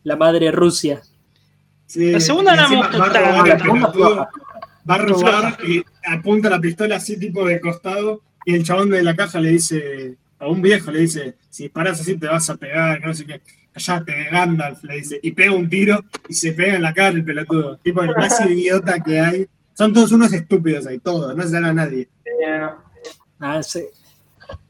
la 0.03 0.16
madre 0.16 0.51
Rusia. 0.51 1.01
Sí, 1.86 2.11
La 2.11 2.20
segunda 2.20 2.55
no 2.55 2.70
me 2.70 2.76
gustó 2.78 4.28
va 4.89 4.95
a 4.95 4.99
robar 4.99 5.57
y 5.65 5.83
apunta 6.07 6.49
la 6.49 6.61
pistola 6.61 6.97
así 6.97 7.17
tipo 7.19 7.45
de 7.45 7.59
costado 7.59 8.21
y 8.45 8.55
el 8.55 8.63
chabón 8.63 8.89
de 8.91 9.01
la 9.03 9.15
caja 9.15 9.39
le 9.39 9.49
dice, 9.49 10.17
a 10.39 10.47
un 10.47 10.61
viejo 10.61 10.91
le 10.91 10.99
dice, 10.99 11.36
si 11.49 11.63
disparas 11.63 11.99
así 11.99 12.15
te 12.17 12.27
vas 12.27 12.49
a 12.49 12.57
pegar, 12.57 13.03
no 13.03 13.13
sé 13.13 13.25
qué. 13.25 13.41
Callate, 13.73 14.29
Gandalf, 14.31 14.83
le 14.83 14.95
dice, 14.95 15.19
y 15.21 15.31
pega 15.31 15.51
un 15.51 15.67
tiro 15.67 16.05
y 16.29 16.33
se 16.33 16.53
pega 16.53 16.75
en 16.75 16.81
la 16.81 16.93
cara 16.93 17.09
el 17.09 17.25
pelotudo. 17.25 17.77
Tipo 17.77 18.03
el 18.03 18.15
más 18.15 18.39
idiota 18.49 18.99
que 19.01 19.19
hay. 19.19 19.47
Son 19.73 19.91
todos 19.91 20.13
unos 20.13 20.31
estúpidos 20.31 20.88
ahí, 20.88 20.99
todos, 20.99 21.36
no 21.36 21.43
se 21.43 21.51
dan 21.51 21.65
a 21.65 21.73
nadie. 21.73 22.07
Eh. 22.23 22.69
Ah, 23.39 23.61
sí. 23.61 23.81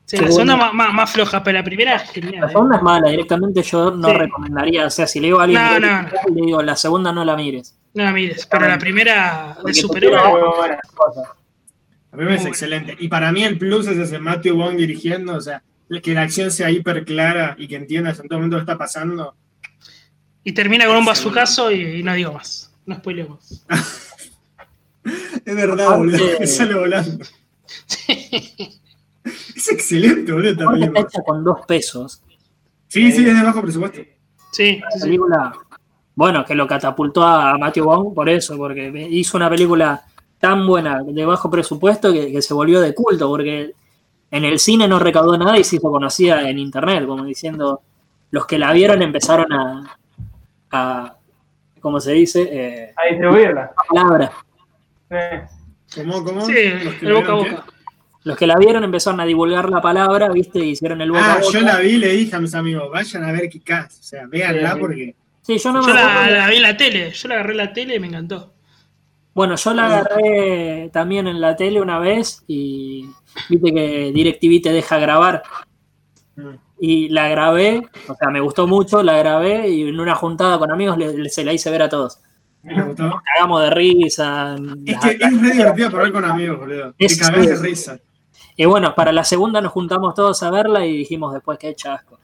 Sí, 0.06 0.18
la 0.18 0.28
segunda 0.28 0.56
más, 0.56 0.74
más, 0.74 0.94
más 0.94 1.12
floja, 1.12 1.44
pero 1.44 1.58
la 1.58 1.64
primera 1.64 1.96
es 1.96 2.12
genial. 2.12 2.42
La 2.42 2.48
¿eh? 2.48 2.52
segunda 2.52 2.78
es 2.78 2.84
mala, 2.84 3.10
directamente 3.10 3.64
yo 3.64 3.90
no 3.92 4.10
Sí. 4.10 4.14
recomendaría, 4.14 4.86
o 4.86 4.90
sea, 4.92 5.08
si 5.08 5.20
le 5.20 5.28
digo 5.28 5.40
a 5.40 5.44
alguien, 5.46 5.64
No, 5.64 5.74
que- 5.74 5.80
no, 5.80 6.02
no. 6.04 6.10
le 6.36 6.42
digo, 6.46 6.62
la 6.62 6.76
segunda 6.76 7.12
no 7.12 7.26
la 7.26 7.36
mires. 7.36 7.76
No 7.96 8.04
la 8.04 8.12
mires, 8.12 8.46
pero 8.46 8.68
la 8.68 8.78
primera 8.78 9.58
de 9.66 9.74
superhéroe. 9.74 10.18
A 10.18 12.18
mí 12.18 12.24
me 12.24 12.26
parece 12.28 12.48
excelente. 12.50 12.96
Y 13.00 13.08
para 13.08 13.32
mí 13.32 13.44
el 13.44 13.58
plus 13.58 13.88
es 13.88 13.98
ese 13.98 14.20
Matthew 14.20 14.56
Bond 14.56 14.78
dirigiendo, 14.78 15.36
o 15.36 15.42
sea, 15.42 15.64
que 16.04 16.14
la 16.14 16.22
acción 16.22 16.52
sea 16.52 16.70
hiper 16.70 17.04
clara 17.04 17.56
y 17.58 17.68
que 17.68 17.76
entiendas 17.76 18.20
en 18.20 18.28
todo 18.28 18.40
momento 18.40 18.58
lo 18.58 18.66
que 18.66 18.72
está 18.72 18.78
pasando. 18.78 19.36
Y 20.44 20.52
termina 20.52 20.86
con 20.86 20.98
un 20.98 21.06
bazucazo 21.06 21.72
y, 21.72 22.00
y 22.00 22.04
no 22.04 22.14
digo 22.14 22.32
más. 22.34 22.72
No 22.86 22.96
spoilemos. 22.96 23.66
Es 25.46 25.56
verdad, 25.56 25.98
boludo, 25.98 26.18
que 26.40 26.48
sale 26.48 26.74
volando. 26.74 27.24
Es 29.66 29.72
excelente, 29.72 30.32
boludo, 30.32 30.50
está 30.76 31.00
hecha 31.00 31.22
con 31.26 31.44
dos 31.44 31.66
pesos. 31.66 32.22
Sí, 32.88 33.12
sí, 33.12 33.28
es 33.28 33.36
de 33.36 33.44
bajo 33.44 33.62
presupuesto. 33.62 34.00
Sí, 34.52 34.80
sí, 34.92 35.00
sí. 35.00 35.02
película, 35.02 35.54
bueno, 36.14 36.46
que 36.46 36.54
lo 36.54 36.68
catapultó 36.68 37.24
a 37.24 37.58
Matthew 37.58 37.86
Vaughn 37.86 38.14
por 38.14 38.30
eso, 38.30 38.56
porque 38.58 39.08
hizo 39.10 39.38
una 39.38 39.50
película 39.50 40.04
tan 40.40 40.68
buena, 40.68 41.02
de 41.04 41.26
bajo 41.26 41.50
presupuesto, 41.50 42.14
que, 42.14 42.32
que 42.32 42.42
se 42.42 42.54
volvió 42.54 42.80
de 42.80 42.94
culto, 42.94 43.28
porque 43.28 43.72
en 44.30 44.46
el 44.46 44.60
cine 44.60 44.88
no 44.88 45.00
recaudó 45.00 45.38
nada 45.38 45.58
y 45.58 45.64
se 45.64 45.78
hizo 45.78 45.90
conocida 45.90 46.48
en 46.48 46.60
internet, 46.60 47.06
como 47.08 47.26
diciendo, 47.26 47.82
los 48.32 48.46
que 48.46 48.60
la 48.60 48.72
vieron 48.72 49.02
empezaron 49.02 49.52
a, 49.52 49.98
a 50.72 51.16
¿cómo 51.82 52.00
se 52.00 52.12
dice? 52.14 52.48
Eh, 52.52 52.94
A 52.96 53.10
distribuirla. 53.10 53.72
palabra. 53.90 54.32
Sí. 55.10 56.02
¿Cómo, 56.02 56.24
cómo? 56.24 56.46
Sí, 56.46 56.54
el 57.02 57.14
boca 57.14 57.32
a 57.32 57.36
boca. 57.36 57.66
Los 58.26 58.36
que 58.38 58.46
la 58.48 58.58
vieron 58.58 58.84
empezaron 58.84 59.20
a 59.22 59.26
divulgar 59.26 59.70
la 59.70 59.82
palabra, 59.82 60.30
¿viste? 60.30 60.60
Y 60.60 60.72
hicieron 60.72 61.00
el 61.02 61.12
boca 61.12 61.24
a 61.26 61.34
Ah, 61.36 61.40
boca. 61.42 61.54
yo 61.54 61.62
la 61.62 61.78
vi 61.80 61.90
y 61.92 61.98
le 61.98 62.10
dije 62.10 62.36
a 62.36 62.40
mis 62.40 62.54
amigos, 62.56 62.90
vayan 62.92 63.24
a 63.24 63.32
ver 63.32 63.48
Kikaz. 63.50 64.00
O 64.00 64.04
sea, 64.04 64.26
véanla 64.28 64.74
Sí, 64.74 64.80
porque. 64.80 65.16
Sí, 65.42 65.58
yo 65.60 65.72
no 65.72 65.82
Yo 65.82 65.88
me 65.88 65.94
la, 65.94 66.30
la 66.32 66.50
vi 66.50 66.56
en 66.58 66.62
la 66.64 66.76
tele, 66.76 67.12
yo 67.12 67.28
la 67.30 67.36
agarré 67.36 67.52
en 67.52 67.58
la 67.58 67.72
tele 67.74 67.96
y 67.96 68.00
me 68.00 68.08
encantó. 68.08 68.54
Bueno, 69.34 69.56
yo 69.56 69.74
la 69.74 69.86
agarré 69.86 70.90
también 70.92 71.28
en 71.28 71.40
la 71.40 71.56
tele 71.56 71.80
una 71.82 72.00
vez 72.00 72.44
y 72.48 73.06
viste 73.50 73.74
que 73.74 74.12
DirecTV 74.14 74.62
te 74.64 74.72
deja 74.74 74.98
grabar. 74.98 75.44
Mm. 76.36 76.50
Y 76.80 77.10
la 77.10 77.30
grabé, 77.30 77.84
o 78.08 78.16
sea, 78.16 78.30
me 78.30 78.40
gustó 78.40 78.66
mucho, 78.68 79.04
la 79.04 79.18
grabé 79.18 79.70
y 79.70 79.88
en 79.88 80.00
una 80.00 80.16
juntada 80.16 80.58
con 80.58 80.72
amigos 80.72 80.98
le- 80.98 81.16
le- 81.18 81.30
se 81.30 81.44
la 81.46 81.54
hice 81.54 81.70
ver 81.70 81.84
a 81.84 81.90
todos. 81.90 82.20
Me 82.64 82.82
gustó. 82.82 83.22
Cagamos 83.36 83.62
de 83.62 83.70
risa. 83.70 84.56
Es 84.86 84.98
que 84.98 85.10
es 85.12 85.42
re 85.42 85.52
divertido 85.52 85.92
para 85.92 86.04
ver 86.04 86.12
con 86.12 86.26
amigos, 86.26 86.58
boludo. 86.60 86.94
Te 86.98 87.06
Es- 87.06 87.20
cagás 87.20 87.46
de 87.46 87.56
risa. 87.58 88.00
Y 88.56 88.66
bueno, 88.66 88.96
para 88.96 89.12
la 89.12 89.24
segunda 89.24 89.62
nos 89.62 89.72
juntamos 89.72 90.14
todos 90.14 90.42
a 90.44 90.50
verla 90.50 90.86
y 90.86 90.98
dijimos 90.98 91.34
después 91.34 91.60
que 91.60 91.76
chasco. 91.76 92.20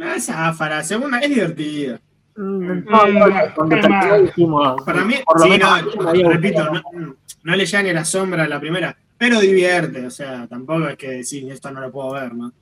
Ah, 0.00 0.20
Zafara, 0.20 0.82
segunda 0.82 1.18
es 1.20 1.28
divertida. 1.30 2.00
Mm, 2.36 2.84
no, 2.84 3.06
no, 3.06 3.26
Mm, 3.26 3.68
terminó 3.68 4.20
dijimos, 4.22 4.82
Para 4.82 5.04
mí, 5.04 5.14
sí, 5.14 5.48
menos 5.48 5.82
no, 5.96 6.30
repito, 6.30 6.70
no, 6.70 7.16
no 7.44 7.56
le 7.56 7.64
llega 7.64 7.82
ni 7.82 7.92
la 7.92 8.04
sombra 8.04 8.44
a 8.44 8.48
la 8.48 8.60
primera, 8.60 8.94
pero 9.16 9.40
divierte, 9.40 10.04
o 10.06 10.10
sea, 10.10 10.46
tampoco 10.46 10.88
es 10.88 10.96
que 10.96 11.24
sí, 11.24 11.48
esto 11.50 11.70
no 11.70 11.80
lo 11.80 11.90
puedo 11.90 12.12
ver, 12.12 12.34
¿no? 12.34 12.52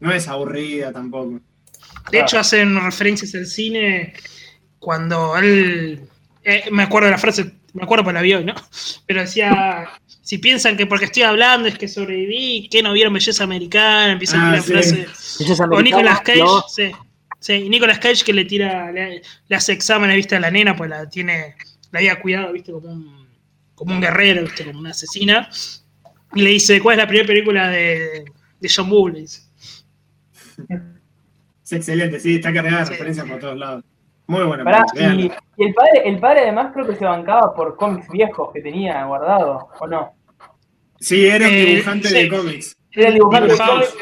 No 0.00 0.12
es 0.12 0.28
aburrida 0.28 0.92
tampoco. 0.92 1.40
De 2.10 2.20
hecho, 2.20 2.38
hacen 2.38 2.78
referencias 2.82 3.34
al 3.34 3.46
cine 3.46 4.12
cuando 4.78 5.36
él. 5.38 6.06
eh, 6.42 6.64
me 6.70 6.82
acuerdo 6.82 7.06
de 7.06 7.12
la 7.12 7.18
frase, 7.18 7.54
me 7.74 7.82
acuerdo 7.84 8.04
por 8.04 8.14
la 8.14 8.22
vi 8.22 8.34
hoy, 8.34 8.44
¿no? 8.44 8.54
Pero 9.06 9.20
decía: 9.20 9.88
si 10.22 10.38
piensan 10.38 10.76
que 10.76 10.86
porque 10.86 11.06
estoy 11.06 11.22
hablando 11.22 11.68
es 11.68 11.76
que 11.78 11.88
sobreviví, 11.88 12.68
que 12.70 12.82
no 12.82 12.92
vieron 12.92 13.12
belleza 13.14 13.44
americana, 13.44 14.12
empieza 14.12 14.36
Ah, 14.40 14.54
a 14.58 14.62
tirar 14.62 14.84
sí. 14.84 15.04
O 15.70 15.80
Nicolas 15.82 16.20
Cage, 16.20 16.42
sí. 16.68 16.90
Sí, 17.38 17.54
y 17.54 17.68
Nicolas 17.68 17.98
Cage 17.98 18.24
que 18.24 18.32
le 18.32 18.44
tira, 18.44 18.92
le, 18.92 19.20
le 19.48 19.56
hace 19.56 19.72
exámenes, 19.72 20.14
viste, 20.14 20.36
a 20.36 20.40
la 20.40 20.50
nena, 20.50 20.76
pues 20.76 20.88
la 20.88 21.08
tiene, 21.08 21.56
la 21.90 21.98
había 21.98 22.20
cuidado, 22.20 22.52
viste, 22.52 22.70
como 22.70 22.92
un, 22.92 23.26
como 23.74 23.94
un 23.94 24.00
guerrero, 24.00 24.42
viste, 24.42 24.64
como 24.64 24.78
una 24.78 24.90
asesina. 24.90 25.48
Y 26.34 26.42
le 26.42 26.50
dice, 26.50 26.80
¿cuál 26.80 26.94
es 26.94 26.98
la 27.02 27.08
primera 27.08 27.26
película 27.26 27.68
de, 27.68 28.24
de 28.60 28.72
John 28.74 29.12
dice. 29.12 29.42
Es 31.64 31.72
excelente, 31.72 32.20
sí, 32.20 32.36
está 32.36 32.52
cargada 32.52 32.80
de 32.80 32.86
Sí. 32.86 32.92
referencias 32.92 33.26
por 33.26 33.40
todos 33.40 33.58
lados. 33.58 33.84
Muy 34.26 34.44
buena 34.44 34.64
Pará, 34.64 34.84
película, 34.94 35.42
y, 35.56 35.64
el 35.64 35.74
padre, 35.74 36.08
el 36.08 36.18
padre 36.20 36.40
además 36.42 36.70
creo 36.72 36.86
que 36.86 36.96
se 36.96 37.04
bancaba 37.04 37.54
por 37.54 37.76
cómics 37.76 38.08
viejos 38.08 38.50
que 38.52 38.60
tenía 38.62 39.04
guardado, 39.04 39.68
¿o 39.78 39.86
no? 39.86 40.12
Sí, 41.00 41.26
era 41.26 41.46
un 41.48 41.52
Eh, 41.52 41.64
dibujante 41.66 42.08
sí. 42.08 42.14
de 42.14 42.28
cómics. 42.28 42.76
Era 42.94 43.08
el 43.08 43.14
dibujante 43.14 43.52
de 43.52 43.58
cómics 43.58 43.96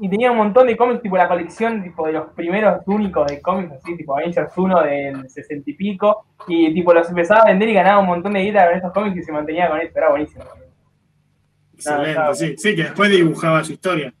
y 0.00 0.08
tenía 0.08 0.30
un 0.30 0.38
montón 0.38 0.66
de 0.66 0.76
cómics, 0.76 1.02
tipo 1.02 1.16
la 1.16 1.28
colección 1.28 1.82
tipo 1.82 2.06
de 2.06 2.12
los 2.14 2.30
primeros 2.32 2.80
únicos 2.86 3.26
de 3.26 3.40
cómics, 3.42 3.72
así, 3.72 3.96
tipo 3.96 4.16
Avengers 4.16 4.52
1 4.56 4.82
del 4.82 5.28
60 5.28 5.70
y 5.70 5.74
pico, 5.74 6.26
y 6.48 6.72
tipo 6.72 6.94
los 6.94 7.08
empezaba 7.08 7.42
a 7.42 7.46
vender 7.46 7.68
y 7.68 7.74
ganaba 7.74 7.98
un 8.00 8.06
montón 8.06 8.32
de 8.32 8.40
guita 8.40 8.66
con 8.66 8.74
estos 8.76 8.92
cómics 8.92 9.16
y 9.16 9.22
se 9.22 9.32
mantenía 9.32 9.68
con 9.68 9.80
eso, 9.80 9.92
era 9.98 10.10
buenísimo. 10.10 10.44
Excelente, 11.74 12.34
sí. 12.34 12.54
Sí, 12.56 12.76
que 12.76 12.84
después 12.84 13.10
dibujaba 13.10 13.62
su 13.64 13.72
historia. 13.72 14.14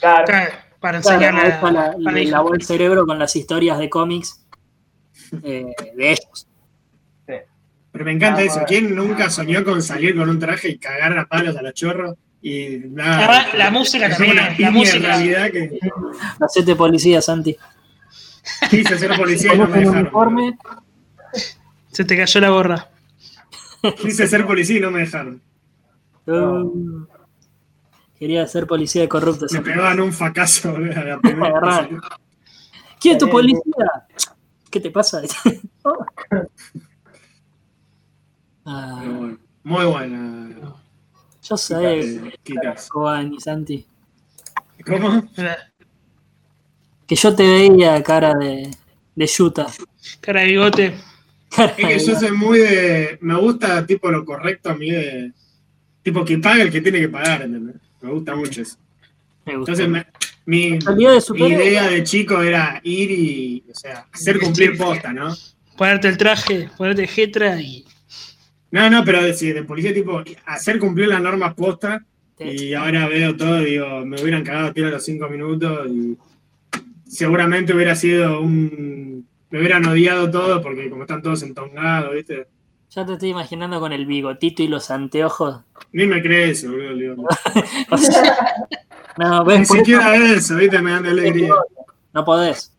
Claro, 0.00 0.24
Claro, 0.24 0.52
Para 0.82 1.00
Claro, 1.00 1.16
enseñarle 1.16 1.40
ahí 1.52 1.58
a, 1.62 1.72
la- 1.72 1.84
a 1.86 1.94
la 1.96 2.12
le 2.12 2.24
lavó 2.26 2.54
el 2.54 2.62
cerebro 2.62 3.06
con 3.06 3.18
las 3.18 3.34
historias 3.36 3.78
de 3.78 3.88
cómics 3.88 4.44
eh, 5.42 5.66
de 5.96 6.10
ellos. 6.10 6.46
Pero 7.92 8.04
me 8.06 8.12
encanta 8.12 8.40
Ah, 8.40 8.44
eso. 8.44 8.60
¿Quién 8.66 8.94
nunca 8.96 9.28
soñó 9.30 9.62
con 9.64 9.82
salir 9.82 10.16
con 10.16 10.28
un 10.28 10.38
traje 10.38 10.70
y 10.70 10.78
cagar 10.78 11.16
a 11.18 11.26
palos 11.26 11.54
a 11.56 11.62
los 11.62 11.72
chorros? 11.74 12.16
Y 12.40 12.78
nada. 12.88 13.18
Además, 13.18 13.54
la 13.54 13.70
música 13.70 14.06
es 14.06 14.16
también, 14.16 14.38
una 14.38 14.58
la 14.58 14.70
música. 14.72 15.06
realidad 15.08 15.50
que 15.52 15.78
Hacete 16.40 16.74
policía, 16.74 17.20
Santi. 17.22 17.56
quise 18.70 18.98
ser 18.98 19.14
policía 19.16 19.54
y 19.54 19.58
no 19.58 19.68
me 19.68 19.78
dejaron. 19.78 20.00
uniforme. 20.00 20.58
Se 21.92 22.04
te 22.04 22.16
cayó 22.16 22.40
la 22.40 22.48
gorra. 22.48 22.88
Quise 24.00 24.26
ser 24.26 24.46
policía 24.46 24.78
y 24.78 24.80
no 24.80 24.90
me 24.90 25.00
dejaron. 25.00 25.40
Uh, 26.26 27.04
quería 28.22 28.46
ser 28.46 28.68
policía 28.68 29.02
de 29.02 29.08
corruptos. 29.08 29.50
Me 29.52 29.60
pegaban 29.62 29.98
un 29.98 30.12
fracaso, 30.12 30.78
la 30.78 31.18
primera. 31.22 31.88
¿Quién 33.00 33.16
es 33.16 33.18
tu 33.18 33.28
policía? 33.28 33.60
¿Qué 34.70 34.78
te 34.78 34.90
pasa? 34.92 35.20
Ah, 38.64 38.98
Pero 39.00 39.14
bueno, 39.14 39.38
Muy 39.64 39.84
buena. 39.86 40.48
yo 41.42 41.56
sé, 41.56 41.74
Eh. 41.98 42.32
Coban 42.88 43.34
y 43.34 43.40
Santi, 43.40 43.84
¿Cómo? 44.86 45.28
que 47.08 47.16
yo 47.16 47.34
te 47.34 47.42
veía 47.42 48.00
cara 48.04 48.34
de, 48.34 48.70
de 49.16 49.26
yuta. 49.26 49.66
Cara 50.20 50.42
de 50.42 50.46
bigote. 50.46 50.94
Es 51.58 51.72
que 51.72 51.98
yo 51.98 52.14
soy 52.20 52.30
muy 52.30 52.60
de. 52.60 53.18
Me 53.20 53.36
gusta, 53.36 53.84
tipo, 53.84 54.08
lo 54.12 54.24
correcto 54.24 54.70
a 54.70 54.74
mí 54.76 54.92
de. 54.92 55.32
Tipo, 56.02 56.24
que 56.24 56.38
paga 56.38 56.62
el 56.62 56.70
que 56.70 56.80
tiene 56.80 57.00
que 57.00 57.08
pagar, 57.08 57.42
¿entendés? 57.42 57.76
Me 58.02 58.10
gusta 58.10 58.34
mucho 58.36 58.62
eso. 58.62 58.76
Me 59.46 59.56
gustó. 59.56 59.72
Entonces, 59.72 59.88
me- 59.88 60.06
mi, 60.44 60.78
de 61.56 61.68
idea 61.68 61.88
de 61.88 62.02
chico 62.04 62.42
era 62.42 62.80
ir 62.82 63.10
y. 63.10 63.64
O 63.70 63.74
sea, 63.74 64.06
hacer 64.12 64.38
cumplir 64.40 64.76
posta, 64.76 65.12
¿no? 65.12 65.34
Ponerte 65.76 66.08
el 66.08 66.16
traje, 66.16 66.68
ponerte 66.76 67.06
jetra 67.06 67.60
y. 67.60 67.84
No, 68.72 68.88
no, 68.90 69.04
pero 69.04 69.22
de, 69.22 69.32
de 69.32 69.62
policía, 69.64 69.92
tipo, 69.94 70.22
hacer 70.46 70.78
cumplir 70.78 71.08
las 71.08 71.20
normas 71.22 71.54
posta. 71.54 72.04
Y 72.40 72.74
ahora 72.74 73.06
veo 73.06 73.36
todo, 73.36 73.60
digo, 73.60 74.04
me 74.04 74.20
hubieran 74.20 74.42
cagado 74.42 74.68
a 74.68 74.72
tiro 74.72 74.88
a 74.88 74.90
los 74.90 75.04
cinco 75.04 75.28
minutos 75.28 75.86
y 75.88 76.16
seguramente 77.06 77.74
hubiera 77.74 77.94
sido 77.94 78.40
un. 78.40 79.26
Me 79.50 79.58
hubieran 79.60 79.84
odiado 79.86 80.30
todo 80.30 80.62
porque 80.62 80.88
como 80.88 81.02
están 81.02 81.22
todos 81.22 81.42
entongados, 81.42 82.14
¿viste? 82.14 82.46
Ya 82.94 83.06
te 83.06 83.14
estoy 83.14 83.30
imaginando 83.30 83.80
con 83.80 83.92
el 83.94 84.04
bigotito 84.04 84.62
y 84.62 84.68
los 84.68 84.90
anteojos. 84.90 85.62
Ni 85.92 86.06
me 86.06 86.20
crees, 86.20 86.68
boludo. 86.68 86.94
digo. 86.94 87.26
O 87.90 87.96
sea, 87.96 88.36
no, 89.16 89.44
Ni 89.44 89.48
ves, 89.58 89.68
por 89.68 89.76
eso 89.78 89.84
siquiera 89.86 90.14
eso, 90.16 90.56
¿viste? 90.56 90.82
Me 90.82 90.90
dan 90.90 91.04
de 91.04 91.10
alegría. 91.10 91.54
no 92.12 92.24
podés. 92.24 92.70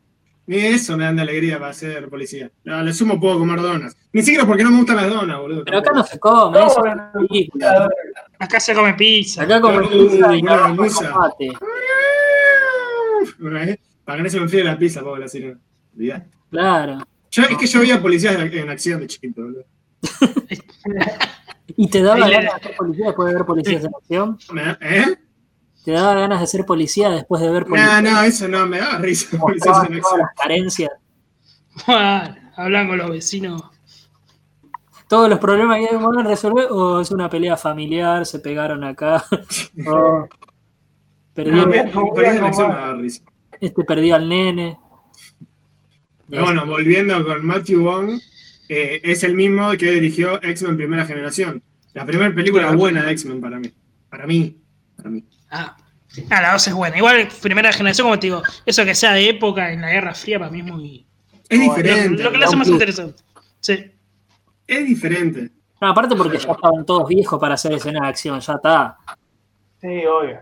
Ni 0.45 0.57
eso 0.57 0.95
me 0.97 1.05
dan 1.05 1.16
de 1.16 1.24
alegría 1.24 1.57
para 1.57 1.74
ser 1.74 2.07
policía. 2.09 2.51
No, 2.64 2.84
le 2.84 2.93
sumo 2.93 3.20
puedo 3.20 3.39
comer 3.39 3.59
donas. 3.59 3.97
Ni 4.11 4.22
siquiera 4.22 4.45
porque 4.45 4.64
no 4.64 4.70
me 4.70 4.78
gustan 4.78 4.97
las 4.97 5.09
donas, 5.09 5.39
boludo. 5.39 5.64
Pero 5.66 5.80
acá 5.80 5.91
no 5.91 6.03
se 6.03 6.20
come, 6.20 6.59
No, 6.59 6.68
eso 6.68 6.84
no, 6.84 6.95
no. 6.95 7.89
Acá 8.38 8.59
se 8.59 8.76
come 8.76 8.93
pizza. 8.93 9.41
Acá 9.43 9.59
como 9.61 9.80
Uh, 9.80 9.89
pizza 9.89 10.36
y 10.36 10.41
una 10.43 10.68
no 10.68 10.84
vez, 10.84 10.95
Para 14.05 14.18
que 14.18 14.24
no 14.24 14.30
se 14.30 14.38
me 14.38 14.43
enfríe 14.43 14.64
la 14.64 14.78
pizza, 14.78 15.01
pobre 15.01 15.22
la 15.22 15.28
sirena. 15.28 15.57
Olvidá. 15.95 16.24
Claro. 16.51 16.99
Yo, 17.32 17.43
es 17.43 17.57
que 17.57 17.66
yo 17.66 17.80
veía 17.80 17.99
policías 17.99 18.36
en 18.36 18.70
acción 18.70 18.99
de 18.99 19.07
chiquito, 19.07 19.41
boludo. 19.41 19.64
¿Y 21.76 21.88
te 21.89 22.01
daba 22.01 22.26
Ahí 22.26 22.34
ganas 22.34 22.56
de 22.56 22.62
ser 22.68 22.76
policía 22.78 23.06
después 23.08 23.28
de 23.30 23.36
ver 23.36 23.45
policías 23.45 23.84
en 23.84 23.91
acción? 23.95 24.38
¿Eh? 24.82 25.06
¿Te 25.86 25.91
daba 25.91 26.14
ganas 26.16 26.39
de 26.41 26.47
ser 26.47 26.66
policía 26.66 27.10
después 27.10 27.41
de 27.41 27.49
ver 27.51 27.64
No, 27.64 27.70
policías? 27.70 28.04
no, 28.04 28.22
eso 28.24 28.47
no, 28.47 28.68
me 28.68 28.80
daba 28.80 28.97
risa. 28.99 29.38
Policías 29.38 29.78
en 29.89 29.95
acción. 29.95 30.20
las 30.20 30.34
carencias. 30.36 30.91
Hablan 32.56 32.88
con 32.88 32.97
los 32.97 33.10
vecinos. 33.10 33.64
Todos 35.08 35.30
los 35.30 35.39
problemas 35.39 35.78
que 35.80 35.84
hay 35.95 35.97
que 35.97 36.24
resolver, 36.24 36.68
o 36.72 37.01
es 37.01 37.12
una 37.12 37.30
pelea 37.30 37.56
familiar, 37.58 38.26
se 38.26 38.39
pegaron 38.39 38.84
acá, 38.84 39.24
No, 39.76 40.28
acción 41.34 41.66
me 42.68 42.74
daba 42.74 42.93
risa. 42.95 43.24
este 43.60 43.84
perdió 43.84 44.16
al 44.16 44.28
nene. 44.30 44.80
Pero 46.30 46.45
bueno, 46.45 46.66
volviendo 46.66 47.24
con 47.26 47.45
Matthew 47.45 47.84
Vaughn, 47.84 48.20
eh, 48.74 49.01
es 49.03 49.24
el 49.24 49.36
mismo 49.36 49.71
que 49.71 49.91
dirigió 49.91 50.41
X-Men 50.41 50.78
Primera 50.78 51.05
Generación. 51.05 51.61
La 51.93 52.05
primera 52.05 52.34
película 52.34 52.63
Claro. 52.63 52.78
buena 52.78 53.03
de 53.03 53.11
X-Men 53.11 53.39
para 53.39 53.59
mí. 53.59 53.71
Para 54.09 54.26
mí. 54.26 54.57
Para 54.95 55.09
mí. 55.09 55.24
Ah. 55.49 55.78
Ah, 56.30 56.41
la 56.41 56.53
2 56.53 56.67
es 56.67 56.74
buena. 56.74 56.97
Igual, 56.97 57.28
primera 57.41 57.71
generación, 57.71 58.05
como 58.05 58.19
te 58.19 58.28
digo, 58.28 58.43
eso 58.65 58.86
que 58.86 58.93
sea 58.93 59.13
de 59.13 59.30
época 59.30 59.71
en 59.71 59.82
la 59.82 59.89
Guerra 59.89 60.13
Fría 60.13 60.38
para 60.39 60.51
mí 60.51 60.59
es 60.59 60.65
muy. 60.65 61.05
Es 61.49 61.59
diferente. 61.59 62.24
Lo 62.24 62.32
que 62.32 62.38
lo 62.38 62.45
hace 62.45 62.55
más 62.55 62.67
interesante. 62.67 63.24
Sí. 63.59 63.91
Es 64.67 64.86
diferente. 64.86 65.49
No, 65.82 65.89
aparte 65.89 66.15
porque 66.15 66.38
ya 66.38 66.51
estaban 66.51 66.86
todos 66.86 67.07
viejos 67.09 67.39
para 67.39 67.55
hacer 67.55 67.74
escenas 67.74 68.04
de 68.04 68.08
acción, 68.08 68.39
ya 68.39 68.54
está. 68.54 68.97
Sí, 69.82 69.87
obvio. 70.05 70.39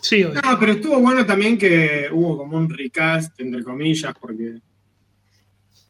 Sí, 0.00 0.24
obvio. 0.24 0.40
No, 0.42 0.58
pero 0.58 0.72
estuvo 0.72 0.98
bueno 1.00 1.24
también 1.24 1.56
que 1.56 2.08
hubo 2.12 2.36
como 2.38 2.56
un 2.56 2.68
recast, 2.68 3.38
entre 3.40 3.62
comillas, 3.62 4.12
porque 4.20 4.58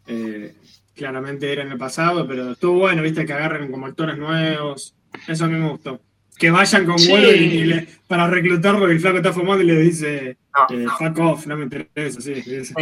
eh, 0.07 0.55
claramente 0.99 1.51
era 1.53 1.62
en 1.62 1.73
el 1.73 1.79
pasado, 1.79 2.27
pero 2.27 2.53
estuvo 2.53 2.81
bueno, 2.81 3.03
viste, 3.03 3.25
que 3.25 3.33
agarren 3.33 3.70
como 3.70 3.87
actores 3.87 4.19
nuevos. 4.19 4.95
Eso 5.27 5.45
a 5.45 5.49
mí 5.49 5.59
me 5.59 5.70
gustó. 5.70 6.01
Que 6.37 6.51
vayan 6.51 6.85
con 6.85 6.99
Sí. 6.99 7.09
vuelo 7.11 7.31
y, 7.33 7.35
y 7.35 7.65
le- 7.65 7.89
para 8.07 8.27
reclutarlo, 8.29 8.87
que 8.87 8.93
el 8.93 9.01
flaco 9.01 9.16
está 9.19 9.33
fumando 9.33 9.62
y 9.62 9.66
le 9.66 9.77
dice, 9.81 10.37
No. 10.70 10.77
eh, 10.77 10.87
fuck 10.99 11.19
off, 11.20 11.47
no 11.47 11.57
me 11.57 11.65
interesa, 11.65 12.20
sí. 12.20 12.43
sí. 12.43 12.75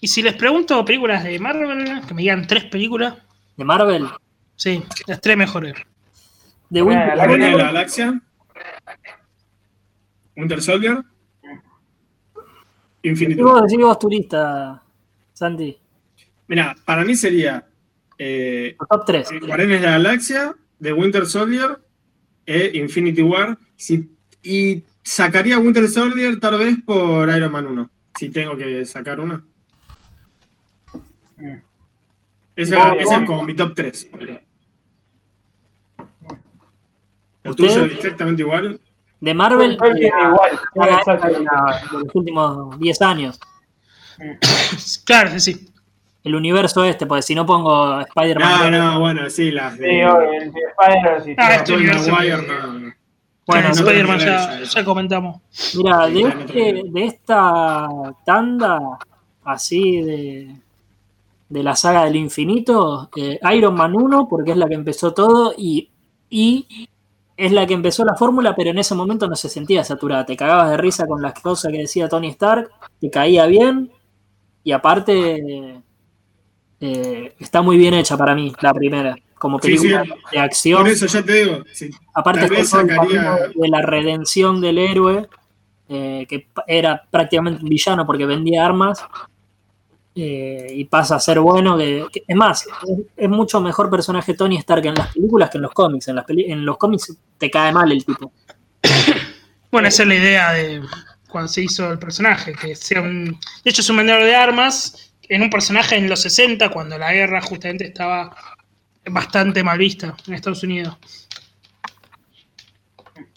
Y 0.00 0.08
si 0.08 0.22
les 0.22 0.34
pregunto 0.34 0.84
películas 0.84 1.22
de 1.24 1.38
Marvel, 1.38 2.00
que 2.06 2.14
me 2.14 2.22
digan 2.22 2.46
tres 2.46 2.64
películas, 2.64 3.16
De 3.56 3.64
Marvel, 3.64 4.06
sí, 4.56 4.82
las 5.06 5.20
tres 5.20 5.36
mejores. 5.36 5.74
de 6.70 6.82
Winter 6.82 7.08
la 7.16 7.26
la 7.26 7.36
que- 7.36 7.56
Galaxia, 7.56 8.20
Winter 10.36 10.62
Soldier, 10.62 11.02
¿Qué 13.02 13.08
Infinity 13.10 13.42
vos 13.42 13.62
decís 13.62 13.78
vos 13.78 13.98
turista, 13.98 14.82
Santi? 15.32 15.76
Mira, 16.52 16.76
para 16.84 17.02
mí 17.02 17.16
sería 17.16 17.66
eh, 18.18 18.76
Top 18.90 19.06
3. 19.06 19.26
Guardianes 19.40 19.80
de 19.80 19.86
la 19.86 19.92
Galaxia, 19.92 20.54
The 20.82 20.92
Winter 20.92 21.24
Soldier 21.24 21.80
e 22.44 22.72
Infinity 22.74 23.22
War. 23.22 23.56
Si- 23.74 24.10
y 24.42 24.84
sacaría 25.02 25.58
Winter 25.58 25.88
Soldier 25.88 26.38
tal 26.38 26.58
vez 26.58 26.76
por 26.84 27.30
Iron 27.34 27.52
Man 27.52 27.68
1. 27.68 27.90
Si 28.18 28.28
tengo 28.28 28.54
que 28.54 28.84
sacar 28.84 29.18
una. 29.18 29.42
Mm. 31.38 31.54
Ese, 32.54 32.76
Vos- 32.76 32.96
ese 32.98 33.14
es 33.14 33.22
como 33.26 33.44
mi 33.44 33.54
top 33.56 33.72
3. 33.74 34.10
¿El 37.44 37.56
tuyo 37.56 37.84
exactamente 37.86 38.42
igual? 38.42 38.78
De 39.20 39.32
Marvel, 39.32 39.78
entiendo 39.82 40.18
igual. 40.28 40.60
de 40.74 41.98
los 41.98 42.14
últimos 42.14 42.78
10 42.78 43.00
años. 43.00 43.40
Claro, 45.06 45.30
sí, 45.30 45.40
sí. 45.40 45.71
El 46.24 46.34
universo 46.36 46.84
este, 46.84 47.06
porque 47.06 47.22
si 47.22 47.34
no 47.34 47.44
pongo 47.44 47.96
No, 47.96 48.00
Spider-Man. 48.02 48.70
no, 48.72 49.00
bueno, 49.00 49.28
sí, 49.28 49.50
las 49.50 49.76
de. 49.78 49.88
Sí, 49.88 50.02
obvio, 50.04 50.32
el 50.32 50.52
de 50.52 50.60
Spider-Man, 50.60 51.24
sí. 51.24 51.34
Ah, 51.36 51.54
este 51.56 51.74
universo. 51.74 52.10
No. 52.10 52.16
Bueno, 52.16 52.92
Bueno, 53.46 53.68
no, 53.68 53.74
Spider-Man 53.74 54.18
no, 54.18 54.24
ya, 54.24 54.56
no, 54.60 54.64
ya 54.64 54.84
comentamos. 54.84 55.40
Mira, 55.76 56.06
de, 56.06 56.20
este- 56.22 56.82
de 56.86 57.04
esta 57.04 57.88
tanda 58.24 58.80
así 59.44 60.00
de, 60.02 60.56
de 61.48 61.62
la 61.64 61.74
saga 61.74 62.04
del 62.04 62.14
infinito, 62.16 63.10
eh, 63.16 63.40
Iron 63.54 63.74
Man 63.74 63.96
1, 63.96 64.28
porque 64.28 64.52
es 64.52 64.56
la 64.56 64.68
que 64.68 64.74
empezó 64.74 65.12
todo, 65.12 65.52
y, 65.58 65.90
y 66.30 66.88
es 67.36 67.50
la 67.50 67.66
que 67.66 67.74
empezó 67.74 68.04
la 68.04 68.14
fórmula, 68.14 68.54
pero 68.54 68.70
en 68.70 68.78
ese 68.78 68.94
momento 68.94 69.26
no 69.26 69.34
se 69.34 69.48
sentía 69.48 69.82
saturada. 69.82 70.24
Te 70.24 70.36
cagabas 70.36 70.70
de 70.70 70.76
risa 70.76 71.04
con 71.08 71.20
las 71.20 71.34
cosas 71.40 71.72
que 71.72 71.78
decía 71.78 72.08
Tony 72.08 72.28
Stark, 72.28 72.70
te 73.00 73.10
caía 73.10 73.46
bien, 73.46 73.90
y 74.62 74.70
aparte 74.70 75.81
eh, 76.82 77.34
está 77.38 77.62
muy 77.62 77.78
bien 77.78 77.94
hecha 77.94 78.16
para 78.16 78.34
mí, 78.34 78.52
la 78.60 78.74
primera, 78.74 79.16
como 79.38 79.58
Sí, 79.60 79.78
sí. 79.78 79.88
película 79.88 80.16
de 80.32 80.38
acción. 80.38 80.82
Por 80.82 80.90
eso 80.90 81.06
ya 81.06 81.22
te 81.22 81.32
digo. 81.44 81.64
sí. 81.72 81.90
Aparte 82.14 82.40
Tal 82.40 82.50
vez 82.50 82.60
está 82.60 82.80
sacaría- 82.80 83.36
de 83.54 83.68
la 83.68 83.80
redención 83.82 84.60
del 84.60 84.78
héroe, 84.78 85.28
eh, 85.88 86.26
que 86.28 86.48
era 86.66 87.02
prácticamente 87.10 87.62
un 87.62 87.68
villano 87.68 88.04
porque 88.06 88.26
vendía 88.26 88.64
armas, 88.66 89.04
eh, 90.14 90.66
y 90.74 90.84
pasa 90.84 91.16
a 91.16 91.20
ser 91.20 91.40
bueno. 91.40 91.76
Que, 91.78 92.04
que- 92.12 92.22
es 92.26 92.36
más, 92.36 92.66
es, 92.66 92.98
es 93.16 93.28
mucho 93.30 93.60
mejor 93.60 93.88
personaje 93.88 94.34
Tony 94.34 94.56
Stark 94.58 94.84
en 94.86 94.94
las 94.94 95.12
películas 95.14 95.48
que 95.50 95.58
en 95.58 95.62
los 95.62 95.72
cómics. 95.72 96.08
En, 96.08 96.16
las 96.16 96.24
peli- 96.24 96.50
en 96.50 96.64
los 96.66 96.76
cómics 96.76 97.16
te 97.38 97.50
cae 97.50 97.72
mal 97.72 97.90
el 97.92 98.04
tipo. 98.04 98.32
Bueno, 99.70 99.88
esa 99.88 100.02
es 100.02 100.08
la 100.10 100.14
idea 100.16 100.52
de 100.52 100.82
cuando 101.30 101.48
se 101.48 101.62
hizo 101.62 101.90
el 101.90 101.98
personaje, 101.98 102.52
que 102.52 102.76
sea 102.76 103.00
un... 103.00 103.24
De 103.64 103.70
hecho, 103.70 103.80
es 103.80 103.88
un 103.88 103.96
vendedor 103.96 104.22
de 104.22 104.34
armas 104.36 105.11
en 105.34 105.42
un 105.42 105.50
personaje 105.50 105.96
en 105.96 106.08
los 106.08 106.20
60, 106.22 106.68
cuando 106.70 106.98
la 106.98 107.12
guerra 107.12 107.40
justamente 107.40 107.84
estaba 107.86 108.34
bastante 109.10 109.62
mal 109.64 109.78
vista 109.78 110.14
en 110.26 110.34
Estados 110.34 110.62
Unidos. 110.62 110.96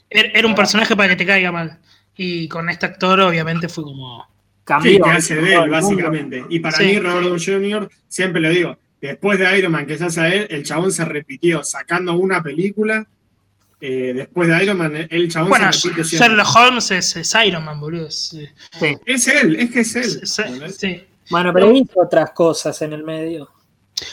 Era 0.09 0.30
era 0.34 0.47
un 0.47 0.55
personaje 0.55 0.95
para 0.95 1.09
que 1.09 1.15
te 1.15 1.26
caiga 1.26 1.51
mal. 1.51 1.80
Y 2.15 2.47
con 2.47 2.69
este 2.69 2.85
actor, 2.85 3.19
obviamente, 3.19 3.67
fue 3.67 3.84
como... 3.84 4.26
Cambió. 4.63 4.91
Sí, 4.93 4.99
que 5.01 5.09
hace 5.09 5.35
de 5.35 5.53
él, 5.55 5.69
básicamente. 5.69 6.43
Y 6.49 6.59
para 6.59 6.77
Sí. 6.77 6.85
mí, 6.85 6.99
Robert 6.99 7.27
Downey 7.27 7.45
Jr., 7.45 7.89
siempre 8.07 8.41
lo 8.41 8.49
digo, 8.49 8.80
después 8.99 9.38
de 9.38 9.57
Iron 9.59 9.72
Man 9.73 9.85
que 9.85 9.97
se 9.97 10.05
hace 10.05 10.22
a 10.22 10.34
él, 10.34 10.47
el 10.49 10.63
chabón 10.63 10.91
se 10.91 11.05
repitió 11.05 11.63
sacando 11.63 12.13
una 12.13 12.41
película. 12.41 13.05
eh, 13.81 14.13
después 14.15 14.47
de 14.47 14.63
Iron 14.63 14.77
Man, 14.77 15.07
el 15.11 15.30
chabón 15.30 15.49
Bueno, 15.49 15.72
se 15.72 15.80
siempre. 15.81 16.03
Sherlock 16.05 16.55
Holmes 16.55 16.89
es, 16.91 17.15
es 17.17 17.35
Iron 17.45 17.65
Man, 17.65 17.80
boludo. 17.80 18.07
es- 18.07 18.34
eh, 18.34 18.49
Sí. 18.80 18.97
Es 19.05 19.27
él, 19.27 19.57
es 19.57 19.69
que 19.69 19.81
es 19.81 19.95
él. 19.97 20.22
sí. 20.26 21.03
Bueno, 21.30 21.52
pero 21.53 21.72
hizo 21.72 22.02
otras 22.02 22.31
cosas 22.31 22.81
en 22.81 22.93
el 22.93 23.03
medio. 23.03 23.49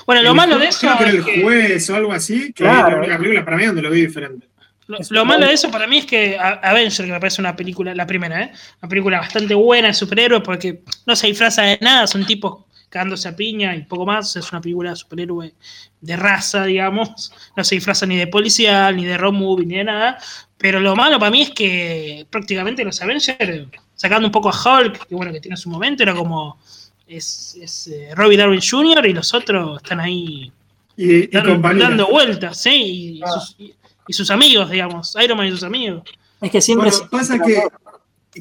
Bueno, 0.06 0.22
lo 0.22 0.30
El 0.30 0.36
malo 0.36 0.58
de 0.58 0.68
eso 0.68 0.80
Creo 0.80 0.96
que 0.96 1.02
era 1.04 1.10
es 1.12 1.18
el 1.18 1.24
que- 1.24 1.42
juez 1.42 1.90
o 1.90 1.96
algo 1.96 2.12
así, 2.12 2.52
que 2.52 2.64
Claro. 2.64 2.90
la 2.90 2.98
única 2.98 3.18
película 3.18 3.44
para 3.44 3.56
mí 3.56 3.66
donde 3.66 3.82
lo 3.82 3.90
vi 3.90 4.02
diferente. 4.06 4.46
Lo, 4.86 4.98
lo 5.10 5.24
malo 5.24 5.46
de 5.46 5.52
eso 5.54 5.70
para 5.70 5.86
mí 5.86 5.98
es 5.98 6.06
que 6.06 6.36
Avenger, 6.38 7.06
que 7.06 7.12
me 7.12 7.20
parece 7.20 7.40
una 7.40 7.54
película, 7.56 7.94
la 7.94 8.06
primera, 8.06 8.42
¿eh? 8.42 8.52
Una 8.82 8.88
película 8.88 9.18
bastante 9.20 9.54
buena 9.54 9.88
de 9.88 9.94
superhéroes 9.94 10.42
porque 10.42 10.82
no 11.06 11.16
se 11.16 11.28
disfraza 11.28 11.62
de 11.62 11.78
nada, 11.80 12.06
son 12.06 12.24
tipos 12.26 12.64
cagándose 12.88 13.26
a 13.28 13.34
piña 13.34 13.74
y 13.74 13.84
poco 13.84 14.04
más. 14.04 14.36
Es 14.36 14.50
una 14.52 14.60
película 14.60 14.90
de 14.90 14.96
superhéroe 14.96 15.54
de 16.00 16.16
raza, 16.16 16.64
digamos. 16.64 17.32
No 17.56 17.64
se 17.64 17.76
disfraza 17.76 18.04
ni 18.06 18.16
de 18.16 18.26
policial, 18.26 18.94
ni 18.96 19.04
de 19.06 19.16
road 19.16 19.32
movie, 19.32 19.64
ni 19.66 19.76
de 19.76 19.84
nada. 19.84 20.18
Pero 20.58 20.78
lo 20.78 20.94
malo 20.94 21.18
para 21.18 21.30
mí 21.30 21.42
es 21.42 21.50
que 21.50 22.26
prácticamente 22.28 22.84
los 22.84 23.00
Avengers, 23.00 23.68
sacando 23.94 24.28
un 24.28 24.32
poco 24.32 24.50
a 24.50 24.78
Hulk, 24.78 25.06
que 25.06 25.14
bueno, 25.14 25.32
que 25.32 25.40
tiene 25.40 25.56
su 25.56 25.70
momento, 25.70 26.02
era 26.02 26.14
como. 26.14 26.60
Es, 27.06 27.56
es 27.60 27.86
eh, 27.88 28.10
Robbie 28.14 28.36
Darwin 28.36 28.60
Jr. 28.60 29.06
y 29.06 29.12
los 29.12 29.34
otros 29.34 29.82
están 29.82 30.00
ahí 30.00 30.52
Y, 30.96 31.12
y 31.24 31.26
dando 31.28 32.06
vueltas, 32.08 32.62
¿sí? 32.62 32.70
Y, 33.18 33.22
Ah. 33.22 33.30
sus, 33.32 33.56
y- 33.58 33.74
y 34.08 34.12
sus 34.12 34.30
amigos, 34.30 34.70
digamos. 34.70 35.14
Iron 35.22 35.36
Man 35.38 35.46
y 35.46 35.50
sus 35.50 35.62
amigos. 35.62 36.02
Es 36.40 36.50
que 36.50 36.60
siempre 36.60 36.90
Bueno, 36.90 37.04
se- 37.04 37.10
pasa 37.10 37.38
que 37.38 37.62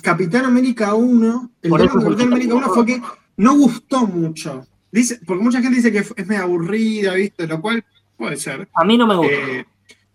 Capitán 0.02 0.46
América 0.46 0.94
1, 0.94 1.52
el 1.62 1.70
Por 1.70 1.82
eso 1.82 1.98
es 2.00 2.04
Capitán 2.06 2.28
América 2.28 2.54
1 2.56 2.62
mejor. 2.68 2.76
fue 2.76 2.86
que 2.86 3.02
no 3.38 3.56
gustó 3.56 4.08
mucho. 4.08 4.66
Dice, 4.92 5.20
porque 5.26 5.44
mucha 5.44 5.62
gente 5.62 5.76
dice 5.78 5.92
que 5.92 6.00
es 6.00 6.28
medio 6.28 6.44
aburrida, 6.44 7.14
¿viste? 7.14 7.48
Lo 7.48 7.62
cual 7.62 7.84
puede 8.18 8.38
ser. 8.38 8.68
a 8.74 8.84
mí 8.84 8.98
no 8.98 9.08
me 9.08 9.16
gusta. 9.16 9.34
Eh, 9.34 9.66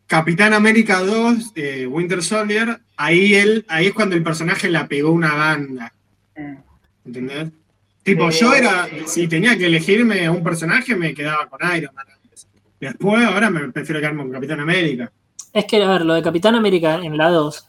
Capitán 0.06 0.55
América 0.55 1.01
2, 1.01 1.52
eh, 1.56 1.86
Winter 1.86 2.23
Soldier, 2.23 2.81
ahí 2.97 3.35
él, 3.35 3.64
ahí 3.68 3.86
es 3.86 3.93
cuando 3.94 4.14
el 4.14 4.23
personaje 4.23 4.70
la 4.70 4.86
pegó 4.86 5.10
una 5.10 5.35
banda, 5.35 5.93
Mm. 6.36 6.55
¿entendés? 7.06 7.48
Tipo, 8.06 8.30
yo 8.30 8.54
era, 8.54 8.88
si 9.06 9.26
tenía 9.28 9.58
que 9.58 9.66
elegirme 9.66 10.30
un 10.30 10.42
personaje, 10.42 10.94
me 10.96 11.12
quedaba 11.12 11.46
con 11.48 11.58
Iron 11.76 11.94
Man. 11.94 12.06
antes. 12.22 12.46
Después, 12.80 13.24
ahora 13.24 13.50
me 13.50 13.68
prefiero 13.72 14.00
quedarme 14.00 14.22
con 14.22 14.32
Capitán 14.32 14.60
América. 14.60 15.10
Es 15.52 15.64
que, 15.64 15.82
a 15.82 15.88
ver, 15.90 16.04
lo 16.06 16.14
de 16.14 16.22
Capitán 16.22 16.54
América 16.54 16.96
en 17.02 17.16
la 17.18 17.30
2 17.30 17.66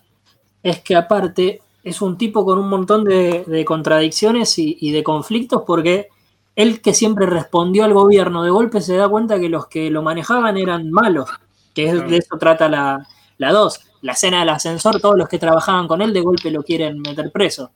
es 0.64 0.80
que 0.82 0.96
aparte 0.96 1.62
es 1.84 2.02
un 2.02 2.18
tipo 2.18 2.46
con 2.46 2.60
un 2.60 2.70
montón 2.70 3.04
de, 3.04 3.44
de 3.48 3.66
contradicciones 3.66 4.58
y, 4.60 4.78
y 4.80 4.92
de 4.92 5.04
conflictos 5.04 5.64
porque 5.66 6.08
él 6.56 6.82
que 6.82 6.94
siempre 6.94 7.26
respondió 7.26 7.84
al 7.86 7.94
gobierno 7.94 8.44
de 8.44 8.50
golpe 8.50 8.82
se 8.82 8.96
da 8.98 9.08
cuenta 9.08 9.40
que 9.40 9.48
los 9.50 9.68
que 9.68 9.90
lo 9.90 10.02
manejaban 10.04 10.58
eran 10.58 10.92
malos, 10.92 11.30
que 11.74 11.86
es- 11.86 11.94
Claro. 11.94 12.10
de 12.10 12.18
eso 12.18 12.38
trata 12.38 12.68
la, 12.70 13.08
la 13.38 13.52
2. 13.52 13.80
La 14.02 14.12
escena 14.14 14.40
del 14.42 14.50
ascensor, 14.50 15.00
todos 15.00 15.18
los 15.18 15.28
que 15.30 15.40
trabajaban 15.40 15.88
con 15.88 16.02
él 16.02 16.14
de 16.14 16.22
golpe 16.22 16.52
lo 16.52 16.62
quieren 16.64 17.00
meter 17.00 17.32
preso. 17.32 17.72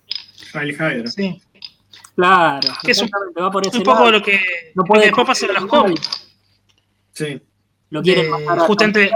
Sí. 1.08 1.42
Claro, 2.22 2.74
Que 2.84 2.92
es 2.92 2.98
un- 3.00 3.06
exactamente, 3.06 3.42
va 3.42 3.52
por 3.52 3.66
ese 3.68 3.78
Un 3.78 3.84
poco 3.84 4.00
lado. 4.00 4.12
lo 4.12 4.22
que, 4.22 4.34
No 4.76 4.82
lo 4.82 4.84
puede 4.86 5.02
que 5.02 5.08
después 5.08 5.28
pasa 5.28 5.46
en 5.48 5.54
los 5.56 5.66
cómics. 5.66 6.28
Sí. 7.14 7.42
Lo 7.90 8.02
quieren 8.02 8.26
de- 8.26 8.30
matar 8.30 8.60
a 8.60 8.68
justamente-. 8.68 9.12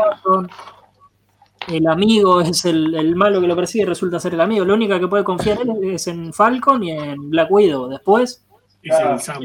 El 1.68 1.88
amigo 1.88 2.42
es 2.42 2.64
el, 2.66 2.94
el 2.94 3.16
malo 3.16 3.42
que 3.42 3.48
lo 3.48 3.56
persigue 3.56 3.84
y 3.84 3.88
resulta 3.88 4.20
ser 4.20 4.34
el 4.36 4.42
amigo. 4.42 4.66
Lo 4.66 4.76
único 4.76 5.00
que 5.00 5.08
puede 5.08 5.24
confiar 5.24 5.60
él 5.62 5.94
es 5.94 6.06
en 6.08 6.32
Falcon 6.34 6.84
y 6.84 6.92
en 6.92 7.30
Black 7.30 7.50
Widow. 7.52 7.88
Después, 7.90 8.44
Y 8.84 8.90
sí, 8.90 8.96
Claro. 8.96 9.18
Sam. 9.20 9.44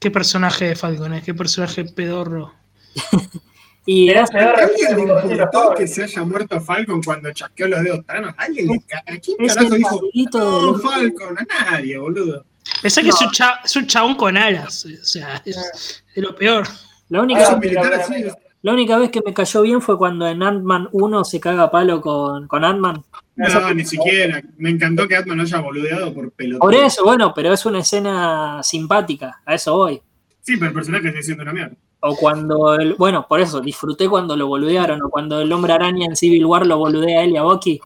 Qué 0.00 0.10
personaje 0.10 0.66
de 0.68 0.76
Falcon, 0.76 1.12
eh, 1.14 1.22
qué 1.24 1.34
personaje 1.34 1.84
pedorro. 1.84 2.52
y 3.86 4.06
Pero- 4.08 4.22
hace- 4.22 4.32
pero- 4.32 4.48
¿A 4.48 4.62
alguien 4.62 4.96
le 4.96 5.02
importó 5.32 5.74
que 5.76 5.86
se 5.86 6.04
haya 6.04 6.22
muerto 6.24 6.60
Falcon 6.60 7.02
cuando 7.02 7.32
chasqueó 7.32 7.68
los 7.68 7.82
dedos 7.82 8.04
Thanos? 8.06 8.34
¿A 8.38 8.42
¿Alguien 8.44 8.66
le 8.68 8.74
¿A 8.74 9.18
quién 9.18 9.36
Es 9.40 9.54
carajo 9.54 9.74
dijo, 9.76 10.00
no, 10.34 10.78
Falcon? 10.78 11.36
A 11.38 11.70
nadie, 11.70 11.98
boludo. 11.98 12.44
Pensé 12.80 13.02
que 13.02 13.08
No. 13.08 13.14
es, 13.14 13.20
un 13.20 13.30
cha- 13.30 13.60
es 13.64 13.76
un 13.76 13.86
chabón 13.86 14.14
con 14.14 14.36
alas. 14.36 14.86
O 14.86 15.04
sea, 15.04 15.42
es, 15.44 16.02
es 16.14 16.22
lo 16.22 16.34
peor. 16.34 16.66
la, 17.10 17.18
Ah, 17.18 17.22
única, 17.22 17.60
sí. 18.06 18.24
la 18.62 18.72
única 18.72 18.96
vez 18.98 19.10
que 19.10 19.20
me 19.24 19.34
cayó 19.34 19.60
bien 19.62 19.82
fue 19.82 19.98
cuando 19.98 20.26
en 20.26 20.42
Ant-Man 20.42 20.88
1 20.92 21.24
se 21.24 21.38
caga 21.38 21.64
a 21.64 21.70
palo 21.70 22.00
con, 22.00 22.48
con 22.48 22.64
Ant-Man. 22.64 23.04
No, 23.36 23.74
ni 23.74 23.84
siquiera. 23.84 24.40
Me 24.56 24.70
encantó 24.70 25.06
que 25.06 25.16
Atman 25.16 25.36
no 25.36 25.42
haya 25.42 25.58
boludeado 25.60 26.14
por 26.14 26.30
pelotudo. 26.32 26.60
Por 26.60 26.74
eso, 26.74 27.04
bueno, 27.04 27.34
pero 27.34 27.52
es 27.52 27.66
una 27.66 27.80
escena 27.80 28.62
simpática. 28.62 29.42
A 29.44 29.54
eso 29.56 29.76
voy. 29.76 30.00
Sí, 30.40 30.56
pero 30.56 30.68
el 30.68 30.74
personaje 30.74 31.08
está 31.08 31.20
haciendo 31.20 31.42
una 31.42 31.52
mierda. 31.52 31.74
O 32.06 32.14
cuando, 32.16 32.74
el, 32.74 32.94
bueno, 32.94 33.26
por 33.26 33.40
eso, 33.40 33.60
disfruté 33.62 34.08
cuando 34.08 34.36
lo 34.36 34.46
boludearon. 34.46 35.00
O 35.02 35.08
cuando 35.08 35.40
el 35.40 35.50
hombre 35.52 35.72
araña 35.72 36.04
en 36.06 36.16
Civil 36.16 36.44
War 36.44 36.66
lo 36.66 36.76
boludea 36.78 37.20
a 37.20 37.24
él 37.24 37.30
y 37.30 37.36
a 37.38 37.42
Bucky. 37.42 37.80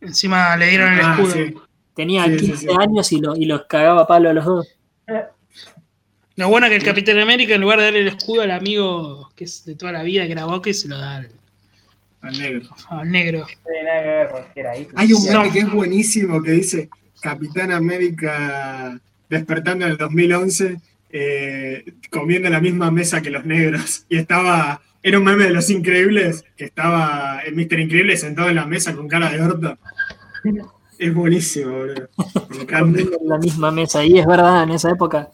Encima 0.00 0.56
le 0.56 0.66
dieron 0.68 0.92
el 0.92 1.00
Ah, 1.00 1.16
escudo. 1.18 1.32
sí. 1.32 1.54
Tenía 1.94 2.24
Sí, 2.26 2.38
sí, 2.38 2.46
15 2.46 2.56
sí. 2.58 2.68
años 2.78 3.12
y, 3.12 3.20
lo, 3.20 3.36
y 3.36 3.44
los 3.44 3.62
cagaba 3.66 4.02
a 4.02 4.06
palo 4.06 4.30
a 4.30 4.32
los 4.32 4.44
dos. 4.44 4.68
Lo 6.36 6.48
bueno 6.48 6.66
es 6.66 6.70
que 6.70 6.76
el 6.76 6.82
Capitán 6.84 7.18
América, 7.18 7.54
en 7.54 7.60
lugar 7.60 7.78
de 7.78 7.84
darle 7.84 8.00
el 8.00 8.08
escudo 8.08 8.42
al 8.42 8.50
amigo 8.52 9.30
que 9.36 9.44
es 9.44 9.64
de 9.66 9.74
toda 9.74 9.92
la 9.92 10.02
vida, 10.02 10.24
que 10.26 10.32
era 10.32 10.46
Bucky, 10.46 10.72
se 10.72 10.88
lo 10.88 10.96
da 10.98 11.16
al, 11.16 11.28
Al 12.22 12.38
negro. 12.38 12.68
al 12.88 13.10
negro. 13.10 13.46
Sí, 13.48 13.54
nada 13.84 14.02
que 14.02 14.08
ver, 14.08 14.28
cualquiera 14.30 14.70
ahí. 14.70 14.88
Hay 14.94 15.12
un 15.12 15.26
No. 15.26 15.40
meme 15.40 15.52
que 15.52 15.58
es 15.58 15.72
buenísimo 15.72 16.42
que 16.42 16.50
dice 16.52 16.88
Capitán 17.20 17.70
América 17.72 18.98
despertando 19.28 19.84
en 19.86 19.90
el 19.92 19.96
2011 19.98 20.80
eh, 21.12 21.84
comiendo 22.10 22.48
en 22.48 22.54
la 22.54 22.60
misma 22.60 22.90
mesa 22.90 23.20
que 23.20 23.30
los 23.30 23.44
negros. 23.44 24.06
Y 24.08 24.16
estaba, 24.16 24.80
era 25.02 25.18
un 25.18 25.24
meme 25.24 25.44
de 25.44 25.50
los 25.50 25.68
increíbles, 25.70 26.44
que 26.56 26.64
estaba 26.64 27.40
el 27.46 27.54
Mr. 27.54 27.80
Increíble 27.80 28.16
sentado 28.16 28.48
en 28.48 28.56
la 28.56 28.66
mesa 28.66 28.94
con 28.94 29.08
cara 29.08 29.30
de 29.30 29.42
orto. 29.42 29.78
Es 30.98 31.14
buenísimo, 31.14 31.72
boludo. 31.72 32.08
En 32.68 33.28
la 33.28 33.38
misma 33.38 33.70
mesa. 33.70 34.04
Y 34.04 34.18
es 34.18 34.26
verdad, 34.26 34.62
en 34.62 34.70
esa 34.70 34.90
época 34.90 35.30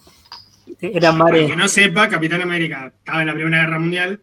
Eran 0.80 1.18
Para 1.18 1.46
que 1.46 1.56
no 1.56 1.68
sepa, 1.68 2.08
Capitán 2.08 2.42
América 2.42 2.92
estaba 2.96 3.20
en 3.20 3.28
la 3.28 3.34
Primera 3.34 3.62
Guerra 3.62 3.78
Mundial, 3.78 4.20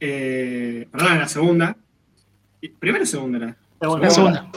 eh, 0.00 0.88
perdón, 0.90 1.12
en 1.12 1.18
la 1.18 1.28
Segunda. 1.28 1.76
¿Primera 2.80 3.04
o 3.04 3.06
segunda 3.06 3.38
era? 3.38 3.56
La 3.80 4.10
segunda. 4.10 4.50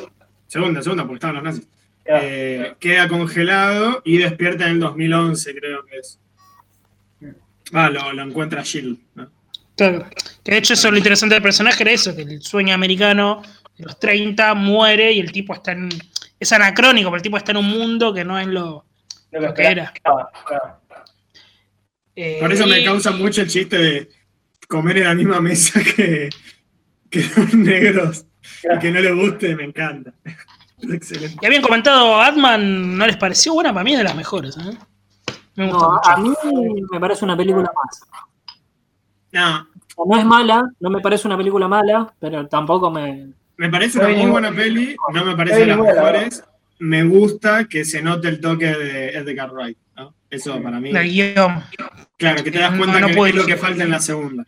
Segunda, 0.47 0.81
segunda, 0.81 1.03
porque 1.03 1.15
estaban 1.15 1.35
los 1.35 1.43
nazis. 1.43 1.67
Claro. 2.03 2.25
Eh, 2.25 2.75
queda 2.79 3.07
congelado 3.07 4.01
y 4.03 4.17
despierta 4.17 4.65
en 4.65 4.71
el 4.71 4.79
2011, 4.79 5.55
creo 5.55 5.85
que 5.85 5.97
es. 5.97 6.19
Ah, 7.73 7.89
lo, 7.89 8.11
lo 8.13 8.23
encuentra 8.23 8.63
Shield. 8.63 8.97
¿no? 9.15 9.29
Claro. 9.75 10.07
Que 10.43 10.51
de 10.51 10.57
hecho 10.57 10.73
eso 10.73 10.87
es 10.87 10.91
lo 10.91 10.97
interesante 10.97 11.35
del 11.35 11.43
personaje, 11.43 11.83
era 11.83 11.91
eso, 11.91 12.15
que 12.15 12.23
el 12.23 12.41
sueño 12.41 12.73
americano 12.73 13.41
de 13.77 13.85
los 13.85 13.99
30 13.99 14.53
muere 14.55 15.11
y 15.13 15.19
el 15.19 15.31
tipo 15.31 15.53
está 15.53 15.71
en... 15.73 15.89
Es 16.39 16.51
anacrónico, 16.53 17.09
pero 17.09 17.17
el 17.17 17.21
tipo 17.23 17.37
está 17.37 17.51
en 17.51 17.57
un 17.57 17.65
mundo 17.67 18.13
que 18.13 18.23
no 18.25 18.39
es 18.39 18.47
lo, 18.47 18.85
Lo 19.31 19.41
lo 19.41 19.53
que 19.53 19.63
era. 19.63 19.91
claro. 20.01 20.29
Eh, 22.15 22.37
Por 22.39 22.51
eso 22.51 22.65
me 22.67 22.79
y- 22.81 22.85
causa 22.85 23.11
mucho 23.11 23.41
el 23.41 23.47
chiste 23.47 23.77
de 23.77 24.09
comer 24.67 24.97
en 24.97 25.03
la 25.05 25.13
misma 25.15 25.39
mesa 25.41 25.81
que, 25.83 26.29
que 27.09 27.23
los 27.35 27.53
negros 27.53 28.25
y 28.63 28.79
que 28.79 28.91
no 28.91 28.99
le 28.99 29.11
guste, 29.13 29.55
me 29.55 29.63
encanta. 29.63 30.13
Excelente. 30.81 31.37
Y 31.41 31.45
habían 31.45 31.61
comentado, 31.61 32.21
Atman 32.21 32.97
no 32.97 33.05
les 33.05 33.17
pareció 33.17 33.53
buena, 33.53 33.73
para 33.73 33.83
mí 33.83 33.91
es 33.93 33.97
de 33.97 34.03
las 34.05 34.15
mejores. 34.15 34.55
¿eh? 34.57 34.77
Me 35.59 35.71
gusta 35.71 35.87
No, 35.87 35.91
mucho. 35.93 36.09
a 36.09 36.17
mí 36.17 36.81
me 36.91 36.99
parece 36.99 37.25
una 37.25 37.35
película 37.37 37.69
más. 37.75 38.01
No, 39.31 39.67
no 40.05 40.17
es 40.17 40.25
mala, 40.25 40.63
no 40.79 40.89
me 40.89 41.01
parece 41.01 41.27
una 41.27 41.37
película 41.37 41.67
mala, 41.67 42.13
pero 42.19 42.47
tampoco 42.47 42.89
me. 42.89 43.33
me 43.57 43.69
parece 43.69 43.99
No 43.99 44.05
una 44.07 44.17
muy 44.17 44.31
buena 44.31 44.51
peli, 44.51 44.95
no 45.13 45.25
me 45.25 45.31
no 45.31 45.37
parece 45.37 45.59
de 45.59 45.65
las 45.67 45.77
la 45.77 45.83
mejores. 45.83 46.43
Me 46.79 47.03
gusta 47.03 47.65
que 47.65 47.83
se 47.83 48.01
note 48.01 48.29
el 48.29 48.39
toque 48.39 48.67
de 48.67 49.09
Edgar 49.09 49.51
Wright. 49.51 49.77
¿no? 49.97 50.13
Eso 50.29 50.61
para 50.63 50.79
mí. 50.79 50.91
El 50.91 51.09
guion. 51.09 51.61
Claro, 52.17 52.41
que 52.43 52.51
te 52.51 52.59
das 52.59 52.71
No, 52.71 52.77
cuenta 52.77 52.99
no 53.01 53.07
que 53.07 53.29
es 53.29 53.35
lo 53.35 53.45
que 53.45 53.57
falta 53.57 53.83
en 53.83 53.91
la 53.91 53.99
segunda. 53.99 54.45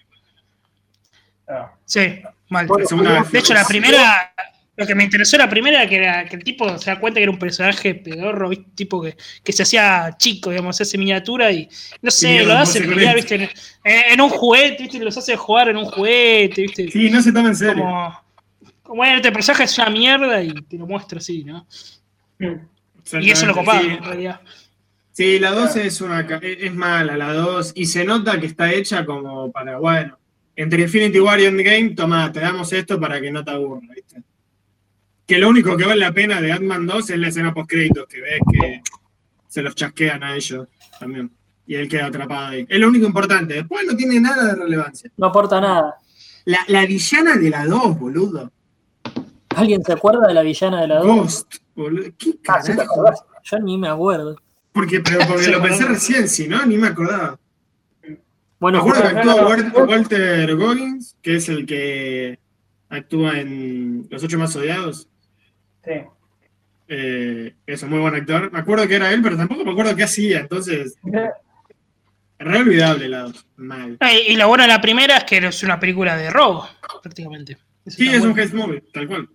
claro. 1.45 1.71
Sí, 1.83 2.21
mal. 2.49 2.67
La 2.67 3.23
De 3.29 3.39
hecho, 3.39 3.53
la 3.53 3.65
primera, 3.65 4.33
lo 4.81 4.87
que 4.87 4.95
me 4.95 5.03
interesó 5.03 5.37
la 5.37 5.49
primera, 5.49 5.87
que 5.87 5.95
era 5.95 6.25
que 6.25 6.35
el 6.35 6.43
tipo 6.43 6.77
se 6.77 6.89
da 6.91 6.99
cuenta 6.99 7.19
que 7.19 7.23
era 7.23 7.31
un 7.31 7.39
personaje 7.39 7.95
pedorro, 7.95 8.49
¿viste? 8.49 8.65
tipo 8.75 9.01
que, 9.01 9.15
que 9.43 9.53
se 9.53 9.63
hacía 9.63 10.15
chico, 10.17 10.49
digamos, 10.49 10.75
se 10.75 10.83
hace 10.83 10.97
miniatura 10.97 11.51
y 11.51 11.69
no 12.01 12.11
sé, 12.11 12.43
lo 12.43 12.53
hace 12.53 12.81
pelear. 12.81 13.15
¿viste? 13.15 13.35
En, 13.35 13.49
en 13.83 14.21
un 14.21 14.29
juguete, 14.29 14.83
¿viste? 14.83 14.99
Los 14.99 15.17
hace 15.17 15.35
jugar 15.35 15.69
en 15.69 15.77
un 15.77 15.85
juguete, 15.85 16.63
¿viste? 16.63 16.89
Sí, 16.91 17.09
no 17.09 17.21
se 17.21 17.31
toma 17.31 17.49
en 17.49 17.55
serio. 17.55 17.83
Como, 17.83 18.97
bueno, 18.97 19.15
este 19.17 19.31
personaje 19.31 19.63
es 19.63 19.77
una 19.77 19.89
mierda 19.89 20.43
y 20.43 20.51
te 20.53 20.77
lo 20.77 20.85
muestro 20.87 21.19
así, 21.19 21.43
¿no? 21.43 21.65
Y 22.39 23.29
eso 23.31 23.45
lo 23.45 23.53
copaba, 23.53 23.81
Sí. 23.81 23.87
en 23.87 24.03
realidad. 24.03 24.41
Sí, 25.13 25.39
la 25.39 25.51
2 25.51 25.75
es 25.75 26.01
una 26.01 26.21
es 26.41 26.73
mala, 26.73 27.17
la 27.17 27.33
2, 27.33 27.73
y 27.75 27.85
se 27.85 28.05
nota 28.05 28.39
que 28.39 28.47
está 28.47 28.71
hecha 28.71 29.05
como 29.05 29.51
para, 29.51 29.77
bueno, 29.77 30.17
entre 30.55 30.83
Infinity 30.83 31.19
War 31.19 31.39
y 31.39 31.45
Endgame, 31.45 31.89
toma, 31.91 32.31
te 32.31 32.39
damos 32.39 32.71
esto 32.73 32.99
para 32.99 33.19
que 33.19 33.31
no 33.31 33.43
te 33.43 33.51
aburra, 33.51 33.87
¿viste? 33.93 34.21
Que 35.31 35.37
lo 35.37 35.47
único 35.47 35.77
que 35.77 35.85
vale 35.85 36.01
la 36.01 36.11
pena 36.11 36.41
de 36.41 36.51
Ant-Man 36.51 36.85
2 36.85 37.09
es 37.11 37.17
la 37.17 37.29
escena 37.29 37.53
post-créditos, 37.53 38.05
que 38.05 38.19
ves 38.19 38.39
que 38.51 38.81
se 39.47 39.61
los 39.61 39.73
chasquean 39.75 40.21
a 40.25 40.35
ellos 40.35 40.67
también. 40.99 41.31
Y 41.65 41.75
él 41.75 41.87
queda 41.87 42.07
atrapado 42.07 42.47
ahí. 42.47 42.65
Es 42.67 42.77
lo 42.77 42.89
único 42.89 43.05
importante. 43.05 43.53
Después 43.53 43.85
no 43.87 43.95
tiene 43.95 44.19
nada 44.19 44.47
de 44.53 44.55
relevancia. 44.61 45.09
No 45.15 45.27
aporta 45.27 45.61
nada. 45.61 45.95
La, 46.43 46.59
la 46.67 46.85
villana 46.85 47.37
de 47.37 47.49
la 47.49 47.65
2, 47.65 47.97
boludo. 47.97 48.51
¿Alguien 49.55 49.81
se 49.85 49.93
acuerda 49.93 50.27
de 50.27 50.33
la 50.33 50.41
villana 50.41 50.81
de 50.81 50.87
la 50.89 50.95
2? 50.99 51.07
Ghost, 51.07 51.55
boludo. 51.75 52.09
¿Qué 52.17 52.31
Ah, 52.49 52.61
sí, 52.61 52.71
te 52.73 52.77
carajo? 52.79 52.93
acordás. 52.95 53.23
Yo 53.43 53.59
ni 53.59 53.77
me 53.77 53.87
acuerdo. 53.87 54.35
Porque, 54.73 54.99
pero 54.99 55.19
porque 55.29 55.43
Sí, 55.43 55.51
lo 55.51 55.61
pensé 55.61 55.85
recién, 55.85 56.27
si 56.27 56.49
no, 56.49 56.65
ni 56.65 56.77
me 56.77 56.87
acordaba. 56.87 57.39
Me 58.03 58.19
Bueno, 58.59 58.79
acuerdo 58.79 59.01
que 59.03 59.07
actúa 59.07 59.33
no, 59.35 59.41
no. 59.43 59.49
Wal- 59.49 59.87
Walter 59.87 60.55
Goggins, 60.57 61.15
que 61.21 61.37
es 61.37 61.47
el 61.47 61.65
que 61.65 62.37
actúa 62.89 63.39
en 63.39 64.07
Los 64.09 64.21
Ocho 64.25 64.37
Más 64.37 64.53
Odiados. 64.57 65.07
Sí. 65.83 65.91
Eh, 66.87 67.55
es 67.65 67.83
un 67.83 67.89
muy 67.89 67.99
buen 67.99 68.15
actor. 68.15 68.51
Me 68.51 68.59
acuerdo 68.59 68.87
que 68.87 68.95
era 68.95 69.11
él, 69.13 69.21
pero 69.21 69.37
tampoco 69.37 69.63
me 69.63 69.71
acuerdo 69.71 69.95
qué 69.95 70.03
hacía. 70.03 70.39
Entonces, 70.41 70.95
re 72.39 72.57
olvidable 72.59 73.07
la 73.07 73.21
dos. 73.23 73.45
Mal. 73.57 73.97
Ah, 73.99 74.13
Y, 74.13 74.33
y 74.33 74.35
lo 74.35 74.47
bueno 74.47 74.63
de 74.63 74.67
la 74.69 74.81
primera 74.81 75.17
es 75.17 75.23
que 75.23 75.37
es 75.37 75.63
una 75.63 75.79
película 75.79 76.15
de 76.17 76.29
robo, 76.29 76.67
prácticamente. 77.01 77.57
Eso 77.85 77.97
Sí, 77.97 78.09
es 78.09 78.15
un 78.21 78.29
bueno. 78.29 78.41
heist 78.41 78.53
movie, 78.53 78.83
tal 78.93 79.07
cual. 79.07 79.29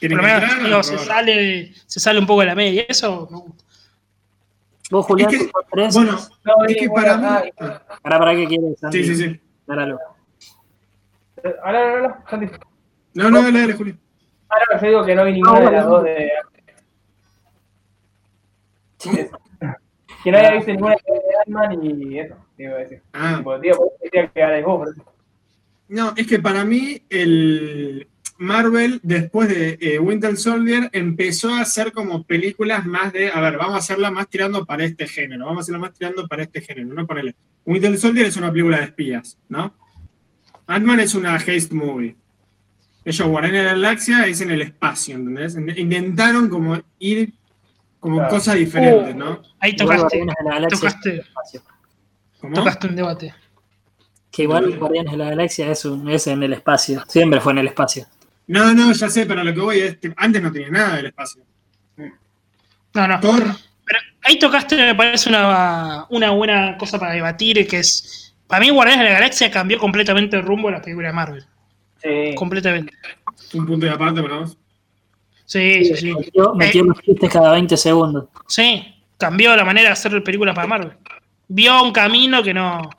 Por 0.00 0.10
lo 0.10 0.22
menos 0.22 0.64
digo, 0.64 0.82
se, 0.82 0.98
sale, 0.98 1.72
se 1.86 2.00
sale 2.00 2.18
un 2.18 2.26
poco 2.26 2.40
de 2.40 2.46
la 2.46 2.54
media. 2.54 2.84
Eso 2.88 3.26
me 3.30 3.38
gusta. 3.38 3.64
vos, 4.90 5.06
Julián, 5.06 5.30
Es 5.30 5.38
que- 5.38 5.44
tu 5.46 5.50
top 5.50 5.66
tres. 5.72 5.94
Bueno, 5.94 6.12
No, 6.44 6.64
es 6.66 6.74
que 6.76 6.80
ninguna- 6.82 7.02
para 7.02 7.14
ah, 7.38 7.42
mí. 7.44 7.50
¿Para, 8.02 8.18
para 8.18 8.34
qué 8.34 8.46
quieres, 8.46 8.78
Santi? 8.80 9.04
Sí, 9.04 9.14
sí, 9.16 9.22
sí. 9.24 9.40
Dáralo. 9.66 9.98
eh, 11.42 11.54
habla, 11.64 11.92
habla, 11.92 12.24
Santi. 12.30 12.46
No, 13.14 13.30
no, 13.30 13.42
dale, 13.42 13.60
dale, 13.60 13.72
Julio. 13.74 13.96
Ah, 14.48 14.56
no, 14.70 14.80
yo 14.80 14.86
digo 14.86 15.04
que 15.04 15.14
no 15.14 15.24
vi 15.24 15.32
ninguna 15.32 15.60
No, 15.60 15.66
de 15.66 15.72
las 15.72 15.86
dos 15.86 16.04
de. 16.04 16.30
que 20.24 20.30
no 20.30 20.38
había 20.38 20.52
visto 20.52 20.72
ninguna 20.72 20.94
de 20.94 21.36
Ant-Man 21.46 21.84
y 21.84 22.18
eso, 22.18 22.36
te 22.56 22.62
iba 22.64 22.74
a 22.74 22.78
decir. 22.78 23.02
Ah, 23.12 23.34
Tipo, 23.38 23.60
tío, 23.60 23.92
decía 24.02 24.30
que 24.32 24.62
vos. 24.62 24.88
No, 25.88 26.14
es 26.16 26.26
que 26.26 26.38
para 26.38 26.64
mí 26.64 27.02
el 27.10 28.08
Marvel, 28.38 29.00
después 29.02 29.48
de 29.48 29.78
eh, 29.80 29.98
Winter 29.98 30.36
Soldier, 30.36 30.88
empezó 30.92 31.50
a 31.54 31.60
hacer 31.60 31.92
como 31.92 32.24
películas 32.24 32.86
más 32.86 33.12
de, 33.12 33.30
a 33.30 33.40
ver, 33.40 33.56
vamos 33.58 33.74
a 33.74 33.78
hacerla 33.78 34.10
más 34.10 34.28
tirando 34.28 34.64
para 34.64 34.84
este 34.84 35.06
género, 35.06 35.44
vamos 35.44 35.58
a 35.58 35.62
hacerla 35.62 35.78
más 35.80 35.92
tirando 35.92 36.26
para 36.26 36.42
este 36.42 36.60
género, 36.60 36.94
no 36.94 37.06
ponele. 37.06 37.34
Winter 37.66 37.96
Soldier 37.98 38.26
es 38.26 38.36
una 38.36 38.50
película 38.50 38.78
de 38.78 38.84
espías, 38.84 39.38
¿no? 39.48 39.74
Ant-Man 40.66 41.00
es 41.00 41.14
una 41.14 41.34
haste 41.34 41.74
movie. 41.74 42.16
Ellos, 43.04 43.28
Guardianes 43.28 43.60
de 43.60 43.66
la 43.66 43.72
Galaxia, 43.74 44.26
es 44.26 44.40
en 44.40 44.50
el 44.50 44.62
espacio, 44.62 45.16
¿entendés? 45.16 45.56
Intentaron 45.76 46.48
como 46.48 46.80
ir 46.98 47.32
como 48.00 48.16
Claro. 48.16 48.30
cosas 48.30 48.54
diferentes, 48.56 49.14
¿no? 49.16 49.40
Ahí 49.60 49.74
Igual 49.78 49.98
tocaste, 49.98 50.18
Guardianes 50.18 50.34
de 50.38 50.44
la 50.44 50.54
Galaxia 50.54 50.78
tocaste. 50.78 51.24
¿Cómo? 52.40 52.54
tocaste 52.54 52.86
un 52.88 52.96
debate. 52.96 53.34
Que 54.30 54.42
igual 54.42 54.76
Guardianes 54.78 55.12
de 55.12 55.18
la 55.18 55.30
Galaxia 55.30 55.70
es, 55.70 55.84
un, 55.84 56.10
es 56.10 56.26
en 56.26 56.42
el 56.42 56.52
espacio. 56.52 57.02
Siempre 57.08 57.40
fue 57.40 57.52
en 57.52 57.58
el 57.58 57.66
espacio. 57.68 58.06
No, 58.46 58.74
no, 58.74 58.92
ya 58.92 59.08
sé, 59.08 59.24
pero 59.26 59.42
lo 59.42 59.54
que 59.54 59.60
voy 59.60 59.78
es 59.80 59.96
que 59.98 60.12
antes 60.16 60.42
no 60.42 60.52
tenía 60.52 60.68
nada 60.70 60.96
del 60.96 61.06
espacio. 61.06 61.42
No, 61.96 63.08
no. 63.08 63.20
Thor, 63.20 63.42
Pero 63.86 63.98
ahí 64.22 64.38
tocaste, 64.38 64.76
me 64.76 64.94
parece 64.94 65.28
una, 65.28 66.06
una 66.10 66.30
buena 66.30 66.76
cosa 66.76 66.98
para 66.98 67.12
debatir, 67.12 67.66
que 67.66 67.78
es. 67.78 68.34
Para 68.46 68.60
mí, 68.60 68.70
Guardianes 68.70 69.04
de 69.04 69.10
la 69.10 69.18
Galaxia 69.18 69.50
cambió 69.50 69.78
completamente 69.78 70.36
el 70.36 70.42
rumbo 70.42 70.68
de 70.68 70.72
las 70.72 70.82
películas 70.82 71.10
de 71.10 71.14
Marvel. 71.16 71.46
Sí. 72.04 72.34
Completamente. 72.36 72.92
un 73.54 73.66
punto 73.66 73.86
de 73.86 73.92
aparte 73.92 74.22
para 74.22 74.38
vos. 74.40 74.56
Sí, 75.46 75.84
sí, 75.84 75.96
sí. 75.96 76.14
Metió, 76.14 76.54
Eh. 76.60 76.86
los 76.86 76.98
chistes 77.00 77.30
cada 77.30 77.52
20 77.52 77.76
segundos. 77.76 78.26
Sí, 78.48 78.82
cambió 79.18 79.54
la 79.56 79.64
manera 79.64 79.88
de 79.88 79.92
hacer 79.94 80.22
películas 80.22 80.54
para 80.54 80.66
Marvel. 80.66 80.92
Vio 81.48 81.82
un 81.82 81.92
camino 81.92 82.42
que 82.42 82.52
no. 82.54 82.90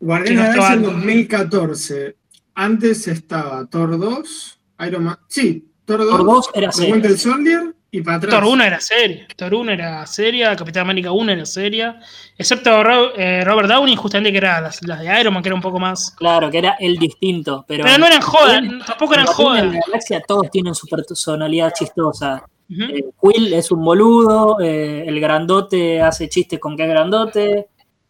Guardianes 0.00 0.46
de 0.48 0.52
Sí, 0.54 0.58
la 0.58 0.66
en 0.72 0.78
estaba- 0.80 0.92
2014. 0.92 2.16
Antes 2.54 3.08
estaba 3.08 3.66
Thor 3.66 3.98
2, 3.98 4.58
Iron 4.86 5.04
Man. 5.04 5.16
Sí, 5.28 5.68
Thor 5.84 6.00
2, 6.00 6.10
Por 6.16 6.24
dos 6.26 6.50
era 6.54 6.66
The 6.68 6.72
serie. 6.76 6.92
Winter 6.92 7.18
Soldier 7.18 7.74
y 7.94 8.00
para 8.00 8.16
atrás. 8.16 8.34
Thor 8.34 8.44
1 8.44 8.64
era 8.64 8.80
seria. 8.80 9.26
Thor 9.36 9.54
1 9.54 9.70
era 9.72 10.06
seria, 10.06 10.56
Capitán 10.56 10.82
América 10.82 11.12
1 11.12 11.30
era 11.32 11.44
seria. 11.46 12.00
Excepto 12.38 12.70
eh, 13.16 13.44
Robert 13.44 13.68
Downey, 13.68 13.94
justamente 13.94 14.32
que 14.32 14.38
eran 14.38 14.62
las, 14.64 14.82
las 14.84 14.98
de 15.00 15.20
Iron 15.20 15.34
Man, 15.34 15.42
que 15.42 15.50
era 15.50 15.54
un 15.56 15.60
poco 15.62 15.78
más. 15.78 16.10
Claro, 16.16 16.50
que 16.50 16.58
era 16.58 16.76
el 16.80 16.96
distinto. 16.96 17.64
Pero, 17.68 17.84
Pero 17.84 17.98
no 17.98 18.06
eran 18.06 18.22
jodas, 18.22 18.62
tampoco 18.86 19.12
eran 19.14 19.26
en 19.26 19.32
jodas. 19.32 19.62
de 19.62 19.68
la 19.76 19.80
Galaxia 19.86 20.22
todos 20.26 20.50
tienen 20.50 20.74
su 20.74 20.86
personalidad 20.88 21.72
chistosa. 21.74 22.42
Ujú. 22.70 22.82
Eh, 22.82 23.04
Quill 23.20 23.52
es 23.52 23.70
un 23.70 23.84
boludo, 23.84 24.58
eh, 24.60 25.04
el 25.06 25.20
grandote 25.20 26.00
hace 26.00 26.30
chistes 26.30 26.58
con 26.58 26.74
que 26.76 26.84
es 26.84 26.88
grandote, 26.88 27.66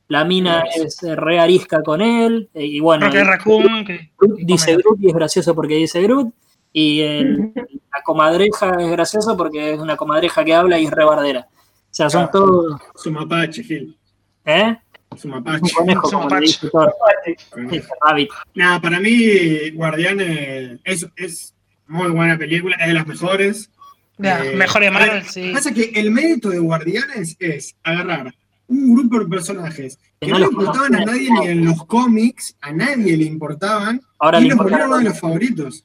la 0.07 0.25
mina 0.25 0.63
es 0.77 0.99
re 1.03 1.41
arisca 1.41 1.83
con 1.83 2.01
él, 2.01 2.49
eh, 2.55 2.65
y 2.67 2.79
bueno, 2.79 3.07
Rocket 3.07 3.25
Raccoon, 3.25 3.85
que- 3.85 4.11
dice 4.45 4.77
Groot 4.77 5.01
y 5.01 5.09
es 5.09 5.15
gracioso 5.15 5.55
porque 5.57 5.75
dice 5.75 6.01
Groot, 6.03 6.33
y 6.73 7.01
el- 7.01 7.53
la 7.55 8.03
comadreja 8.05 8.77
es 8.81 8.91
gracioso 8.91 9.37
porque 9.37 9.75
es 9.75 9.81
una 9.81 9.97
comadreja 9.97 10.45
que 10.45 10.55
habla 10.55 10.79
y 10.79 10.87
es 10.87 10.91
rebardera. 10.91 11.47
O 11.51 11.95
sea, 11.95 12.09
son 12.09 12.29
Claro. 12.29 12.47
todos, 12.47 12.81
Su 12.97 13.11
mapache, 13.13 13.63
Gil. 13.63 13.97
¿eh? 14.47 14.77
Su 15.17 15.29
Un 15.29 15.35
mapache. 15.45 15.73
conejo, 15.75 16.29
Rabbit. 18.01 18.31
Nada, 18.55 18.81
para 18.81 19.01
mí, 19.01 19.71
Guardianes 19.71 20.81
es, 20.85 21.07
es 21.17 21.55
muy 21.87 22.11
buena 22.11 22.37
película, 22.39 22.77
es 22.77 22.89
de 22.89 22.95
las 22.95 23.07
mejores. 23.07 23.71
la 24.19 24.45
Eh, 24.45 24.57
mejor 24.57 24.83
de 24.83 24.91
Marvel, 24.91 25.23
sí. 25.25 25.51
Pasa 25.53 25.73
que 25.73 25.91
el 25.95 26.11
mérito 26.11 26.51
de 26.51 26.59
Guardianes 26.59 27.37
es 27.39 27.75
agarrar 27.83 28.33
un 28.69 28.95
grupo 28.95 29.19
de 29.19 29.27
personajes 29.27 29.99
que 30.21 30.27
Que 30.27 30.33
no 30.33 30.39
no 30.39 30.47
le 30.47 30.51
importaban 30.53 30.95
a 30.95 31.05
nadie 31.05 31.29
ni 31.31 31.47
en 31.49 31.65
los 31.65 31.85
cómics, 31.87 32.57
a 32.61 32.73
nadie 32.73 33.17
le 33.17 33.25
importaban, 33.25 34.01
Ahora 34.19 34.41
y 34.41 34.49
los 34.49 34.57
volvieron 34.59 34.89
uno 34.89 34.99
de 34.99 35.05
los 35.05 35.19
favoritos. 35.21 35.85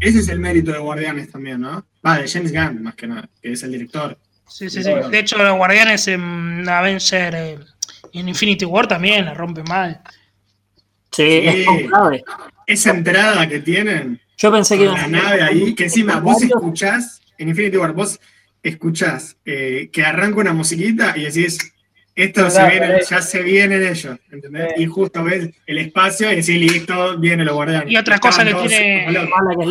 Ese 0.00 0.18
es 0.20 0.28
el 0.28 0.38
mérito 0.38 0.72
de 0.72 0.78
Guardianes 0.78 1.30
también, 1.30 1.60
¿no? 1.60 1.84
Va, 2.06 2.18
de 2.18 2.28
James 2.28 2.52
Gunn, 2.52 2.82
más 2.82 2.94
que 2.94 3.06
nada, 3.06 3.28
que 3.42 3.52
es 3.52 3.62
el 3.62 3.72
director. 3.72 4.18
Sí, 4.46 4.70
sí, 4.70 4.82
sí. 4.82 4.90
De 5.10 5.18
hecho, 5.18 5.36
los 5.38 5.56
guardianes 5.56 6.08
en 6.08 6.66
Avenger, 6.68 7.34
eh, 7.34 7.58
en 8.14 8.28
Infinity 8.28 8.64
War 8.64 8.86
también 8.86 9.26
la 9.26 9.34
rompen 9.34 9.64
mal. 9.68 10.00
Sí, 11.12 11.24
Sí. 11.42 11.66
es. 11.66 12.22
Esa 12.66 12.90
entrada 12.90 13.48
que 13.48 13.60
tienen, 13.60 14.20
Yo 14.36 14.52
pensé 14.52 14.78
que 14.78 14.86
con 14.86 14.94
la 14.94 15.04
a 15.04 15.08
nave 15.08 15.42
ahí, 15.42 15.74
que 15.74 15.84
encima 15.84 16.20
vos 16.20 16.42
escuchás, 16.42 17.20
en 17.38 17.48
Infinity 17.48 17.76
War, 17.76 17.92
vos 17.92 18.20
escuchás 18.62 19.36
eh, 19.44 19.90
que 19.92 20.04
arranca 20.04 20.40
una 20.40 20.52
musiquita 20.52 21.16
y 21.16 21.24
decís, 21.24 21.58
esto 22.24 22.50
se 22.50 22.68
viene, 22.68 22.98
ya 23.08 23.22
se 23.22 23.42
vienen 23.42 23.82
ellos, 23.86 24.18
¿entendés? 24.30 24.72
Sí. 24.76 24.82
Y 24.82 24.86
justo 24.86 25.22
ves 25.24 25.50
el 25.66 25.78
espacio 25.78 26.30
y 26.32 26.36
decís, 26.36 26.48
listo, 26.72 27.16
vienen 27.18 27.46
los 27.46 27.54
guardianes. 27.54 27.90
Y 27.90 27.96
otra 27.96 28.18
cosa 28.18 28.44
que 28.44 28.54
tiene- 28.54 29.06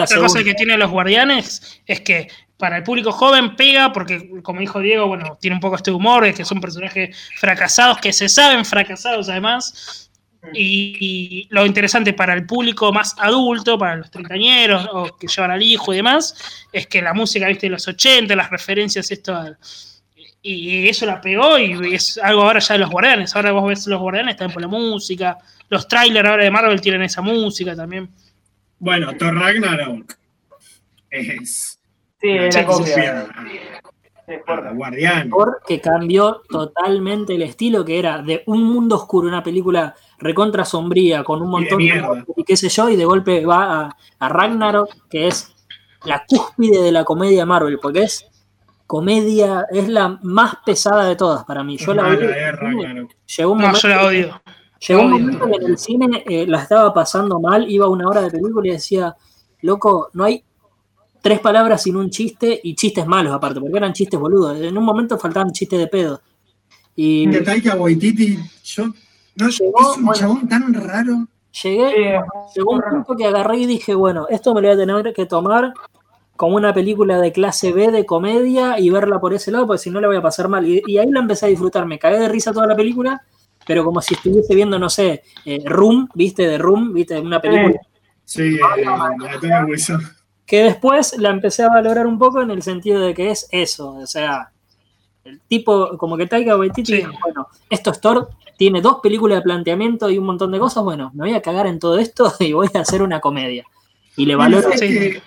Otra 0.03 0.17
cosa 0.17 0.43
que 0.43 0.53
tienen 0.53 0.79
los 0.79 0.89
guardianes 0.89 1.81
es 1.85 2.01
que 2.01 2.27
para 2.57 2.77
el 2.77 2.83
público 2.83 3.11
joven 3.11 3.55
pega, 3.55 3.91
porque 3.93 4.29
como 4.41 4.59
dijo 4.61 4.79
Diego, 4.79 5.07
bueno, 5.07 5.37
tiene 5.39 5.55
un 5.55 5.59
poco 5.61 5.75
este 5.75 5.91
humor, 5.91 6.25
es 6.25 6.35
que 6.35 6.45
son 6.45 6.59
personajes 6.59 7.15
fracasados, 7.35 7.99
que 7.99 8.11
se 8.13 8.27
saben 8.29 8.65
fracasados 8.65 9.29
además. 9.29 10.09
Y, 10.53 10.95
y 10.99 11.47
lo 11.49 11.65
interesante 11.65 12.13
para 12.13 12.33
el 12.33 12.45
público 12.45 12.93
más 12.93 13.13
adulto, 13.17 13.77
para 13.77 13.97
los 13.97 14.09
treintañeros 14.09 14.87
o 14.93 15.17
que 15.17 15.27
llevan 15.27 15.51
al 15.51 15.61
hijo 15.61 15.91
y 15.93 15.97
demás, 15.97 16.33
es 16.71 16.87
que 16.87 17.01
la 17.01 17.13
música, 17.13 17.47
viste, 17.47 17.65
de 17.65 17.71
los 17.71 17.85
80, 17.87 18.33
las 18.35 18.49
referencias, 18.49 19.11
esto. 19.11 19.37
Y 20.41 20.87
eso 20.87 21.05
la 21.05 21.19
pegó 21.19 21.57
y 21.57 21.93
es 21.95 22.17
algo 22.19 22.43
ahora 22.43 22.59
ya 22.59 22.73
de 22.73 22.79
los 22.79 22.89
guardianes. 22.89 23.35
Ahora 23.35 23.51
vos 23.51 23.67
ves 23.67 23.87
los 23.87 23.99
guardianes 23.99 24.37
también 24.37 24.53
por 24.53 24.61
la 24.61 24.67
música. 24.67 25.37
Los 25.69 25.87
trailers 25.87 26.29
ahora 26.29 26.43
de 26.43 26.51
Marvel 26.51 26.79
tienen 26.79 27.01
esa 27.01 27.21
música 27.21 27.75
también. 27.75 28.09
Bueno, 28.79 29.15
Thor 29.17 29.35
Ragnarok 29.35 30.13
es 31.09 31.79
Sí, 32.21 32.29
sí, 32.51 32.63
copia. 32.63 33.27
Guardián. 34.73 35.31
que 35.67 35.79
cambió 35.79 36.41
totalmente 36.49 37.35
el 37.35 37.43
estilo, 37.43 37.85
que 37.85 37.97
era 37.99 38.21
de 38.21 38.43
un 38.47 38.61
mundo 38.63 38.95
oscuro, 38.97 39.27
una 39.27 39.41
película 39.43 39.95
recontra 40.19 40.65
sombría, 40.65 41.23
con 41.23 41.41
un 41.41 41.47
Y 41.47 41.49
de 41.49 41.51
montón 41.51 41.77
de, 41.77 41.83
mierda. 41.83 42.07
muertes 42.07 42.33
y 42.37 42.43
qué 42.43 42.57
sé 42.57 42.67
yo, 42.69 42.89
y 42.89 42.95
de 42.97 43.05
golpe 43.05 43.45
va 43.45 43.81
a, 43.85 43.97
a 44.19 44.29
Ragnarok, 44.29 44.89
que 45.09 45.27
es 45.27 45.53
la 46.03 46.25
cúspide 46.27 46.81
de 46.81 46.91
la 46.91 47.05
comedia 47.05 47.45
Marvel, 47.45 47.79
porque 47.81 48.03
es 48.03 48.27
comedia, 48.87 49.65
es 49.69 49.87
la 49.89 50.17
más 50.23 50.55
pesada 50.65 51.05
de 51.05 51.15
todas 51.15 51.43
para 51.45 51.63
mí. 51.63 51.77
Yo 51.77 51.93
la 51.93 52.03
Mala, 52.03 52.15
vi, 52.15 52.25
eh, 52.25 52.51
Ragnarok. 52.53 53.11
llegó 53.37 53.51
un 53.51 53.57
No, 53.59 53.63
momento, 53.67 53.81
yo 53.81 53.89
la 53.89 54.05
odio. 54.05 54.41
llegó 54.87 55.01
un 55.01 55.11
momento 55.11 55.45
que 55.45 55.55
en 55.57 55.63
el 55.71 55.77
cine 55.77 56.23
eh, 56.25 56.47
la 56.47 56.61
estaba 56.63 56.93
pasando 56.93 57.39
mal, 57.39 57.69
iba 57.69 57.87
una 57.87 58.07
hora 58.07 58.21
de 58.21 58.31
película 58.31 58.67
y 58.67 58.71
decía, 58.71 59.15
loco, 59.61 60.09
no 60.13 60.23
hay 60.23 60.43
tres 61.21 61.39
palabras 61.41 61.83
sin 61.83 61.97
un 61.97 62.09
chiste 62.09 62.59
y 62.63 62.75
chistes 62.75 63.05
malos 63.05 63.33
aparte, 63.33 63.59
porque 63.59 63.77
eran 63.77 63.91
chistes 63.93 64.19
boludos. 64.19 64.59
En 64.61 64.77
un 64.77 64.83
momento 64.85 65.17
faltaban 65.17 65.51
chistes 65.51 65.77
de 65.79 65.87
pedo. 65.87 66.21
Y 66.95 67.29
Que 67.29 67.41
Taika 67.41 67.75
Waititi, 67.75 68.39
yo, 68.63 68.85
no, 69.35 69.47
es 69.49 69.59
Llegó, 69.59 69.93
un 69.95 70.05
bueno. 70.05 70.13
chabón 70.19 70.47
tan 70.47 70.73
raro. 70.73 71.27
llegué, 71.61 71.89
Sí, 71.91 72.55
llegó 72.55 72.71
un 72.71 72.81
punto 72.81 73.15
que 73.15 73.25
agarré 73.25 73.57
y 73.57 73.65
dije, 73.65 73.93
bueno, 73.93 74.25
esto 74.29 74.53
me 74.53 74.61
lo 74.61 74.67
voy 74.69 74.75
a 74.75 74.79
tener 74.79 75.13
que 75.13 75.25
tomar 75.25 75.73
como 76.37 76.55
una 76.55 76.73
película 76.73 77.19
de 77.19 77.31
clase 77.33 77.73
B 77.73 77.91
de 77.91 78.05
comedia 78.05 78.79
y 78.79 78.89
verla 78.89 79.19
por 79.19 79.33
ese 79.33 79.51
lado, 79.51 79.67
porque 79.67 79.79
si 79.79 79.89
no 79.89 79.99
la 79.99 80.07
voy 80.07 80.15
a 80.17 80.21
pasar 80.21 80.47
mal. 80.47 80.65
Y, 80.65 80.81
y 80.87 80.97
ahí 80.97 81.09
la 81.11 81.19
empecé 81.19 81.47
a 81.47 81.49
disfrutar, 81.49 81.85
me 81.85 81.99
cagué 81.99 82.19
de 82.19 82.29
risa 82.29 82.53
toda 82.53 82.67
la 82.67 82.75
película, 82.75 83.21
pero 83.65 83.83
como 83.83 84.01
si 84.01 84.13
estuviese 84.13 84.55
viendo, 84.55 84.79
no 84.79 84.89
sé, 84.89 85.23
eh, 85.43 85.61
Room, 85.65 86.07
¿viste? 86.13 86.47
De 86.47 86.57
Room, 86.57 86.93
¿viste? 86.93 87.19
Una 87.19 87.41
película 87.41 87.75
Sí, 88.23 88.55
eh, 88.55 88.59
la 89.41 89.65
Wilson. 89.65 90.01
que 90.45 90.63
después 90.63 91.17
la 91.17 91.29
empecé 91.29 91.63
a 91.63 91.69
valorar 91.69 92.07
un 92.07 92.17
poco 92.19 92.41
en 92.41 92.51
el 92.51 92.61
sentido 92.61 92.99
de 93.01 93.13
que 93.13 93.31
es 93.31 93.47
eso, 93.51 93.89
o 93.95 94.07
sea, 94.07 94.51
el 95.23 95.41
tipo, 95.41 95.97
como 95.97 96.15
que 96.17 96.27
Taika 96.27 96.57
Waititi, 96.57 96.85
Sí. 96.91 96.97
dijo, 96.97 97.11
bueno, 97.21 97.47
esto 97.69 97.91
es 97.91 97.99
Thor, 98.01 98.29
tiene 98.57 98.81
dos 98.81 98.99
películas 99.03 99.39
de 99.39 99.41
planteamiento 99.43 100.09
y 100.09 100.17
un 100.17 100.25
montón 100.25 100.51
de 100.51 100.59
cosas, 100.59 100.83
bueno, 100.83 101.11
me 101.13 101.27
voy 101.27 101.33
a 101.35 101.41
cagar 101.41 101.67
en 101.67 101.79
todo 101.79 101.97
esto 101.97 102.31
y 102.39 102.53
voy 102.53 102.69
a 102.73 102.79
hacer 102.79 103.01
una 103.01 103.19
comedia. 103.19 103.65
Y 104.17 104.25
le 104.25 104.35
Bueno, 104.35 104.57
valoro, 104.57 104.73
es, 104.73 104.79
que, 104.81 105.21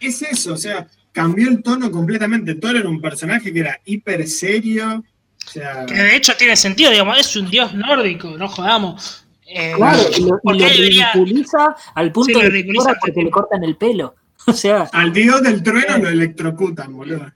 es 0.00 0.22
eso, 0.22 0.52
o 0.52 0.56
sea, 0.56 0.86
cambió 1.12 1.48
el 1.48 1.62
tono 1.62 1.90
completamente. 1.90 2.54
Thor 2.54 2.76
era 2.76 2.88
un 2.88 3.00
personaje 3.00 3.52
que 3.52 3.60
era 3.60 3.80
hiper 3.84 4.26
serio. 4.28 5.02
O 5.46 5.50
sea, 5.50 5.84
Que 5.86 5.94
de 5.94 6.16
hecho 6.16 6.34
tiene 6.38 6.54
sentido, 6.56 6.90
digamos, 6.90 7.18
es 7.18 7.34
un 7.36 7.50
dios 7.50 7.74
nórdico, 7.74 8.28
no 8.38 8.48
jodamos. 8.48 9.26
Eh, 9.46 9.72
claro, 9.76 10.02
y 10.16 10.22
lo, 10.22 10.38
¿por 10.42 10.54
y 10.54 10.58
qué 10.58 10.64
lo 10.64 10.70
debería- 10.70 11.10
ridiculiza 11.12 11.74
al 11.94 12.12
punto 12.12 12.26
Sí, 12.28 12.32
lo 12.34 12.38
de 12.40 12.44
que 12.46 12.50
ridiculiza 12.52 12.88
llora 12.88 13.00
porque 13.00 13.22
le 13.22 13.30
cortan 13.30 13.64
el 13.64 13.76
pelo. 13.76 14.14
O 14.46 14.52
sea, 14.52 14.82
al 14.92 15.10
dios 15.10 15.42
del 15.42 15.62
trueno 15.62 15.96
lo 15.96 16.08
electrocutan, 16.10 16.94
boludo. 16.94 17.32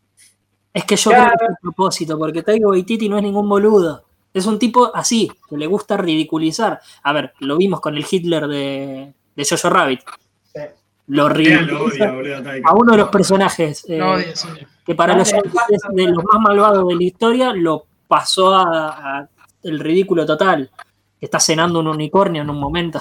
es 0.75 0.85
que 0.85 0.95
yo 0.97 1.11
Claro. 1.11 1.25
creo 1.37 1.39
que 1.39 1.45
es 1.53 1.57
a 1.57 1.61
propósito, 1.63 2.19
porque 2.19 2.43
Taika 2.43 2.69
Waititi 2.69 3.09
no 3.09 3.17
es 3.17 3.23
ningún 3.23 3.49
boludo. 3.49 4.05
Es 4.35 4.45
un 4.45 4.59
tipo 4.59 4.95
así, 4.95 5.31
que 5.49 5.57
le 5.57 5.67
gusta 5.67 5.97
ridiculizar. 5.97 6.81
A 7.03 7.13
ver, 7.15 7.33
lo 7.41 7.57
vimos 7.57 7.81
con 7.81 7.97
el 7.97 8.05
Hitler 8.11 8.47
de, 8.47 9.13
de 9.35 9.47
Jojo 9.49 9.71
Rabbit. 9.71 10.01
Lo 11.09 11.29
ridiculiza 11.29 12.05
a 12.65 12.75
uno 12.75 12.93
de 12.93 12.99
los 12.99 13.09
personajes 13.09 13.85
eh, 13.89 13.97
no 13.99 14.13
odio, 14.13 14.37
sí. 14.37 14.49
que 14.85 14.95
para 14.95 15.17
los 15.17 15.31
de 15.31 16.07
los 16.09 16.25
más 16.25 16.41
malvados 16.41 16.87
de 16.87 16.95
la 16.97 17.03
historia, 17.03 17.53
lo 17.55 17.87
pasó 18.07 18.55
a, 18.55 19.19
a 19.21 19.29
el 19.63 19.81
ridículo 19.81 20.25
total. 20.27 20.71
Está 21.21 21.41
cenando 21.41 21.81
un 21.81 21.89
unicornio 21.89 22.43
en 22.43 22.51
un 22.51 22.61
momento. 22.61 23.01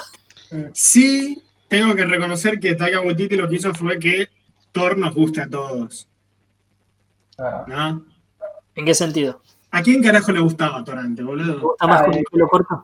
Sí, 0.74 1.44
tengo 1.68 1.94
que 1.96 2.06
reconocer 2.06 2.60
que 2.60 2.76
Taika 2.76 3.02
Waititi 3.02 3.36
lo 3.36 3.48
que 3.50 3.56
hizo 3.56 3.74
fue 3.74 4.00
que 4.00 4.30
Thor 4.72 4.98
nos 4.98 5.14
guste 5.14 5.42
a 5.42 5.50
todos, 5.50 6.08
Ah. 7.38 7.66
¿no? 7.68 8.06
¿En 8.74 8.86
qué 8.86 8.94
sentido? 8.96 9.42
¿A 9.72 9.82
quién 9.84 10.02
carajo 10.02 10.32
le 10.32 10.40
gustaba 10.40 10.84
Thor 10.84 10.98
antes, 10.98 11.18
¿Te 11.18 11.24
boludo? 11.24 11.60
gusta 11.60 11.86
más 11.88 12.02
Ay. 12.02 12.06
con 12.08 12.14
el 12.18 12.24
pelo 12.32 12.48
corto? 12.48 12.84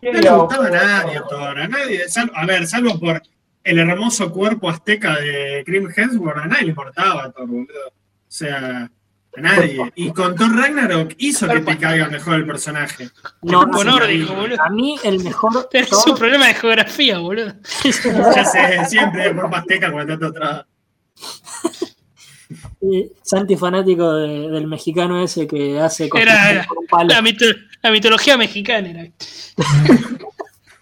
¿Quién 0.00 0.14
No 0.14 0.20
le 0.20 0.30
gustaba 0.30 0.66
a 0.66 0.70
nadie 0.70 1.16
a 1.18 1.22
Thor, 1.26 1.58
a 1.58 1.68
nadie. 1.68 2.08
sal- 2.08 2.30
a 2.34 2.46
ver, 2.46 2.66
salvo 2.66 2.98
por 2.98 3.20
el 3.64 3.78
hermoso 3.78 4.30
cuerpo 4.32 4.68
azteca 4.70 5.16
de 5.18 5.62
Grim 5.66 5.88
Hemsworth, 5.94 6.38
a 6.38 6.46
nadie 6.46 6.62
le 6.64 6.68
importaba 6.70 7.24
a 7.24 7.32
Thor, 7.32 7.46
boludo. 7.46 7.88
O 7.88 7.92
sea, 8.32 8.90
a 9.36 9.40
nadie. 9.40 9.78
Y 9.94 10.10
con 10.12 10.34
Thor 10.34 10.54
Ragnarok 10.56 11.12
hizo 11.18 11.46
que 11.48 11.60
te 11.60 11.78
caiga 11.78 12.08
mejor 12.08 12.36
el 12.36 12.46
personaje. 12.46 13.10
No, 13.42 13.68
Con 13.70 13.86
a 13.88 13.92
mí- 13.92 13.98
nórdico, 13.98 14.34
boludo. 14.34 14.62
a 14.62 14.70
mí 14.70 14.96
el 15.04 15.22
mejor 15.22 15.68
Pero 15.72 15.84
es 15.84 15.90
Thor- 15.90 16.10
un 16.12 16.16
problema 16.18 16.46
de 16.48 16.54
geografía, 16.54 17.18
boludo. 17.18 17.54
Ya 18.34 18.44
sé, 18.44 18.84
siempre 18.86 19.24
de 19.24 19.34
cuerpo 19.34 19.56
azteca 19.56 19.92
cuando 19.92 20.14
está 20.14 20.26
atrás. 20.26 20.64
Santi 23.22 23.56
fanático 23.56 24.14
de- 24.14 24.48
del 24.50 24.66
mexicano 24.66 25.22
ese 25.22 25.46
que 25.46 25.78
hace 25.78 26.08
cosas 26.08 26.26
Era- 26.26 26.50
era- 26.50 26.66
con 26.66 26.78
un 26.78 26.86
palo. 26.86 27.08
La, 27.10 27.20
mito- 27.22 27.54
la 27.82 27.90
mitología 27.90 28.36
mexicana 28.36 28.90
era. 28.90 29.04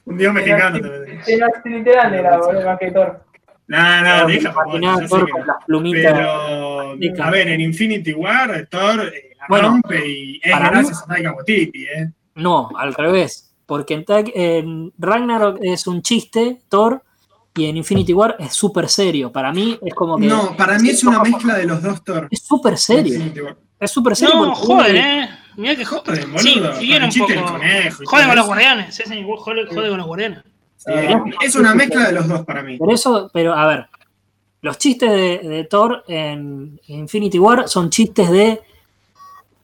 Un 0.08 0.16
dios 0.18 0.32
mexicano. 0.32 0.80
También. 0.80 1.20
Era 1.26 1.46
literal, 1.64 2.14
era, 2.14 2.38
boludo, 2.38 2.64
más 2.64 2.78
que 2.78 2.90
Thor. 2.90 3.24
No, 3.66 4.02
no, 4.02 4.26
Me 4.26 4.32
deja. 4.34 4.52
Thor 4.52 5.30
con 5.30 5.46
las 5.46 5.64
plumitas. 5.66 6.12
Pero, 6.14 7.22
a 7.24 7.30
ver, 7.30 7.48
en 7.48 7.60
Infinity 7.60 8.12
War, 8.14 8.66
Thor 8.70 9.00
eh, 9.14 9.30
la 9.38 9.46
Bueno, 9.48 9.68
rompe 9.68 10.08
y 10.08 10.40
es 10.42 10.50
para 10.52 10.70
gracias 10.70 11.02
a 11.02 11.06
Taika 11.06 11.32
Waititi, 11.32 11.84
¿eh? 11.84 12.10
No, 12.36 12.70
al 12.76 12.94
revés. 12.94 13.52
Porque 13.66 13.92
en, 13.94 14.04
Tag- 14.06 14.32
en 14.34 14.92
Ragnarok 14.98 15.58
es 15.60 15.86
un 15.86 16.00
chiste, 16.00 16.60
Thor, 16.70 17.02
y 17.54 17.66
en 17.66 17.76
Infinity 17.76 18.14
War 18.14 18.36
es 18.38 18.54
súper 18.54 18.88
serio. 18.88 19.30
Para 19.30 19.52
mí 19.52 19.78
es 19.84 19.92
como 19.94 20.16
que. 20.16 20.26
No, 20.26 20.56
para 20.56 20.78
mí 20.78 20.88
es 20.88 21.04
una 21.04 21.22
mezcla 21.22 21.54
de 21.58 21.66
los 21.66 21.82
dos 21.82 22.02
Thor. 22.02 22.28
Es 22.30 22.40
súper 22.40 22.78
serio. 22.78 23.20
Es 23.78 23.90
súper 23.90 24.16
serio. 24.16 24.34
No, 24.46 24.54
joder, 24.54 24.96
eh. 24.96 25.28
Mirá 25.58 25.76
que 25.76 25.84
joder. 25.84 26.04
Joder, 26.06 26.26
boludo, 26.26 26.40
Sí, 26.40 26.92
un 26.94 27.26
poco. 27.26 27.52
conejo 27.52 28.02
Jode 28.06 28.26
con 28.26 28.36
los 28.36 28.46
guardianes, 28.46 28.94
sí, 28.94 29.02
jode, 29.04 29.66
jode 29.66 29.88
con 29.88 29.98
los 29.98 30.06
guardianes. 30.06 30.42
Sí, 30.76 30.92
es 31.44 31.56
una 31.56 31.74
mezcla 31.74 32.06
de 32.06 32.12
los 32.12 32.28
dos 32.28 32.44
para 32.46 32.62
mí. 32.62 32.76
Por 32.78 32.92
eso, 32.92 33.28
pero 33.32 33.52
a 33.54 33.66
ver, 33.66 33.86
los 34.62 34.78
chistes 34.78 35.10
de, 35.10 35.38
de 35.48 35.64
Thor 35.64 36.04
en 36.06 36.80
Infinity 36.86 37.38
War 37.38 37.68
son 37.68 37.90
chistes 37.90 38.30
de 38.30 38.60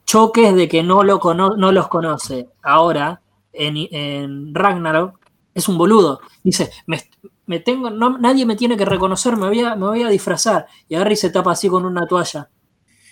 choques 0.05 0.53
de 0.55 0.67
que 0.67 0.83
no, 0.83 1.03
lo 1.03 1.19
cono- 1.19 1.55
no 1.57 1.71
los 1.71 1.87
conoce. 1.87 2.49
Ahora, 2.61 3.21
en, 3.53 3.75
en 3.91 4.53
Ragnarok, 4.53 5.17
es 5.53 5.67
un 5.69 5.77
boludo. 5.77 6.19
Dice, 6.43 6.69
me, 6.87 7.01
me 7.45 7.59
tengo, 7.61 7.89
no, 7.89 8.17
nadie 8.17 8.45
me 8.45 8.55
tiene 8.57 8.75
que 8.77 8.85
reconocer, 8.85 9.37
me 9.37 9.47
voy, 9.47 9.61
a, 9.61 9.75
me 9.75 9.85
voy 9.87 10.03
a 10.03 10.09
disfrazar. 10.09 10.67
Y 10.89 10.95
agarra 10.95 11.13
y 11.13 11.15
se 11.15 11.29
tapa 11.29 11.51
así 11.51 11.69
con 11.69 11.85
una 11.85 12.05
toalla. 12.05 12.49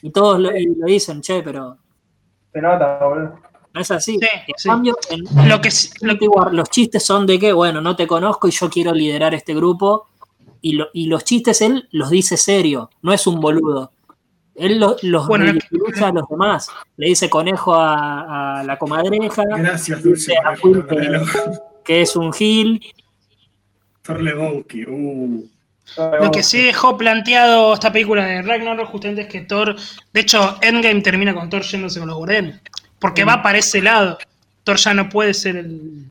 Y 0.01 0.11
todos 0.11 0.39
lo, 0.39 0.55
y 0.55 0.65
lo 0.75 0.85
dicen, 0.85 1.21
che, 1.21 1.41
pero 1.41 1.77
Se 2.53 2.61
nota, 2.61 2.99
boludo. 3.03 3.39
no 3.73 3.81
es 3.81 3.89
así. 3.91 4.17
Sí, 4.19 4.27
en 4.47 4.53
sí. 4.57 4.69
cambio, 4.69 4.95
en, 5.09 5.49
Lo 5.49 5.59
que, 5.59 5.69
s- 5.69 5.89
lo, 6.01 6.13
Infinity 6.13 6.27
War, 6.27 6.53
los 6.53 6.69
chistes 6.69 7.03
son 7.05 7.25
de 7.25 7.39
que, 7.39 7.51
bueno, 7.51 7.81
no 7.81 7.95
te 7.95 8.05
conozco 8.07 8.47
y 8.47 8.51
yo 8.51 8.69
quiero 8.69 8.93
liderar 8.93 9.33
este 9.33 9.53
grupo. 9.55 10.07
Y, 10.61 10.73
lo- 10.73 10.87
y 10.93 11.07
los 11.07 11.23
chistes 11.25 11.61
él 11.61 11.87
los 11.91 12.09
dice 12.09 12.37
serio, 12.37 12.89
no 13.01 13.11
es 13.11 13.25
un 13.27 13.39
boludo. 13.41 13.91
Él 14.55 14.79
lo- 14.79 14.95
los 15.01 15.27
Bueno, 15.27 15.45
ridiculiza 15.45 16.09
a 16.09 16.11
los 16.13 16.29
demás. 16.29 16.69
Le 16.97 17.07
dice 17.07 17.29
conejo 17.29 17.73
a, 17.73 18.59
a 18.59 18.63
la 18.63 18.77
comadreja, 18.77 19.43
Gracias, 19.57 20.03
Dulce. 20.03 20.35
A 20.37 20.53
Will 20.63 20.85
que 21.83 22.01
es 22.01 22.15
un 22.15 22.31
gil. 22.31 22.81
Thor 24.03 24.21
Lebowski. 24.21 24.83
Uh. 24.85 25.49
Lo 25.97 26.31
que 26.31 26.43
sí 26.43 26.61
dejó 26.61 26.97
planteado 26.97 27.73
esta 27.73 27.91
película 27.91 28.25
de 28.25 28.41
Ragnarok 28.41 28.89
justamente 28.89 29.23
es 29.23 29.27
que 29.27 29.41
Thor, 29.41 29.75
de 30.13 30.19
hecho, 30.19 30.57
Endgame 30.61 31.01
termina 31.01 31.33
con 31.33 31.49
Thor 31.49 31.61
yéndose 31.61 31.99
con 31.99 32.07
los 32.07 32.17
guardianes, 32.17 32.61
porque 32.99 33.23
va 33.23 33.41
para 33.41 33.57
ese 33.59 33.81
lado. 33.81 34.17
Thor 34.63 34.77
ya 34.77 34.93
no 34.93 35.09
puede 35.09 35.33
ser 35.33 35.57
el, 35.57 36.09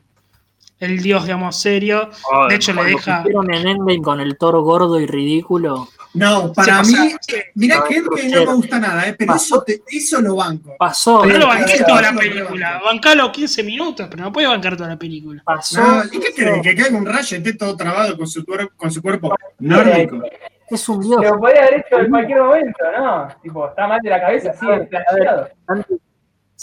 el 0.79 1.01
dios, 1.01 1.23
digamos, 1.23 1.59
serio. 1.59 2.09
De 2.49 2.55
hecho, 2.55 2.73
le 2.73 2.83
deja. 2.83 3.23
pusieron 3.23 3.53
en 3.53 3.67
Endgame 3.67 4.01
con 4.01 4.19
el 4.19 4.37
toro 4.37 4.61
gordo 4.61 4.99
y 4.99 5.05
ridículo. 5.05 5.89
No, 6.15 6.53
para 6.53 6.83
Sí, 6.83 6.95
mí, 6.95 7.15
mirá 7.55 7.77
no, 7.79 7.83
que 7.85 7.95
Endgame 7.97 8.29
no 8.29 8.45
me 8.45 8.53
gusta 8.53 8.79
nada, 8.79 9.07
¿eh? 9.07 9.15
pero 9.17 9.33
eso, 9.35 9.63
te- 9.63 9.81
eso 9.87 10.21
lo 10.21 10.35
banco. 10.35 10.75
Pasó, 10.77 11.21
Pero 11.23 11.33
no 11.33 11.39
lo 11.39 11.47
banqué 11.47 11.83
toda 11.83 12.01
la 12.03 12.13
película. 12.13 12.81
Bancalo 12.85 13.31
15 13.31 13.63
minutos, 13.63 14.07
pero 14.11 14.23
no 14.23 14.31
puede 14.31 14.45
bancar 14.47 14.77
toda 14.77 14.89
la 14.89 14.97
película. 14.99 15.41
pasó. 15.43 15.81
No, 15.81 16.03
¿y 16.05 16.19
qué 16.19 16.33
crees? 16.35 16.61
Que 16.61 16.75
caiga 16.75 16.95
un 16.97 17.05
rayo 17.05 17.35
y 17.35 17.39
esté 17.39 17.53
todo 17.55 17.75
trabado 17.75 18.15
con 18.15 18.27
su, 18.27 18.45
cuerpo 18.45 18.73
con 18.77 18.91
su 18.91 19.01
cuerpo 19.01 19.35
nórdico. 19.59 20.21
Es 20.69 20.87
un 20.89 21.01
dios. 21.01 21.21
Lo 21.21 21.39
podría 21.39 21.61
haber 21.65 21.79
hecho 21.79 21.99
en 21.99 22.09
cualquier 22.11 22.41
momento, 22.41 22.83
¿no? 22.97 23.27
Tipo, 23.41 23.67
está 23.69 23.87
mal 23.87 23.99
de 24.01 24.09
la 24.09 24.21
cabeza, 24.21 24.53
sí, 24.53 24.65
flasheado. 24.89 25.49
Santi- 25.67 25.99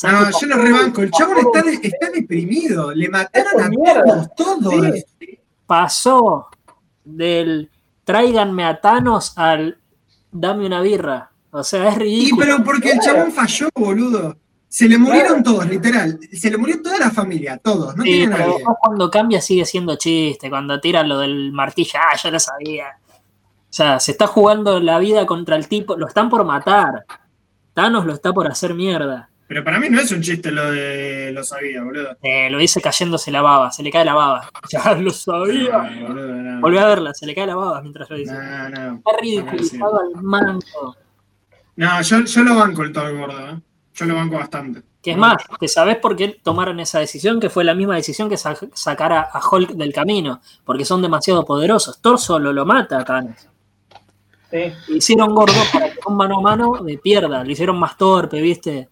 No, 0.04 0.30
yo 0.40 0.46
lo 0.46 0.56
rebanco. 0.56 1.02
El 1.02 1.10
chabón 1.10 1.38
está, 1.38 1.62
de- 1.62 1.78
está 1.82 2.10
deprimido. 2.10 2.92
Le 2.94 3.08
mataron 3.08 3.62
a 3.64 4.28
todos. 4.36 5.04
pasó 5.66 6.48
del 7.04 7.70
tráiganme 8.04 8.64
a 8.64 8.80
Thanos 8.80 9.36
al 9.36 9.78
dame 10.32 10.66
una 10.66 10.80
birra. 10.80 11.30
O 11.52 11.64
sea, 11.64 11.88
es 11.88 11.96
Y 11.96 11.98
ridículo. 11.98 12.44
pero 12.46 12.64
porque 12.64 12.92
el 12.92 13.00
chabón 13.00 13.32
falló, 13.32 13.68
boludo. 13.74 14.36
Se 14.68 14.88
le 14.88 14.98
murieron 14.98 15.42
todos, 15.42 15.66
literal. 15.68 16.18
Se 16.32 16.48
le 16.48 16.56
murió 16.56 16.80
toda 16.80 16.98
la 16.98 17.10
familia, 17.10 17.56
todos. 17.58 17.96
No 17.96 18.04
Sí, 18.04 18.10
tiene 18.10 18.26
pero 18.32 18.38
nadie. 18.46 18.54
después 18.58 18.76
cuando 18.80 19.10
cambia 19.10 19.40
sigue 19.40 19.64
siendo 19.64 19.96
chiste. 19.96 20.48
Cuando 20.48 20.80
tira 20.80 21.02
lo 21.02 21.18
del 21.18 21.50
martillo, 21.52 21.98
ah, 21.98 22.16
yo 22.16 22.30
lo 22.30 22.38
sabía. 22.38 22.86
O 23.08 23.72
sea, 23.72 23.98
se 23.98 24.12
está 24.12 24.28
jugando 24.28 24.78
la 24.78 24.98
vida 25.00 25.26
contra 25.26 25.56
el 25.56 25.66
tipo. 25.66 25.96
Lo 25.96 26.06
están 26.06 26.28
por 26.30 26.44
matar. 26.44 27.04
Thanos 27.74 28.06
lo 28.06 28.12
está 28.14 28.32
por 28.32 28.46
hacer 28.46 28.74
mierda. 28.74 29.30
Pero 29.50 29.64
para 29.64 29.80
mí 29.80 29.88
no 29.90 30.00
es 30.00 30.12
un 30.12 30.22
chiste 30.22 30.52
lo 30.52 30.70
de 30.70 31.32
lo 31.34 31.42
sabía, 31.42 31.82
boludo. 31.82 32.16
Eh, 32.22 32.48
lo 32.50 32.58
dice 32.58 32.80
cayéndose 32.80 33.32
la 33.32 33.42
baba. 33.42 33.72
Se 33.72 33.82
le 33.82 33.90
cae 33.90 34.04
la 34.04 34.14
baba. 34.14 34.48
Ya 34.70 34.94
lo 34.94 35.10
sabía. 35.10 35.76
No, 35.90 36.06
boludo, 36.06 36.28
no. 36.36 36.60
Volví 36.60 36.78
a 36.78 36.86
verla. 36.86 37.12
Se 37.12 37.26
le 37.26 37.34
cae 37.34 37.48
la 37.48 37.56
baba 37.56 37.82
mientras 37.82 38.08
lo 38.08 38.16
dice. 38.16 38.32
No, 38.32 38.68
no. 38.68 38.96
Está 38.98 39.10
ridiculizado 39.20 40.00
al 40.00 40.22
mango. 40.22 40.94
No, 41.74 42.00
yo, 42.00 42.20
yo 42.24 42.42
lo 42.44 42.54
banco 42.54 42.82
el 42.84 42.92
todo 42.92 43.12
gordo, 43.16 43.48
¿eh? 43.48 43.60
Yo 43.94 44.06
lo 44.06 44.14
banco 44.14 44.36
bastante. 44.36 44.82
Que 45.02 45.10
es 45.10 45.16
más, 45.16 45.38
que 45.58 45.66
sabés 45.66 45.96
por 45.96 46.14
qué 46.14 46.28
tomaron 46.44 46.78
esa 46.78 47.00
decisión, 47.00 47.40
que 47.40 47.50
fue 47.50 47.64
la 47.64 47.74
misma 47.74 47.96
decisión 47.96 48.28
que 48.28 48.36
sa- 48.36 48.54
sacar 48.72 49.12
a, 49.12 49.20
a 49.32 49.40
Hulk 49.44 49.70
del 49.72 49.92
camino, 49.92 50.40
porque 50.64 50.84
son 50.84 51.02
demasiado 51.02 51.44
poderosos. 51.44 52.00
Thor 52.00 52.20
solo 52.20 52.52
lo 52.52 52.64
mata 52.66 53.00
a 53.00 53.04
Thanos. 53.04 53.48
Sí. 54.50 54.58
Le 54.88 54.96
hicieron 54.96 55.34
gordo 55.34 55.54
para 55.72 55.90
que 55.90 55.98
un 56.06 56.16
mano 56.16 56.38
a 56.38 56.40
mano 56.40 56.72
de 56.84 56.98
pierda, 56.98 57.42
lo 57.42 57.50
hicieron 57.50 57.78
más 57.80 57.96
torpe, 57.96 58.40
¿viste? 58.40 58.88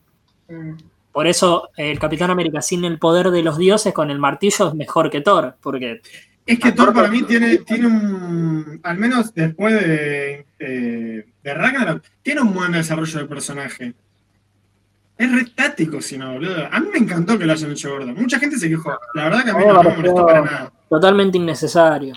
Mm. 0.48 0.72
Por 1.12 1.26
eso 1.26 1.70
el 1.76 1.98
Capitán 1.98 2.30
América 2.30 2.62
sin 2.62 2.84
el 2.84 2.98
poder 2.98 3.30
de 3.30 3.42
los 3.42 3.58
dioses 3.58 3.92
con 3.92 4.10
el 4.10 4.18
martillo 4.18 4.68
es 4.68 4.74
mejor 4.74 5.10
que 5.10 5.20
Thor, 5.20 5.56
porque 5.60 6.00
Es 6.46 6.58
que 6.60 6.72
Thor 6.72 6.92
para 6.94 7.08
mí 7.08 7.22
tiene, 7.22 7.58
tiene 7.58 7.86
un. 7.86 8.80
Al 8.82 8.98
menos 8.98 9.34
después 9.34 9.74
de, 9.74 10.46
eh, 10.58 11.26
de 11.42 11.54
Ragnarok, 11.54 12.04
tiene 12.22 12.42
un 12.42 12.54
buen 12.54 12.72
desarrollo 12.72 13.18
de 13.18 13.24
personaje. 13.24 13.94
Es 15.16 15.32
re 15.32 15.46
táctico, 15.46 16.00
si 16.00 16.16
no, 16.16 16.34
boludo. 16.34 16.68
A 16.70 16.78
mí 16.78 16.88
me 16.92 16.98
encantó 16.98 17.36
que 17.36 17.44
lo 17.44 17.52
hayan 17.52 17.72
hecho 17.72 17.90
gordo. 17.90 18.14
Mucha 18.14 18.38
gente 18.38 18.56
se 18.56 18.68
quejó. 18.68 18.96
La 19.14 19.24
verdad 19.24 19.44
que 19.44 19.50
a 19.50 19.54
mí 19.54 19.64
no, 19.66 19.72
no 19.74 19.82
me 19.82 19.96
molestó 19.96 20.24
para 20.24 20.42
nada. 20.42 20.72
totalmente 20.88 21.36
innecesario. 21.36 22.14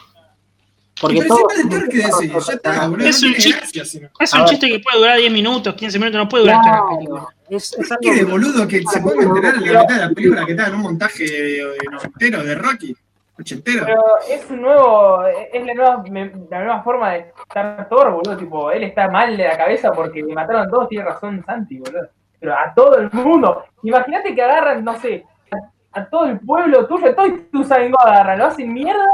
Porque 1.01 1.17
Pero 1.23 1.27
todo- 1.35 1.47
de 1.57 1.63
Thor, 1.69 1.89
¿qué 1.89 1.97
decís? 1.97 2.45
Ya 2.47 2.53
está, 2.53 2.87
boludo. 2.87 3.07
Es 3.07 3.21
no 3.23 3.27
un 3.29 3.33
chiste. 3.35 3.57
gracia, 3.59 3.85
si 3.85 3.99
no. 3.99 4.09
Es 4.19 4.33
A 4.33 4.39
un 4.41 4.45
chiste 4.45 4.67
que 4.69 4.79
puede 4.79 4.97
durar 4.99 5.17
10 5.17 5.31
minutos, 5.33 5.73
15 5.73 5.97
minutos, 5.97 6.17
no 6.19 6.29
puede 6.29 6.43
durar 6.43 6.61
toda 6.61 6.75
la 6.77 6.89
película. 6.95 7.19
Claro, 7.21 7.35
es, 7.49 7.63
es 7.73 7.75
¿Qué 7.87 7.93
algo 7.93 7.99
quiere, 8.01 8.23
boludo? 8.25 8.67
Que 8.67 8.83
se 8.83 9.01
ponga 9.01 9.21
a 9.21 9.25
enterar 9.25 9.55
en 9.55 9.73
la 9.73 9.81
mitad 9.81 9.95
de 9.95 10.01
la 10.01 10.09
película 10.11 10.45
que 10.45 10.51
está 10.51 10.67
en 10.67 10.75
un 10.75 10.81
montaje 10.81 11.23
de, 11.23 11.65
de 11.65 11.77
noventero, 11.91 12.43
de 12.43 12.55
Rocky, 12.55 12.95
ochentero. 13.39 13.85
Pero 13.85 14.03
es 14.29 14.49
un 14.51 14.61
nuevo, 14.61 15.23
es 15.25 15.65
la 15.65 15.73
nueva, 15.73 16.03
la 16.51 16.59
nueva 16.59 16.83
forma 16.83 17.11
de 17.13 17.31
estar 17.47 17.89
Thor, 17.89 18.11
boludo. 18.11 18.37
Tipo, 18.37 18.71
él 18.71 18.83
está 18.83 19.09
mal 19.09 19.35
de 19.35 19.43
la 19.43 19.57
cabeza 19.57 19.91
porque 19.91 20.21
le 20.21 20.33
mataron 20.35 20.67
a 20.67 20.69
todos, 20.69 20.87
tiene 20.87 21.05
razón 21.05 21.43
Santi, 21.45 21.79
boludo. 21.79 22.07
Pero 22.39 22.53
a 22.53 22.73
todo 22.75 22.97
el 22.97 23.09
mundo. 23.11 23.65
Imagínate 23.83 24.35
que 24.35 24.41
agarran, 24.43 24.83
no 24.83 24.99
sé, 24.99 25.25
a, 25.51 25.99
a 25.99 26.05
todo 26.09 26.25
el 26.25 26.39
pueblo 26.39 26.85
tuyo, 26.87 27.15
todo 27.15 27.25
tu 27.51 27.65
agarran, 27.99 28.37
lo 28.39 28.45
hacen 28.45 28.71
mierda 28.71 29.05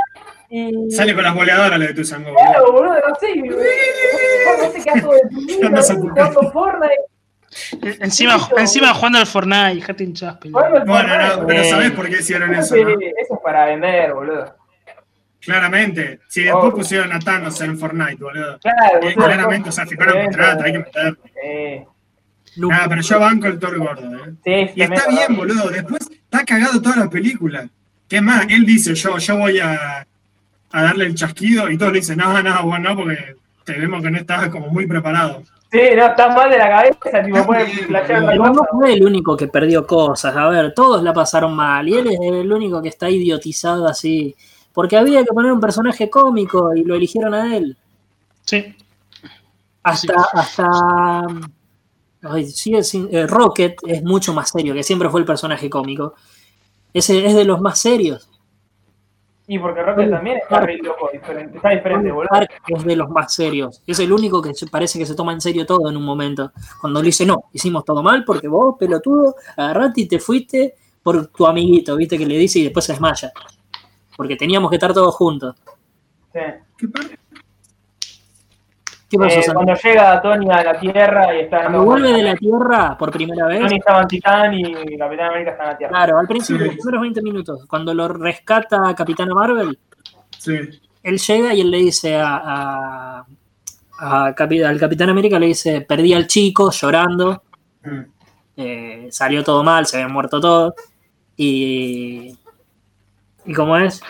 y. 0.49 0.89
Sale 0.91 1.13
con 1.13 1.23
las 1.23 1.33
boleadoras 1.35 1.77
la 1.79 1.85
de 1.87 1.93
tu 1.93 2.03
sango, 2.03 2.33
Claro, 2.33 2.71
boludo. 2.71 2.93
no 3.07 3.15
No 4.57 4.69
qué 4.73 5.69
No 5.69 5.83
jugando 5.83 6.51
Fortnite. 6.51 7.01
Encima, 8.03 8.37
encima 8.57 8.93
jugando 8.93 9.19
al 9.19 9.25
Fortnite, 9.27 9.75
dejate 9.75 10.03
hinchas, 10.03 10.37
Bueno, 10.49 10.85
Fortnite, 10.85 11.37
no, 11.37 11.47
pero 11.47 11.61
Eh. 11.61 11.69
¿sabés 11.69 11.91
por 11.91 12.09
qué 12.09 12.17
hicieron 12.19 12.53
Eso, 12.53 12.75
eso, 12.75 12.83
no? 12.89 12.91
eso 12.91 13.33
es 13.33 13.39
para 13.43 13.65
vender, 13.65 14.13
boludo. 14.13 14.55
Claramente. 15.41 16.19
Si 16.27 16.43
después 16.43 16.65
Oh. 16.73 16.75
pusieron 16.75 17.11
a 17.13 17.19
Thanos 17.19 17.59
en 17.61 17.77
Fortnite, 17.79 18.15
boludo. 18.21 18.59
Claro, 18.59 18.79
Eh, 19.01 19.13
boludo. 19.13 19.15
claramente, 19.15 19.69
o 19.69 19.71
sea, 19.71 19.85
firmaron 19.85 20.23
contrato, 20.25 20.63
hay 20.63 20.71
que 20.73 20.79
meter. 20.79 21.17
Eh, 21.43 21.85
pero 22.89 23.01
yo 23.01 23.19
banco 23.19 23.47
el 23.47 23.59
Thor 23.59 23.77
gordo, 23.77 24.15
¿eh? 24.25 24.33
sí, 24.43 24.71
Y 24.75 24.81
está 24.81 25.07
bien, 25.07 25.35
boludo. 25.37 25.69
Después 25.69 26.09
está 26.11 26.43
cagado 26.43 26.81
toda 26.81 26.97
la 26.97 27.09
película. 27.09 27.67
Es 28.09 28.21
más, 28.21 28.45
él 28.49 28.65
dice, 28.65 28.93
yo, 28.95 29.17
yo 29.17 29.37
voy 29.37 29.59
a, 29.59 30.05
a 30.71 30.83
darle 30.83 31.05
el 31.05 31.15
chasquido 31.15 31.69
y 31.69 31.77
todos 31.77 31.93
le 31.93 31.99
dicen, 31.99 32.17
no, 32.17 32.41
no, 32.41 32.63
bueno, 32.63 32.89
no, 32.89 32.95
porque 32.95 33.35
te 33.63 33.73
vemos 33.73 34.01
que 34.01 34.11
no 34.11 34.17
estás 34.17 34.49
como 34.49 34.67
muy 34.67 34.87
preparado. 34.87 35.43
Sí, 35.71 35.81
no, 35.97 36.05
estás 36.05 36.33
mal 36.33 36.49
de 36.49 36.57
la 36.57 36.69
cabeza, 36.69 37.23
tipo, 37.23 37.45
puede 37.45 37.87
no 38.37 38.53
cosa. 38.53 38.69
fue 38.71 38.93
el 38.93 39.03
único 39.03 39.35
que 39.35 39.47
perdió 39.47 39.85
cosas. 39.85 40.35
A 40.35 40.47
ver, 40.47 40.73
todos 40.73 41.03
la 41.03 41.13
pasaron 41.13 41.53
mal. 41.55 41.87
Y 41.89 41.95
él 41.95 42.07
es 42.07 42.19
el 42.21 42.51
único 42.51 42.81
que 42.81 42.87
está 42.87 43.09
idiotizado 43.09 43.85
así. 43.85 44.33
Porque 44.71 44.95
había 44.95 45.23
que 45.23 45.33
poner 45.33 45.51
un 45.51 45.59
personaje 45.59 46.09
cómico 46.09 46.73
y 46.73 46.83
lo 46.83 46.95
eligieron 46.95 47.33
a 47.33 47.55
él. 47.57 47.75
Sí. 48.45 48.75
Hasta, 49.83 50.13
hasta. 50.33 50.71
ay, 52.21 52.53
eh, 53.11 53.27
Rocket 53.27 53.75
es 53.87 54.03
mucho 54.03 54.33
más 54.33 54.49
serio, 54.49 54.73
que 54.73 54.83
siempre 54.83 55.09
fue 55.09 55.19
el 55.19 55.25
personaje 55.25 55.69
cómico. 55.69 56.13
Ese 56.93 57.25
es 57.25 57.35
de 57.35 57.43
los 57.43 57.59
más 57.59 57.79
serios. 57.79 58.29
Y 59.49 59.57
porque 59.59 59.81
Rocket 59.81 60.09
también 60.09 60.37
está 60.37 60.59
re 60.59 60.77
loco, 60.77 61.09
diferente, 61.11 61.55
está 61.55 61.69
diferente, 61.69 62.11
boludo. 62.11 62.29
Es 62.67 62.83
de 62.83 62.95
los 62.97 63.09
más 63.09 63.33
serios. 63.33 63.81
Es 63.87 63.97
el 63.99 64.11
único 64.11 64.41
que 64.41 64.51
parece 64.69 64.99
que 64.99 65.05
se 65.05 65.15
toma 65.15 65.31
en 65.31 65.39
serio 65.39 65.65
todo 65.65 65.89
en 65.89 65.95
un 65.95 66.03
momento. 66.03 66.51
Cuando 66.81 67.01
le 67.01 67.07
dice, 67.07 67.25
no, 67.25 67.45
hicimos 67.53 67.85
todo 67.85 68.03
mal 68.03 68.25
porque 68.25 68.49
vos, 68.49 68.75
pelotudo, 68.77 69.35
agarraste 69.55 70.01
y 70.01 70.07
te 70.07 70.19
fuiste 70.19 70.75
por 71.01 71.27
tu 71.27 71.47
amiguito, 71.47 71.95
viste 71.95 72.17
que 72.17 72.25
le 72.25 72.37
dice 72.37 72.59
y 72.59 72.63
después 72.63 72.83
se 72.83 72.91
desmaya. 72.91 73.31
Porque 74.17 74.35
teníamos 74.35 74.69
que 74.69 74.75
estar 74.75 74.93
todos 74.93 75.15
juntos. 75.15 75.55
Sí. 76.33 76.39
¿Qué 76.77 76.87
pasa? 76.89 77.16
¿Qué 79.09 79.17
pasó, 79.17 79.39
Eh, 79.39 79.43
cuando 79.53 79.73
llega 79.73 80.21
Tony 80.21 80.49
a 80.51 80.63
la 80.63 80.79
Tierra 80.79 81.33
y 81.35 81.39
está 81.41 81.61
Cuando 81.61 81.83
vuelve 81.85 82.11
de 82.11 82.23
la 82.23 82.35
Tierra 82.35 82.97
por 82.97 83.09
primera 83.11 83.47
vez, 83.47 83.61
Tony 83.61 83.77
estaba 83.77 84.01
en 84.01 84.07
Titán 84.07 84.53
y 84.53 84.97
Capitán 84.97 85.27
América 85.29 85.51
está 85.51 85.63
en 85.63 85.69
la 85.69 85.77
Tierra. 85.77 85.91
claro, 85.93 86.19
al 86.19 86.27
principio, 86.27 86.63
Sí. 86.63 86.67
los 86.67 86.75
primeros 86.75 87.01
20 87.01 87.21
minutos, 87.21 87.65
cuando 87.69 87.93
lo 87.93 88.07
rescata 88.09 88.93
Capitana 88.95 89.33
Marvel, 89.33 89.79
Sí. 90.37 90.55
él 91.03 91.17
llega 91.19 91.53
y 91.53 91.61
él 91.61 91.71
le 91.71 91.77
dice 91.77 92.17
a, 92.17 92.35
a- 92.43 93.25
a 93.99 94.35
Capi- 94.35 94.63
al 94.63 94.77
Capitán 94.79 95.09
América, 95.09 95.39
le 95.39 95.47
dice, 95.47 95.81
perdí 95.81 96.13
al 96.13 96.27
chico 96.27 96.69
llorando, 96.71 97.41
Mm. 97.83 97.99
eh, 98.57 99.07
salió 99.11 99.41
todo 99.43 99.63
mal, 99.63 99.85
se 99.85 99.97
habían 99.97 100.11
muerto 100.11 100.41
todos, 100.41 100.73
y, 101.37 102.37
y 103.45 103.53
como 103.53 103.77
es, 103.77 104.01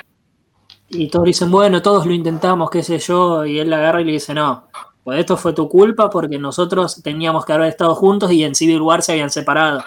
y 0.89 1.07
todos 1.09 1.25
dicen, 1.25 1.51
bueno, 1.51 1.81
todos 1.81 2.05
lo 2.05 2.13
intentamos, 2.13 2.69
qué 2.69 2.81
sé 2.81 2.97
yo, 2.97 3.45
y 3.45 3.59
él 3.59 3.69
la 3.69 3.77
agarra 3.77 4.01
y 4.01 4.05
le 4.05 4.13
dice, 4.13 4.33
no, 4.33 4.67
pues 5.07 5.21
esto 5.21 5.38
fue 5.38 5.53
tu 5.53 5.69
culpa 5.69 6.09
porque 6.09 6.38
nosotros 6.38 7.01
teníamos 7.01 7.45
que 7.45 7.53
haber 7.53 7.69
estado 7.69 7.95
juntos 7.95 8.29
y 8.29 8.43
en 8.43 8.53
Civil 8.53 8.81
War 8.81 9.01
se 9.01 9.13
habían 9.13 9.29
separado. 9.29 9.81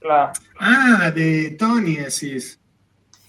Claro. 0.00 0.32
Ah, 0.58 1.10
de 1.14 1.50
Tony 1.58 1.96
decís. 1.96 2.58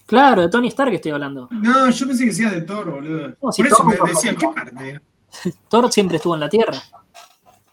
Claro, 0.06 0.40
de 0.40 0.48
Tony 0.48 0.68
Stark 0.68 0.94
estoy 0.94 1.12
hablando. 1.12 1.46
No, 1.50 1.90
yo 1.90 2.06
pensé 2.06 2.24
que 2.24 2.30
decía 2.30 2.48
de 2.48 2.62
Thor, 2.62 2.90
boludo. 2.90 3.34
No, 3.42 3.52
si 3.52 3.62
por 3.62 3.66
eso 3.70 3.76
Thor- 3.84 4.02
me 4.02 4.08
decía, 4.08 4.34
¿qué 4.34 4.46
parte? 4.48 5.00
Thor 5.68 5.92
siempre 5.92 6.16
estuvo 6.16 6.32
en 6.36 6.40
la 6.40 6.48
Tierra. 6.48 6.78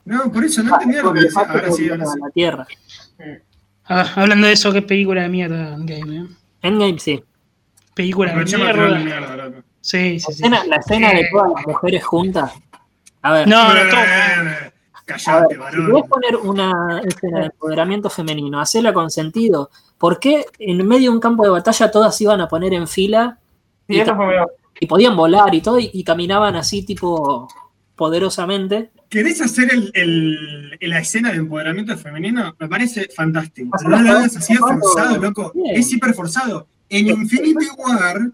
No, 0.03 0.29
por 0.29 0.43
eso 0.43 0.61
no 0.61 0.73
entendía 0.73 1.01
lo 1.01 1.13
que 1.13 1.21
decía. 1.21 1.41
Ahora 1.47 1.71
sí, 1.71 1.89
ahora 1.89 2.05
sí. 2.05 2.11
en 2.15 2.19
la 2.19 2.29
Tierra. 2.31 2.67
A 3.85 3.95
ver, 3.95 4.05
hablando 4.17 4.47
de 4.47 4.51
eso, 4.53 4.73
qué 4.73 4.81
película 4.81 5.21
de 5.21 5.29
mierda, 5.29 5.77
Game, 5.79 6.17
¿eh? 6.17 6.27
Endgame 6.63 6.99
sí. 6.99 7.23
Película 7.95 8.35
de 8.35 8.43
mierda. 8.43 8.99
mierda, 8.99 9.37
loco. 9.37 9.61
Sí, 9.79 9.97
La 9.97 10.03
sí, 10.11 10.19
sí. 10.19 10.31
escena, 10.33 10.65
la 10.65 10.75
escena 10.75 11.11
de 11.13 11.29
todas 11.31 11.51
las 11.55 11.65
mujeres 11.65 12.03
juntas. 12.03 12.51
A 13.23 13.31
ver, 13.33 13.47
No, 13.47 13.55
no, 13.55 13.69
a 13.71 13.73
Callate, 15.05 15.57
ver, 15.57 15.71
si 15.71 15.85
querés 15.85 16.03
poner 16.09 16.35
una 16.37 17.01
escena 17.03 17.39
de 17.39 17.45
empoderamiento 17.47 18.09
femenino, 18.09 18.59
hacela 18.61 18.93
con 18.93 19.09
sentido. 19.11 19.69
¿Por 19.97 20.19
qué 20.19 20.45
en 20.59 20.85
medio 20.87 21.09
de 21.11 21.15
un 21.15 21.19
campo 21.19 21.43
de 21.43 21.49
batalla 21.49 21.91
todas 21.91 22.19
iban 22.21 22.39
a 22.41 22.47
poner 22.47 22.73
en 22.73 22.87
fila 22.87 23.37
Sí, 23.87 23.95
y, 23.95 23.99
eso 23.99 24.11
ta- 24.11 24.15
fue 24.17 24.27
medio. 24.27 24.49
y 24.79 24.85
podían 24.87 25.15
volar 25.17 25.53
y 25.53 25.61
todo, 25.61 25.77
y, 25.79 25.89
y 25.93 26.03
caminaban 26.05 26.55
así 26.55 26.85
tipo 26.85 27.47
poderosamente. 27.95 28.91
¿Querés 29.09 29.41
hacer 29.41 29.71
el, 29.73 29.91
el- 29.93 30.77
la 30.89 30.99
escena 30.99 31.31
de 31.31 31.37
empoderamiento 31.37 31.97
femenino? 31.97 32.55
Me 32.59 32.67
parece 32.67 33.09
fantástico. 33.15 33.71
Pero 33.77 33.89
no 33.97 34.01
lo 34.01 34.11
hagas 34.11 34.37
así 34.37 34.55
forzado, 34.55 35.17
loco. 35.17 35.51
Bien. 35.53 35.75
Es 35.77 35.91
hiper 35.91 36.13
forzado. 36.13 36.67
En 36.89 37.07
Infinity 37.09 37.67
War 37.77 38.31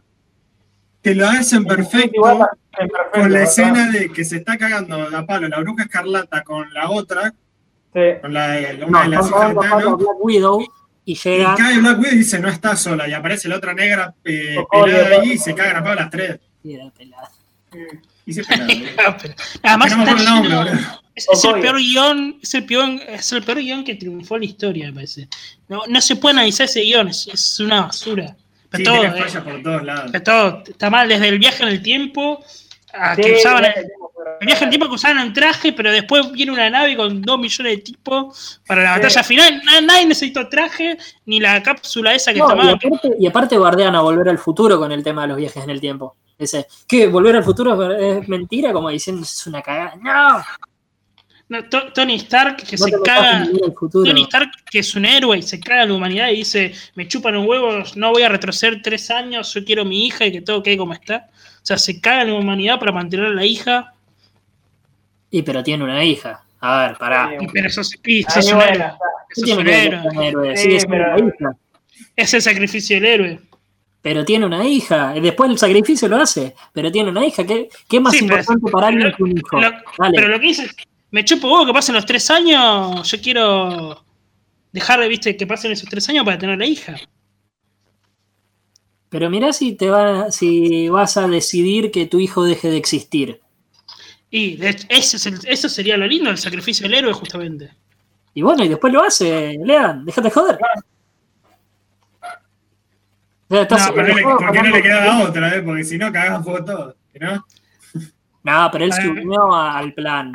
te 1.02 1.16
lo 1.16 1.28
hacen 1.28 1.66
perfecto 1.66 2.22
Perfecto, 2.72 3.10
con 3.14 3.34
la 3.34 3.44
escena 3.44 3.90
de 3.92 4.12
que 4.12 4.24
se 4.24 4.38
está 4.38 4.58
cagando 4.58 5.10
la 5.10 5.26
palo 5.26 5.48
la 5.48 5.60
bruja 5.60 5.84
escarlata 5.84 6.44
con 6.44 6.72
la 6.74 6.90
otra, 6.90 7.34
Sí. 7.94 8.00
con 8.22 8.34
la 8.34 8.48
de 8.50 8.78
No, 8.78 8.88
una 8.88 9.04
de 9.04 9.10
las 9.10 9.30
Black 9.30 10.00
Widow 10.22 10.62
y 11.06 11.14
y 11.14 11.16
llega. 11.16 11.56
cae 11.56 11.80
Black 11.80 11.98
Widow 12.00 12.14
y 12.14 12.18
dice 12.18 12.40
no 12.40 12.48
está 12.50 12.76
sola, 12.76 13.08
y 13.08 13.14
aparece 13.14 13.48
la 13.50 13.56
otra 13.58 13.74
negra 13.74 14.14
eh, 14.24 14.56
pelada 14.72 15.20
ahí 15.22 15.32
y 15.34 15.38
se 15.40 15.56
cagan 15.56 15.78
a 15.78 15.84
palo 15.84 15.96
las 15.96 16.10
tres. 16.12 16.40
y 16.64 16.74
era 16.74 16.90
pelada. 16.92 17.32
Y 18.26 18.34
se 18.34 18.44
pelada, 18.46 18.68
boludo. 18.68 19.18
Pero- 19.22 19.34
Además, 19.64 19.98
no 19.98 20.04
está 20.04 20.24
nombre, 20.24 20.50
lleno- 20.52 21.00
es, 21.16 21.28
es 21.34 21.44
el 21.44 21.60
peor 21.60 21.78
guion, 21.78 22.40
es 22.42 22.54
el 22.54 22.66
peor, 22.66 22.90
es 23.08 23.32
el 23.34 23.44
peor 23.44 23.58
guion 23.58 23.84
que 23.84 23.96
triunfó 23.96 24.36
en 24.36 24.42
la 24.42 24.46
historia, 24.46 24.86
me 24.88 24.94
parece. 24.94 25.28
No, 25.68 25.82
no 25.88 26.00
se 26.02 26.16
puede 26.16 26.34
analizar 26.34 26.66
ese 26.66 26.82
guion, 26.82 27.08
es, 27.10 27.28
es 27.28 27.60
una 27.60 27.82
basura. 27.82 28.38
Pero 28.70 28.78
Sí, 28.78 28.84
todo, 28.84 29.00
tiene 29.02 29.18
eh, 29.20 29.24
fallas 29.24 29.44
por 29.44 29.64
todos 29.64 29.84
lados. 29.84 30.10
pero 30.12 30.24
todo 30.24 30.64
está 30.68 30.90
mal, 30.90 31.10
desde 31.10 31.28
el 31.28 31.40
viaje 31.40 31.64
en 31.64 31.70
el 31.70 31.82
tiempo 31.82 32.44
a 32.94 33.16
Sí, 33.16 33.22
que 33.24 33.34
usaban 33.34 33.66
el, 33.66 33.74
viaje 34.42 34.64
en 34.64 34.68
el 34.68 34.70
tiempo 34.70 34.88
que 34.90 34.96
usaban 34.96 35.18
un 35.28 35.34
traje, 35.34 35.74
pero 35.74 35.92
después 35.92 36.32
viene 36.32 36.52
una 36.52 36.70
nave 36.70 36.96
con 36.96 37.22
dos 37.22 37.40
millones 37.40 37.78
de 37.78 37.82
tipos 37.82 38.62
para 38.68 38.84
la 38.84 38.94
Sí. 38.96 39.00
batalla 39.02 39.24
final. 39.24 39.62
Na- 39.64 39.82
Nadie 39.82 40.06
necesitó 40.06 40.48
traje, 40.50 40.98
ni 41.26 41.40
la 41.40 41.62
cápsula 41.64 42.14
esa 42.14 42.32
que 42.34 42.40
No, 42.40 42.46
y, 42.46 42.50
tomaban. 42.50 42.76
aparte, 42.76 43.12
y 43.20 43.28
aparte 43.28 43.58
bardean 43.58 43.96
a 43.96 44.02
volver 44.02 44.30
al 44.30 44.38
futuro 44.38 44.78
con 44.80 44.92
el 44.92 45.04
tema 45.04 45.24
de 45.24 45.28
los 45.30 45.38
viajes 45.38 45.64
en 45.64 45.70
el 45.72 45.80
tiempo. 45.82 46.16
Dice, 46.38 46.68
¿qué? 46.88 47.08
¿Volver 47.08 47.36
al 47.36 47.44
futuro 47.44 47.92
es 47.92 48.28
mentira? 48.30 48.72
Como 48.72 48.90
diciendo, 48.90 49.24
es 49.24 49.46
una 49.48 49.62
cagada. 49.62 49.96
No, 50.02 50.44
No, 51.50 51.64
Tony 51.66 52.16
Stark 52.16 52.58
que 52.58 52.78
no 52.78 52.86
se 52.86 52.92
caga. 53.04 53.48
Tony 53.92 54.22
Stark, 54.24 54.52
que 54.70 54.80
es 54.80 54.96
un 54.96 55.04
héroe 55.06 55.38
y 55.40 55.42
se 55.42 55.60
caga 55.60 55.82
a 55.82 55.86
la 55.88 55.94
humanidad 55.96 56.30
y 56.30 56.38
dice: 56.38 56.74
Me 56.94 57.08
chupan 57.08 57.34
los 57.34 57.46
huevos, 57.48 57.98
no 57.98 58.12
voy 58.12 58.22
a 58.22 58.30
retroceder 58.30 58.82
tres 58.84 59.10
años, 59.10 59.52
yo 59.56 59.66
quiero 59.66 59.84
mi 59.84 60.06
hija 60.06 60.26
y 60.28 60.32
que 60.32 60.42
todo 60.42 60.62
quede 60.62 60.78
como 60.78 60.94
está. 60.94 61.28
O 61.34 61.66
sea, 61.66 61.78
se 61.80 62.00
caga 62.00 62.22
en 62.22 62.28
la 62.34 62.36
humanidad 62.36 62.80
para 62.80 62.92
mantener 62.92 63.26
a 63.26 63.30
la 63.34 63.44
hija, 63.46 63.94
Y 65.32 65.42
pero 65.42 65.64
tiene 65.64 65.84
una 65.84 66.04
hija. 66.04 66.44
A 66.62 66.88
ver, 66.88 66.98
pará. 66.98 67.32
pero 67.54 67.70
sos, 67.70 67.94
y 68.06 68.24
un 69.52 69.68
héroe. 69.68 70.54
Es 72.16 72.34
el 72.34 72.42
sacrificio 72.42 72.96
del 72.98 73.06
héroe. 73.06 73.40
Pero 74.02 74.24
tiene 74.26 74.46
una 74.46 74.66
hija. 74.68 75.14
Y 75.16 75.20
después 75.22 75.50
el 75.52 75.58
sacrificio 75.58 76.08
lo 76.08 76.18
hace. 76.18 76.54
Pero 76.74 76.92
tiene 76.92 77.10
una 77.10 77.26
hija. 77.26 77.46
¿Qué, 77.46 77.70
qué 77.88 77.98
es 77.98 78.04
más 78.04 78.14
Sí, 78.14 78.26
pero- 78.28 78.40
importante 78.40 78.72
para 78.72 78.88
alguien 78.88 79.14
que 79.16 79.24
un 79.24 79.38
hijo? 79.38 79.60
Lo- 79.60 79.72
Dale. 79.98 80.14
pero 80.16 80.28
lo 80.30 80.40
que 80.40 80.48
dice 80.48 80.64
es: 80.66 80.76
Me 81.12 81.26
chupo 81.26 81.48
huevo 81.52 81.66
que 81.66 81.74
pasen 81.74 81.96
los 81.96 82.06
tres 82.06 82.30
años, 82.30 83.10
yo 83.10 83.22
quiero 83.22 84.04
dejar 84.72 85.00
de, 85.00 85.08
viste, 85.08 85.36
que 85.36 85.48
pasen 85.48 85.72
esos 85.72 85.90
tres 85.90 86.08
años 86.10 86.24
para 86.24 86.38
tener 86.38 86.58
la 86.58 86.66
hija. 86.66 86.96
Pero 89.10 89.30
mirá 89.30 89.52
si 89.54 89.74
te 89.74 89.90
va, 89.90 90.32
si 90.32 90.88
vas 90.90 91.18
a 91.18 91.28
decidir 91.28 91.90
que 91.90 92.06
tu 92.06 92.20
hijo 92.20 92.44
deje 92.44 92.70
de 92.70 92.78
existir. 92.78 93.42
Y 94.30 94.58
de 94.58 94.70
hecho, 94.70 94.86
ese 94.90 95.18
es 95.18 95.26
el- 95.26 95.40
eso 95.48 95.68
sería 95.68 95.98
lo 95.98 96.06
lindo, 96.06 96.30
el 96.30 96.38
sacrificio 96.38 96.84
del 96.88 96.94
héroe, 97.00 97.14
justamente. 97.14 97.74
Y 98.36 98.44
bueno, 98.44 98.64
y 98.64 98.68
después 98.68 98.94
lo 98.94 99.04
hace, 99.04 99.58
Lean, 99.66 100.06
déjate 100.06 100.30
joder. 100.30 100.60
No, 103.50 103.62
estás 103.62 103.92
porque 103.92 104.14
no 104.14 104.62
le 104.70 104.82
quedaba 104.84 105.24
otra, 105.28 105.56
¿eh? 105.56 105.64
porque 105.64 105.84
si 105.84 105.98
no 105.98 106.12
cagaban 106.12 106.44
fuego 106.44 106.64
todo. 106.64 106.96
¿no? 107.20 107.46
No, 108.44 108.70
pero 108.72 108.86
él 108.86 108.92
Ah. 108.94 108.96
se 109.02 109.08
unió 109.10 109.54
al 109.56 109.92
plan. 109.94 110.32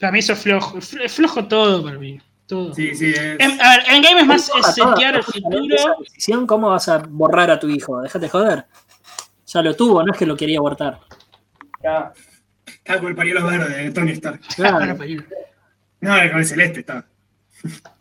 Para 0.00 0.12
mí 0.12 0.18
eso 0.20 0.32
es 0.32 0.38
flojo. 0.40 0.78
Es 0.78 1.12
flojo 1.12 1.46
todo 1.46 1.84
para 1.84 1.98
mí. 1.98 2.18
Todo. 2.46 2.74
Sí, 2.74 2.94
sí. 2.94 3.10
Es, 3.10 3.36
En- 3.38 3.60
a 3.60 3.76
ver, 3.76 3.82
en 3.90 4.02
game 4.02 4.20
es 4.22 4.26
más 4.26 4.50
es 4.58 4.74
setear 4.74 5.14
el 5.16 5.22
futuro. 5.22 5.96
decisión, 6.00 6.46
¿Cómo 6.46 6.70
vas 6.70 6.88
a 6.88 6.98
borrar 6.98 7.50
a 7.50 7.60
tu 7.60 7.68
hijo? 7.68 8.00
Déjate 8.00 8.28
joder. 8.28 8.66
Ya 9.46 9.62
lo 9.62 9.74
tuvo, 9.76 10.02
no 10.02 10.12
es 10.12 10.18
que 10.18 10.26
lo 10.26 10.36
quería 10.36 10.58
abortar. 10.58 11.00
Ya. 11.82 12.12
Estaba 12.66 13.00
con 13.00 13.08
el 13.10 13.14
pañuelo 13.16 13.46
verde 13.46 13.84
de 13.84 13.90
Tony 13.92 14.12
Stark. 14.12 14.40
Claro, 14.56 14.80
No, 16.00 16.14
con 16.30 16.38
el 16.38 16.46
celeste 16.46 16.80
estaba. 16.80 17.04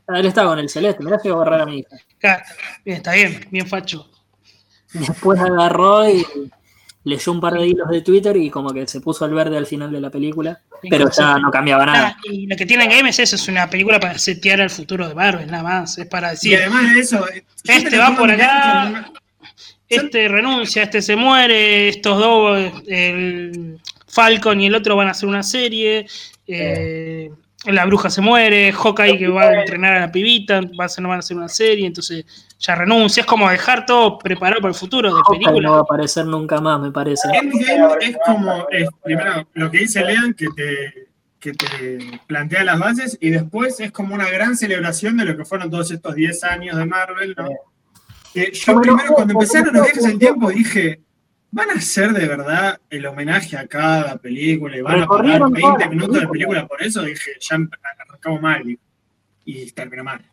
él 0.07 0.25
estaba 0.25 0.49
con 0.49 0.59
el 0.59 0.69
celeste, 0.69 1.03
mirá 1.03 1.17
que 1.21 1.29
a 1.29 1.33
borrar 1.33 1.61
a 1.61 1.65
mi 1.65 1.79
hija. 1.79 1.97
claro, 2.17 2.43
bien, 2.85 2.97
está 2.97 3.13
bien, 3.13 3.45
bien 3.51 3.67
facho. 3.67 4.09
Después 4.93 5.39
agarró 5.39 6.09
y 6.09 6.25
leyó 7.03 7.31
un 7.31 7.39
par 7.39 7.53
de 7.53 7.65
hilos 7.67 7.89
de 7.89 8.01
Twitter 8.01 8.35
y 8.37 8.49
como 8.49 8.71
que 8.71 8.87
se 8.87 8.99
puso 9.01 9.25
al 9.25 9.33
verde 9.33 9.57
al 9.57 9.65
final 9.65 9.91
de 9.91 10.01
la 10.01 10.09
película. 10.09 10.59
Pero 10.89 11.09
ya 11.09 11.37
no 11.37 11.49
cambiaba 11.51 11.85
Nada, 11.85 12.17
y 12.23 12.47
lo 12.47 12.55
que 12.55 12.65
tiene 12.65 12.85
en 12.85 12.89
game 12.91 13.09
es 13.09 13.19
eso, 13.19 13.35
es 13.35 13.47
una 13.47 13.69
película 13.69 13.99
para 13.99 14.17
setear 14.17 14.59
el 14.61 14.69
futuro 14.69 15.07
de 15.07 15.15
Marvel, 15.15 15.49
nada 15.49 15.63
más. 15.63 15.97
Es 15.97 16.07
para 16.07 16.29
Y 16.29 16.31
decir, 16.31 16.57
además 16.57 16.93
de 16.93 16.99
eso. 17.01 17.25
Este 17.63 17.89
te 17.89 17.97
va 17.97 18.15
por 18.15 18.29
acá. 18.31 19.11
este 19.87 20.27
renuncia, 20.27 20.83
este 20.83 21.01
se 21.01 21.15
muere, 21.15 21.89
estos 21.89 22.17
dos, 22.19 22.71
el 22.87 23.79
Falcon 24.07 24.61
y 24.61 24.67
el 24.67 24.75
otro 24.75 24.95
van 24.95 25.07
a 25.07 25.11
hacer 25.11 25.27
una 25.29 25.43
serie. 25.43 26.05
eh, 26.47 27.29
la 27.65 27.85
bruja 27.85 28.09
se 28.09 28.21
muere, 28.21 28.71
Hawkeye 28.71 29.17
que 29.17 29.27
va 29.27 29.43
a 29.43 29.59
entrenar 29.61 29.93
a 29.95 29.99
la 29.99 30.11
pibita, 30.11 30.61
va 30.61 30.83
a 30.83 30.85
hacer, 30.85 31.01
no 31.01 31.09
van 31.09 31.17
a 31.17 31.19
hacer 31.19 31.35
una 31.35 31.49
serie, 31.49 31.85
entonces 31.85 32.25
ya 32.59 32.75
renuncia. 32.75 33.21
Es 33.21 33.27
como 33.27 33.49
dejar 33.49 33.85
todo 33.85 34.19
preparado 34.19 34.61
para 34.61 34.73
el 34.73 34.77
futuro 34.77 35.15
de 35.15 35.21
Hawkeye 35.21 35.39
no 35.39 35.45
va 35.45 35.49
a 35.49 35.53
película. 35.53 35.79
aparecer 35.79 36.25
nunca 36.25 36.59
más, 36.59 36.79
me 36.79 36.91
parece. 36.91 37.27
Endgame 37.33 37.95
es 38.01 38.17
como, 38.25 38.67
es, 38.69 38.89
primero, 39.03 39.47
lo 39.53 39.71
que 39.71 39.79
dice 39.79 40.03
Lean, 40.03 40.33
que 40.33 40.47
te, 40.49 41.07
que 41.39 41.53
te 41.53 42.21
plantea 42.27 42.65
las 42.65 42.77
bases, 42.77 43.17
y 43.21 43.29
después 43.29 43.79
es 43.79 43.91
como 43.91 44.13
una 44.13 44.29
gran 44.29 44.57
celebración 44.57 45.17
de 45.17 45.25
lo 45.25 45.37
que 45.37 45.45
fueron 45.45 45.71
todos 45.71 45.89
estos 45.91 46.13
10 46.13 46.43
años 46.43 46.77
de 46.77 46.85
Marvel, 46.85 47.33
¿no? 47.37 47.49
Que 48.33 48.51
yo 48.51 48.79
primero, 48.81 49.13
cuando 49.13 49.33
empezaron 49.33 49.73
los 49.73 49.83
viajes 49.85 50.05
ojo. 50.05 50.17
tiempo, 50.17 50.49
dije, 50.49 51.01
¿van 51.51 51.69
a 51.71 51.73
hacer 51.73 52.11
de 52.11 52.27
verdad 52.27 52.79
el 52.89 53.05
homenaje 53.05 53.57
a 53.57 53.65
cada 53.67 54.17
película 54.17 54.77
y 54.77 54.81
van 54.81 55.01
a 55.01 55.07
pagar 55.07 55.23
Recorrieron 55.23 55.53
todas 55.53 55.77
20 55.77 55.79
las 55.79 55.89
minutos 55.89 56.21
de 56.21 56.27
película 56.27 56.67
por 56.67 56.83
eso? 56.83 57.01
Dije, 57.03 57.31
ya 57.39 57.57
arrancamos 58.01 58.41
mal, 58.41 58.69
y, 58.69 58.77
y 59.45 59.71
terminó 59.71 60.03
mal. 60.03 60.28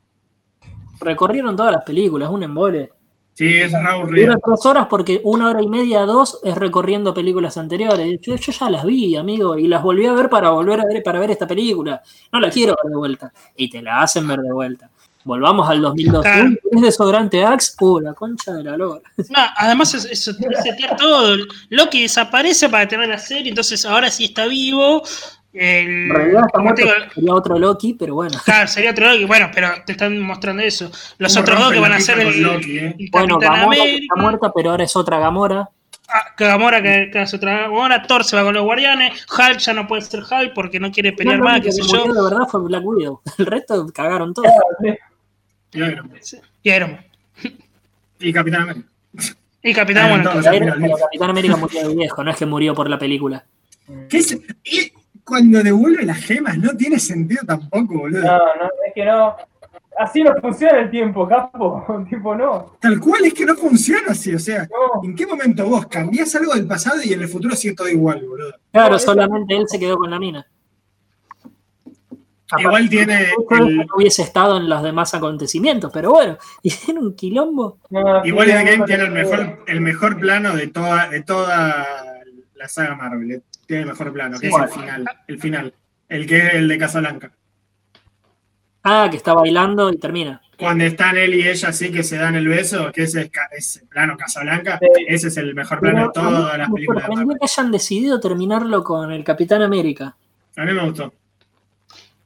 Recorrieron 1.01 1.57
todas 1.57 1.73
las 1.73 1.83
películas, 1.85 2.31
un 2.31 2.43
embole. 2.43 2.91
Sí, 3.35 3.55
eso 3.59 3.77
es 3.77 3.85
aburrido. 3.87 4.29
Dura 4.29 4.39
tres 4.43 4.65
horas 4.67 4.87
porque 4.89 5.21
una 5.25 5.51
hora 5.51 5.63
y 5.63 5.67
media, 5.69 6.01
dos, 6.07 6.41
es 6.43 6.55
recorriendo 6.57 7.13
películas 7.13 7.59
anteriores. 7.59 8.19
Yo, 8.23 8.35
yo 8.37 8.53
ya 8.53 8.71
las 8.71 8.85
vi, 8.87 9.15
amigo, 9.17 9.59
y 9.59 9.69
las 9.69 9.83
volví 9.83 10.07
a 10.07 10.15
ver 10.15 10.31
para 10.31 10.51
volver 10.51 10.81
a 10.81 10.85
ver 10.87 11.03
para 11.03 11.19
ver 11.21 11.31
esta 11.33 11.47
película. 11.47 12.03
No 12.33 12.41
la 12.41 12.49
quiero 12.49 12.75
ver 12.83 12.91
de 12.91 12.97
vuelta. 12.97 13.33
Y 13.55 13.69
te 13.69 13.83
la 13.83 14.01
hacen 14.01 14.27
ver 14.27 14.41
de 14.41 14.53
vuelta. 14.53 14.91
Volvamos 15.25 15.69
al 15.69 15.83
2002. 15.83 16.23
Claro. 16.23 16.49
Uy, 16.49 16.59
¿Es 16.77 16.81
desodorante 16.83 17.45
Axe? 17.45 17.73
Uh, 17.81 18.01
la 18.01 18.15
concha 18.15 18.55
de 18.55 18.65
la 18.65 18.77
lora. 18.77 19.03
No, 19.29 19.39
además 19.59 19.93
es, 19.93 20.05
es- 20.07 20.29
es 20.29 20.97
todo. 20.97 21.37
Loki 21.69 22.03
desaparece 22.03 22.69
para 22.71 22.89
tener 22.89 23.09
la 23.09 23.19
serie, 23.19 23.51
entonces 23.51 23.85
ahora 23.85 24.09
sí 24.11 24.25
está 24.27 24.47
vivo. 24.47 25.03
El, 25.59 25.89
En 25.89 26.11
realidad 26.11 26.43
está 26.47 26.59
muerto, 26.61 26.83
digo, 26.83 26.95
sería 27.15 27.35
otro 27.35 27.59
Loki, 27.59 27.95
pero 27.95 28.15
bueno. 28.15 28.39
Claro, 28.45 28.69
sería 28.69 28.91
otro 28.91 29.09
Loki. 29.11 29.25
Bueno, 29.25 29.51
pero 29.55 29.69
te 29.87 29.93
están 29.93 30.19
mostrando 30.21 30.63
eso. 30.63 30.91
Los 31.19 31.33
Como 31.33 31.43
otros 31.43 31.59
dos 31.61 31.73
que 31.73 31.81
van 31.81 31.91
la 31.93 31.97
a 31.97 32.01
ser 32.01 32.19
el, 32.21 32.43
Loki, 32.43 32.79
¿eh? 32.79 32.95
el 32.99 33.09
Bueno, 33.11 33.39
Gamora 33.39 33.61
que 33.77 33.81
América. 33.83 34.03
está 34.03 34.23
muerta, 34.23 34.53
pero 34.55 34.71
ahora 34.73 34.85
es 34.85 34.95
otra 34.97 35.19
Gamora. 35.19 35.69
Ah, 36.09 36.23
Gamora 36.37 36.83
que, 36.83 37.09
que 37.11 37.23
es 37.23 37.33
otra 37.35 37.63
Gamora. 37.63 38.03
Thor 38.03 38.23
se 38.25 38.37
va 38.37 38.45
con 38.45 38.53
los 38.55 38.65
guardianes. 38.65 39.25
Hulk 39.31 39.59
ya 39.59 39.73
no 39.73 39.87
puede 39.87 40.03
ser 40.03 40.21
Hulk 40.21 40.53
porque 40.55 40.79
no 40.79 40.91
quiere 40.93 41.13
pelear 41.13 41.39
No, 41.39 41.45
no, 41.45 41.51
más, 41.51 41.57
el 41.57 41.63
qué 41.63 41.69
que 41.69 41.73
sé 41.73 41.83
yo. 41.83 42.13
de 42.13 42.23
verdad 42.23 42.47
fue 42.51 42.61
Black 42.63 42.85
Widow. 42.85 43.21
El 43.39 43.47
resto 43.47 43.87
cagaron 43.95 44.35
todo. 44.35 44.45
Y 45.73 45.79
Iron 45.83 46.09
Man. 46.09 46.21
Y 46.63 46.71
Iron 46.71 46.91
Man. 46.93 47.05
Y 48.21 48.33
Capitán 48.33 48.63
América. 48.63 48.87
Y 49.63 49.73
Capitán, 49.75 50.07
Ah, 50.07 50.09
bueno, 50.11 50.31
pero 50.79 50.97
Capitán 50.97 51.31
América 51.31 51.57
murió 51.57 51.89
de 51.89 51.95
viejo, 51.97 52.23
no 52.23 52.31
es 52.31 52.37
que 52.37 52.47
murió 52.47 52.75
por 52.75 52.89
la 52.89 52.99
película. 52.99 53.45
¿Qué 54.09 54.19
es? 54.19 54.39
Y 54.65 54.93
cuando 55.27 55.61
devuelve 55.63 56.05
las 56.05 56.19
gemas 56.19 56.57
no 56.57 56.71
tiene 56.77 56.99
sentido 57.01 57.43
tampoco, 57.45 57.99
boludo. 57.99 58.23
No, 58.23 58.39
no, 58.39 58.65
es 58.87 58.95
que 58.95 59.05
no. 59.05 59.35
Así 59.99 60.23
no 60.23 60.35
funciona 60.41 60.79
el 60.79 60.91
tiempo, 60.91 61.27
capo. 61.27 61.85
Tipo, 62.09 62.35
no. 62.37 62.77
Tal 62.81 63.01
cual 63.01 63.25
es 63.25 63.35
que 63.35 63.45
no 63.45 63.55
funciona 63.57 64.09
así, 64.13 64.35
o 64.35 64.39
sea, 64.39 64.69
No. 64.71 65.03
¿en 65.03 65.17
qué 65.17 65.27
momento 65.27 65.67
vos 65.69 65.87
cambiás 65.87 66.35
algo 66.37 66.55
del 66.55 66.67
pasado 66.67 67.01
y 67.03 67.13
en 67.13 67.23
el 67.23 67.29
futuro 67.29 67.57
sigue 67.57 67.75
todo 67.75 67.89
igual, 67.89 68.25
boludo? 68.27 68.53
Claro, 68.71 68.99
solamente 68.99 69.57
él 69.57 69.65
se 69.67 69.79
quedó 69.81 69.97
con 69.97 70.11
la 70.11 70.19
mina. 70.19 70.47
Igual 72.59 72.89
tiene 72.89 73.27
Aparte, 73.33 73.65
el- 73.65 73.77
no 73.79 73.85
hubiese 73.97 74.23
estado 74.23 74.57
en 74.59 74.69
los 74.69 74.81
demás 74.83 75.13
acontecimientos, 75.15 75.91
pero 75.93 76.11
bueno, 76.13 76.39
hicieron 76.63 77.05
un 77.07 77.17
quilombo. 77.17 77.79
no 77.91 78.25
Igual 78.25 78.51
Endgame 78.51 78.79
no, 78.79 78.85
tiene 78.85 79.05
el 79.05 79.11
mejor, 79.11 79.65
el 79.67 79.81
mejor 79.81 80.21
plano 80.21 80.55
de 80.55 80.69
toda, 80.69 81.09
de 81.09 81.23
toda 81.23 81.87
la 82.55 82.69
saga 82.69 82.95
Marvel. 82.95 83.43
Tiene 83.67 83.83
el 83.83 83.89
mejor 83.89 84.13
plano, 84.13 84.39
que 84.39 84.49
Sí. 84.51 84.55
es 84.55 84.63
el 84.63 84.69
final. 84.81 85.05
El 85.27 85.41
final. 85.41 85.75
El 86.09 86.27
que 86.27 86.39
es 86.39 86.55
el 86.55 86.69
de 86.69 86.79
Casablanca. 86.79 87.33
Ah, 88.85 89.09
que 89.11 89.17
está 89.17 89.35
bailando 89.35 89.91
y 89.93 89.97
termina. 89.99 90.41
Cuando 90.59 90.85
están 90.85 91.17
él 91.17 91.35
y 91.35 91.47
ella 91.49 91.69
así 91.71 91.91
que 91.91 92.03
se 92.05 92.17
dan 92.17 92.37
el 92.37 92.47
beso, 92.49 92.91
que 92.93 93.03
ese 93.03 93.23
es 93.23 93.31
ese 93.59 93.87
plano 93.87 94.17
Casablanca, 94.17 94.79
Sí. 94.81 95.05
ese 95.09 95.29
es 95.29 95.37
el 95.37 95.55
mejor 95.55 95.81
plano 95.81 96.03
de 96.03 96.09
Pero 96.15 96.25
todas 96.29 96.57
las 96.59 96.69
me 96.69 96.75
películas 96.75 97.03
de 97.03 97.07
sorprendió 97.09 97.37
que 97.39 97.45
hayan 97.45 97.73
decidido 97.73 98.21
terminarlo 98.21 98.85
con 98.85 99.11
el 99.13 99.25
Capitán 99.25 99.63
América. 99.63 100.17
A 100.57 100.65
mí 100.65 100.73
me 100.73 100.85
gustó. 100.89 101.13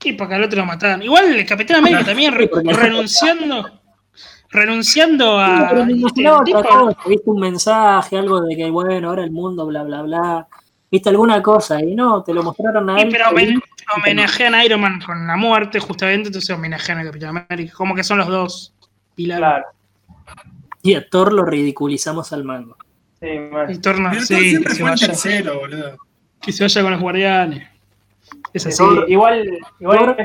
Y 0.05 0.12
porque 0.12 0.35
al 0.35 0.45
otro 0.45 0.61
lo 0.61 0.67
mataron. 0.67 1.03
Igual 1.03 1.35
el 1.35 1.47
Capitán 1.47 1.79
América 1.79 2.05
también 2.05 2.35
re- 2.35 2.51
renunciando. 2.65 3.81
Renunciando 4.51 5.39
a. 5.39 5.69
pero 5.71 5.87
me 5.87 5.93
¿viste? 5.95 6.01
imaginaba 6.23 6.39
El 6.39 6.45
tipo- 7.17 7.33
un 7.33 7.41
mensaje, 7.41 8.19
algo 8.19 8.41
de 8.43 8.57
que, 8.57 8.71
bueno, 8.71 9.09
ahora 9.09 9.23
el 9.25 9.31
mundo, 9.31 9.65
bla, 9.67 9.83
bla, 9.85 10.03
bla. 10.03 10.49
Viste 10.91 11.09
alguna 11.09 11.41
cosa 11.43 11.81
y 11.83 11.95
no, 11.95 12.23
te 12.25 12.35
lo 12.35 12.43
mostraron 12.43 12.91
a 12.91 12.97
Sí, 12.97 13.03
él. 13.03 13.09
pero 13.11 13.27
homen- 13.31 13.62
homenajean 13.97 14.55
a 14.55 14.65
Iron 14.65 14.81
Man 14.81 15.01
con 15.05 15.27
la 15.27 15.37
muerte, 15.37 15.79
justamente, 15.81 16.29
entonces 16.29 16.51
homenajean 16.51 16.99
a 16.99 17.05
Capitán 17.05 17.37
América. 17.49 17.73
Como 17.77 17.95
que 17.95 18.03
son 18.03 18.19
los 18.19 18.27
dos 18.29 18.75
pilares. 19.15 19.41
Claro. 19.41 19.67
Y 20.83 20.95
a 20.95 21.09
Thor 21.09 21.33
lo 21.33 21.45
ridiculizamos 21.45 22.33
al 22.33 22.45
mango. 22.45 22.77
Sí, 23.21 23.27
mal. 23.53 23.71
Y 23.71 23.79
Torno, 23.79 24.09
Pero 24.11 24.23
sí, 24.23 24.35
Thor 24.35 24.43
siempre 24.43 24.75
fue 24.75 24.79
el 24.85 24.91
vaya, 24.91 25.07
tercero, 25.07 25.61
boludo. 25.61 25.97
que 26.41 26.53
se 26.53 26.65
vaya 26.65 26.83
con 26.83 26.93
los 26.93 27.01
guardianes. 27.01 27.69
Es 28.55 28.67
así. 28.67 28.77
Sí, 28.79 28.85
igual, 29.12 29.59
igual 29.81 30.17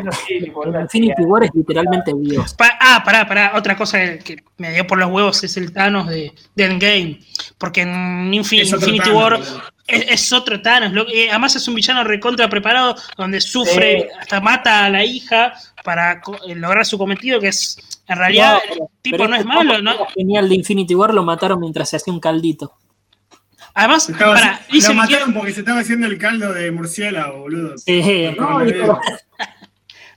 Infinity 0.81 1.21
War 1.23 1.43
es 1.43 1.51
literalmente 1.53 2.11
Dios. 2.19 2.53
Pa- 2.53 2.77
ah, 2.79 3.01
pará, 3.03 3.27
pará. 3.27 3.51
Otra 3.55 3.75
cosa 3.75 4.17
que, 4.19 4.43
me 4.57 4.71
dio 4.71 4.85
por 4.87 4.97
los 4.97 5.09
huevos 5.11 5.43
es 5.43 5.57
el 5.57 5.71
Thanos 5.73 6.07
de, 6.07 6.31
de 6.55 6.65
Endgame. 6.65 7.19
Porque 7.57 7.81
en 7.81 8.33
Infinity 8.33 8.71
Thanos, 8.71 9.09
War 9.13 9.33
boludo. 9.39 9.61
Es, 9.87 10.05
es 10.09 10.33
otro 10.33 10.61
Thanos. 10.61 10.91
lo- 10.93 11.07
eh, 11.07 11.29
además 11.29 11.55
es 11.55 11.67
un 11.67 11.75
villano 11.75 12.03
recontra 12.03 12.49
preparado 12.49 12.95
donde 13.17 13.39
sufre, 13.41 14.01
Sí. 14.01 14.07
hasta 14.19 14.39
mata 14.41 14.85
a 14.85 14.89
la 14.89 15.03
hija 15.05 15.53
para 15.83 16.21
eh, 16.47 16.55
lograr 16.55 16.85
su 16.85 16.97
cometido, 16.97 17.39
que 17.39 17.49
es, 17.49 17.77
en 18.07 18.17
realidad, 18.17 18.59
No, 18.69 18.75
el 18.85 18.89
tipo 19.01 19.27
no 19.27 19.35
es 19.35 19.45
malo, 19.45 19.81
¿no? 19.81 20.07
Genial 20.15 20.49
de 20.49 20.55
Infinity 20.55 20.95
War 20.95 21.13
lo 21.13 21.23
mataron 21.23 21.59
mientras 21.59 21.89
se 21.89 21.97
hacía 21.97 22.13
un 22.13 22.19
caldito. 22.19 22.73
Además, 23.77 24.09
Estaba- 24.09 24.35
pará, 24.35 24.61
lo 24.71 24.79
que- 24.87 24.93
mataron 24.93 25.33
porque 25.33 25.51
se 25.51 25.59
estaba 25.59 25.81
haciendo 25.81 26.07
el 26.07 26.17
caldo 26.17 26.53
de 26.53 26.71
murciélago, 26.71 27.39
boludo. 27.41 27.77
Sí, 27.77 28.27
no, 28.29 28.37
Coronavirus. 28.37 28.97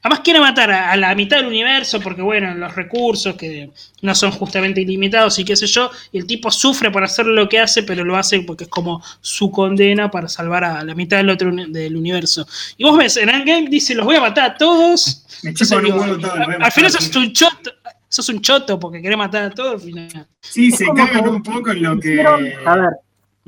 Además 0.03 0.21
quiere 0.21 0.41
matar 0.41 0.71
a, 0.71 0.93
a 0.93 0.97
la 0.97 1.15
mitad 1.15 1.39
del 1.39 1.47
universo 1.47 2.01
porque, 2.01 2.23
bueno, 2.23 2.55
los 2.55 2.75
recursos 2.75 3.35
que 3.37 3.71
no 4.03 4.15
son 4.15 4.31
justamente 4.31 4.81
ilimitados 4.81 5.39
y 5.39 5.45
qué 5.45 5.57
sé 5.57 5.67
yo, 5.67 5.91
y 6.13 6.19
el 6.19 6.27
tipo 6.27 6.51
sufre 6.51 6.91
por 6.91 7.03
hacer 7.03 7.27
lo 7.27 7.49
que 7.49 7.59
hace, 7.59 7.83
pero 7.83 8.05
lo 8.05 8.17
hace 8.17 8.41
porque 8.43 8.65
es 8.65 8.71
como 8.71 9.03
su 9.21 9.51
condena 9.51 10.11
para 10.11 10.29
salvar 10.29 10.65
a 10.65 10.85
la 10.85 10.95
mitad 10.95 11.17
del 11.17 11.31
otro 11.31 11.51
del 11.53 11.97
universo. 11.97 12.47
Y 12.77 12.85
vos 12.85 12.97
ves, 12.97 13.17
en 13.17 13.29
Endgame 13.29 13.69
dice, 13.69 13.95
los 13.95 14.05
voy 14.07 14.17
a 14.17 14.21
matar 14.21 14.53
a 14.53 14.55
todos. 14.57 15.25
Me 15.43 15.51
Entonces, 15.51 15.69
chupan 15.69 15.79
un 15.79 15.85
digo, 15.85 16.01
huevo 16.01 16.19
todo. 16.19 16.33
al 16.61 16.73
final 16.73 16.91
sos 16.91 17.15
un 17.17 17.33
choto, 17.33 17.71
sos 18.09 18.29
un 18.29 18.41
choto 18.41 18.79
porque 18.79 19.03
querés 19.03 19.19
matar 19.19 19.45
a 19.45 19.51
todos 19.51 19.75
al 19.75 19.81
final. 19.81 20.27
Sí, 20.41 20.69
Es 20.69 20.79
se 20.79 20.87
cagan 20.87 21.25
que 21.25 21.29
un 21.31 21.43
poco 21.43 21.71
en 21.71 21.83
lo 21.83 21.99
que. 22.01 22.21
A 22.23 22.77
ver, 22.77 22.91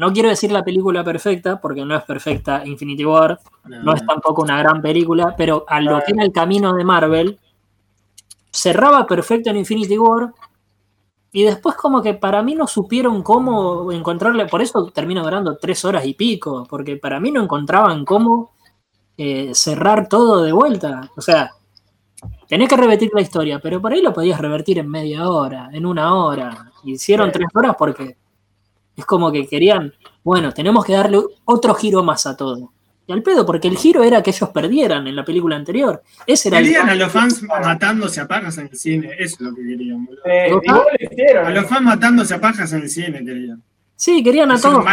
no 0.00 0.12
quiero 0.12 0.30
decir 0.30 0.50
la 0.50 0.64
película 0.64 1.04
perfecta, 1.04 1.60
porque 1.60 1.84
no 1.84 1.94
es 1.94 2.02
perfecta 2.04 2.62
Infinity 2.64 3.04
War, 3.04 3.38
no 3.64 3.92
es 3.92 4.04
tampoco 4.06 4.42
una 4.42 4.58
gran 4.58 4.80
película, 4.80 5.34
pero 5.36 5.64
a 5.68 5.80
lo 5.80 5.98
que 6.00 6.12
era 6.12 6.24
el 6.24 6.32
camino 6.32 6.72
de 6.74 6.84
Marvel, 6.84 7.38
cerraba 8.50 9.06
perfecto 9.06 9.50
en 9.50 9.58
Infinity 9.58 9.98
War, 9.98 10.32
y 11.32 11.44
después 11.44 11.76
como 11.76 12.02
que 12.02 12.14
para 12.14 12.42
mí 12.42 12.54
no 12.54 12.66
supieron 12.66 13.22
cómo 13.22 13.92
encontrarle, 13.92 14.46
por 14.46 14.62
eso 14.62 14.86
termino 14.86 15.22
durando 15.22 15.56
tres 15.58 15.84
horas 15.84 16.04
y 16.06 16.14
pico, 16.14 16.66
porque 16.68 16.96
para 16.96 17.20
mí 17.20 17.30
no 17.30 17.42
encontraban 17.42 18.04
cómo 18.04 18.52
eh, 19.16 19.50
cerrar 19.54 20.08
todo 20.08 20.42
de 20.42 20.50
vuelta. 20.52 21.10
O 21.16 21.20
sea, 21.20 21.52
tenés 22.48 22.68
que 22.68 22.76
revertir 22.76 23.10
la 23.14 23.20
historia, 23.20 23.60
pero 23.62 23.80
por 23.80 23.92
ahí 23.92 24.02
lo 24.02 24.12
podías 24.12 24.40
revertir 24.40 24.78
en 24.78 24.88
media 24.88 25.28
hora, 25.28 25.68
en 25.72 25.86
una 25.86 26.14
hora. 26.16 26.72
Hicieron 26.84 27.28
Sí. 27.28 27.34
tres 27.34 27.48
horas 27.54 27.76
porque 27.78 28.16
es 29.00 29.06
como 29.06 29.30
que 29.32 29.46
querían, 29.46 29.92
bueno, 30.22 30.52
tenemos 30.52 30.84
que 30.84 30.92
darle 30.94 31.20
otro 31.44 31.74
giro 31.74 32.02
más 32.02 32.26
a 32.26 32.36
todo. 32.36 32.72
Y 33.06 33.12
al 33.12 33.22
pedo, 33.24 33.44
porque 33.44 33.66
el 33.66 33.76
giro 33.76 34.04
era 34.04 34.22
que 34.22 34.30
ellos 34.30 34.50
perdieran 34.50 35.06
en 35.08 35.16
la 35.16 35.24
película 35.24 35.56
anterior. 35.56 36.00
Ese 36.26 36.48
era 36.48 36.58
el 36.58 36.64
Querían 36.66 36.88
a 36.88 36.94
los 36.94 37.10
fans 37.10 37.42
matándose 37.42 38.20
a 38.20 38.28
pajas 38.28 38.56
en 38.58 38.68
el 38.70 38.76
cine. 38.76 39.10
Eso 39.18 39.34
es 39.34 39.40
lo 39.40 39.54
que 39.54 39.62
querían, 39.66 40.04
boludo. 40.06 40.22
Eh, 40.24 40.50
¿Lo 40.50 40.60
igual 40.62 40.84
lo 41.00 41.06
hicieron. 41.10 41.46
A 41.46 41.50
los 41.50 41.66
fans 41.66 41.82
matándose 41.82 42.34
a 42.34 42.40
pajas 42.40 42.72
en 42.72 42.82
el 42.82 42.88
cine 42.88 43.24
querían. 43.24 43.60
Sí, 43.96 44.22
querían 44.22 44.50
a 44.52 44.54
Hacer 44.54 44.70
todos. 44.70 44.84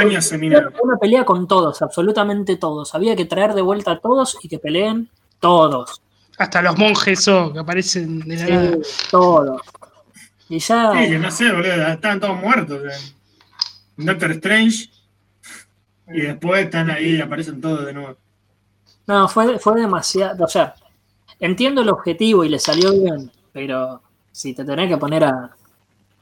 Una 0.84 0.98
pelea 1.00 1.24
con 1.26 1.48
todos, 1.48 1.82
absolutamente 1.84 2.58
todos. 2.58 2.96
Había 2.96 3.16
que 3.16 3.26
traer 3.26 3.54
de 3.54 3.62
vuelta 3.62 3.92
a 3.92 4.00
todos 4.00 4.38
y 4.42 4.50
que 4.50 4.58
peleen 4.58 5.10
todos. 5.40 6.02
Hasta 6.40 6.62
los 6.64 6.78
monjes 6.78 7.28
oh, 7.28 7.54
que 7.54 7.60
aparecen 7.60 8.20
de 8.20 8.36
la 8.36 8.46
Sí, 8.46 8.52
nada. 8.52 8.78
todos. 9.12 9.62
Y 10.50 10.60
ya. 10.60 10.92
Sí, 10.94 11.10
que 11.10 11.20
no 11.20 11.30
sé, 11.32 11.52
boludo. 11.52 11.88
Estaban 11.88 12.20
todos 12.20 12.38
muertos. 12.42 12.82
eh. 12.84 13.14
Doctor 13.98 14.32
Strange. 14.32 14.90
Y 16.08 16.22
después 16.22 16.66
están 16.66 16.90
ahí 16.90 17.16
y 17.16 17.22
aparecen 17.22 17.60
todos 17.60 17.86
de 17.86 17.94
nuevo. 17.94 18.16
No, 19.08 19.28
fue, 19.28 19.60
fue 19.60 19.80
demasiado. 19.82 20.46
O 20.46 20.48
sea, 20.48 20.74
entiendo 21.40 21.82
el 21.82 21.90
objetivo 21.90 22.44
y 22.44 22.50
le 22.50 22.60
salió 22.60 22.92
bien, 22.94 23.32
pero 23.52 24.02
si 24.32 24.54
te 24.54 24.64
tenés 24.64 24.88
que 24.90 24.98
poner 24.98 25.24
a, 25.26 25.52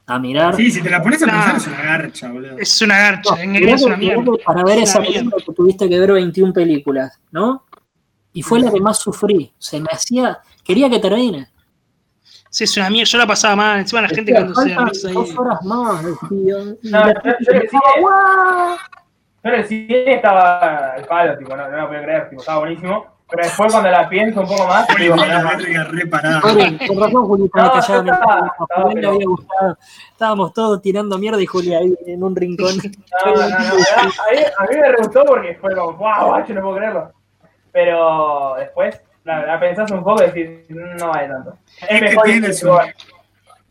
a 0.06 0.18
mirar. 0.18 0.56
Sí, 0.56 0.70
si 0.70 0.82
te 0.82 0.90
la 0.90 1.02
pones 1.02 1.22
a 1.22 1.26
No. 1.26 1.32
pensar 1.32 1.56
es 1.56 1.66
una 1.68 1.82
garcha, 1.82 2.32
boludo. 2.32 2.58
Es 2.58 2.82
una 2.82 2.98
garcha, 2.98 3.36
No, 3.44 3.50
mirá 3.52 3.74
es 3.74 3.82
una 3.82 3.96
mierda. 3.96 4.24
para 4.44 4.64
ver 4.64 4.78
Es 4.78 4.90
esa 4.90 5.00
película 5.02 5.36
que 5.44 5.52
tuviste 5.52 5.88
que 5.88 5.98
ver 6.00 6.12
21 6.12 6.52
películas, 6.52 7.18
¿no? 7.30 7.64
Y 8.32 8.42
fue 8.42 8.60
la 8.60 8.70
que 8.72 8.80
más 8.80 8.98
sufrí. 8.98 9.52
Se 9.58 9.80
me 9.80 9.88
hacía. 9.90 10.38
Quería 10.64 10.90
que 10.90 10.98
termine. 10.98 11.48
Sí, 12.50 12.64
es 12.64 12.76
una 12.76 12.88
mierda. 12.90 13.10
Yo 13.10 13.18
la 13.18 13.26
pasaba 13.26 13.56
mal. 13.56 13.78
Encima 13.80 14.02
la 14.02 14.08
gente 14.08 14.32
cuando 14.32 14.54
se 14.54 14.60
"Faltan 14.60 14.78
abraza 14.78 15.08
ahí. 15.08 15.14
dos 15.14 15.38
horas 15.38 15.62
más, 15.64 16.04
decía. 16.04 16.56
Y 16.82 16.90
No, 16.90 17.06
yo- 17.06 17.12
yo 17.40 17.52
le 17.52 17.60
decía- 17.60 17.80
el 19.42 19.64
cine 19.66 20.14
estaba 20.14 20.92
al 20.94 21.04
palo, 21.04 21.38
tipo, 21.38 21.56
no, 21.56 21.68
no 21.68 21.76
lo 21.76 21.86
podía 21.86 22.02
creer, 22.02 22.28
tipo, 22.30 22.40
estaba 22.42 22.58
buenísimo. 22.60 23.06
Pero 23.28 23.42
después 23.42 23.72
cuando 23.72 23.90
la 23.90 24.08
pienso 24.08 24.40
un 24.40 24.46
poco 24.46 24.66
más, 24.68 24.86
digo, 24.96 25.16
la 25.16 25.84
reparada. 25.84 26.40
Con 26.40 27.00
razón, 27.00 27.26
Juli, 27.26 27.44
estaba 27.46 27.80
yo 27.80 28.02
mientras 28.02 28.20
estaba- 28.60 28.92
le 28.94 29.06
había 29.06 29.26
gustado. 29.26 29.78
Estábamos 30.12 30.52
todos 30.52 30.80
tirando 30.80 31.18
mierda 31.18 31.42
y 31.42 31.46
Juli 31.46 31.74
ahí 31.74 31.92
en 32.06 32.22
un 32.22 32.36
rincón. 32.36 32.68
No, 33.26 33.34
no, 33.34 33.48
no, 33.48 33.56
a, 33.56 33.62
mí, 33.64 34.38
a 34.58 34.62
mí 34.64 34.76
me 34.80 34.88
re 34.92 34.96
gustó 34.98 35.24
porque 35.24 35.58
fue 35.60 35.74
como, 35.74 35.92
wow, 35.94 36.26
guacho, 36.28 36.54
no 36.54 36.62
puedo 36.62 36.76
creerlo. 36.76 37.12
Pero 37.72 38.54
después 38.58 39.00
la, 39.26 39.44
la 39.44 39.60
pensás 39.60 39.90
un 39.90 40.02
poco 40.04 40.22
y 40.22 40.26
decís, 40.30 40.48
no 40.70 41.08
vale 41.08 41.28
tanto. 41.28 41.58
Es 41.88 42.00
que 42.00 42.16
tiene 42.24 42.52
su- 42.52 42.68
War. 42.68 42.94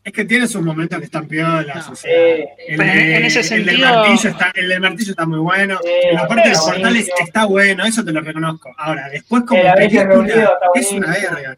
Es 0.04 0.14
que 0.14 0.24
tiene 0.26 0.46
sus 0.48 0.62
momentos 0.62 1.00
que 1.00 1.06
están 1.06 1.28
piolas. 1.28 1.90
o 1.90 1.96
sea, 1.96 2.12
Eh, 2.12 2.48
el, 2.68 2.80
en- 2.82 2.88
de- 2.88 3.16
en 3.18 3.24
ese 3.26 3.40
el 3.40 3.66
del 3.66 3.76
sentido- 3.78 3.90
martillo 3.90 4.30
está, 4.30 4.52
el 4.54 4.70
del 4.70 4.80
martillo 4.82 5.12
está 5.12 5.26
muy 5.26 5.40
bueno. 5.40 5.80
Sí, 5.84 5.90
la 6.14 6.28
parte 6.28 6.44
de 6.44 6.50
los 6.50 6.60
está 6.60 6.72
portales 6.74 7.10
está 7.20 7.46
bueno, 7.46 7.86
eso 7.86 8.06
te 8.06 8.12
lo 8.12 8.22
reconozco. 8.22 8.70
Ahora, 8.78 9.10
después 9.10 9.44
como 9.48 9.62
película, 9.74 10.58
es 10.76 10.92
una 10.92 11.08
verga. 11.08 11.58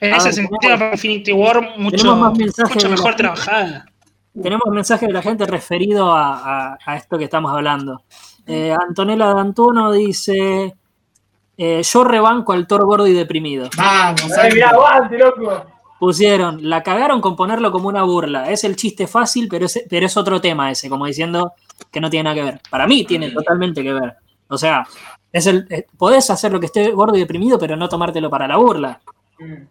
En 0.00 0.12
Ah, 0.12 0.16
ese 0.16 0.30
tenemos- 0.30 0.34
sentido, 0.34 0.58
para 0.78 0.90
Infinity 0.92 1.32
War, 1.32 1.78
mucho, 1.78 2.16
mucho 2.16 2.90
mejor 2.90 3.14
trabajada. 3.14 3.86
Tenemos 4.42 4.64
mensajes 4.72 5.06
de 5.06 5.12
la 5.14 5.22
gente 5.22 5.46
referido 5.46 6.12
a, 6.12 6.72
a- 6.72 6.78
a 6.84 6.96
esto 6.96 7.16
que 7.16 7.24
estamos 7.24 7.52
hablando. 7.52 8.02
Eh, 8.48 8.74
Antonella 8.88 9.26
D'Antuono 9.26 9.92
dice: 9.92 10.74
eh, 11.56 11.82
Yo 11.82 12.04
rebanco 12.04 12.52
al 12.52 12.66
Thor 12.66 12.84
gordo 12.84 13.06
y 13.06 13.12
deprimido. 13.12 13.68
Vamos, 13.76 14.32
Ay, 14.38 14.52
mirá, 14.52 14.70
aguante, 14.70 15.18
loco. 15.18 15.66
Pusieron, 15.98 16.68
la 16.68 16.82
cagaron 16.82 17.20
con 17.20 17.36
ponerlo 17.36 17.70
como 17.70 17.88
una 17.88 18.02
burla. 18.02 18.50
Es 18.50 18.64
el 18.64 18.76
chiste 18.76 19.06
fácil, 19.06 19.48
pero 19.48 19.66
es, 19.66 19.84
pero 19.88 20.06
es 20.06 20.16
otro 20.16 20.40
tema 20.40 20.70
ese, 20.70 20.88
como 20.88 21.06
diciendo 21.06 21.52
que 21.90 22.00
no 22.00 22.10
tiene 22.10 22.24
nada 22.24 22.36
que 22.36 22.42
ver. 22.42 22.60
Para 22.68 22.86
mí 22.86 23.04
tiene 23.04 23.30
totalmente 23.30 23.82
que 23.82 23.92
ver. 23.92 24.16
O 24.48 24.58
sea, 24.58 24.86
es 25.32 25.46
el, 25.46 25.66
eh, 25.70 25.86
podés 25.96 26.28
hacer 26.30 26.52
lo 26.52 26.60
que 26.60 26.66
esté 26.66 26.90
gordo 26.90 27.16
y 27.16 27.20
deprimido, 27.20 27.58
pero 27.58 27.76
no 27.76 27.88
tomártelo 27.88 28.28
para 28.28 28.46
la 28.46 28.56
burla. 28.56 29.00
Mm. 29.38 29.66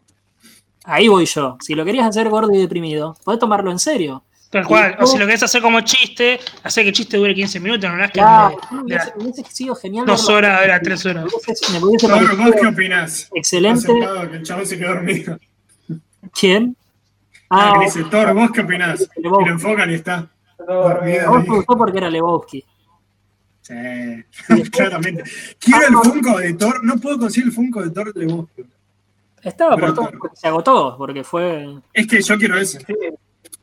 Ahí 0.85 1.07
voy 1.07 1.25
yo. 1.25 1.57
Si 1.61 1.75
lo 1.75 1.85
querías 1.85 2.07
hacer 2.07 2.29
gordo 2.29 2.51
y 2.53 2.57
deprimido, 2.57 3.15
podés 3.23 3.39
tomarlo 3.39 3.71
en 3.71 3.79
serio. 3.79 4.23
Tal 4.53 4.65
cual. 4.67 4.95
O 5.01 5.07
si 5.07 5.17
lo 5.17 5.25
querés 5.25 5.41
hacer 5.43 5.61
como 5.61 5.81
chiste, 5.81 6.39
hacer 6.63 6.83
que 6.83 6.89
el 6.89 6.95
chiste 6.95 7.17
dure 7.17 7.33
15 7.33 7.59
minutos, 7.59 7.89
no 7.91 8.03
es 8.03 8.11
que 8.11 8.19
Claro, 8.19 8.55
hubiese, 8.83 9.43
sido 9.49 9.75
genial. 9.75 10.05
dos 10.05 10.29
horas, 10.29 10.61
era 10.63 10.79
tres 10.79 11.03
horas. 11.05 11.25
Me 11.25 11.29
hubiese- 11.31 11.71
me 11.71 11.83
hubiese 11.83 12.07
Thor, 12.07 12.19
¿Vos 12.19 12.29
parecido 12.37 12.61
qué 12.61 12.67
opinás? 12.67 13.29
excelente. 13.33 13.81
Sentado, 13.81 14.29
que 14.29 14.37
el 14.37 14.43
chabón 14.43 14.65
se 14.67 14.77
quedó 14.77 14.89
dormido. 14.93 15.39
¿Quién? 16.39 16.77
Ah, 17.49 17.73
Ah, 17.75 17.79
que 17.79 17.85
dice, 17.85 18.03
Thor, 18.09 18.33
¿vos 18.33 18.51
qué 18.51 18.61
opinás? 18.61 19.09
Y 19.17 19.21
lo 19.23 19.41
enfocan 19.47 19.89
y 19.91 19.95
está. 19.95 20.29
Dormido. 20.67 21.29
vos 21.31 21.43
te 21.43 21.49
gustó 21.51 21.75
porque 21.77 21.97
era 21.97 22.09
Lebowski. 22.09 22.63
Sí, 23.61 23.73
claramente. 24.71 25.23
Quiero 25.59 25.87
el 25.87 25.93
Funko 25.95 26.37
de 26.37 26.53
Thor. 26.53 26.83
No 26.83 26.97
puedo 26.97 27.17
conseguir 27.17 27.47
el 27.47 27.53
Funko 27.53 27.81
de 27.81 27.89
Thor 27.89 28.13
de 28.13 28.25
vos. 28.27 28.49
Estaba 29.41 29.75
Pero 29.75 29.93
por 29.95 30.09
todo, 30.11 30.31
se 30.35 30.47
agotó, 30.47 30.95
porque 30.97 31.23
fue. 31.23 31.75
Es 31.91 32.05
que 32.07 32.21
yo 32.21 32.37
quiero 32.37 32.57
ese. 32.57 32.79
Sí, 32.79 32.93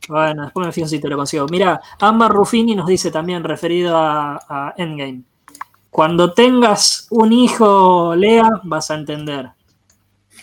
Bueno, 0.07 0.43
después 0.43 0.67
me 0.67 0.73
fijo 0.73 0.87
si 0.87 0.99
te 0.99 1.07
lo 1.07 1.17
consigo. 1.17 1.45
Mira, 1.47 1.79
Amber 1.99 2.31
Ruffini 2.31 2.75
nos 2.75 2.87
dice 2.87 3.11
también, 3.11 3.43
referido 3.43 3.97
a, 3.97 4.39
a 4.47 4.73
Endgame. 4.77 5.21
Cuando 5.89 6.33
tengas 6.33 7.07
un 7.11 7.33
hijo, 7.33 8.15
Lea, 8.15 8.49
vas 8.63 8.89
a 8.91 8.95
entender. 8.95 9.49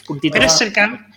Puntito. 0.07 0.35
Pero 0.35 0.45
es, 0.45 0.61
el 0.61 0.73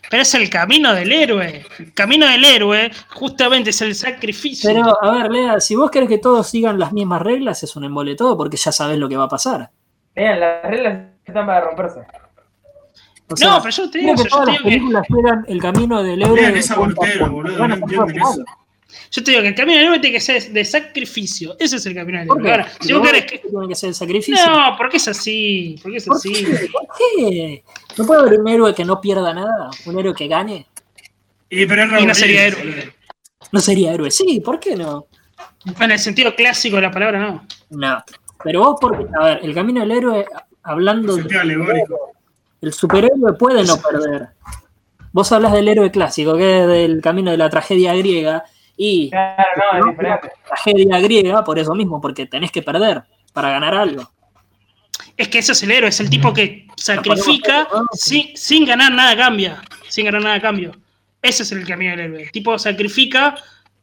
pero 0.10 0.24
es 0.24 0.34
el 0.36 0.50
camino 0.50 0.94
del 0.94 1.12
héroe. 1.12 1.66
El 1.78 1.94
camino 1.94 2.28
del 2.28 2.44
héroe 2.44 2.92
justamente 3.10 3.70
es 3.72 3.82
el 3.82 3.94
sacrificio. 3.94 4.70
Pero, 4.70 5.04
a 5.04 5.12
ver, 5.12 5.32
Lea, 5.32 5.60
si 5.60 5.76
vos 5.76 5.92
querés 5.92 6.10
que 6.10 6.18
todos 6.18 6.50
sigan 6.50 6.80
las 6.80 6.94
mismas 6.94 7.22
reglas, 7.22 7.62
es 7.64 7.76
un 7.76 7.84
embole 7.84 8.16
todo, 8.16 8.38
porque 8.38 8.58
ya 8.58 8.72
sabés 8.72 8.98
lo 8.98 9.08
que 9.08 9.18
va 9.18 9.26
a 9.26 9.30
pasar. 9.30 9.70
Vean, 10.16 10.40
las 10.40 10.64
reglas 10.64 11.10
están 11.26 11.46
para 11.46 11.62
romperse. 11.62 12.02
O 13.32 13.38
sea, 13.38 13.50
no, 13.50 13.62
pero 13.62 13.72
yo 13.72 13.90
te 13.90 14.00
digo, 14.00 14.16
que 14.16 14.24
yo 14.24 14.30
todas 14.30 14.46
te 14.46 14.52
las 14.52 14.58
digo 14.58 14.70
que, 14.70 14.76
películas 14.76 15.08
sigan 15.08 15.46
el 15.48 15.62
camino 15.62 16.04
del 16.04 16.22
héroe. 16.22 16.42
Vean 16.42 16.58
esa 16.58 16.76
voltero, 16.76 17.30
boludo, 17.30 17.68
no 17.68 17.76
entienden 17.76 18.18
eso. 18.18 18.44
yo 19.12 19.24
te 19.24 19.32
digo 19.32 19.44
que 19.44 19.48
el 19.50 19.56
camino 19.56 19.78
del 19.78 19.88
héroe 19.88 20.00
tiene 20.00 20.14
que 20.16 20.22
ser 20.22 20.52
de 20.52 20.66
sacrificio. 20.66 21.56
Ese 21.60 21.78
es 21.78 21.86
el 21.86 21.96
camino 21.96 22.20
del 22.20 22.28
¿Por 22.28 22.40
héroe. 22.40 22.52
Ahora, 22.52 22.72
si 22.80 22.94
vos 22.94 23.08
querés 23.08 23.26
que. 23.26 23.38
tiene 23.40 23.68
que 23.68 23.76
ser 23.76 23.90
el 23.90 23.96
sacrificio. 23.96 24.46
No, 24.46 24.76
porque 24.78 24.98
es 24.98 25.08
así. 25.08 25.80
Porque 25.82 25.98
es 25.98 26.06
¿Por 26.06 26.18
así. 26.18 26.34
qué? 26.34 26.70
¿Por 26.72 26.88
qué? 26.98 27.64
¿No 27.98 28.06
puede 28.06 28.22
haber 28.22 28.40
un 28.40 28.48
héroe 28.48 28.76
que 28.76 28.86
no 28.86 29.00
pierda 29.00 29.34
nada? 29.34 29.70
¿Un 29.86 30.00
héroe 30.00 30.14
que 30.14 30.28
gane? 30.28 30.68
Y, 31.50 31.66
pero 31.66 31.84
es 31.84 32.02
Y 32.02 32.06
no 32.06 32.14
sería 32.14 32.46
héroe. 32.46 32.94
No 33.52 33.60
sería 33.60 33.94
héroe. 33.94 34.12
Sí, 34.12 34.42
¿por 34.44 34.60
qué 34.60 34.76
no? 34.76 35.08
En 35.80 35.92
el 35.92 36.00
sentido 36.00 36.34
clásico 36.36 36.78
de 36.78 36.84
la 36.84 36.92
palabra, 36.92 37.20
no. 37.20 37.46
No. 37.70 38.04
Pero 38.44 38.62
vos, 38.62 38.78
porque, 38.80 39.06
a 39.20 39.26
ver, 39.26 39.40
el 39.44 39.54
camino 39.54 39.82
del 39.82 39.92
héroe, 39.92 40.26
hablando 40.64 41.14
Sentido 41.16 41.40
de, 41.40 41.42
alegórico. 41.42 42.14
El 42.62 42.74
superhéroe 42.74 43.34
puede 43.34 43.64
no 43.64 43.78
perder. 43.78 44.30
Vos 45.12 45.32
hablas 45.32 45.52
del 45.52 45.68
héroe 45.68 45.92
clásico, 45.92 46.38
que 46.38 46.62
es 46.62 46.68
del 46.68 47.02
camino 47.02 47.32
de 47.32 47.38
la 47.38 47.50
tragedia 47.50 47.94
griega, 47.96 48.46
y 48.78 49.10
Claro, 49.10 49.44
no, 49.58 49.80
es 49.80 49.86
diferente. 49.92 50.32
tragedia 50.48 51.00
griega 51.00 51.44
por 51.44 51.60
eso 51.60 51.76
mismo, 51.76 52.00
porque 52.00 52.26
tenés 52.26 52.52
que 52.52 52.62
perder 52.62 53.04
para 53.34 53.50
ganar 53.50 53.76
algo. 53.76 54.10
Es 55.18 55.28
que 55.28 55.40
eso 55.40 55.52
es 55.52 55.62
el 55.64 55.72
héroe, 55.72 55.90
es 55.90 56.00
el 56.00 56.10
tipo 56.10 56.34
que 56.34 56.68
sacrifica 56.78 57.68
sin, 57.94 58.36
sin 58.36 58.66
ganar 58.66 58.92
nada 58.92 59.12
a 59.12 59.18
cambio. 59.18 59.56
Sin 59.90 60.06
ganar 60.06 60.22
nada 60.22 60.36
a 60.36 60.42
cambio. 60.42 60.72
Ese 61.22 61.44
es 61.44 61.52
el 61.52 61.68
camino 61.68 61.92
del 61.92 62.00
héroe. 62.00 62.24
El 62.24 62.32
tipo 62.32 62.58
sacrifica 62.58 63.36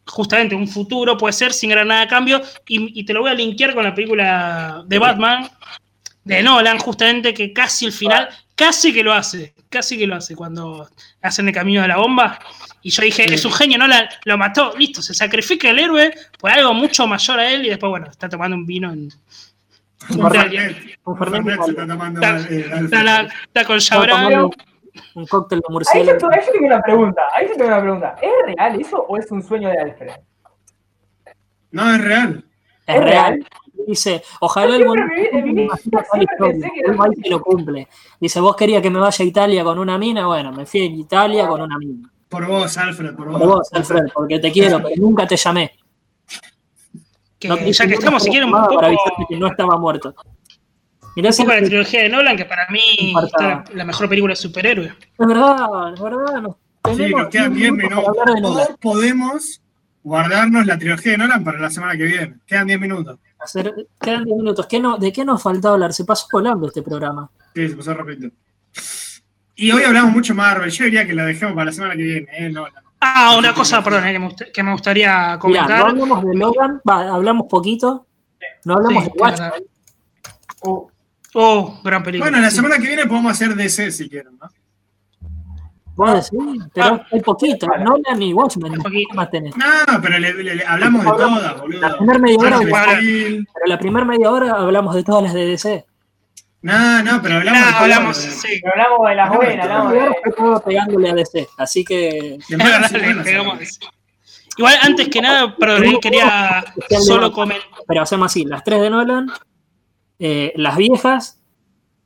justamente 0.07 0.55
un 0.55 0.67
futuro, 0.67 1.17
puede 1.19 1.33
ser, 1.35 1.53
sin 1.53 1.71
ganar 1.71 1.87
nada 1.87 2.03
a 2.03 2.09
cambio. 2.09 2.41
Y, 2.67 2.99
y 2.99 3.05
te 3.05 3.13
lo 3.13 3.21
voy 3.21 3.31
a 3.31 3.35
linkear 3.35 3.75
con 3.75 3.85
la 3.85 3.95
película 3.95 4.83
de 4.87 4.99
Batman, 4.99 5.49
de 6.25 6.43
Nolan, 6.43 6.79
justamente, 6.79 7.35
que 7.35 7.53
casi 7.53 7.87
el 7.87 7.93
final, 7.93 8.29
casi 8.59 8.93
que 8.93 9.03
lo 9.03 9.13
hace. 9.13 9.55
Casi 9.71 9.97
que 9.97 10.07
lo 10.07 10.17
hace 10.17 10.35
cuando 10.35 10.89
hacen 11.23 11.47
el 11.49 11.55
camino 11.55 11.81
de 11.83 11.89
la 11.89 11.97
bomba. 11.97 12.39
Y 12.83 12.91
yo 12.91 13.03
dije, 13.03 13.33
es 13.33 13.45
un 13.45 13.53
genio, 13.53 13.79
Nolan 13.79 14.09
lo 14.25 14.37
mató, 14.39 14.75
listo, 14.77 15.01
se 15.03 15.15
sacrifica 15.15 15.71
el 15.71 15.79
héroe 15.79 16.13
por 16.39 16.51
algo 16.51 16.73
mucho 16.75 17.07
mayor 17.07 17.39
a 17.41 17.51
él. 17.51 17.67
Y 17.67 17.69
después, 17.71 17.91
bueno, 17.91 18.07
está 18.11 18.29
tomando 18.29 18.57
un 18.57 18.67
vino 18.67 18.93
en. 18.93 19.09
Un. 20.11 20.31
Fernet. 20.31 20.99
Un 21.05 21.19
se 21.65 21.71
está 21.71 21.87
tomando 21.87 22.21
Está- 22.21 22.55
eh, 22.55 22.71
Está, 22.85 23.03
la- 23.03 23.21
está 23.23 23.65
con 23.65 23.79
tomando 23.81 24.51
un 25.15 25.27
cóctel 25.27 25.59
de 25.59 25.65
Ahí 25.65 25.69
yo, 25.69 25.73
murciélago. 25.73 26.31
ahí 26.33 26.41
yo 26.47 26.53
tengo 26.53 26.67
una 26.67 26.81
pregunta. 26.83 27.23
Ahí 27.35 27.47
yo 27.49 27.55
tengo 27.57 27.69
una 27.69 27.81
pregunta. 27.81 28.17
¿Es 28.23 28.31
real 28.47 28.81
eso 28.81 28.97
o 29.09 29.17
es 29.17 29.31
un 29.31 29.43
sueño 29.43 29.69
de 29.69 29.79
Alfred? 29.79 30.11
No, 31.71 31.95
es 31.95 32.01
real. 32.01 32.45
Es 32.87 32.97
¿Es 32.97 33.03
real. 33.05 33.47
Dice, 33.89 34.23
ojalá 34.41 34.77
el 34.77 34.85
pensé 36.39 36.71
que 37.23 37.31
lo 37.31 37.41
cumple. 37.41 37.89
Dice, 38.21 38.39
vos 38.39 38.55
querías 38.55 38.83
que 38.83 38.91
me 38.91 38.99
vaya 38.99 39.25
a 39.25 39.27
Italia 39.27 39.65
con 39.65 39.79
una 39.79 39.97
mina, 39.97 40.27
bueno, 40.27 40.53
me 40.53 40.67
fui 40.67 40.81
a 40.83 40.85
Italia 40.85 41.49
con 41.49 41.63
una 41.63 41.79
mina. 41.79 42.07
Por 42.29 42.47
vos, 42.47 42.77
Alfred, 42.77 43.15
por 43.15 43.29
vos. 43.29 43.39
Por 43.39 43.49
vos, 43.49 43.73
Alfred, 43.73 44.03
porque 44.13 44.41
te 44.41 44.53
quiero, 44.53 44.83
pero 44.83 44.95
nunca 44.99 45.27
te 45.27 45.39
llamé. 45.39 45.73
Que 47.39 47.49
No 47.49 47.57
ya 47.57 47.87
que 47.87 47.95
estamos, 47.95 48.23
si 48.23 48.29
quieren, 48.29 48.53
un 48.53 48.61
poco, 48.61 48.75
para 48.75 48.89
avisarte 48.89 49.25
que 49.27 49.39
no 49.39 49.47
estaba 49.47 49.79
muerto. 49.79 50.15
Mirá 51.17 51.31
un 51.31 51.33
si 51.33 51.43
poco 51.45 51.55
la 51.55 51.61
es 51.61 51.69
trilogía 51.69 52.03
de 52.03 52.09
Nolan, 52.11 52.37
que 52.37 52.45
para 52.45 52.69
mí 52.69 53.15
está 53.25 53.65
la, 53.73 53.85
mejor 53.87 54.07
película 54.11 54.33
de 54.33 54.37
superhéroe. 54.37 54.93
verdad, 55.17 55.95
es 55.95 56.01
verdad. 56.03 56.43
Nos 56.43 56.57
Sí, 56.95 57.09
nos 57.09 57.29
quedan 57.29 57.55
10 57.55 57.73
minutos 57.73 57.89
minutos. 57.89 58.05
para 58.05 58.21
hablar 58.21 58.35
de 58.35 58.41
Nolan. 58.43 58.69
O 58.71 58.77
podemos 58.77 59.63
guardarnos 60.03 60.67
la 60.67 60.77
trilogía 60.77 61.13
de 61.13 61.19
Nolan 61.19 61.43
para 61.43 61.59
la 61.59 61.71
semana 61.71 61.97
que 61.97 62.05
viene. 62.05 62.35
Quedan 62.47 62.67
10 62.67 62.81
minutos. 62.81 63.19
Hacer- 63.41 63.75
quedan 64.01 64.25
10 64.25 64.37
minutos. 64.37 64.67
¿Qué 64.67 64.81
no, 64.81 64.99
¿De 64.99 65.13
qué 65.13 65.25
nos 65.25 65.43
faltó 65.43 65.69
hablar? 65.71 65.93
Se 65.93 66.05
pasó 66.05 66.27
volando 66.33 66.67
este 66.69 66.83
programa. 66.83 67.31
Sí, 67.55 67.69
se 67.69 67.77
pasó 67.77 67.95
rápido. 67.95 68.31
Y 69.55 69.71
hoy 69.73 69.83
hablamos 69.83 70.13
mucho 70.13 70.35
Marvel. 70.35 70.71
Yo 70.71 70.85
diría 70.85 71.07
que 71.07 71.15
la 71.15 71.25
dejemos 71.25 71.55
para 71.55 71.67
la 71.67 71.73
semana 71.73 71.97
que 71.97 72.03
viene, 72.03 72.29
¿eh? 72.33 72.49
Nolan. 72.49 72.85
Ah, 73.01 73.37
una 73.39 73.55
cosa, 73.55 73.83
perdón, 73.83 74.07
eh, 74.09 74.13
que, 74.13 74.19
me, 74.19 74.35
que 74.53 74.63
me 74.63 74.73
gustaría 74.73 75.11
Mirá, 75.13 75.33
no 75.35 75.39
comentar. 75.39 75.81
hablamos 75.89 76.25
de 76.25 76.35
Logan, 76.35 76.81
va, 76.89 77.09
hablamos 77.15 77.47
poquito. 77.49 78.07
No 78.65 78.75
hablamos 78.75 79.05
Sí, 79.05 79.11
de 79.15 79.21
Watchmen. 79.23 79.51
Uh, 80.63 80.89
Oh, 81.35 81.79
gran 81.85 82.03
película. 82.03 82.31
Bueno, 82.31 82.43
la 82.43 82.51
sí. 82.51 82.57
semana 82.57 82.79
que 82.79 82.87
viene 82.89 83.07
podemos 83.07 83.31
hacer 83.31 83.55
DC 83.55 83.93
si 83.93 84.09
quieren, 84.09 84.39
¿no? 84.41 84.49
Vos 85.99 86.15
decís, 86.31 86.63
pero 86.73 86.87
Ah. 86.87 87.07
hay 87.11 87.21
poquito. 87.21 87.67
Nolan 87.67 88.23
y 88.23 88.33
Watchmen. 88.33 88.73
Hay 88.73 88.79
poquito. 88.79 89.09
¿Qué 89.11 89.17
más 89.17 89.31
tenés? 89.31 89.57
No, 89.57 89.65
pero 90.01 90.19
le, 90.19 90.33
le- 90.33 90.55
le- 90.55 90.65
hablamos 90.65 91.05
de 91.05 91.11
todas, 91.11 91.43
La 91.43 91.53
boludo. 91.55 91.97
primera 91.99 92.19
media 92.21 92.39
hora, 92.39 92.59
pero 92.61 93.67
la 93.67 93.79
primera 93.81 94.05
media 94.07 94.31
hora 94.31 94.51
hablamos 94.53 94.95
de 94.95 95.03
todas 95.03 95.25
las 95.25 95.35
de 95.35 95.47
DC. 95.47 95.85
No, 96.63 97.03
no, 97.03 97.21
pero 97.21 97.35
No, 97.35 97.41
hablamos 97.41 97.69
de 97.71 97.77
hablamos, 97.79 98.17
sí. 98.17 98.61
pero 98.63 98.73
hablamos 98.75 99.09
de 99.09 99.15
las 99.17 99.31
buenas, 99.35 99.65
hablamos 99.67 99.93
de... 99.93 99.99
estoy 99.99 100.33
todo 100.37 100.61
pegándole 100.63 101.11
a 101.11 101.15
DC. 101.15 101.49
Así 101.59 101.85
que. 101.85 102.39
Igual, 104.57 104.75
antes 104.83 105.09
que 105.09 105.21
nada, 105.21 105.55
perdón, 105.57 105.85
eh, 105.85 105.99
quería 106.01 106.65
solo 107.01 107.33
comentar. 107.33 107.69
Pero 107.87 108.03
hacemos 108.03 108.27
así, 108.27 108.45
las 108.45 108.65
tres 108.65 108.81
de 108.83 108.91
Nolan, 108.91 109.31
eh, 110.19 110.53
las 110.57 110.77
viejas 110.77 111.38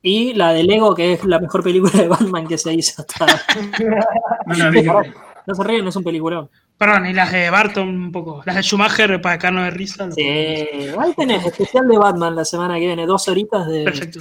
y 0.03 0.33
la 0.33 0.53
de 0.53 0.63
Lego, 0.63 0.93
que 0.93 1.13
es 1.13 1.23
la 1.25 1.39
mejor 1.39 1.63
película 1.63 1.91
de 1.93 2.07
Batman 2.07 2.45
que 2.45 2.57
se 2.59 2.71
hizo 2.73 3.01
hasta... 3.01 3.25
No. 4.45 5.01
No 5.45 5.55
se 5.55 5.63
ríen, 5.63 5.85
es 5.87 5.95
un 5.95 6.03
peliculón. 6.03 6.49
Perdón, 6.77 7.05
y 7.07 7.13
las 7.13 7.31
de 7.31 7.49
Barton 7.49 7.87
un 7.89 8.11
poco. 8.11 8.41
Las 8.45 8.55
de 8.55 8.61
Schumacher 8.63 9.21
para 9.21 9.35
sacarnos 9.35 9.65
de 9.65 9.71
risa. 9.71 10.09
Sí, 10.11 10.21
ahí 10.21 11.13
tenés, 11.17 11.45
especial 11.45 11.87
de 11.87 11.97
Batman 11.97 12.35
la 12.35 12.45
semana 12.45 12.75
que 12.75 12.85
viene, 12.85 13.05
dos 13.05 13.27
horitas 13.27 13.67
de... 13.67 13.83
Perfecto. 13.83 14.19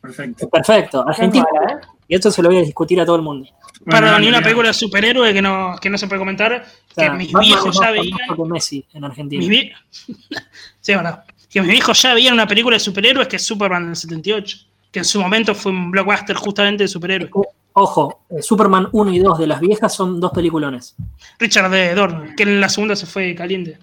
Perfecto. 0.00 0.48
Perfecto, 0.48 1.04
Argentina. 1.06 1.44
mala, 1.52 1.72
¿eh? 1.74 1.86
Y 2.08 2.14
esto 2.14 2.30
se 2.30 2.42
lo 2.42 2.48
voy 2.48 2.58
a 2.58 2.62
discutir 2.62 3.00
a 3.00 3.06
todo 3.06 3.16
el 3.16 3.22
mundo. 3.22 3.48
Bueno, 3.84 4.06
Perdón, 4.06 4.24
y 4.24 4.28
una 4.28 4.40
película 4.40 4.68
de 4.68 4.74
superhéroe 4.74 5.32
que 5.32 5.42
no, 5.42 5.76
que 5.80 5.90
no 5.90 5.98
se 5.98 6.06
puede 6.06 6.18
comentar, 6.18 6.64
O 6.90 6.94
sea, 6.94 7.10
que 7.10 7.16
mis 7.18 7.32
Batman 7.32 7.48
viejos 7.48 7.80
ya 7.80 7.90
veían. 7.90 8.18
Messi 8.48 8.86
en 8.94 9.04
Argentina. 9.04 9.40
Mis 9.40 9.50
vie- 9.50 9.72
sí, 10.80 10.94
verdad. 10.94 11.24
Que 11.50 11.60
mis 11.60 11.70
viejos 11.70 12.00
ya 12.02 12.14
veían 12.14 12.34
una 12.34 12.46
película 12.46 12.76
de 12.76 12.80
superhéroes 12.80 13.28
que 13.28 13.36
es 13.36 13.44
Superman 13.44 13.86
del 13.86 13.96
78. 13.96 14.58
Que 14.92 15.00
en 15.00 15.04
su 15.04 15.20
momento 15.20 15.54
fue 15.54 15.72
un 15.72 15.90
blockbuster 15.90 16.36
justamente 16.36 16.84
de 16.84 16.88
superhéroes. 16.88 17.30
Ojo, 17.74 18.24
eh, 18.28 18.42
Superman 18.42 18.88
1 18.92 19.12
y 19.12 19.18
2 19.18 19.38
de 19.38 19.46
las 19.46 19.60
viejas 19.60 19.94
son 19.94 20.20
dos 20.20 20.30
peliculones. 20.32 20.94
Richard 21.38 21.70
D. 21.70 21.94
Dorn, 21.94 22.34
que 22.36 22.42
en 22.42 22.60
la 22.60 22.68
segunda 22.68 22.94
se 22.94 23.06
fue 23.06 23.34
caliente. 23.34 23.78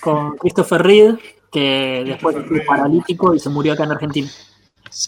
Con 0.00 0.36
Christopher 0.36 0.82
Reed, 0.82 1.14
que 1.50 2.04
después 2.06 2.36
Reed. 2.46 2.66
paralítico 2.66 3.34
y 3.34 3.38
se 3.38 3.48
murió 3.48 3.72
acá 3.72 3.84
en 3.84 3.92
Argentina. 3.92 4.28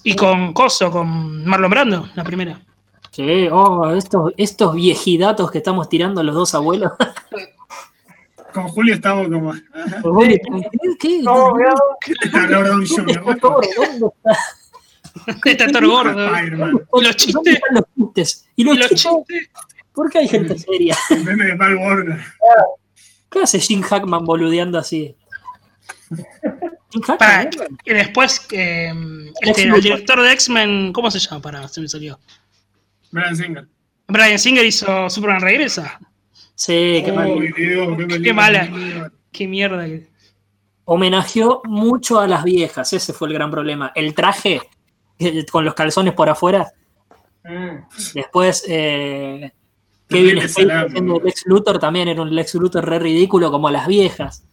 Y 0.05 0.17
con 0.17 0.53
Coso, 0.55 0.91
con 0.91 1.45
Marlon 1.45 1.71
Brando, 1.71 2.09
la 2.15 2.25
primera. 2.25 2.61
Sí, 3.11 3.49
oh, 3.51 3.91
estos, 3.91 4.33
estos 4.37 4.75
viejidatos 4.75 5.51
que 5.51 5.59
estamos 5.59 5.89
tirando 5.89 6.23
los 6.23 6.35
dos 6.35 6.55
abuelos. 6.55 6.93
Con 8.53 8.67
Julio 8.67 8.95
estamos 8.95 9.29
como. 9.29 9.53
¿Qué? 9.53 10.41
¿Qué? 10.99 11.23
No, 11.23 11.51
cuidado. 11.51 11.81
Está 12.25 12.47
Robert 12.47 12.69
Downey 12.69 14.11
Está 15.45 15.67
Thor 15.69 15.87
gordo. 15.87 16.39
Y 16.39 16.51
los 16.51 16.89
¿Dónde 16.91 17.15
chistes. 17.17 17.55
están 17.55 17.75
los 17.75 17.85
chistes? 17.97 18.49
¿Y 18.57 18.63
Y 18.63 18.65
los 18.65 18.77
chistes? 18.89 19.03
chistes. 19.03 19.51
¿Por 19.93 20.11
qué 20.11 20.19
hay 20.21 20.29
gente 20.29 20.59
seria? 20.59 20.97
El 21.11 21.25
meme 21.25 21.45
de 21.47 21.55
Mal 21.57 21.77
Warner. 21.77 22.21
¿Qué 23.31 23.41
hace 23.43 23.61
Jim 23.61 23.83
Hackman 23.83 24.25
boludeando 24.25 24.79
así? 24.79 25.15
Jim 26.91 27.03
Hackman, 27.03 27.19
Para, 27.19 27.51
y 27.85 27.93
después, 27.95 28.47
eh, 28.53 28.93
este, 29.43 29.63
el 29.65 29.81
director 29.81 30.21
de 30.23 30.33
X-Men, 30.33 30.93
¿cómo 30.93 31.11
se 31.11 31.19
llama? 31.21 31.41
Para, 31.41 31.69
se 31.69 31.81
me 31.81 31.89
salió. 31.89 32.19
Brian 33.13 33.37
Singer. 33.37 33.69
Brian 34.09 34.39
Singer 34.39 34.65
hizo 34.65 35.09
Superman 35.11 35.41
Regresa. 35.41 36.01
Sí, 36.55 37.03
qué 37.05 37.13
mal. 37.13 37.29
Dios, 37.57 37.97
qué, 38.23 38.33
mala. 38.33 38.65
mierda. 38.65 39.13
Qué 39.33 39.47
mierda. 39.47 39.87
Homenajeó 40.85 41.63
mucho 41.65 42.19
a 42.19 42.27
las 42.27 42.43
viejas, 42.43 42.93
ese 42.93 43.13
fue 43.13 43.29
el 43.29 43.35
gran 43.35 43.51
problema. 43.51 43.93
El 43.95 44.13
traje, 44.15 44.61
con 45.51 45.65
los 45.65 45.75
calzones 45.75 46.15
por 46.15 46.29
afuera, 46.29 46.73
Mm. 47.45 47.87
Después, 48.15 48.65
eh, 48.69 49.53
Kevin 50.09 50.37
Lex 50.37 51.45
Luthor 51.47 51.79
también 51.79 52.09
era 52.09 52.23
un 52.23 52.35
Lex 52.35 52.55
Luthor 52.55 52.85
re 52.87 52.99
ridículo 52.99 53.51
como 53.51 53.71
las 53.71 53.87
viejas. 53.87 54.45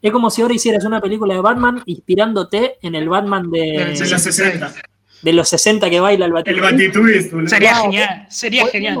Es 0.00 0.10
como 0.10 0.30
si 0.30 0.42
ahora 0.42 0.54
hicieras 0.54 0.84
una 0.84 1.00
película 1.00 1.34
de 1.34 1.40
Batman 1.40 1.82
inspirándote 1.86 2.78
en 2.82 2.94
el 2.94 3.08
Batman 3.08 3.50
de, 3.50 3.94
De 3.96 4.08
los 4.10 4.22
60. 4.22 4.74
de 5.22 5.32
los 5.32 5.48
60 5.48 5.88
que 5.88 6.00
baila 6.00 6.26
el 6.26 6.32
El 6.44 6.60
Batman. 6.60 6.76
Batitwist, 6.76 7.32
boludo. 7.32 7.48
Sería 7.48 7.76
genial, 7.76 8.26
sería 8.28 8.66
genial. 8.66 8.98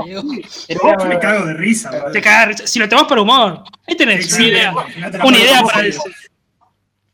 Pero 0.68 1.04
me 1.06 1.18
cago 1.18 1.46
de 1.46 1.54
risa. 1.54 2.12
Te 2.12 2.20
cagas, 2.20 2.62
si 2.70 2.78
lo 2.78 2.88
tomás 2.88 3.06
por 3.06 3.18
humor, 3.18 3.64
ahí 3.88 3.96
tenés 3.96 4.32
una 4.34 4.46
idea. 4.46 4.74
Una 5.24 5.38
idea 5.38 5.62
para 5.62 5.82
decir. 5.82 6.12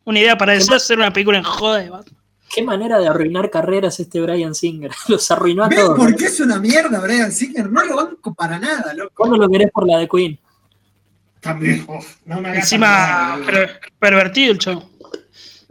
Una 0.04 0.20
idea 0.20 0.38
para 0.38 0.52
decir 0.52 0.74
hacer 0.74 0.98
una 0.98 1.12
película 1.12 1.38
en 1.38 1.44
joda 1.44 1.78
de 1.78 1.90
Batman. 1.90 2.17
Qué 2.54 2.62
manera 2.62 2.98
de 2.98 3.06
arruinar 3.08 3.50
carreras 3.50 4.00
este 4.00 4.20
Brian 4.20 4.54
Singer. 4.54 4.90
Los 5.08 5.30
arruinó 5.30 5.64
a 5.64 5.68
¿Ven 5.68 5.78
todos. 5.78 5.96
por 5.98 6.16
qué 6.16 6.26
es 6.26 6.40
una 6.40 6.58
mierda 6.58 7.00
Brian 7.00 7.30
Singer? 7.32 7.70
No 7.70 7.84
lo 7.84 7.96
banco 7.96 8.34
para 8.34 8.58
nada, 8.58 8.94
loco. 8.94 9.12
¿Cuándo 9.14 9.36
lo 9.36 9.48
querés 9.48 9.70
por 9.70 9.86
la 9.86 9.98
de 9.98 10.08
Queen? 10.08 10.38
También. 11.40 11.84
uf, 11.88 12.16
no 12.24 12.40
me 12.40 12.48
hagas 12.48 12.64
Encima, 12.64 13.38
per- 13.46 13.80
pervertido 13.98 14.52
el 14.52 14.58
chavo. 14.58 14.90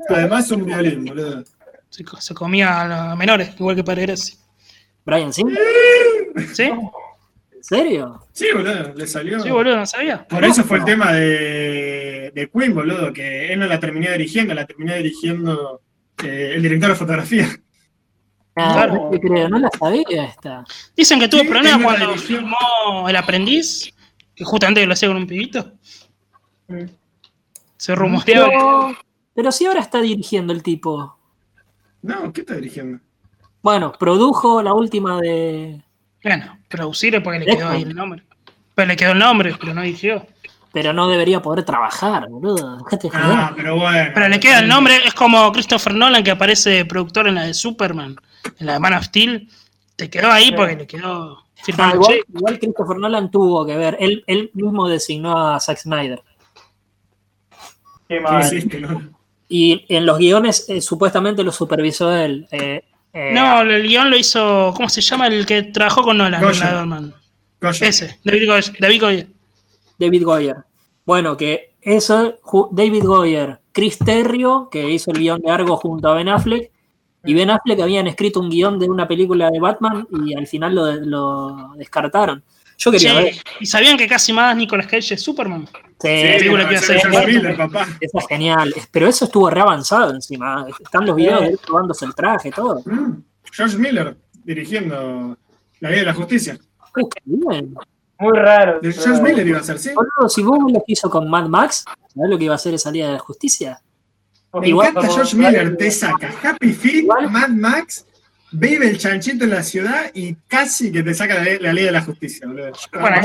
Además 0.10 0.46
es 0.46 0.52
un 0.52 0.66
violín, 0.66 1.06
boludo. 1.06 1.44
Se, 1.90 2.04
co- 2.04 2.22
se 2.22 2.34
comía 2.34 2.82
a 2.82 3.08
los 3.10 3.18
menores, 3.18 3.50
igual 3.60 3.76
que 3.76 3.84
Padre 3.84 4.04
Gracia. 4.04 4.36
¿Brian 5.06 5.34
Singer? 5.34 5.58
¿Sí? 6.54 6.64
¿En 6.64 7.64
serio? 7.64 8.22
Sí, 8.32 8.46
boludo, 8.54 8.94
le 8.96 9.08
salió. 9.08 9.40
Sí, 9.42 9.50
boludo, 9.50 9.76
no 9.78 9.86
sabía. 9.86 10.26
Por 10.28 10.46
eso 10.46 10.64
fue 10.64 10.78
el 10.78 10.86
tema 10.86 11.12
de, 11.12 12.32
de 12.34 12.50
Queen, 12.50 12.74
boludo, 12.74 13.12
que 13.12 13.52
él 13.52 13.60
no 13.60 13.66
la 13.66 13.80
terminó 13.80 14.12
dirigiendo, 14.12 14.54
la 14.54 14.66
terminó 14.66 14.94
dirigiendo 14.96 15.82
eh, 16.24 16.54
el 16.56 16.62
director 16.62 16.90
de 16.90 16.96
fotografía. 16.96 17.48
Ah, 18.56 18.74
Claro. 18.74 18.94
no 18.96 19.10
te 19.12 19.20
creo, 19.20 19.50
no 19.50 19.60
la 19.60 19.70
sabía 19.78 20.26
esta. 20.26 20.64
Dicen 20.96 21.20
que 21.20 21.28
tuvo 21.28 21.42
Sí, 21.42 21.48
problemas 21.48 21.82
cuando 21.84 22.16
filmó 22.16 23.08
El 23.08 23.16
Aprendiz, 23.16 23.94
que 24.36 24.44
justamente 24.44 24.84
lo 24.86 24.94
hacía 24.94 25.10
con 25.10 25.18
un 25.18 25.28
pibito. 25.28 25.74
Mm. 26.68 26.86
Se 27.78 27.94
rumoreaba. 27.94 28.48
Pero, 28.48 28.98
pero 29.36 29.52
si 29.52 29.66
ahora 29.68 29.82
está 29.82 30.02
dirigiendo 30.02 30.54
el 30.54 30.64
tipo. 30.64 31.18
No, 32.02 32.34
¿qué 32.34 32.42
está 32.42 32.56
dirigiendo? 32.56 33.00
Bueno, 33.62 33.92
produjo 33.92 34.62
la 34.64 34.74
última 34.74 35.20
de. 35.22 35.82
Bueno, 36.24 36.58
producir 36.68 37.14
es 37.16 37.22
porque 37.22 37.40
le 37.40 37.46
quedó 37.58 37.70
ahí 37.70 37.84
el 37.84 37.96
nombre. 37.96 38.24
Pero 38.74 38.88
le 38.88 38.96
quedó 38.96 39.12
el 39.12 39.20
nombre, 39.20 39.56
pero 39.60 39.74
no 39.76 39.82
dirigió. 39.84 40.26
Pero 40.74 40.94
no 40.94 41.08
debería 41.08 41.42
poder 41.42 41.64
trabajar, 41.64 42.28
boludo. 42.30 42.78
Ah, 43.14 43.54
pero 43.56 43.78
bueno. 43.78 44.12
Pero 44.14 44.28
le 44.30 44.40
queda 44.40 44.60
el 44.60 44.68
nombre, 44.68 44.98
es 45.06 45.14
como 45.14 45.52
Christopher 45.52 45.94
Nolan 45.94 46.24
que 46.24 46.32
aparece 46.32 46.86
productor 46.86 47.28
en 47.28 47.36
la 47.36 47.44
de 47.44 47.54
Superman, 47.54 48.16
en 48.60 48.66
la 48.66 48.74
de 48.74 48.80
Man 48.80 48.94
of 48.94 49.06
Steel. 49.06 49.50
Te 49.96 50.10
quedó 50.10 50.32
ahí 50.32 50.52
porque 50.52 50.76
le 50.76 50.88
quedó 50.88 51.40
Ah, 51.60 51.64
firmando 51.64 52.08
igual, 52.34 52.60
Christopher 52.60 52.98
Nolan 52.98 53.32
tuvo 53.32 53.66
que 53.66 53.76
ver. 53.76 53.98
Él, 54.00 54.24
él 54.28 54.52
mismo 54.54 54.88
designó 54.88 55.36
a 55.56 55.60
Zack 55.60 55.80
Snyder. 55.80 56.22
Qué 58.08 58.16
¿Qué 58.16 58.22
mal. 58.22 58.46
hiciste, 58.46 58.80
no? 58.80 59.10
Y 59.50 59.86
en 59.90 60.06
los 60.06 60.18
guiones 60.18 60.66
eh, 60.70 60.82
supuestamente 60.82 61.44
lo 61.44 61.52
supervisó 61.52 62.14
él. 62.16 62.48
eh, 62.52 62.84
eh, 63.14 63.32
No, 63.34 63.62
el 63.62 63.84
guion 63.88 64.10
lo 64.10 64.18
hizo, 64.18 64.74
¿cómo 64.76 64.88
se 64.90 65.02
llama? 65.02 65.28
El 65.28 65.46
que 65.46 65.64
trabajó 65.64 66.04
con 66.04 66.18
Nolan. 66.18 66.42
Goya. 66.42 66.86
Ese, 67.82 68.20
David 68.24 68.48
Goyer. 68.48 68.76
David 68.80 69.02
Goyer. 69.02 69.28
David 69.98 70.24
Goyer. 70.24 70.58
Bueno, 71.06 71.38
que 71.38 71.76
eso, 71.82 72.36
David 72.72 73.04
Goyer, 73.06 73.60
Chris 73.72 73.98
Terrio, 73.98 74.70
que 74.70 74.90
hizo 74.90 75.12
el 75.12 75.20
guion 75.20 75.42
de 75.42 75.52
Argo 75.52 75.78
junto 75.78 76.10
a 76.10 76.16
Ben 76.16 76.30
Affleck, 76.30 76.72
y 77.24 77.34
Ben 77.34 77.50
Affleck 77.50 77.80
habían 77.82 78.08
escrito 78.08 78.40
un 78.40 78.50
guion 78.50 78.80
de 78.80 78.90
una 78.90 79.08
película 79.08 79.50
de 79.50 79.60
Batman 79.60 80.08
y 80.26 80.34
al 80.36 80.48
final 80.48 80.76
lo, 80.76 80.92
lo 80.96 81.74
descartaron. 81.76 82.44
Yo 82.78 82.92
quería 82.92 83.14
ver. 83.16 83.36
¿Y 83.60 83.66
sabían 83.66 83.98
que 83.98 84.08
casi 84.08 84.32
más 84.32 84.56
Nicolas 84.56 84.86
Cage 84.86 85.16
es 85.16 85.22
Superman? 85.22 85.68
Sí, 86.00 86.08
película 86.08 86.70
que 86.70 86.76
es 86.76 87.58
papá. 87.58 87.88
Eso 88.00 88.20
es 88.20 88.28
genial. 88.28 88.74
Pero 88.92 89.08
eso 89.08 89.26
estuvo 89.26 89.50
re 89.50 89.62
avanzado 89.62 90.14
encima. 90.14 90.68
Están 90.80 91.06
los 91.06 91.16
videos 91.16 91.42
de 91.42 91.48
él 91.48 91.60
probándose 91.66 92.06
el 92.06 92.14
traje, 92.14 92.52
todo. 92.52 92.82
Mm, 92.86 93.24
George 93.52 93.78
Miller 93.78 94.16
dirigiendo 94.44 95.38
La 95.80 95.90
Ley 95.90 96.00
de 96.00 96.06
la 96.06 96.14
Justicia. 96.14 96.58
Qué 96.96 97.04
bien. 97.26 97.76
Muy 98.20 98.38
raro. 98.38 98.80
De 98.82 98.90
pero- 98.90 99.02
George 99.02 99.22
Miller 99.22 99.48
iba 99.48 99.60
a 99.60 99.64
ser, 99.64 99.78
¿sí? 99.80 99.92
Boludo, 99.94 100.28
si 100.30 100.42
vos 100.44 100.58
ves 100.66 100.74
lo 100.74 100.80
que 100.80 100.94
hizo 100.94 101.10
con 101.10 101.30
Mad 101.30 101.48
Max, 101.48 101.86
¿sabés 102.14 102.30
lo 102.30 102.38
que 102.38 102.46
iba 102.46 102.54
a 102.54 102.56
hacer 102.56 102.74
esa 102.74 102.90
Liga 102.92 103.08
de 103.08 103.14
la 103.14 103.20
Justicia? 103.20 103.82
Me 104.54 104.70
Igual- 104.70 104.90
encanta 104.90 105.14
George 105.14 105.36
Miller, 105.36 105.78
te 105.78 105.92
saca 105.92 106.34
Happy 106.44 106.74
Feet, 106.74 107.04
Igual- 107.04 107.30
Mad 107.32 107.50
Max, 107.50 108.06
Vive 108.50 108.90
el 108.90 108.98
chanchito 108.98 109.44
en 109.44 109.50
la 109.50 109.62
ciudad 109.62 110.10
y 110.14 110.34
casi 110.48 110.90
que 110.90 111.04
te 111.04 111.14
saca 111.14 111.34
la, 111.36 111.44
la 111.60 111.74
ley 111.74 111.84
de 111.84 111.92
la 111.92 112.02
justicia, 112.02 112.48
boludo. 112.48 112.72
Bueno, 112.94 113.18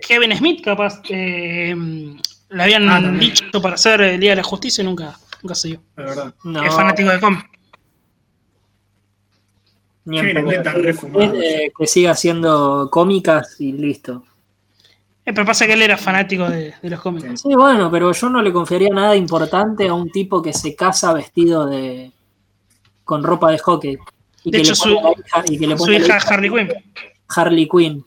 Kevin 0.00 0.34
Smith 0.34 0.64
capaz 0.64 1.02
eh, 1.10 1.74
le 2.48 2.62
habían 2.62 2.88
Ah, 2.88 2.94
también. 2.94 3.18
dicho 3.34 3.60
para 3.60 3.74
hacer 3.74 4.00
el 4.00 4.18
Día 4.18 4.30
de 4.30 4.36
la 4.36 4.42
Justicia 4.42 4.80
y 4.80 4.86
nunca, 4.86 5.14
nunca 5.42 5.54
se 5.54 5.68
dio. 5.68 5.82
La 5.94 6.04
verdad. 6.04 6.34
No, 6.44 6.64
Es 6.64 6.74
fanático 6.74 7.10
de 7.10 7.20
cómic. 7.20 7.44
ni 10.06 10.18
en 10.18 10.38
Es, 10.48 10.66
eh, 11.34 11.72
que 11.78 11.86
siga 11.86 12.12
haciendo 12.12 12.88
cómicas 12.90 13.56
y 13.60 13.72
listo. 13.72 14.24
Eh, 15.24 15.32
pero 15.32 15.44
pasa 15.46 15.66
que 15.66 15.74
él 15.74 15.82
era 15.82 15.96
fanático 15.96 16.48
de, 16.48 16.74
de 16.82 16.90
los 16.90 17.00
cómics. 17.00 17.40
Sí, 17.42 17.54
bueno, 17.54 17.90
pero 17.90 18.10
yo 18.12 18.28
no 18.28 18.42
le 18.42 18.52
confiaría 18.52 18.88
nada 18.90 19.14
importante 19.16 19.86
a 19.88 19.94
un 19.94 20.10
tipo 20.10 20.42
que 20.42 20.52
se 20.52 20.74
casa 20.74 21.12
vestido 21.12 21.66
de 21.66 22.10
con 23.04 23.22
ropa 23.22 23.50
de 23.52 23.58
hockey. 23.58 23.98
Y 24.44 24.50
De 24.50 24.62
que 24.62 24.68
hecho, 24.68 24.88
le 24.88 24.94
pone 24.96 25.14
su- 25.14 25.20
hija- 25.20 25.44
y 25.46 25.58
que 25.58 25.66
le 25.68 25.76
Su 25.78 25.84
pone 25.84 25.98
la 26.00 26.04
hija 26.06 26.16
hija 26.16 26.28
Harley 26.34 26.50
Quinn. 26.50 26.68
Harley 27.28 27.68
Quinn. 27.68 28.04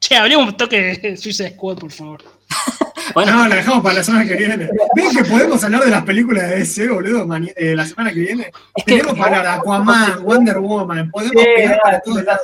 Che, 0.00 0.16
hablemos 0.16 0.48
un 0.48 0.56
toque 0.56 0.80
de 1.00 1.16
Suicide 1.16 1.50
Squad, 1.50 1.78
por 1.78 1.92
favor. 1.92 2.22
Bueno, 3.14 3.32
No, 3.32 3.48
la 3.48 3.56
dejamos 3.56 3.82
para 3.82 3.94
la 3.96 4.04
semana 4.04 4.24
que 4.26 4.34
viene. 4.36 4.68
¿Ven 4.94 5.10
que 5.16 5.24
podemos 5.24 5.62
hablar 5.64 5.84
de 5.84 5.90
las 5.90 6.04
películas 6.04 6.48
de 6.50 6.56
DC, 6.58 6.88
boludo, 6.88 7.26
eh, 7.56 7.74
la 7.76 7.84
semana 7.86 8.12
que 8.12 8.20
viene? 8.20 8.50
es 8.74 8.84
que 8.84 8.92
Tenemos 8.98 9.18
para 9.18 9.38
hablar 9.38 9.42
de 9.54 9.60
Aquaman, 9.60 10.22
Wonder 10.24 10.58
Woman, 10.58 11.10
podemos 11.10 11.42
Sí, 11.42 11.48
pegar 11.56 11.80
para 11.82 12.00
todos 12.00 12.24
lados. 12.24 12.42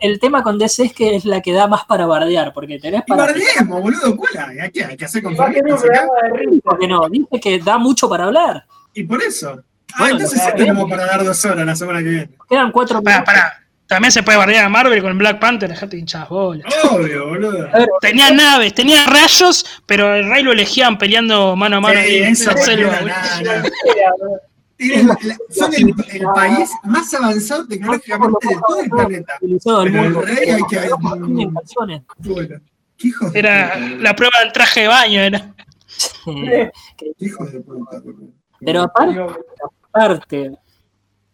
el, 0.00 0.20
tema 0.20 0.42
con 0.42 0.58
DC 0.58 0.84
es 0.84 0.92
que 0.92 1.16
es 1.16 1.24
la 1.24 1.40
que 1.40 1.52
da 1.52 1.66
más 1.66 1.84
para 1.84 2.06
bardear, 2.06 2.52
porque 2.52 2.78
tenés 2.78 3.02
Y 3.06 3.10
para. 3.10 3.24
bardeemos, 3.24 3.82
boludo, 3.82 4.16
¿cuál 4.16 4.30
hay? 4.50 4.58
Aquí 4.60 4.80
hay 4.82 4.96
que 4.96 5.04
hacer 5.04 5.22
risa. 5.24 6.06
Porque 6.64 6.86
no, 6.88 7.08
dice 7.08 7.40
que 7.40 7.58
da 7.58 7.78
mucho 7.78 8.08
para 8.08 8.24
hablar. 8.24 8.64
Y 8.94 9.04
por 9.04 9.22
eso. 9.22 9.62
Ah, 9.92 9.96
Bueno, 10.00 10.14
entonces 10.16 10.38
sí 10.38 10.44
claro. 10.46 10.56
tenemos 10.58 10.90
para 10.90 11.06
dar 11.06 11.24
dos 11.24 11.44
horas 11.44 11.66
la 11.66 11.74
semana 11.76 11.98
que 11.98 12.04
viene. 12.08 12.30
Quedan 12.48 12.70
cuatro 12.70 13.02
Pará, 13.02 13.18
minutos. 13.18 13.34
pará. 13.34 13.59
También 13.90 14.12
se 14.12 14.22
puede 14.22 14.38
bardear 14.38 14.66
a 14.66 14.68
Marvel 14.68 15.02
con 15.02 15.18
Black 15.18 15.40
Panther, 15.40 15.68
dejate 15.68 15.96
de 15.96 16.00
hinchar 16.02 16.28
bolas. 16.28 16.64
Obvio, 16.88 17.26
boludo. 17.26 17.68
Tenía 18.00 18.30
naves, 18.30 18.72
tenía 18.72 19.04
rayos, 19.04 19.66
pero 19.84 20.14
el 20.14 20.30
rey 20.30 20.44
lo 20.44 20.52
elegían 20.52 20.96
peleando 20.96 21.56
mano 21.56 21.78
a 21.78 21.80
mano 21.80 21.98
Sí, 21.98 22.06
ahí 22.06 22.18
en 22.18 22.28
eso 22.28 22.52
la 22.52 22.56
selva. 22.58 22.98
son 25.50 25.74
el, 25.74 25.92
el 26.12 26.26
país 26.32 26.70
más 26.84 27.12
avanzado 27.14 27.66
tecnológicamente 27.66 28.48
de 28.48 28.60
todo 28.64 28.80
el 28.80 28.90
planeta. 28.90 29.32
Pero 29.40 29.82
el 29.82 30.14
rey 30.22 30.50
hay 30.50 30.62
que-. 30.70 30.90
Bueno, 31.00 32.60
qué 32.96 33.08
hijos 33.08 33.32
de 33.32 33.38
Era 33.40 33.76
la 33.76 34.14
prueba 34.14 34.38
del 34.44 34.52
traje 34.52 34.82
de 34.82 34.86
baño, 34.86 35.20
era. 35.20 35.52
Qué 36.24 37.10
hijos 37.18 37.52
de 37.52 37.58
puta. 37.58 38.00
Pero 38.60 38.82
aparte, 38.82 39.26
aparte, 39.92 40.52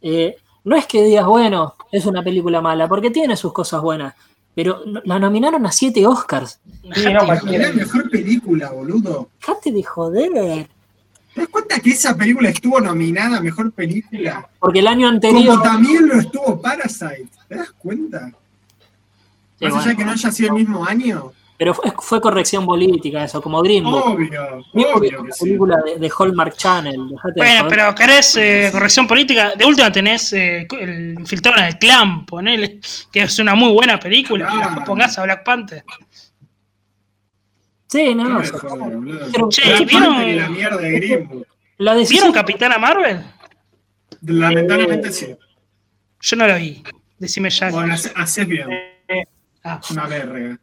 eh, 0.00 0.36
no 0.66 0.74
es 0.76 0.86
que 0.86 1.02
digas, 1.04 1.24
bueno, 1.26 1.74
es 1.92 2.06
una 2.06 2.24
película 2.24 2.60
mala, 2.60 2.88
porque 2.88 3.10
tiene 3.10 3.36
sus 3.36 3.52
cosas 3.52 3.80
buenas. 3.80 4.14
Pero 4.52 4.80
la 5.04 5.18
nominaron 5.20 5.64
a 5.64 5.70
siete 5.70 6.04
Oscars. 6.06 6.58
Sí, 6.94 7.04
no, 7.12 7.24
la 7.24 7.72
mejor 7.72 8.10
película, 8.10 8.70
boludo. 8.72 9.28
Dejate 9.40 9.70
de 9.70 9.82
joder. 9.84 10.68
¿Te 11.34 11.40
das 11.42 11.48
cuenta 11.50 11.78
que 11.78 11.90
esa 11.90 12.16
película 12.16 12.48
estuvo 12.48 12.80
nominada 12.80 13.36
a 13.36 13.40
mejor 13.40 13.70
película? 13.70 14.48
Porque 14.58 14.80
el 14.80 14.88
año 14.88 15.06
Como 15.06 15.14
anterior. 15.14 15.62
también 15.62 16.08
lo 16.08 16.18
estuvo 16.18 16.60
Parasite. 16.60 17.28
¿Te 17.48 17.54
das 17.54 17.70
cuenta? 17.72 18.32
Sí, 19.58 19.66
Más 19.66 19.72
allá 19.72 19.74
bueno, 19.74 19.88
de 19.90 19.96
que 19.96 20.04
no 20.04 20.10
haya 20.12 20.32
sido 20.32 20.48
el 20.48 20.54
mismo 20.54 20.84
año. 20.84 21.32
Pero 21.58 21.72
fue, 21.74 21.92
fue 21.98 22.20
corrección 22.20 22.66
política 22.66 23.24
eso, 23.24 23.40
como 23.40 23.62
Green 23.62 23.84
Book. 23.84 24.04
Obvio, 24.04 24.64
es 24.74 24.86
obvio 24.94 25.24
que 25.24 25.32
sí. 25.32 25.44
película 25.44 25.76
de, 25.84 25.96
de 25.98 26.10
Hallmark 26.18 26.54
Channel. 26.56 27.08
dejate 27.10 27.32
de 27.34 27.40
Bueno, 27.40 27.60
joder. 27.64 27.68
pero 27.68 27.94
querés 27.94 28.36
eh, 28.36 28.68
corrección 28.72 29.06
política. 29.06 29.52
De 29.56 29.64
última 29.64 29.90
tenés 29.90 30.32
eh, 30.32 30.66
el 30.80 31.14
infiltrado 31.18 31.58
en 31.58 31.64
el 31.64 31.78
clan, 31.78 32.26
ponele, 32.26 32.80
que 33.12 33.22
es 33.22 33.38
una 33.38 33.54
muy 33.54 33.72
buena 33.72 33.98
película. 33.98 34.46
la 34.54 34.66
Claro. 34.68 34.84
pongas 34.84 35.18
a 35.18 35.22
Black 35.24 35.44
Panther. 35.44 35.84
Sí, 37.88 38.14
no, 38.14 38.24
No. 38.28 38.40
Pero- 39.32 39.48
Che, 39.48 39.62
Black 39.64 39.88
¿vieron- 39.88 40.08
Panther 40.14 40.28
y 40.28 40.34
la 40.40 40.48
mierda 40.48 40.76
de 40.78 40.90
Green 40.92 41.28
Book. 41.28 41.46
La 41.78 41.94
¿Vieron. 41.94 42.32
Capitana 42.32 42.78
Marvel? 42.78 43.22
Lamentablemente 44.22 45.12
sí. 45.12 45.34
Yo 46.20 46.36
no 46.36 46.46
la 46.46 46.56
vi. 46.56 46.82
Decime 47.18 47.50
ya. 47.50 47.70
Bueno, 47.70 47.94
hace- 47.94 48.12
haces 48.16 48.46
bien. 48.46 48.68
Ah, 49.62 49.80
Una 49.90 50.06
verga. 50.06 50.58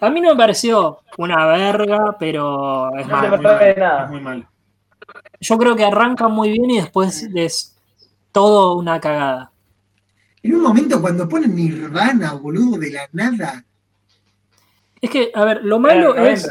A 0.00 0.10
mí 0.10 0.20
no 0.20 0.30
me 0.30 0.36
pareció 0.36 1.00
una 1.18 1.46
verga, 1.46 2.16
pero 2.18 2.94
es 2.96 3.06
No 3.06 3.16
malo. 3.16 3.36
muy 3.36 3.42
pasa 3.44 3.58
de 3.64 3.74
mal, 3.74 3.78
nada. 3.78 4.04
es 4.04 4.10
muy 4.10 4.20
mal. 4.20 4.48
Yo 5.40 5.58
creo 5.58 5.76
que 5.76 5.84
arranca 5.84 6.28
muy 6.28 6.50
bien 6.50 6.70
y 6.70 6.76
después 6.80 7.28
es 7.34 7.76
todo 8.32 8.76
una 8.76 9.00
cagada. 9.00 9.50
En 10.42 10.54
un 10.54 10.62
momento 10.62 11.00
cuando 11.00 11.28
ponen 11.28 11.54
Nirvana, 11.54 12.34
boludo, 12.34 12.78
de 12.78 12.90
la 12.90 13.08
nada. 13.12 13.64
Es 15.00 15.10
que, 15.10 15.30
a 15.34 15.44
ver, 15.44 15.64
lo 15.64 15.78
malo 15.78 16.14
es 16.14 16.50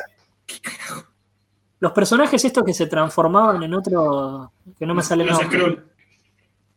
los 1.80 1.92
personajes 1.92 2.44
estos 2.44 2.64
que 2.64 2.74
se 2.74 2.88
transformaban 2.88 3.62
en 3.64 3.74
otro. 3.74 4.52
que 4.78 4.86
no 4.86 4.94
me 4.96 5.04
sale 5.04 5.26
Los. 5.26 5.40
Skrull. 5.40 5.86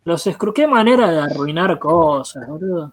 Los 0.05 0.23
Skrull, 0.25 0.55
qué 0.55 0.67
manera 0.67 1.11
de 1.11 1.21
arruinar 1.21 1.79
cosas, 1.79 2.47
boludo. 2.47 2.93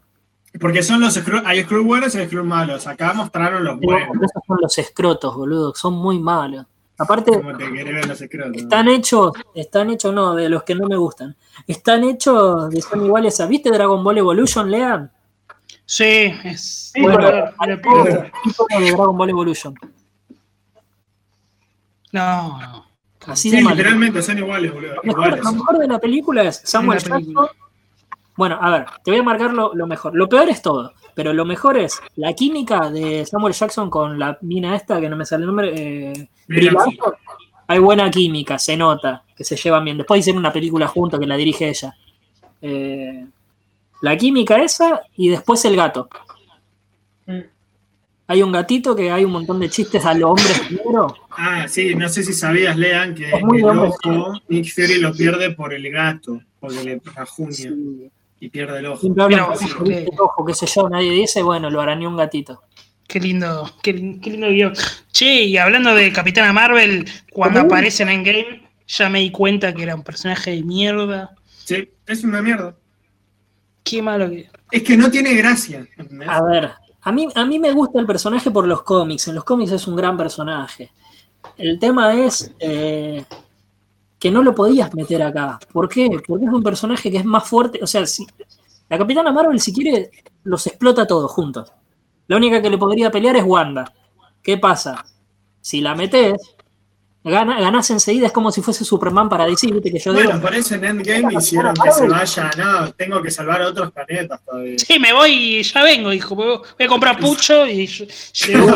Porque 0.60 0.84
son 0.84 1.02
los 1.02 1.14
Skrull. 1.16 1.44
Hay 1.46 1.64
Skrull 1.64 1.82
buenos 1.84 2.16
y 2.16 2.20
hay 2.20 2.28
Skrull 2.28 2.44
malos. 2.46 2.88
Acá 2.88 3.14
mostraron 3.14 3.64
los 3.64 3.80
buenos. 3.80 4.16
esos 4.16 4.44
son 4.48 4.58
los 4.62 4.78
escrotos, 4.78 5.36
boludo, 5.36 5.74
son 5.76 5.94
muy 5.96 6.20
malos. 6.20 6.66
Aparte, 6.98 7.32
Como 7.32 7.58
te 7.58 7.70
querés 7.74 7.94
ver 7.94 8.08
los 8.08 8.22
escrotos. 8.22 8.56
están 8.56 8.88
hechos, 8.88 9.34
están 9.54 9.90
hechos, 9.90 10.14
no, 10.14 10.34
de 10.34 10.48
los 10.48 10.64
que 10.64 10.76
no 10.76 10.88
me 10.88 10.96
gustan. 10.96 11.36
Están 11.68 12.04
hechos 12.06 12.70
de 12.70 12.82
son 12.82 13.04
iguales 13.04 13.40
a. 13.42 13.48
¿Viste 13.48 13.70
Dragon 13.70 14.02
Ball 14.04 14.18
Evolution, 14.20 14.72
Lean? 14.72 15.12
Sí, 15.86 16.34
es. 16.44 16.92
Sí, 16.94 17.02
bueno. 17.02 17.20
Tipo 18.44 18.66
de 18.70 18.92
Dragon 18.92 19.18
Ball 19.18 19.30
Evolution. 19.30 19.76
no, 22.12 22.60
no. 22.62 22.86
Así 23.28 23.50
Sí, 23.50 23.56
de 23.58 23.64
literalmente 23.64 24.22
son 24.22 24.38
iguales, 24.38 24.72
boludo. 24.72 24.94
Iguales. 25.04 25.44
lo 25.44 25.52
mejor 25.54 25.78
de 25.80 25.88
la 25.88 26.00
película 26.00 26.44
es 26.44 26.62
Samuel. 26.64 27.00
Jackson. 27.00 27.36
Bueno, 28.38 28.58
a 28.62 28.70
ver, 28.70 28.86
te 29.04 29.12
voy 29.12 29.20
a 29.22 29.24
marcar 29.24 29.54
lo, 29.54 29.74
lo 29.74 29.88
mejor. 29.88 30.16
Lo 30.16 30.28
peor 30.28 30.50
es 30.50 30.62
todo, 30.62 30.94
pero 31.14 31.34
lo 31.34 31.46
mejor 31.46 31.78
es 31.78 32.02
la 32.16 32.34
química 32.34 32.90
de 32.90 33.26
Samuel 33.26 33.54
Jackson 33.54 33.90
con 33.90 34.20
la 34.20 34.38
mina 34.42 34.76
esta, 34.76 35.00
que 35.00 35.10
no 35.10 35.16
me 35.16 35.26
sale 35.26 35.44
el 35.44 35.48
nombre. 35.48 35.74
Eh. 35.74 36.30
Hay 37.68 37.80
buena 37.80 38.12
química, 38.12 38.60
se 38.60 38.76
nota, 38.76 39.24
que 39.36 39.44
se 39.44 39.56
llevan 39.56 39.86
bien. 39.86 39.98
Después 39.98 40.20
hicieron 40.20 40.40
una 40.40 40.54
película 40.54 40.88
junto 40.88 41.18
que 41.18 41.26
la 41.26 41.38
dirige 41.38 41.70
ella. 41.70 41.96
Eh, 42.62 43.26
la 44.02 44.18
química 44.18 44.62
esa 44.62 45.02
y 45.16 45.30
después 45.30 45.64
el 45.66 45.76
gato. 45.76 46.10
Mm. 47.26 47.40
Hay 48.28 48.42
un 48.42 48.52
gatito 48.52 48.96
que 48.96 49.12
hay 49.12 49.24
un 49.24 49.32
montón 49.32 49.60
de 49.60 49.70
chistes 49.70 50.06
a 50.06 50.14
los 50.14 50.32
hombres 50.32 50.60
primero. 50.68 51.16
Ah, 51.30 51.68
sí, 51.68 51.96
no 51.96 52.10
sé 52.10 52.24
si 52.24 52.34
sabías, 52.34 52.76
Lean, 52.76 53.16
que 53.16 53.30
el 53.30 53.66
ojo 53.66 54.34
Nick 54.48 54.74
Fury 54.74 55.00
lo 55.00 55.14
pierde 55.14 55.52
por 55.52 55.74
el 55.74 55.90
gato, 55.92 56.42
porque 56.60 56.84
le 56.84 57.02
rajuña 57.14 57.52
Sí. 57.52 58.12
Y 58.46 58.50
pierde 58.50 58.80
el 58.80 58.86
ojo. 58.86 59.02
Siempre 59.02 59.24
hablan 59.24 59.50
¿viste? 59.84 60.08
ok. 60.10 60.22
ojo, 60.22 60.46
qué 60.46 60.54
sé 60.54 60.68
yo, 60.68 60.88
nadie 60.88 61.12
dice, 61.12 61.42
bueno, 61.42 61.70
lo 61.70 61.82
arañó 61.82 62.10
un 62.10 62.18
gatito. 62.18 62.62
Qué 63.08 63.20
lindo, 63.20 63.70
qué, 63.82 64.20
qué 64.22 64.30
lindo 64.30 64.50
guion. 64.50 64.74
Che, 65.12 65.44
y 65.44 65.58
hablando 65.58 65.94
de 65.96 66.12
Capitana 66.12 66.54
Marvel, 66.54 67.08
cuando 67.32 67.62
¿Cómo? 67.62 67.74
aparece 67.74 68.04
en 68.04 68.10
Endgame, 68.10 68.70
ya 68.88 69.10
me 69.10 69.20
di 69.20 69.32
cuenta 69.32 69.74
que 69.74 69.84
era 69.84 69.96
un 69.96 70.04
personaje 70.04 70.52
de 70.52 70.64
mierda. 70.64 71.36
Sí, 71.64 71.90
es 72.06 72.24
una 72.24 72.42
mierda. 72.42 72.76
Qué 73.84 74.02
malo 74.02 74.30
que. 74.30 74.50
Es 74.72 74.84
que 74.84 74.98
no 74.98 75.10
tiene 75.10 75.34
gracia. 75.36 75.88
¿entendés? 75.98 76.30
A 76.30 76.44
ver, 76.44 76.72
a 77.02 77.12
mí, 77.12 77.28
a 77.34 77.46
mí 77.46 77.60
me 77.60 77.72
gusta 77.72 78.00
el 78.00 78.06
personaje 78.06 78.52
por 78.52 78.68
los 78.68 78.84
cómics. 78.84 79.28
En 79.28 79.36
los 79.36 79.44
cómics 79.44 79.72
es 79.72 79.88
un 79.88 79.96
gran 79.96 80.18
personaje. 80.18 80.92
El 81.58 81.80
tema 81.80 82.14
es 82.14 82.52
eh, 82.60 83.24
que 84.26 84.32
no 84.32 84.42
lo 84.42 84.56
podías 84.56 84.92
meter 84.96 85.22
acá. 85.22 85.60
¿Por 85.72 85.88
qué? 85.88 86.10
Porque 86.28 86.46
es 86.46 86.52
un 86.52 86.64
personaje 86.64 87.12
que 87.12 87.18
es 87.18 87.26
más 87.26 87.48
fuerte. 87.48 87.78
O 87.84 87.86
sea, 87.86 88.08
si, 88.08 88.26
la 88.90 88.98
Capitana 88.98 89.32
Marvel, 89.32 89.60
si 89.60 89.72
quiere, 89.72 90.10
los 90.46 90.66
explota 90.66 91.06
todos 91.06 91.32
juntos. 91.32 91.72
La 92.26 92.38
única 92.38 92.60
que 92.60 92.72
le 92.72 92.80
podría 92.80 93.12
pelear 93.12 93.36
es 93.36 93.44
Wanda. 93.44 93.94
¿Qué 94.42 94.58
pasa? 94.58 95.06
Si 95.62 95.80
la 95.80 95.94
metes, 95.94 96.55
gana, 97.32 97.60
ganás 97.60 97.90
enseguida. 97.90 98.28
Es 98.28 98.32
como 98.32 98.52
si 98.52 98.62
fuese 98.62 98.86
Superman 98.86 99.28
para 99.30 99.46
DC. 99.46 99.68
Viste 99.72 99.92
que 99.92 100.00
yo 100.00 100.14
digo. 100.14 100.26
Bueno, 100.26 100.42
por 100.42 100.56
eso 100.56 100.76
en 100.76 100.86
Endgame 100.86 101.34
hicieron 101.34 101.74
que 101.74 101.92
se 101.92 102.08
vaya. 102.08 102.52
No, 102.58 102.92
tengo 102.94 103.22
que 103.22 103.32
salvar 103.32 103.62
a 103.64 103.68
otros 103.70 103.92
planetas 103.92 104.40
todavía. 104.46 104.78
Sí, 104.80 105.00
me 105.00 105.12
voy 105.14 105.32
y 105.60 105.64
ya 105.64 105.84
vengo, 105.84 106.10
dijo. 106.12 106.36
Voy 106.36 106.60
a 106.80 106.88
comprar 106.88 107.20
pucho 107.20 107.66
y 107.68 107.86
ll- 107.88 108.08
llego 108.46 108.68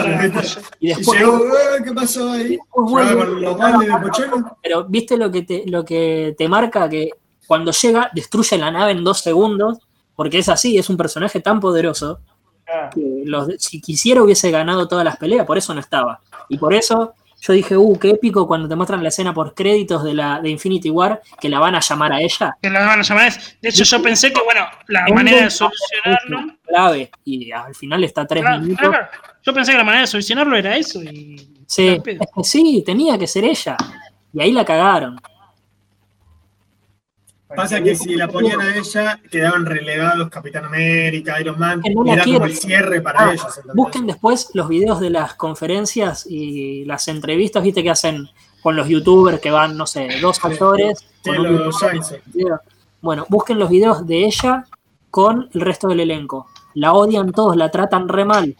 y 0.79 0.87
después, 0.89 1.19
llegó, 1.19 1.37
"Eh, 1.45 1.83
¿qué 1.83 1.91
pasó 1.93 2.31
ahí? 2.31 2.57
con 2.69 3.41
los 3.41 3.57
de. 3.57 4.43
Pero 4.63 4.85
viste 4.85 5.17
lo 5.17 5.31
que 5.31 5.41
te, 5.43 5.63
lo 5.67 5.85
que 5.85 6.35
te 6.37 6.47
marca 6.47 6.89
que 6.89 7.11
cuando 7.47 7.71
llega 7.71 8.09
destruye 8.13 8.57
la 8.57 8.71
nave 8.71 8.91
en 8.91 9.03
dos 9.03 9.19
segundos, 9.21 9.79
porque 10.15 10.39
es 10.39 10.49
así, 10.49 10.77
es 10.77 10.89
un 10.89 10.97
personaje 10.97 11.39
tan 11.39 11.59
poderoso 11.59 12.19
Ah, 12.71 12.89
que 12.93 13.23
los, 13.25 13.47
si 13.57 13.81
quisiera 13.81 14.21
hubiese 14.21 14.51
ganado 14.51 14.87
todas 14.87 15.03
las 15.03 15.17
peleas, 15.17 15.43
por 15.47 15.57
eso 15.57 15.73
no 15.73 15.79
estaba. 15.79 16.19
Y 16.49 16.59
por 16.59 16.71
eso 16.75 17.13
yo 17.41 17.53
dije, 17.53 17.77
uh, 17.77 17.97
qué 17.99 18.11
épico 18.11 18.47
cuando 18.47 18.67
te 18.67 18.75
muestran 18.75 19.01
la 19.01 19.09
escena 19.09 19.33
por 19.33 19.53
créditos 19.53 20.03
de 20.03 20.13
la 20.13 20.41
de 20.41 20.49
Infinity 20.49 20.89
War, 20.89 21.21
que 21.39 21.47
la 21.49 21.59
van 21.59 21.75
a 21.75 21.79
llamar 21.79 22.11
a 22.13 22.21
ella. 22.21 22.57
Que 22.61 22.69
la 22.69 22.85
van 22.85 22.99
a 22.99 23.01
llamar. 23.03 23.33
De 23.61 23.69
hecho, 23.69 23.83
yo 23.83 24.01
pensé 24.01 24.31
que, 24.33 24.41
bueno, 24.43 24.65
la 24.87 25.05
Es 25.05 25.13
manera 25.13 25.43
de 25.43 25.49
solucionarlo. 25.49 26.53
Clave. 26.67 27.11
Y 27.25 27.51
al 27.51 27.73
final 27.75 28.03
está 28.03 28.25
tres 28.25 28.43
Claro, 28.43 28.61
minutos. 28.61 28.87
claro. 28.89 29.07
Yo 29.43 29.53
pensé 29.53 29.71
que 29.71 29.77
la 29.77 29.83
manera 29.83 30.01
de 30.01 30.07
solucionarlo 30.07 30.57
era 30.57 30.75
eso. 30.75 31.01
Y. 31.01 31.49
Sí, 31.65 31.87
es 31.87 32.03
que 32.03 32.19
sí, 32.43 32.83
tenía 32.85 33.17
que 33.17 33.27
ser 33.27 33.43
ella. 33.45 33.77
Y 34.33 34.41
ahí 34.41 34.51
la 34.51 34.65
cagaron. 34.65 35.19
Pasa 37.55 37.81
que 37.81 37.95
si 37.95 38.15
la 38.15 38.27
ponían 38.27 38.61
a 38.61 38.75
ella, 38.77 39.19
quedaban 39.31 39.65
relegados 39.65 40.29
Capitán 40.29 40.65
América, 40.65 41.41
Iron 41.41 41.57
Man, 41.57 41.81
Que 41.81 41.93
no 41.95 42.05
y 42.05 42.11
era 42.11 42.23
como 42.23 42.45
el 42.45 42.55
cierre 42.55 43.01
para 43.01 43.19
Ah, 43.29 43.33
ellos. 43.33 43.59
Busquen 43.73 44.05
después 44.05 44.51
los 44.53 44.69
videos 44.69 44.99
de 44.99 45.09
las 45.09 45.33
conferencias 45.33 46.25
y 46.29 46.85
las 46.85 47.07
entrevistas, 47.07 47.63
viste, 47.63 47.81
que 47.81 47.89
hacen 47.89 48.29
con 48.61 48.75
los 48.75 48.87
youtubers 48.87 49.39
que 49.39 49.49
van, 49.49 49.75
no 49.77 49.87
sé, 49.87 50.07
dos 50.21 50.43
actores. 50.45 50.99
Sí, 51.23 51.31
con 51.35 51.39
un. 51.39 51.71
Bueno, 53.01 53.25
busquen 53.29 53.57
los 53.57 53.69
videos 53.69 54.05
de 54.05 54.25
ella 54.25 54.65
con 55.09 55.49
el 55.53 55.61
resto 55.61 55.87
del 55.87 56.01
elenco. 56.01 56.47
La 56.75 56.93
odian 56.93 57.31
todos, 57.31 57.55
la 57.55 57.71
tratan 57.71 58.07
re 58.09 58.25
mal. 58.25 58.55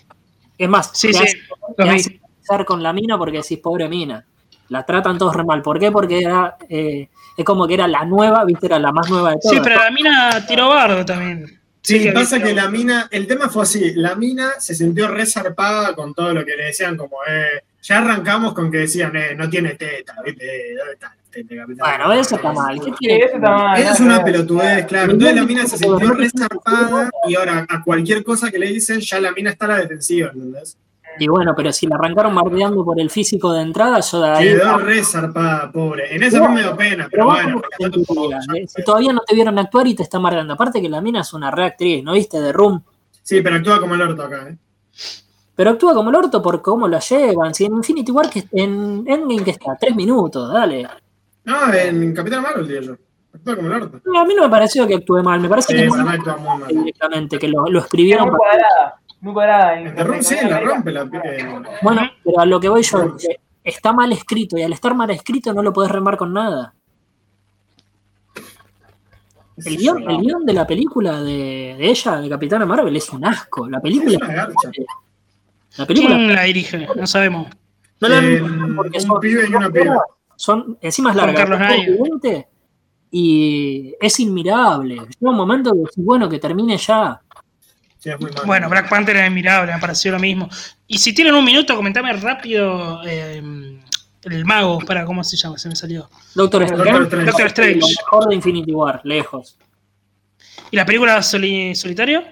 Es 0.58 0.68
más, 0.70 0.90
Sí, 0.94 1.08
te 1.10 1.14
sí, 1.14 1.24
hacen- 1.24 1.40
te 1.78 1.90
hacen 1.90 2.66
con 2.66 2.82
la 2.82 2.92
mina 2.94 3.18
porque 3.18 3.38
decís, 3.38 3.60
pobre 3.60 3.88
mina. 3.88 4.26
La 4.70 4.86
tratan 4.86 5.18
todos 5.18 5.36
re 5.36 5.44
mal. 5.44 5.62
¿Por 5.62 5.80
qué? 5.80 5.92
Porque 5.92 6.20
era, 6.20 6.58
eh, 6.70 7.10
es 7.36 7.46
como 7.46 7.68
que 7.68 7.74
era 7.74 7.88
la 7.88 8.06
nueva, 8.06 8.46
viste, 8.46 8.68
era 8.68 8.80
la 8.80 8.92
más 8.92 9.10
nueva 9.10 9.32
de 9.32 9.38
todas. 9.42 9.58
Sí, 9.58 9.62
pero 9.64 9.76
la 9.76 9.92
mina 9.92 10.46
tiró 10.48 10.70
bardo 10.70 11.04
también. 11.06 11.60
Sí, 11.82 12.00
que 12.04 12.12
pasa 12.12 12.42
que 12.42 12.54
la 12.54 12.70
mina, 12.70 13.08
el 13.10 13.26
tema 13.26 13.50
fue 13.50 13.64
así, 13.64 13.94
la 13.96 14.16
mina 14.16 14.52
se 14.60 14.76
sintió 14.76 15.08
resarpada 15.08 15.96
con 15.96 16.14
todo 16.14 16.34
lo 16.34 16.46
que 16.46 16.56
le 16.56 16.66
decían, 16.66 16.98
como, 16.98 17.18
eh, 17.28 17.64
ya 17.82 18.00
arrancamos 18.00 18.54
con 18.54 18.70
que 18.70 18.80
decían, 18.80 19.16
eh, 19.16 19.34
no 19.36 19.50
tiene 19.50 19.76
teta, 19.76 20.16
¿viste? 20.24 20.76
¿Dónde 20.78 20.94
está? 20.94 21.16
Bueno, 21.80 22.14
eso 22.14 22.36
está 22.36 22.52
mal. 22.52 22.80
¿Qué 22.84 22.92
quiere? 22.92 23.26
eso 23.26 23.36
está 23.36 23.50
mal. 23.52 23.80
Es 23.80 24.00
no, 24.00 24.06
una 24.08 24.24
pelotudez, 24.24 24.86
claro. 24.86 25.12
Entonces 25.14 25.36
la 25.36 25.46
mina 25.46 25.66
se 25.68 25.78
sintió 25.78 26.14
resarpada 26.14 27.10
y 27.28 27.36
ahora 27.36 27.66
a 27.70 27.84
cualquier 27.84 28.24
cosa 28.24 28.50
que 28.50 28.60
le 28.60 28.68
dicen, 28.68 29.00
ya 29.00 29.20
la 29.20 29.32
mina 29.32 29.52
está 29.52 29.66
a 29.66 29.70
la 29.70 29.78
defensiva, 29.78 30.32
¿entendés? 30.34 30.78
Y 31.20 31.28
bueno, 31.28 31.54
pero 31.56 31.72
si 31.74 31.86
la 31.88 31.96
arrancaron 31.96 32.34
bardeando 32.36 32.84
por 32.86 33.00
el 33.00 33.10
físico 33.10 33.52
de 33.54 33.62
entrada, 33.62 34.00
yo 34.00 34.20
de 34.22 34.30
ahí. 34.30 34.46
Quedó 34.50 34.78
resarpada, 34.78 35.72
pobre. 35.72 36.16
En 36.16 36.24
eso 36.24 36.40
no 36.40 36.50
me 36.50 36.62
dio 36.62 36.76
pena, 36.78 37.08
pero 37.12 37.26
bueno, 37.26 37.62
te 37.78 37.90
poco, 38.06 38.30
eh? 38.56 38.66
Si 38.68 38.84
todavía 38.84 39.14
no 39.14 39.22
te 39.22 39.36
vieron 39.36 39.58
actuar 39.60 39.88
y 39.88 39.96
te 39.96 40.04
está 40.04 40.18
amargando. 40.18 40.54
Aparte 40.54 40.82
que 40.82 40.90
la 40.90 41.02
mina 41.02 41.22
es 41.22 41.34
una 41.34 41.52
reactriz, 41.52 42.04
¿no 42.04 42.14
viste? 42.14 42.40
De 42.40 42.52
Room. 42.54 42.82
Sí, 43.22 43.42
pero 43.42 43.58
actúa 43.58 43.80
como 43.80 43.96
el 43.96 44.02
orto 44.02 44.24
acá, 44.24 44.48
¿eh? 44.50 44.58
Pero 45.56 45.72
actúa 45.72 45.94
como 45.94 46.10
el 46.10 46.16
orto 46.16 46.42
por 46.42 46.62
cómo 46.62 46.88
lo 46.88 46.98
llevan. 47.00 47.54
Si 47.54 47.66
en 47.66 47.74
Infinity 47.74 48.12
War, 48.12 48.30
que 48.30 48.46
en 48.54 49.04
Endgame 49.06 49.44
que 49.44 49.52
está, 49.52 49.76
tres 49.80 49.96
minutos, 49.96 50.52
dale. 50.54 50.88
No, 51.44 51.74
en 51.74 52.14
Capitán 52.14 52.42
Marvel, 52.44 52.68
digo 52.68 52.82
yo. 52.82 52.94
Actúa 53.34 53.56
como 53.58 53.68
el 53.68 53.74
orto. 53.74 54.00
No, 54.06 54.22
a 54.22 54.26
mí 54.26 54.34
no 54.34 54.44
me 54.44 54.50
pareció 54.50 54.88
que 54.88 54.96
actúe 54.96 55.22
mal, 55.22 55.40
me 55.40 55.50
parece 55.50 55.74
Sí, 55.74 55.80
que 55.80 55.86
esa 55.86 56.04
no 56.04 56.10
actúa 56.10 56.38
muy 56.38 56.60
mal. 56.62 56.68
directamente, 56.70 57.38
que 57.38 57.48
lo, 57.50 57.66
lo 57.68 57.80
Es 57.80 57.86
escribieron. 57.86 58.30
para- 58.32 58.96
En 59.22 59.96
The 59.96 60.04
Room 60.04 60.22
sí, 60.24 60.36
la 60.44 60.60
rompe 60.62 60.92
la 60.92 61.02
eh, 61.02 61.62
Bueno, 61.82 62.02
pero 62.24 62.40
a 62.40 62.46
lo 62.46 62.60
que 62.60 62.70
voy 62.70 62.84
yo, 62.84 63.18
que 63.18 63.40
está 63.64 63.92
mal 63.92 64.12
escrito 64.14 64.58
y 64.58 64.64
al 64.64 64.72
estar 64.74 64.96
mal 64.96 65.10
escrito 65.10 65.54
no 65.54 65.62
lo 65.62 65.74
podés 65.74 65.92
remar 65.92 66.16
con 66.18 66.34
nada. 66.34 66.74
El 69.66 69.76
guion, 69.76 70.10
el 70.10 70.18
guion 70.22 70.46
de 70.46 70.54
la 70.54 70.66
película 70.66 71.22
de, 71.22 71.76
de 71.78 71.90
ella, 71.90 72.16
de 72.22 72.30
Capitana 72.30 72.66
Marvel, 72.66 72.96
es 72.96 73.10
un 73.10 73.26
asco. 73.26 73.68
La 73.68 73.82
película. 73.82 74.12
Es 74.16 74.22
una 74.22 74.34
garcha. 74.34 74.72
La 75.78 75.86
película 75.86 76.16
¿Quién 76.16 76.36
la 76.36 76.44
dirige? 76.44 76.88
No 76.96 77.06
sabemos. 77.06 77.48
no 78.00 78.08
la 78.08 78.20
Eh, 78.24 78.42
porque 78.76 78.98
un 79.00 79.04
son- 79.04 79.20
pibe 79.20 79.48
y 79.50 79.54
una 79.54 79.70
piba. 79.70 80.02
son 80.38 80.78
encima 80.80 81.10
es 81.10 81.16
larga, 81.18 81.34
Carlos 81.46 81.60
y 83.12 83.96
es 84.00 84.20
inmirable. 84.20 84.94
Llega 84.96 85.32
un 85.32 85.36
momento 85.36 85.74
que 85.74 85.80
decís, 85.80 86.06
bueno, 86.06 86.30
que 86.30 86.40
termine 86.40 86.78
ya. 86.78 87.20
Sí, 88.00 88.10
es 88.10 88.20
muy 88.20 88.32
malo. 88.32 88.46
Bueno, 88.46 88.70
Black 88.70 88.90
Panther 88.90 89.16
era 89.18 89.26
admirable, 89.28 89.74
me 89.74 89.80
pareció 89.80 90.12
lo 90.12 90.20
mismo. 90.20 90.50
Y 90.88 90.98
si 90.98 91.14
tienen 91.14 91.36
un 91.36 91.46
minuto, 91.46 91.76
comentame 91.76 92.12
rápido 92.14 93.02
eh, 93.06 93.44
el 94.24 94.46
mago, 94.46 94.80
para 94.80 95.06
cómo 95.06 95.24
se 95.24 95.38
llama, 95.38 95.58
se 95.58 95.70
me 95.70 95.76
salió. 95.76 96.10
Doctor 96.34 96.66
Doctor 96.66 97.04
Strange. 97.04 97.26
Doctor 97.26 97.48
Strange. 97.48 97.80
lo 97.80 97.88
mejor 97.88 98.30
de 98.30 98.36
Infinity 98.36 98.72
War, 98.74 99.02
lejos. 99.04 99.58
¿Y 100.72 100.78
la 100.78 100.86
película 100.86 101.22
Soli- 101.22 101.76
Solitario? 101.76 102.24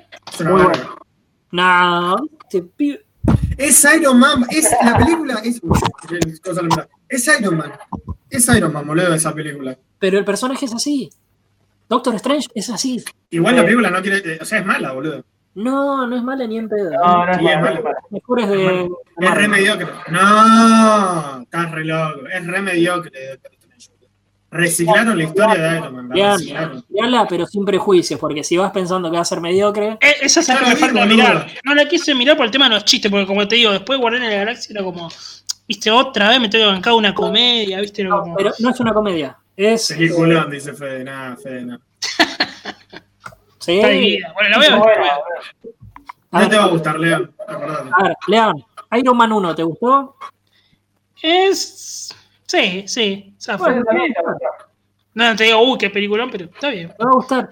Muy. 0.46 0.64
No, 1.52 2.16
este 2.44 2.64
pibe- 2.64 3.04
Es 3.58 3.86
Iron 3.98 4.20
Man, 4.20 4.46
es 4.50 4.70
la 4.84 4.98
película, 4.98 5.42
es, 5.44 5.60
Iron 7.40 7.58
Man, 7.58 7.72
es 8.30 8.48
Iron 8.56 8.74
Man, 8.74 8.88
boludo, 8.88 9.14
esa 9.14 9.34
película. 9.34 9.78
pero 10.00 10.18
el 10.20 10.26
personaje 10.26 10.66
es 10.66 10.74
así. 10.74 11.10
Doctor 11.90 12.16
Strange 12.16 12.48
es 12.54 12.70
así. 12.70 13.04
Igual 13.30 13.56
la 13.56 13.64
película 13.64 13.90
no 13.90 14.02
quiere, 14.02 14.34
eh, 14.36 14.40
o 14.42 14.46
sea, 14.46 14.60
es 14.60 14.66
mala, 14.66 14.92
boludo. 14.92 15.24
No, 15.58 16.06
no 16.06 16.16
es 16.16 16.22
mala 16.24 16.46
ni 16.46 16.58
en 16.60 16.70
pedo. 16.70 16.92
No, 16.92 17.26
no 17.26 17.32
es 17.32 17.38
Sí, 17.40 17.44
malo, 17.44 17.58
es 17.58 17.62
malo. 17.64 17.84
malo. 17.84 17.96
Mejores 18.12 18.50
de. 18.50 18.90
Es 19.20 19.34
re 19.34 19.48
mediocre. 19.48 19.88
No, 20.12 21.42
estás 21.42 21.72
re 21.72 21.84
loco, 21.86 22.22
es 22.32 22.46
re 22.48 22.62
mediocre. 22.62 23.40
Reciclaron 24.50 25.18
la 25.18 25.24
historia 25.26 25.56
de 25.72 25.78
Iron 25.78 25.96
Man, 25.96 26.10
la 26.10 26.16
Vean, 26.16 26.38
reciclaron. 26.38 26.86
veanla, 26.88 27.28
pero 27.28 27.46
sin 27.46 27.66
prejuicios, 27.66 28.18
porque 28.20 28.44
si 28.46 28.56
vas 28.56 28.72
pensando 28.72 29.10
que 29.12 29.16
va 29.18 29.22
a 29.22 29.26
ser 29.26 29.42
mediocre, 29.42 29.98
Eh, 30.00 30.16
esa 30.22 30.40
es 30.40 30.48
la 30.48 30.54
Ya 30.54 30.60
que 30.60 30.66
la 30.68 30.70
me 30.74 30.76
falta 30.80 31.06
mirar. 31.06 31.48
No 31.66 31.76
la 31.76 31.86
quise 31.88 32.16
mirar 32.16 32.38
por 32.38 32.46
el 32.46 32.52
tema 32.52 32.70
de 32.70 32.76
los 32.76 32.86
chistes, 32.86 33.12
porque 33.12 33.28
como 33.28 33.46
te 33.48 33.56
digo, 33.56 33.72
después 33.72 34.00
Guardián 34.00 34.24
de 34.24 34.30
la 34.30 34.36
Galaxia 34.38 34.74
era 34.74 34.84
como. 34.84 35.10
viste, 35.68 35.92
otra 35.92 36.30
vez 36.30 36.40
me 36.40 36.48
tengo 36.50 36.66
que 36.66 36.72
bancar 36.72 36.94
una 36.94 37.14
comedia, 37.14 37.82
viste, 37.82 38.04
No, 38.06 38.22
como- 38.22 38.36
pero 38.36 38.52
no 38.60 38.70
es 38.70 38.80
una 38.80 38.94
comedia. 38.94 39.38
Es. 39.58 39.88
Peliculón, 39.90 40.50
dice 40.50 40.72
Fede. 40.74 41.04
Nada, 41.04 41.36
Fede, 41.36 41.66
no. 41.66 41.80
Sí. 43.68 43.76
está 43.78 43.88
dividida. 43.90 44.34
Bueno, 44.34 44.50
la 44.50 44.58
voy 44.58 44.66
a 44.66 44.70
ver. 44.70 44.80
Bueno, 44.80 44.96
bueno. 46.32 46.44
No 46.44 46.50
te 46.50 46.58
va 46.58 46.64
a 46.64 46.68
gustar, 46.68 47.00
León. 47.00 47.34
A 47.48 48.04
ver, 48.04 48.16
León, 48.28 48.66
Iron 48.94 49.18
Man 49.18 49.32
1, 49.34 49.56
¿te 49.56 49.64
gustó? 49.64 50.16
Es. 51.22 52.16
Sí, 52.46 52.84
sí. 52.88 53.34
Bueno, 53.58 53.84
también 53.84 54.14
te 54.14 54.22
gusta. 54.22 54.48
No, 55.14 55.30
no 55.32 55.36
te 55.36 55.44
digo, 55.46 55.62
uy, 55.64 55.78
qué 55.78 55.90
peliculón, 55.90 56.30
pero 56.32 56.46
está 56.46 56.70
bien. 56.70 56.90
Te 56.98 57.04
va 57.04 57.10
a 57.12 57.14
gustar. 57.16 57.50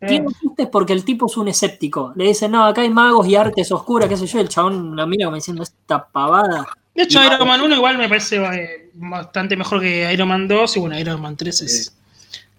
Sí. 0.00 0.06
Tiene 0.08 0.26
chistes 0.40 0.66
porque 0.68 0.92
el 0.92 1.04
tipo 1.04 1.26
es 1.26 1.36
un 1.36 1.48
escéptico. 1.48 2.12
Le 2.16 2.24
dicen, 2.24 2.50
no, 2.50 2.64
acá 2.66 2.80
hay 2.82 2.90
magos 2.90 3.26
y 3.28 3.36
artes 3.36 3.70
oscuras, 3.72 4.08
qué 4.08 4.16
sé 4.16 4.26
yo. 4.26 4.40
El 4.40 4.48
chabón 4.48 4.96
lo 4.96 5.06
mira 5.06 5.26
como 5.26 5.36
diciendo, 5.36 5.62
esta 5.62 6.06
pavada. 6.08 6.66
De 6.94 7.04
hecho, 7.04 7.22
Y- 7.22 7.26
Iron 7.26 7.46
Man 7.46 7.60
1 7.60 7.74
igual 7.76 7.98
me 7.98 8.08
parece 8.08 8.36
eh, 8.36 8.90
bastante 8.94 9.56
mejor 9.56 9.80
que 9.80 10.12
Iron 10.12 10.28
Man 10.28 10.48
2 10.48 10.76
y 10.76 10.80
bueno, 10.80 10.98
Iron 10.98 11.20
Man 11.20 11.36
3 11.36 11.62
es... 11.62 11.96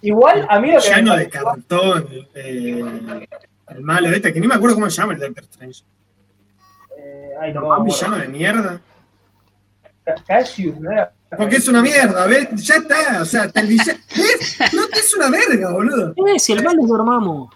Igual, 0.02 0.46
a 0.50 0.60
mí 0.60 0.72
lo 0.72 0.80
que 0.82 0.90
Llano 0.90 1.16
de 1.16 1.30
cartón. 1.30 2.08
Eh, 2.36 2.84
el 3.70 3.82
malo 3.82 4.10
este, 4.10 4.32
que 4.34 4.40
ni 4.40 4.48
me 4.48 4.56
acuerdo 4.56 4.76
cómo 4.76 4.90
se 4.90 4.98
llama 5.02 5.14
el 5.14 5.20
Doctor 5.20 5.44
Strange. 5.46 5.84
Eh, 6.98 7.30
ay, 7.42 7.54
no, 7.54 7.68
Un 7.78 7.86
villano 7.86 8.18
de 8.18 8.28
mierda. 8.28 8.80
Ca- 10.06 10.16
Cassius, 10.28 10.80
¿no 10.80 10.92
era? 10.92 11.12
Porque 11.36 11.58
es 11.58 11.68
una 11.68 11.82
mierda, 11.82 12.26
¿ves? 12.28 12.48
Ya 12.64 12.76
está, 12.76 13.22
o 13.22 13.26
sea, 13.26 13.44
hasta 13.44 13.60
el 13.60 13.68
villano. 13.68 14.00
¿Ves? 14.16 14.58
No, 14.74 14.84
es 14.94 15.16
una 15.16 15.30
verga, 15.30 15.72
boludo. 15.72 16.14
Eh, 16.28 16.40
si 16.40 16.54
el 16.54 16.64
mal 16.64 16.78
es 16.80 16.88
Dormammu. 16.88 17.50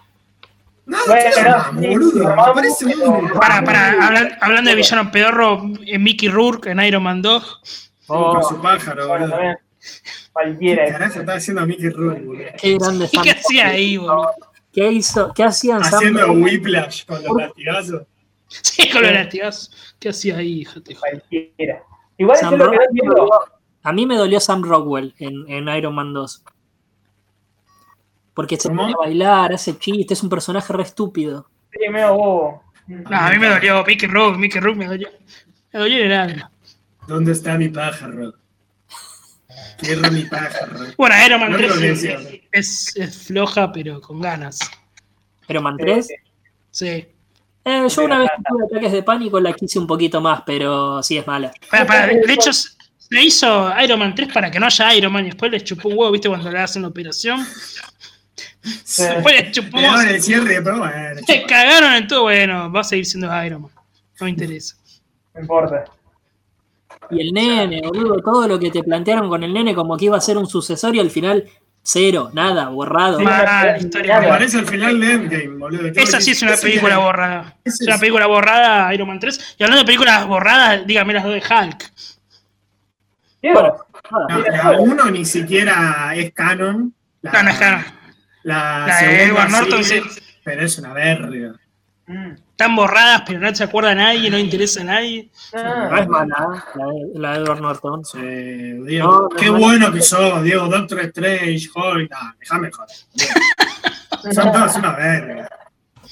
No, 0.84 0.98
Bueno, 1.06 1.30
¿qué 1.34 1.42
no, 1.42 1.80
sí, 1.80 1.86
boludo? 1.88 2.28
Me 2.28 2.52
parece 2.54 2.84
muy. 2.86 3.28
Para, 3.30 3.62
para, 3.64 3.92
hablan- 3.92 4.36
hablando 4.40 4.68
de 4.70 4.76
villano 4.76 5.10
pedorro, 5.12 5.62
eh, 5.86 5.98
Mickey 5.98 6.28
Rourke 6.28 6.66
en 6.70 6.80
Iron 6.80 7.04
Man 7.04 7.22
2. 7.22 7.92
Con 8.06 8.42
su 8.42 8.60
pájaro, 8.60 9.08
boludo. 9.08 9.38
¿Qué 10.32 10.44
Cualquiera. 10.44 10.86
carajo 10.92 11.20
está 11.20 11.34
haciendo 11.34 11.66
Mickey 11.66 11.90
Rourke, 11.90 12.22
boludo? 12.22 12.44
Qué 12.58 12.78
grande 12.78 13.04
¿Y 13.04 13.08
Sam 13.08 13.22
qué 13.24 13.30
hacía 13.30 13.66
ahí, 13.68 13.96
boludo? 13.98 14.30
¿Qué 14.72 14.90
hizo? 14.92 15.32
¿Qué 15.34 15.44
hacían 15.44 15.84
Sam 15.84 15.94
Haciendo 15.94 16.20
Rockwell? 16.20 16.42
whiplash 16.42 17.04
con 17.04 17.22
los 17.22 17.36
latigazos. 17.36 18.02
Sí, 18.48 18.90
con 18.90 19.02
los 19.02 19.12
latigazos. 19.12 19.94
¿Qué 19.98 20.08
hacía 20.10 20.36
ahí, 20.38 20.60
hijate? 20.60 20.94
Cualquiera. 20.96 21.82
Igual 22.18 22.36
Sam 22.38 22.50
yo 22.52 22.56
lo 22.58 22.70
que 22.70 22.76
no 22.76 22.82
entiendo. 22.82 23.30
A 23.82 23.92
mí 23.92 24.06
me 24.06 24.16
dolió 24.16 24.40
Sam 24.40 24.62
Rockwell 24.62 25.14
en, 25.18 25.44
en 25.48 25.68
Iron 25.76 25.94
Man 25.94 26.12
2. 26.14 26.44
Porque 28.34 28.56
se 28.56 28.70
pone 28.70 28.92
a 28.92 28.96
bailar, 28.96 29.52
hace 29.52 29.76
chistes, 29.78 30.18
es 30.18 30.22
un 30.22 30.30
personaje 30.30 30.72
re 30.72 30.82
estúpido. 30.82 31.48
Sí, 31.72 31.88
medio 31.90 32.14
bobo. 32.14 32.62
No, 32.86 33.16
a 33.16 33.30
mí 33.30 33.38
me 33.38 33.48
dolió 33.48 33.84
Mickey 33.84 34.08
Rourke, 34.08 34.38
Mickey 34.38 34.60
Rourke 34.60 34.78
me 34.78 34.86
dolió. 34.86 35.08
Me 35.72 35.80
dolió 35.80 35.98
en 35.98 36.06
el 36.06 36.12
alma. 36.12 36.50
¿Dónde 37.06 37.32
está 37.32 37.58
mi 37.58 37.68
pájaro? 37.68 38.34
Bueno, 40.96 41.14
Iron 41.26 41.40
Man 41.40 41.50
No 41.52 41.56
3 41.58 41.70
creo 41.72 41.80
que 41.80 41.90
es, 41.92 42.00
sea. 42.00 42.18
es- 42.52 42.92
es 42.96 43.16
floja, 43.26 43.72
pero 43.72 44.00
con 44.00 44.20
ganas. 44.20 44.58
Pero 45.46 45.60
Man 45.62 45.76
3, 45.76 46.08
Sí. 46.70 46.86
eh, 47.64 47.86
yo 47.88 48.04
una 48.04 48.18
vez 48.18 48.30
que 48.36 48.42
tuve 48.48 48.64
ataques 48.66 48.92
de 48.92 49.02
pánico 49.02 49.40
la 49.40 49.52
quise 49.52 49.78
un 49.78 49.86
poquito 49.86 50.20
más, 50.20 50.42
pero 50.46 51.02
sí 51.02 51.18
es 51.18 51.26
mala. 51.26 51.52
Para, 51.70 51.86
para, 51.86 52.06
de 52.06 52.32
hecho, 52.32 52.52
se 52.52 53.22
hizo 53.22 53.72
Iron 53.82 53.98
Man 53.98 54.14
3 54.14 54.32
para 54.32 54.50
que 54.50 54.58
no 54.60 54.66
haya 54.66 54.94
Iron 54.94 55.12
Man 55.12 55.24
y 55.24 55.28
después 55.28 55.50
les 55.50 55.64
chupó 55.64 55.88
un 55.88 55.98
huevo, 55.98 56.12
¿viste? 56.12 56.28
Cuando 56.28 56.50
le 56.50 56.58
hacen 56.60 56.82
la 56.82 56.88
operación. 56.88 57.44
Después 58.62 59.34
les 59.34 59.52
chupó 59.52 59.76
un 59.76 59.82
Le 59.82 59.88
huevo. 59.88 59.98
daban 60.00 60.14
el 60.14 60.22
cierre, 60.22 60.62
pero 60.62 60.78
bueno. 60.78 61.20
Se 61.26 61.42
cagaron 61.46 61.92
en 61.94 62.06
todo. 62.06 62.22
Bueno, 62.22 62.70
va 62.72 62.80
a 62.80 62.84
seguir 62.84 63.04
siendo 63.06 63.44
Iron 63.44 63.62
Man. 63.62 63.70
No 64.20 64.24
me 64.24 64.30
interesa. 64.30 64.76
No 65.34 65.40
importa. 65.40 65.84
Y 67.10 67.20
el 67.20 67.32
nene, 67.32 67.82
boludo, 67.82 68.22
todo 68.22 68.48
lo 68.48 68.58
que 68.58 68.70
te 68.70 68.82
plantearon 68.82 69.28
con 69.28 69.42
el 69.42 69.52
nene 69.52 69.74
como 69.74 69.96
que 69.96 70.06
iba 70.06 70.16
a 70.16 70.20
ser 70.20 70.38
un 70.38 70.46
sucesor 70.46 70.94
y 70.96 71.00
al 71.00 71.10
final 71.10 71.44
cero, 71.82 72.30
nada, 72.32 72.68
borrado. 72.68 73.18
Sí. 73.18 73.24
Mala 73.24 73.76
historia. 73.78 74.20
Me 74.20 74.28
parece 74.28 74.58
el 74.60 74.66
final 74.66 75.00
de 75.00 75.12
Endgame, 75.12 75.58
boludo. 75.58 75.88
Esa 75.94 76.20
sí 76.20 76.30
es 76.30 76.42
una 76.42 76.56
película 76.56 76.98
borrada. 76.98 77.56
Es 77.64 77.80
una 77.82 77.98
película 77.98 78.26
borrada, 78.26 78.94
Iron 78.94 79.08
Man 79.08 79.18
3. 79.20 79.56
Y 79.58 79.62
hablando 79.64 79.82
de 79.82 79.86
películas 79.86 80.26
borradas, 80.26 80.86
dígame 80.86 81.12
las 81.12 81.24
dos 81.24 81.34
de 81.34 81.40
Hulk. 81.40 81.92
No, 83.42 83.76
la 84.50 84.76
uno 84.78 85.10
ni 85.10 85.24
siquiera 85.24 86.12
es 86.14 86.32
canon. 86.32 86.94
La, 87.22 87.32
No, 87.32 87.42
no 87.42 87.50
es 87.50 87.58
canon. 87.58 87.84
La, 88.44 88.84
La 88.86 88.86
de 88.86 88.92
segunda 88.92 89.22
Edward 89.24 89.50
Norton, 89.50 89.84
sí, 89.84 90.00
sí. 90.10 90.20
Pero 90.44 90.62
es 90.64 90.78
una 90.78 90.92
verga. 90.92 91.54
mm, 92.06 92.32
Están 92.52 92.76
borradas, 92.76 93.22
pero 93.26 93.40
no 93.40 93.52
se 93.54 93.64
acuerda 93.64 93.90
a 93.90 93.94
nadie, 93.94 94.30
no 94.30 94.38
interesa 94.38 94.82
a 94.82 94.84
nadie. 94.84 95.30
ah, 95.54 95.88
No 95.90 95.96
es 95.98 96.08
mala, 96.08 96.64
la 96.76 96.86
de, 96.86 97.18
la 97.18 97.32
de 97.32 97.38
Edward 97.44 97.60
Norton. 97.60 98.04
Sí, 98.04 98.18
Diego, 98.20 99.06
No, 99.10 99.20
no, 99.22 99.28
qué 99.30 99.46
no. 99.46 99.58
bueno 99.58 99.90
que 99.92 100.00
sos, 100.02 100.42
Diego, 100.44 100.68
Doctor 100.68 101.00
Strange, 101.00 101.68
Hulk. 101.74 102.10
No, 102.10 102.18
déjame 102.38 102.70
joder. 102.70 102.96
Diego. 103.14 103.34
Son 104.34 104.52
todas 104.52 104.76
una 104.76 104.94
verga. 104.94 105.48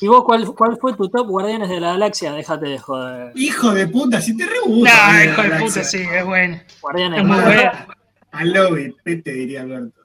¿Y 0.01 0.09
vos 0.09 0.25
cuál, 0.25 0.47
cuál 0.55 0.79
fue 0.81 0.95
tu 0.95 1.09
top 1.11 1.29
Guardianes 1.29 1.69
de 1.69 1.79
la 1.79 1.89
Galaxia? 1.93 2.33
Déjate 2.33 2.67
de 2.67 2.79
joder. 2.79 3.33
Hijo 3.37 3.73
de 3.73 3.87
puta, 3.87 4.21
si 4.21 4.35
te 4.37 4.47
re 4.47 4.53
No, 4.67 4.73
gusta. 4.75 5.25
hijo 5.25 5.43
de 5.43 5.49
Galaxia. 5.51 5.67
puta, 5.83 5.85
sí, 5.85 5.99
es 5.99 6.25
bueno. 6.25 6.61
Guardianes, 6.81 7.21
Es 7.21 7.27
muy 7.27 7.37
de- 7.37 7.45
bueno. 7.45 7.73
I 8.33 8.45
love 8.45 8.79
it, 8.81 8.97
pete, 9.05 9.33
diría 9.33 9.61
Alberto. 9.61 10.01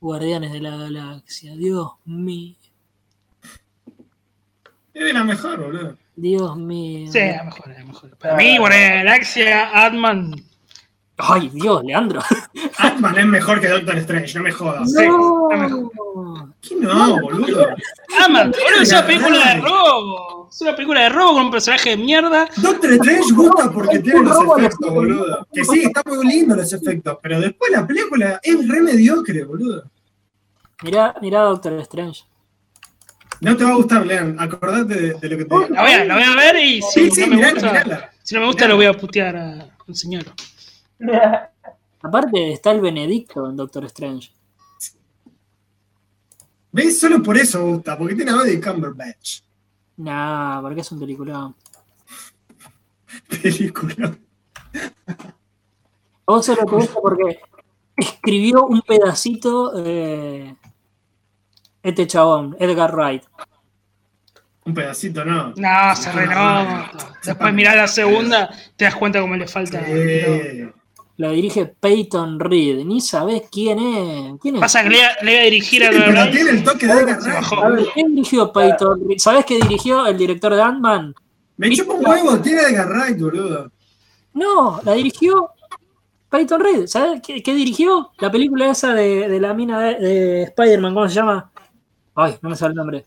Guardianes 0.00 0.50
de 0.52 0.60
la 0.60 0.76
Galaxia. 0.76 1.54
Dios 1.56 1.90
mío. 2.06 2.56
Es 5.00 5.06
de 5.06 5.12
la 5.14 5.24
mejor, 5.24 5.58
boludo. 5.58 5.96
Dios 6.14 6.58
mío. 6.58 7.10
Sí, 7.10 7.20
es 7.20 7.36
la 7.38 7.44
mejor, 7.44 7.70
es 7.70 7.78
la 7.78 7.84
mejor. 7.86 8.16
Para 8.18 8.36
mí, 8.36 8.58
la 8.58 8.68
Galaxia, 8.68 9.86
Ant-Man. 9.86 10.34
Ay, 11.16 11.48
Dios, 11.54 11.82
Leandro. 11.84 12.20
Ant-Man 12.76 13.18
es 13.18 13.24
mejor 13.24 13.62
que 13.62 13.68
Doctor 13.68 13.96
Strange, 13.96 14.36
no 14.36 14.44
me 14.44 14.52
jodas. 14.52 14.92
No. 14.92 16.52
¿Qué 16.60 16.74
no, 16.74 17.18
boludo? 17.18 17.68
Ant-Man, 18.20 18.50
boludo, 18.50 18.82
es 18.82 18.92
una 18.92 19.06
película 19.06 19.54
de 19.54 19.60
robo. 19.62 20.48
Es 20.50 20.60
una 20.60 20.76
película 20.76 21.00
de 21.00 21.08
robo 21.08 21.32
con 21.32 21.44
un 21.46 21.50
personaje 21.50 21.90
de 21.90 21.96
mierda. 21.96 22.46
Doctor 22.58 22.92
Strange 22.92 23.32
gusta 23.32 23.72
porque 23.72 24.00
tiene 24.00 24.20
los 24.20 24.58
efectos, 24.58 24.90
boludo. 24.92 25.46
Que 25.50 25.64
sí, 25.64 25.84
está 25.84 26.02
muy 26.04 26.26
lindo 26.26 26.56
los 26.56 26.70
efectos, 26.74 27.16
pero 27.22 27.40
después 27.40 27.72
la 27.72 27.86
película 27.86 28.38
es 28.42 28.68
re 28.68 28.82
mediocre, 28.82 29.44
boludo. 29.44 29.82
Mirá, 30.82 31.14
mirá 31.22 31.40
Doctor 31.40 31.72
Strange. 31.80 32.24
No 33.40 33.56
te 33.56 33.64
va 33.64 33.70
a 33.70 33.74
gustar, 33.76 34.04
Leon. 34.06 34.36
Acordate 34.38 34.94
de, 34.94 35.14
de 35.14 35.28
lo 35.28 35.38
que 35.38 35.44
te 35.44 35.54
digo. 35.54 35.66
La 35.70 35.82
voy 35.82 35.90
a, 35.92 36.04
la 36.04 36.14
voy 36.14 36.24
a 36.24 36.36
ver 36.36 36.56
y 36.56 36.82
si 36.82 37.08
Sí, 37.08 37.10
sí, 37.10 37.20
no 37.22 37.26
me 37.28 37.36
mirala, 37.36 37.52
gusta, 37.54 37.72
mirala. 37.84 38.10
si 38.22 38.34
no 38.34 38.40
me 38.42 38.46
gusta 38.48 38.68
lo 38.68 38.76
voy 38.76 38.86
a 38.86 38.92
putear 38.94 39.36
a- 39.36 39.76
al 39.88 39.94
señor. 39.94 40.24
Aparte 42.02 42.52
está 42.52 42.70
el 42.72 42.80
Benedicto 42.80 43.48
en 43.48 43.56
Doctor 43.56 43.84
Strange. 43.86 44.30
¿Ves? 46.72 47.00
Solo 47.00 47.22
por 47.22 47.36
eso 47.36 47.64
gusta, 47.66 47.98
porque 47.98 48.14
tiene 48.14 48.30
a 48.30 48.36
Benedict 48.36 48.64
Cumberbatch. 48.66 49.40
Nah, 49.96 50.60
porque 50.62 50.80
es 50.82 50.92
un 50.92 51.00
película. 51.00 51.52
Película. 53.28 54.16
A 56.26 56.32
vos 56.32 56.46
solo 56.46 56.64
te 56.64 56.74
gusta 56.76 57.00
porque 57.00 57.40
escribió 57.96 58.64
un 58.66 58.80
pedacito 58.82 59.72
eh, 59.84 60.54
este 61.82 62.06
chabón, 62.06 62.56
Edgar 62.58 62.94
Wright. 62.94 63.22
Un 64.64 64.74
pedacito, 64.74 65.24
¿no? 65.24 65.54
No, 65.56 65.96
se 65.96 66.12
renota. 66.12 66.90
Después 67.24 67.54
mirá 67.54 67.74
la 67.74 67.88
segunda, 67.88 68.50
te 68.76 68.84
das 68.84 68.94
cuenta 68.94 69.20
cómo 69.20 69.34
le 69.36 69.48
falta. 69.48 69.82
Eh, 69.86 70.70
La 71.16 71.30
dirige 71.30 71.66
Peyton 71.66 72.38
Reed. 72.38 72.84
Ni 72.84 73.00
sabés 73.00 73.44
quién 73.50 73.78
es. 73.78 74.40
¿Quién 74.40 74.56
es? 74.56 74.60
Pasa 74.60 74.82
que 74.82 74.90
le, 74.90 74.98
le 75.22 75.32
iba 75.32 75.40
a 75.40 75.44
dirigir 75.44 75.84
a 75.84 75.90
pero 75.90 76.30
tiene 76.30 76.50
el 76.50 76.64
toque 76.64 76.86
de 76.86 76.92
Edgar 76.92 77.18
Wright. 77.20 77.88
¿quién 77.94 78.14
dirigió 78.14 78.52
Peyton 78.52 79.08
Reed? 79.08 79.18
¿Sabés 79.18 79.44
qué 79.46 79.56
dirigió 79.56 80.06
el 80.06 80.16
director 80.18 80.54
de 80.54 80.62
Ant-Man? 80.62 81.14
Me 81.56 81.70
chupa 81.74 81.94
un 81.94 82.06
huevo, 82.06 82.38
tiene 82.40 82.62
Edgar 82.62 82.88
Wright, 82.88 83.18
boludo. 83.18 83.70
No, 84.34 84.80
la 84.84 84.92
dirigió 84.92 85.50
Peyton 86.28 86.60
Reed. 86.60 86.86
¿Sabés 86.86 87.20
qué, 87.22 87.42
qué 87.42 87.54
dirigió? 87.54 88.12
La 88.18 88.30
película 88.30 88.70
esa 88.70 88.94
de, 88.94 89.28
de 89.28 89.40
la 89.40 89.52
mina 89.52 89.80
de, 89.80 89.94
de 89.98 90.42
Spider-Man, 90.44 90.94
¿cómo 90.94 91.08
se 91.08 91.14
llama? 91.14 91.49
Ay, 92.14 92.36
no 92.42 92.50
me 92.50 92.56
sale 92.56 92.70
el 92.70 92.76
nombre. 92.76 93.06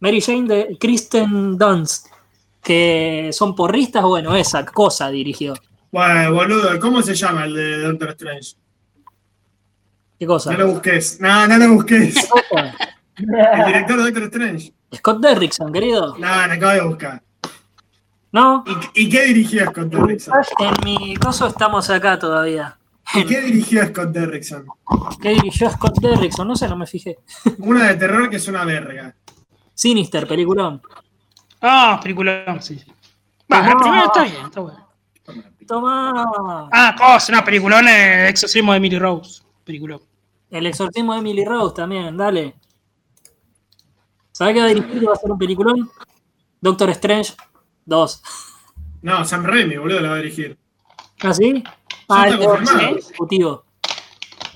Mary 0.00 0.20
Jane 0.20 0.46
de 0.48 0.76
Kristen 0.78 1.56
Dunst. 1.58 2.06
Que 2.62 3.30
son 3.32 3.54
porristas, 3.54 4.02
bueno, 4.02 4.34
esa 4.34 4.64
cosa 4.66 5.08
dirigió. 5.10 5.54
Bueno, 5.90 6.34
boludo, 6.34 6.78
¿cómo 6.80 7.00
se 7.02 7.14
llama 7.14 7.44
el 7.44 7.54
de 7.54 7.78
Doctor 7.78 8.10
Strange? 8.10 8.54
¿Qué 10.18 10.26
cosa? 10.26 10.52
No 10.52 10.58
lo 10.58 10.66
busques. 10.72 11.20
No, 11.20 11.46
no 11.46 11.56
lo 11.58 11.74
busques. 11.74 12.14
El 13.16 13.66
director 13.66 13.96
de 13.96 14.02
Doctor 14.04 14.22
Strange. 14.24 14.72
Scott 14.94 15.20
Derrickson, 15.20 15.72
querido. 15.72 16.16
No, 16.18 16.46
no 16.46 16.52
acabo 16.52 16.72
de 16.72 16.80
buscar. 16.82 17.22
No, 18.30 18.62
¿Y, 18.94 19.04
y 19.04 19.08
qué 19.08 19.24
dirigió 19.26 19.64
Scott 19.70 19.86
Derrickson? 19.88 20.34
en 20.60 20.74
mi 20.84 21.16
coso 21.16 21.46
estamos 21.46 21.88
acá 21.90 22.18
todavía. 22.18 22.76
¿Y 23.14 23.24
qué 23.24 23.40
dirigió 23.40 23.86
Scott 23.86 24.10
Derrickson? 24.10 24.66
¿Qué 25.20 25.30
dirigió 25.30 25.70
Scott 25.70 25.98
Derrickson? 26.00 26.46
No 26.46 26.56
sé, 26.56 26.68
no 26.68 26.76
me 26.76 26.86
fijé. 26.86 27.18
Una 27.58 27.88
de 27.88 27.94
terror 27.96 28.28
que 28.28 28.36
es 28.36 28.46
una 28.48 28.64
verga. 28.64 29.14
Sinister, 29.74 30.26
peliculón. 30.26 30.82
Ah, 31.60 31.98
película, 32.02 32.58
sí. 32.60 32.78
sí. 32.78 32.92
Va, 33.50 33.62
No. 33.62 33.70
el 33.72 33.76
primero 33.78 34.06
está 34.06 34.22
bien, 34.24 34.46
está 34.46 34.60
bueno. 34.60 34.88
Tomá. 35.66 36.68
Ah, 36.72 36.94
cosa, 36.96 37.32
no, 37.32 37.44
peliculón, 37.44 37.86
eh, 37.88 38.28
Exorcismo 38.28 38.72
de 38.72 38.78
Emily 38.78 38.98
Rose. 38.98 39.42
Peliculón. 39.64 40.00
El 40.50 40.66
exorcismo 40.66 41.12
de 41.12 41.18
Emily 41.20 41.44
Rose 41.44 41.74
también, 41.76 42.16
dale. 42.16 42.54
¿Sabés 44.32 44.54
qué 44.54 44.60
va 44.60 44.66
a 44.66 44.68
dirigir? 44.68 45.06
Va 45.08 45.12
a 45.12 45.16
ser 45.16 45.30
un 45.30 45.38
peliculón. 45.38 45.90
Doctor 46.60 46.90
Strange 46.90 47.34
2. 47.84 48.22
No, 49.02 49.24
Sam 49.24 49.44
Raimi, 49.44 49.76
boludo, 49.76 50.00
lo 50.00 50.08
va 50.08 50.14
a 50.14 50.18
dirigir. 50.18 50.56
¿Ah, 51.22 51.34
sí? 51.34 51.62
Confirmado. 52.08 52.96
ejecutivo. 52.96 53.64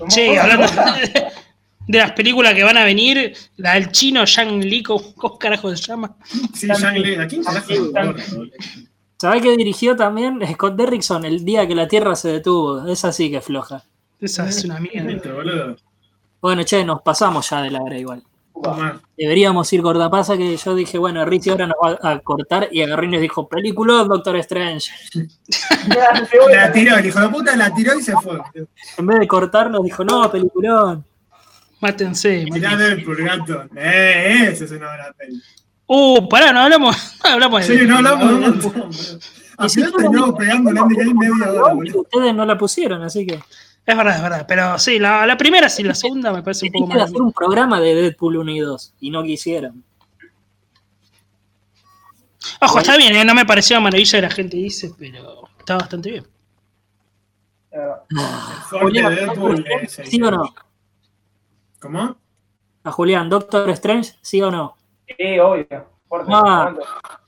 Che, 0.09 0.39
hablando 0.39 0.65
de 1.87 1.97
las 1.97 2.11
películas 2.13 2.53
que 2.55 2.63
van 2.63 2.77
a 2.77 2.83
venir, 2.83 3.35
la 3.57 3.75
del 3.75 3.91
chino 3.91 4.25
Yang 4.25 4.63
Li, 4.63 4.83
¿cómo, 4.83 5.37
carajo 5.37 5.75
se 5.75 5.83
llama? 5.83 6.15
Sí, 6.53 6.67
Shang 6.67 6.97
Li. 6.97 7.15
¿A 7.15 7.27
quién? 7.27 7.43
¿Sabés 7.43 9.41
qué 9.41 9.55
dirigió 9.55 9.95
también? 9.95 10.39
Scott 10.53 10.75
Derrickson, 10.75 11.23
el 11.25 11.45
día 11.45 11.67
que 11.67 11.75
la 11.75 11.87
Tierra 11.87 12.15
se 12.15 12.29
detuvo. 12.29 12.85
Esa 12.87 13.13
sí 13.13 13.29
que 13.29 13.37
es 13.37 13.45
floja. 13.45 13.83
Esa 14.19 14.49
es 14.49 14.65
una 14.65 14.79
mierda. 14.79 15.75
Bueno, 16.41 16.63
che, 16.63 16.83
nos 16.83 17.01
pasamos 17.01 17.49
ya 17.49 17.61
de 17.61 17.71
la 17.71 17.81
hora 17.81 17.97
igual. 17.97 18.23
Deberíamos 19.17 19.71
ir 19.73 19.81
corta. 19.81 20.09
Pasa 20.09 20.37
que 20.37 20.57
yo 20.57 20.75
dije, 20.75 20.97
bueno, 20.97 21.23
Rizzi 21.25 21.49
ahora 21.49 21.67
nos 21.67 21.75
va 21.77 22.11
a 22.11 22.19
cortar 22.19 22.69
y 22.71 22.81
agarró 22.81 23.03
y 23.03 23.09
nos 23.09 23.21
dijo, 23.21 23.47
película 23.47 24.03
Doctor 24.03 24.35
Strange. 24.37 24.91
La 26.51 26.71
tiró, 26.71 26.97
el 26.97 27.05
hijo 27.05 27.19
de 27.19 27.29
puta 27.29 27.55
la 27.55 27.73
tiró 27.73 27.97
y 27.97 28.01
se 28.01 28.13
fue. 28.13 28.39
En 28.97 29.05
vez 29.05 29.19
de 29.19 29.27
cortar 29.27 29.69
nos 29.69 29.83
dijo, 29.83 30.03
no, 30.03 30.31
peliculón. 30.31 31.05
Mátense. 31.79 32.45
Mirá 32.49 32.77
del 32.77 33.03
purgato. 33.03 33.65
Eh, 33.75 34.49
esa 34.51 34.65
es 34.65 34.71
una 34.71 34.87
buena 34.87 35.11
peli. 35.17 35.41
Uh, 35.85 36.29
pará, 36.29 36.53
no 36.53 36.61
hablamos, 36.61 36.95
no 37.23 37.29
hablamos 37.29 37.67
de. 37.67 37.77
Sí, 37.77 37.85
no 37.85 37.97
hablamos 37.97 38.29
de 38.29 38.33
un 38.33 38.41
montón, 38.41 40.11
no, 40.11 40.35
pegando 40.35 40.69
Andy 40.69 41.13
media 41.13 41.51
hora. 41.51 41.75
Ustedes 41.93 42.33
no 42.33 42.45
la 42.45 42.57
pusieron, 42.57 43.03
así 43.03 43.27
que. 43.27 43.39
Es 43.85 43.97
verdad, 43.97 44.15
es 44.15 44.21
verdad. 44.21 44.45
Pero 44.47 44.79
sí, 44.79 44.97
la, 44.97 45.25
la 45.25 45.37
primera 45.37 45.67
sí, 45.69 45.83
la 45.83 45.95
segunda 45.95 46.31
me 46.31 46.41
parece 46.41 46.67
un 46.67 46.71
poco 46.71 46.87
más. 46.87 47.01
hacer 47.03 47.21
un 47.21 47.33
programa 47.33 47.81
de 47.81 47.95
Deadpool 47.95 48.37
1 48.37 48.51
y 48.51 48.59
2 48.59 48.93
y 49.01 49.09
no 49.09 49.23
quisieron. 49.23 49.83
Ojo, 52.61 52.79
está 52.79 52.97
bien, 52.97 53.15
¿eh? 53.15 53.25
no 53.25 53.33
me 53.33 53.45
pareció 53.45 53.79
maravilla 53.81 54.17
de 54.17 54.21
la 54.21 54.29
gente 54.29 54.57
dice, 54.57 54.93
pero 54.97 55.47
está 55.59 55.77
bastante 55.77 56.11
bien. 56.11 56.27
Julián, 58.69 59.15
de 59.15 59.21
Deadpool, 59.21 59.65
eh, 59.67 59.87
sí. 59.87 60.03
¿Sí 60.05 60.21
o 60.21 60.31
no? 60.31 60.53
¿Cómo? 61.79 62.15
A 62.83 62.91
Julián, 62.91 63.29
Doctor 63.29 63.69
Strange, 63.71 64.13
¿sí 64.21 64.41
o 64.41 64.51
no? 64.51 64.77
Sí, 65.07 65.39
obvio. 65.39 65.89
Fuerte. 66.07 66.31
Ah. 66.33 66.73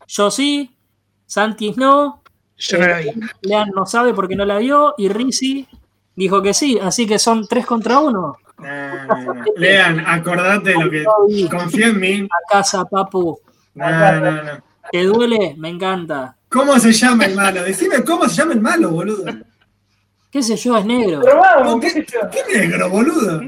Yo 0.08 0.30
sí, 0.30 0.78
Santi 1.26 1.72
no, 1.72 2.22
Yo 2.58 2.78
no 2.78 2.88
la 2.88 2.98
vi. 3.00 3.12
Lean 3.42 3.70
no 3.74 3.86
sabe 3.86 4.14
porque 4.14 4.36
no 4.36 4.46
la 4.46 4.58
vio 4.58 4.94
y 4.98 5.10
Rizzi 5.10 5.68
dijo 6.16 6.42
que 6.42 6.54
sí, 6.54 6.80
así 6.82 7.06
que 7.06 7.20
son 7.20 7.48
3 7.48 7.66
contra 7.66 8.00
1. 8.00 8.12
No, 8.58 8.66
no, 9.08 9.34
no. 9.34 9.44
Lean, 9.58 10.00
acordate 10.08 10.70
de 10.72 10.76
lo 10.84 10.90
que. 10.90 11.04
Confía 11.50 11.88
en 11.88 12.00
mí. 12.00 12.22
A 12.32 12.54
casa, 12.54 12.86
papu. 12.86 13.40
No, 13.74 13.90
no, 14.22 14.32
no. 14.44 14.64
¿Te 14.92 15.04
duele? 15.04 15.56
Me 15.58 15.70
encanta. 15.70 16.38
¿Cómo 16.50 16.80
se 16.80 16.94
llama 16.94 17.26
el 17.26 17.36
malo? 17.36 17.64
Decime 17.64 18.04
cómo 18.04 18.30
se 18.30 18.36
llama 18.36 18.54
el 18.54 18.62
malo, 18.62 18.92
boludo. 18.92 19.26
¿Qué 20.32 20.42
sé 20.42 20.56
yo? 20.56 20.78
Es 20.78 20.86
negro. 20.86 21.22
Pero 21.24 21.38
vamos, 21.38 21.76
No, 21.76 21.80
qué 21.82 21.88
¿Qué, 21.88 21.94
sé 21.94 22.06
yo. 22.14 22.30
qué 22.30 22.58
negro, 22.60 22.90
boludo? 22.90 23.42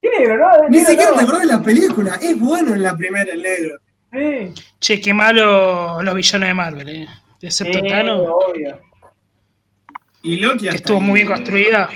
¿Qué 0.00 0.10
negro, 0.18 0.36
no? 0.38 0.68
Ni 0.68 0.78
Negro, 0.78 0.90
siquiera 0.90 1.10
no. 1.10 1.16
te 1.16 1.22
acordás 1.22 1.40
de 1.42 1.46
la 1.48 1.62
película. 1.62 2.14
Es 2.22 2.38
bueno 2.38 2.74
en 2.74 2.82
la 2.82 2.96
primera 2.96 3.32
el 3.32 3.42
negro. 3.42 3.78
Sí. 4.12 4.62
Che, 4.80 5.00
qué 5.00 5.12
malo 5.12 6.02
los 6.02 6.14
villanos 6.14 6.48
de 6.48 6.54
Marvel, 6.54 6.88
¿eh? 6.88 7.08
Excepto 7.42 7.78
Sí, 7.80 7.88
Thanos, 7.88 8.22
obvio. 8.28 8.78
Y 10.26 10.36
Loki 10.40 10.66
estuvo 10.68 11.00
muy 11.00 11.20
bien 11.22 11.28
construida. 11.28 11.88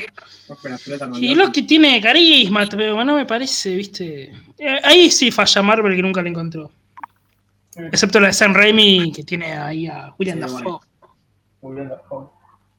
Y 1.20 1.34
Loki 1.34 1.62
tiene 1.62 2.00
carisma, 2.00 2.64
pero 2.70 3.04
no 3.04 3.16
me 3.16 3.26
parece, 3.26 3.74
¿viste? 3.74 4.32
Eh, 4.58 4.80
Ahí 4.84 5.10
sí 5.10 5.30
falla 5.32 5.62
Marvel 5.62 5.96
que 5.96 6.02
nunca 6.02 6.22
le 6.22 6.30
encontró. 6.30 6.70
Excepto 7.76 8.20
la 8.20 8.28
de 8.28 8.32
Sam 8.32 8.54
Raimi, 8.54 9.12
que 9.12 9.24
tiene 9.24 9.52
ahí 9.52 9.86
a 9.86 10.14
William 10.18 10.36
Sí, 10.38 10.42
Dafoe. 10.42 10.78
bien, 11.74 11.88
Dafoe. 11.88 12.26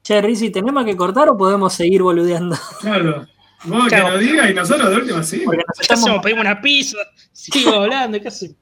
Che, 0.02 0.20
Rizzi, 0.22 0.50
¿tenemos 0.50 0.84
que 0.84 0.96
cortar 0.96 1.28
o 1.28 1.36
podemos 1.36 1.72
seguir 1.74 2.02
boludeando? 2.02 2.56
Claro. 2.80 3.26
Vos 3.64 3.88
que 3.88 3.98
lo 3.98 4.18
digas 4.18 4.50
y 4.50 4.54
nosotros 4.54 4.90
de 4.90 4.96
última 4.96 5.22
sí. 5.22 5.42
Porque 5.44 5.62
nos 5.68 5.80
estamos, 5.80 6.22
¿Pedimos 6.22 6.44
una 6.44 6.60
pizza? 6.60 6.96
¿Sigo 7.32 7.74
hablando? 7.82 8.20
¿Qué 8.20 8.28
hacemos? 8.28 8.56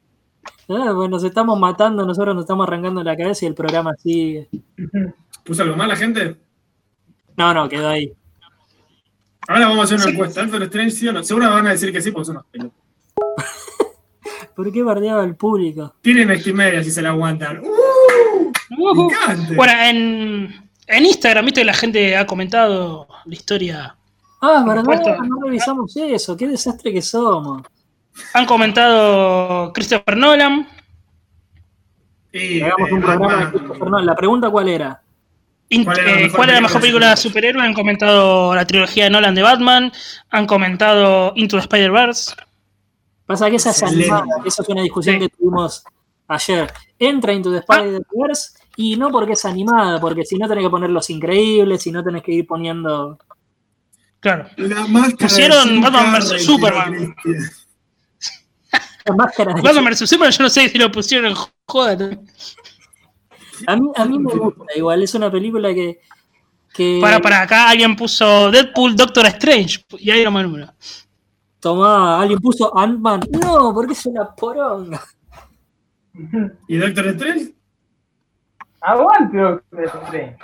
Ah, 0.69 0.93
bueno, 0.93 1.09
nos 1.09 1.25
estamos 1.25 1.59
matando, 1.59 2.05
nosotros 2.05 2.35
nos 2.35 2.45
estamos 2.45 2.67
arrancando 2.67 3.03
la 3.03 3.17
cabeza 3.17 3.45
y 3.45 3.49
el 3.49 3.55
programa 3.55 3.93
sigue. 3.97 4.49
¿Puso 5.45 5.63
algo 5.63 5.77
mal 5.77 5.89
la 5.89 5.97
gente? 5.97 6.37
No, 7.41 7.55
no, 7.55 7.71
quedó 7.71 7.89
ahí. 7.89 8.13
Ahora 9.49 9.69
vamos 9.69 9.81
a 9.81 9.85
hacer 9.85 9.99
una 9.99 10.11
encuesta. 10.11 10.43
¿Doctor 10.43 10.63
Strange 10.65 10.91
sí 10.91 11.09
o 11.09 11.13
no? 11.15 11.23
Seguro 11.25 11.49
van 11.49 11.67
a 11.69 11.71
decir 11.71 11.91
que 11.91 12.03
sí 12.03 12.13
porque 12.13 12.27
son 12.27 12.37
unos 12.37 12.47
pelotas. 12.53 12.79
¿Por 14.55 14.71
qué 14.71 14.83
bardeaba 14.83 15.23
al 15.23 15.37
público? 15.37 15.95
Tienen 16.03 16.31
Estimedia 16.33 16.85
si 16.85 16.91
se 16.91 17.01
la 17.01 17.09
aguantan. 17.09 17.63
¡Uh! 17.65 18.53
Ujú. 18.79 19.09
Picante. 19.09 19.55
Bueno, 19.55 19.73
en, 19.73 20.71
en 20.87 21.07
Instagram, 21.07 21.47
viste 21.47 21.63
que 21.63 21.65
la 21.65 21.73
gente 21.73 22.15
ha 22.15 22.27
comentado 22.27 23.09
la 23.25 23.35
historia. 23.35 23.97
Ah, 24.43 24.63
¿verdad? 24.69 24.85
No 25.27 25.41
revisamos 25.43 25.97
eso. 25.97 26.37
Qué 26.37 26.47
desastre 26.47 26.93
que 26.93 27.01
somos. 27.01 27.63
Han 28.35 28.45
comentado 28.45 29.73
Christopher 29.73 30.15
Nolan, 30.19 30.69
Y, 32.35 32.61
Hagamos 32.61 32.91
eh, 32.91 32.93
un 32.93 33.01
programa 33.01 33.37
de. 33.47 33.51
Christopher 33.53 33.89
Nolan. 33.89 34.05
La 34.05 34.15
pregunta 34.15 34.51
cuál 34.51 34.69
era. 34.69 35.03
¿Cuál 35.85 35.99
era 36.01 36.07
la 36.13 36.19
eh, 36.21 36.23
mejor 36.25 36.37
¿Cuál 36.37 36.49
es 36.51 36.55
la 36.55 36.61
película 36.61 36.61
mejor 36.61 36.73
de 36.75 36.81
película 36.81 37.11
de 37.11 37.17
superhéroes? 37.17 37.21
superhéroes? 37.23 37.65
Han 37.67 37.75
comentado 37.75 38.55
la 38.55 38.67
trilogía 38.67 39.05
de 39.05 39.11
Nolan 39.11 39.35
de 39.35 39.43
Batman. 39.43 39.93
Han 40.31 40.47
comentado 40.47 41.33
Into 41.37 41.57
the 41.57 41.61
Spider-Verse. 41.63 42.33
Pasa 43.27 43.49
que 43.51 43.57
esa 43.57 43.71
es 43.71 43.83
animada. 43.83 44.25
Esa 44.45 44.63
es 44.63 44.69
una 44.69 44.83
discusión 44.83 45.17
Sí. 45.17 45.21
que 45.21 45.29
tuvimos 45.29 45.85
ayer. 46.29 46.73
Entra 46.99 47.33
Into 47.33 47.51
the 47.53 47.59
Spider-Verse 47.59 48.59
y 48.77 48.97
no 48.97 49.11
porque 49.11 49.33
es 49.35 49.45
animada, 49.45 50.01
porque 50.01 50.25
si 50.25 50.37
no 50.37 50.49
tenés 50.49 50.65
que 50.65 50.71
poner 50.71 50.91
los 50.91 51.09
increíbles, 51.11 51.83
si 51.83 51.93
no 51.93 52.03
tenés 52.03 52.23
que 52.23 52.33
ir 52.33 52.47
poniendo. 52.47 53.19
Claro. 54.21 54.49
La 54.57 54.87
Pusieron 55.19 55.81
Batman 55.81 56.13
versus 56.13 56.45
Superman. 56.45 57.15
la 59.07 59.15
máscara 59.15 59.55
de- 59.55 59.63
Batman 59.63 59.85
vs 59.87 59.99
Superman, 60.09 60.33
yo 60.33 60.43
no 60.45 60.51
sé 60.51 60.69
si 60.69 60.79
lo 60.79 60.91
pusieron 60.93 61.31
en 61.31 61.37
joda. 61.67 61.97
A 63.67 63.77
mí, 63.77 63.91
a 63.97 64.05
mí 64.05 64.19
me 64.19 64.35
gusta 64.35 64.65
igual. 64.77 65.03
Es 65.03 65.15
una 65.15 65.31
película 65.31 65.73
que. 65.75 66.01
que 66.73 66.99
Para, 67.01 67.21
para, 67.21 67.43
acá 67.43 67.69
alguien 67.69 67.97
puso 67.97 68.51
Deadpool, 68.51 68.97
Doctor 68.97 69.27
Strange. 69.27 69.85
Y 69.99 70.11
ahí 70.11 70.25
nomás 70.25 70.45
número. 70.45 70.73
Tomá, 71.61 72.21
alguien 72.21 72.41
puso 72.41 72.77
Ant-Man. 72.77 73.21
No, 73.31 73.73
porque 73.75 73.93
es 73.93 74.07
una 74.07 74.35
poronga. 74.35 75.03
¿Y 76.67 76.77
Doctor 76.79 77.07
Strange? 77.09 77.55
Aguante, 78.81 79.39
Doctor 79.39 79.85
Strange. 79.85 80.37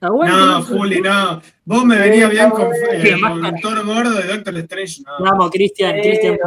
Aguante, 0.00 0.36
No, 0.36 0.62
Juli, 0.62 1.00
no. 1.00 1.42
Vos 1.64 1.84
me 1.84 1.98
venías 1.98 2.30
bien 2.30 2.50
con, 2.50 2.68
eh, 2.90 3.16
máscara. 3.16 3.60
Thor 3.60 3.84
gordo 3.84 4.14
de 4.14 4.26
Doctor 4.26 4.56
Strange. 4.58 5.02
No. 5.02 5.24
Vamos, 5.24 5.50
Cristian, 5.50 6.00
Cristian, 6.00 6.38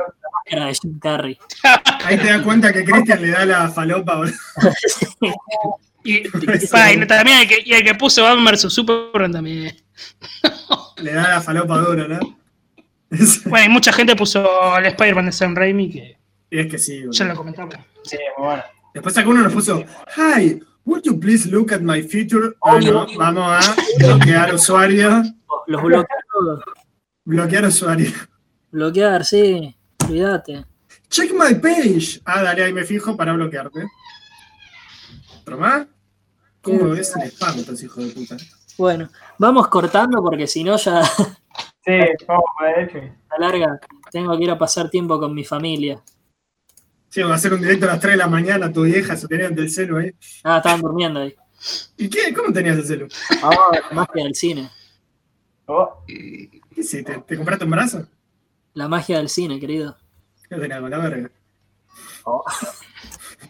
de 0.50 0.74
Jim 0.74 1.00
Carrey. 1.00 1.38
Ahí 2.06 2.18
te 2.18 2.28
das 2.28 2.42
cuenta 2.42 2.74
que 2.74 2.84
Cristian 2.84 3.22
le 3.22 3.30
da 3.30 3.46
la 3.46 3.70
falopa, 3.70 4.16
boludo. 4.16 4.34
Y, 6.04 6.28
pa, 6.72 6.92
y 6.94 7.06
también 7.08 7.40
el 7.40 7.48
que, 7.48 7.62
y 7.66 7.74
el 7.74 7.84
que 7.84 7.96
puso 7.96 8.24
Batman 8.24 8.54
vs 8.54 8.74
Superman 8.74 9.32
también. 9.32 9.76
Le 10.98 11.14
da 11.14 11.30
la 11.30 11.42
falopa 11.42 11.78
dura, 11.80 12.08
¿no? 12.08 12.20
Bueno, 13.46 13.66
y 13.66 13.70
mucha 13.70 13.92
gente 13.92 14.16
puso 14.16 14.74
al 14.74 14.86
Spider-Man 14.86 15.26
de 15.28 15.32
Sam 15.32 15.56
Raimi, 15.56 15.90
que 15.90 16.18
Y 16.52 16.60
es 16.60 16.68
que 16.68 16.78
sí, 16.78 17.00
boludo. 17.00 17.12
ya 17.14 17.26
lo 17.26 17.36
comentamos. 17.36 17.76
Sí, 18.04 18.18
bueno. 18.38 18.64
Después 18.94 19.18
alguno 19.18 19.42
nos 19.42 19.54
puso, 19.54 19.84
Hi, 20.16 20.60
would 20.86 21.04
you 21.04 21.20
please 21.20 21.50
look 21.50 21.74
at 21.74 21.82
my 21.82 22.02
feature? 22.04 22.54
Ah, 22.64 22.80
no, 22.80 23.08
vamos 23.18 23.68
a 23.68 23.76
bloquear 23.98 24.54
usuario. 24.54 25.24
Los 25.68 25.82
bloquear 25.82 26.24
todos. 26.32 26.64
Bloquear 27.26 27.66
usuario. 27.66 28.12
Bloquear, 28.72 29.26
sí. 29.26 29.76
Cuídate. 30.06 30.66
Check 31.10 31.32
my 31.32 31.56
page. 31.56 32.22
Ah, 32.26 32.44
dale, 32.44 32.64
ahí 32.64 32.74
me 32.74 32.84
fijo 32.84 33.16
para 33.18 33.34
bloquearte. 33.34 33.88
¿Otro 35.50 35.62
más? 35.62 35.88
¿Cómo 36.62 36.90
ves 36.90 37.16
el 37.16 37.24
spam, 37.32 37.58
estos 37.58 37.82
hijos 37.82 38.06
de 38.06 38.12
puta? 38.14 38.38
Bueno, 38.78 39.10
vamos 39.40 39.68
cortando 39.68 40.22
porque 40.22 40.46
si 40.46 40.64
no 40.64 40.78
ya 40.78 41.04
Sí, 41.04 41.92
vamos 42.28 42.44
para 42.56 42.78
derecho. 42.78 43.00
a 43.30 43.40
la 43.40 43.48
larga 43.48 43.80
tengo 44.12 44.38
que 44.38 44.44
ir 44.44 44.52
a 44.52 44.60
pasar 44.60 44.92
tiempo 44.92 45.20
con 45.20 45.34
mi 45.34 45.44
familia. 45.44 46.04
Sí, 47.10 47.22
vamos 47.22 47.34
a 47.34 47.38
hacer 47.38 47.54
un 47.56 47.62
directo 47.62 47.86
a 47.88 47.94
las 47.94 48.00
3 48.00 48.14
de 48.14 48.18
la 48.18 48.28
mañana, 48.28 48.72
tu 48.72 48.84
vieja 48.84 49.18
se 49.18 49.28
tenía 49.28 49.48
ante 49.48 49.62
el 49.62 49.72
celu 49.72 49.98
ahí. 49.98 50.12
Ah, 50.44 50.58
estaban 50.58 50.82
durmiendo 50.82 51.22
ahí. 51.22 51.36
¿Y 51.98 52.08
qué? 52.08 52.32
¿Cómo 52.32 52.54
tenías 52.54 52.78
el 52.78 52.86
celu? 52.86 53.08
Ahora, 53.42 53.82
la 53.90 53.96
magia 53.96 54.24
del 54.26 54.36
cine. 54.36 54.70
Oh, 55.66 56.04
¿Qué 56.06 56.62
hiciste? 56.78 57.24
¿Te 57.26 57.36
compraste 57.38 57.66
un 57.66 57.72
brazo? 57.72 58.08
La 58.76 58.88
magia 58.88 59.18
del 59.18 59.30
cine, 59.30 59.60
querido. 59.60 59.98
¿Qué 60.48 60.58
tenía 60.58 60.80
con 60.80 60.92
la 60.92 61.00
verga? 61.00 61.32
Oh. 62.26 62.44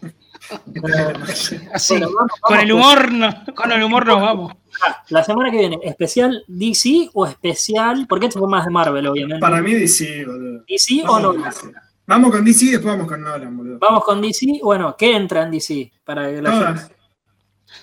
tenía 0.00 0.08
con 0.08 0.08
la 0.08 0.08
magia? 0.08 0.39
Así, 1.72 1.94
Bueno, 1.94 2.10
vamos, 2.14 2.30
con 2.40 2.56
vamos, 2.56 2.64
el 2.64 2.72
humor, 2.72 3.12
no, 3.12 3.54
con 3.54 3.72
el 3.72 3.82
humor 3.82 4.06
nos 4.06 4.20
vamos. 4.20 4.52
Ah, 4.86 5.02
la 5.08 5.22
semana 5.24 5.50
que 5.50 5.58
viene, 5.58 5.78
¿especial 5.82 6.44
DC 6.48 7.10
o 7.12 7.26
especial? 7.26 8.06
Porque 8.08 8.26
este 8.26 8.38
fue 8.38 8.48
más 8.48 8.64
de 8.64 8.70
Marvel, 8.70 9.06
obviamente. 9.06 9.40
Para 9.40 9.60
mí 9.60 9.74
DC, 9.74 10.24
boludo. 10.24 10.64
¿DC 10.68 11.02
o 11.06 11.12
Vamos 11.12 11.36
no? 11.64 11.72
Vamos 12.06 12.30
con 12.32 12.44
DC 12.44 12.64
y 12.64 12.70
después 12.70 12.92
vamos 12.94 13.06
con 13.06 13.22
Nolan, 13.22 13.56
boludo. 13.56 13.78
Vamos 13.78 14.04
con 14.04 14.20
DC. 14.20 14.60
Bueno, 14.62 14.96
¿qué 14.98 15.14
entra 15.14 15.42
en 15.42 15.50
DC? 15.52 15.92
Para 16.04 16.28
que 16.30 16.42
la 16.42 16.50
gente- 16.50 16.64
Todas. 16.66 16.92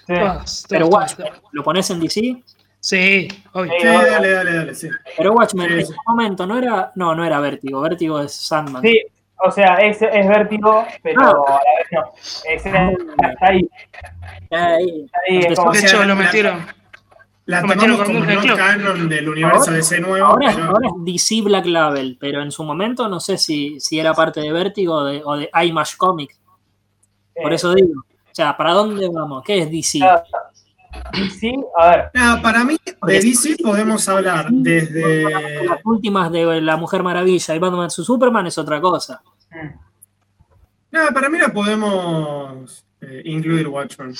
Sí. 0.06 0.14
Todas, 0.14 0.66
Pero 0.68 0.90
todas, 0.90 1.12
Watchmen, 1.12 1.28
todas. 1.34 1.44
¿lo 1.54 1.64
pones 1.64 1.90
en 1.92 2.00
DC? 2.02 2.44
Sí, 2.80 3.28
obvio. 3.54 3.72
Sí, 3.80 3.88
dale, 3.88 4.30
dale, 4.32 4.54
dale, 4.54 4.76
sí. 4.76 4.90
Pero 5.18 5.34
Watchmen, 5.34 5.68
Sí, 5.68 5.74
en 5.74 5.80
ese 5.80 5.94
momento 6.06 6.46
no 6.46 6.58
era. 6.58 6.92
No, 6.96 7.16
no 7.16 7.24
era 7.26 7.40
Vértigo. 7.40 7.82
Vértigo 7.82 8.20
es 8.20 8.34
Sandman. 8.34 8.82
Sí, 8.82 9.02
o 9.46 9.52
sea, 9.52 9.76
es, 9.76 10.02
es 10.02 10.28
vértigo, 10.28 10.86
pero 11.04 11.22
Ah. 11.22 11.44
a 11.48 11.52
la 11.52 11.72
vez 11.78 11.88
no. 11.92 12.14
Es- 12.18 12.66
está 12.66 13.48
ahí, 13.48 13.70
Ahí. 14.52 15.06
está 15.06 15.20
ahí, 15.28 15.38
es 15.40 15.60
como 15.60 15.72
De 15.72 15.80
hecho, 15.80 15.98
lo 16.00 16.06
la- 16.06 16.16
metieron. 16.16 16.66
La 17.46 17.62
Lo 17.62 17.68
metieron 17.68 17.96
tomamos 17.98 18.14
con 18.18 18.26
como 18.26 18.36
no 18.36 18.42
Club. 18.42 18.58
canon 18.58 19.08
del 19.10 19.30
universo 19.30 19.60
Ahora- 19.60 19.72
DC 19.74 20.00
nuevo, 20.02 20.26
Ahora, 20.28 20.50
es- 20.50 20.56
pero 20.56 20.68
ahora 20.68 20.88
es 20.90 20.94
DC 21.06 21.42
Black 21.44 21.66
Label, 21.66 22.18
pero 22.20 22.42
en 22.42 22.52
su 22.52 22.64
momento 22.64 23.08
no 23.08 23.20
sé 23.22 23.38
si, 23.38 23.80
si 23.80 24.00
era 24.00 24.14
parte 24.14 24.42
de 24.42 24.52
Vértigo 24.52 24.96
o 24.96 25.04
de, 25.06 25.22
o 25.24 25.38
de 25.38 25.50
Image 25.64 25.96
Comics. 25.98 26.38
Por 27.42 27.52
eh, 27.54 27.56
eso 27.56 27.74
digo. 27.74 28.02
O 28.02 28.36
sea, 28.38 28.58
¿para 28.58 28.74
dónde 28.74 29.08
vamos? 29.10 29.44
¿Qué 29.46 29.60
es 29.60 29.72
DC? 29.72 30.00
DC, 31.14 31.54
a 31.78 31.90
ver, 31.90 32.12
Nada, 32.14 32.42
para 32.42 32.64
mí, 32.64 32.78
de 33.04 33.20
DC 33.22 33.58
podemos 33.64 34.08
hablar 34.10 34.48
desde. 34.52 35.24
Las 35.66 35.80
últimas 35.86 36.32
de 36.32 36.62
La 36.62 36.78
Mujer 36.78 37.04
Maravilla 37.04 37.56
y 37.56 37.60
Batman 37.60 37.88
vs 37.88 38.06
Superman 38.06 38.48
es 38.48 38.58
otra 38.58 38.80
cosa. 38.82 39.22
mm, 39.52 39.68
Nada, 40.92 41.12
para 41.12 41.30
mí 41.30 41.38
la 41.38 41.50
podemos 41.50 42.86
eh, 43.02 43.22
incluir 43.26 43.68
Watchmen. 43.68 44.14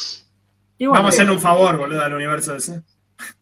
Bueno, 0.80 0.92
Vamos 0.94 1.06
a 1.06 1.10
hacerle 1.10 1.32
un 1.34 1.40
favor, 1.40 1.78
boludo, 1.78 2.02
al 2.04 2.14
universo 2.14 2.54
DC. 2.54 2.82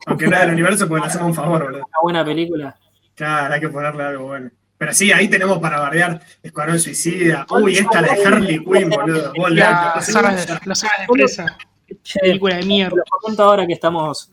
Aunque 0.06 0.28
no 0.28 0.36
es 0.36 0.42
del 0.42 0.52
universo, 0.52 0.88
pues 0.88 1.02
le 1.02 1.08
hacemos 1.10 1.28
un 1.30 1.34
favor, 1.34 1.64
boludo. 1.64 1.80
una 1.80 2.02
buena 2.02 2.26
película. 2.26 2.76
Claro, 3.16 3.54
hay 3.54 3.60
que 3.60 3.70
ponerle 3.70 4.04
algo 4.04 4.28
bueno. 4.28 4.50
Pero 4.78 4.94
sí, 4.94 5.12
ahí 5.12 5.28
tenemos 5.30 5.58
para 5.60 5.80
bardear 5.80 6.22
Escuadrón 6.44 6.80
Suicida. 6.80 7.46
Uy, 7.50 7.78
esta 7.78 8.02
la 8.02 8.14
de 8.14 8.26
Harley 8.26 8.60
Quinn, 8.64 8.90
boludo. 8.90 9.34
Vos 9.36 9.52
La 9.52 9.88
loco. 9.96 10.02
saga 10.02 10.36
de, 10.36 10.60
la 10.66 10.76
saga 10.76 10.94
de 11.02 11.08
presa. 11.12 11.58
Che, 12.04 12.20
Película 12.20 12.56
de 12.58 12.66
mierda. 12.66 12.96
lo 12.98 13.04
comento 13.06 13.44
ahora 13.44 13.66
que 13.68 13.74
estamos. 13.74 14.32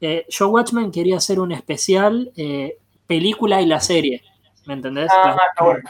eh, 0.00 0.24
yo, 0.28 0.48
Watchmen, 0.48 0.90
quería 0.90 1.16
hacer 1.16 1.40
un 1.40 1.52
especial 1.52 2.30
eh, 2.36 2.76
película 3.06 3.60
y 3.62 3.66
la 3.66 3.80
serie. 3.80 4.22
¿Me 4.66 4.74
entendés? 4.74 5.08
ah, 5.12 5.36
está 5.50 5.64
bueno. 5.64 5.80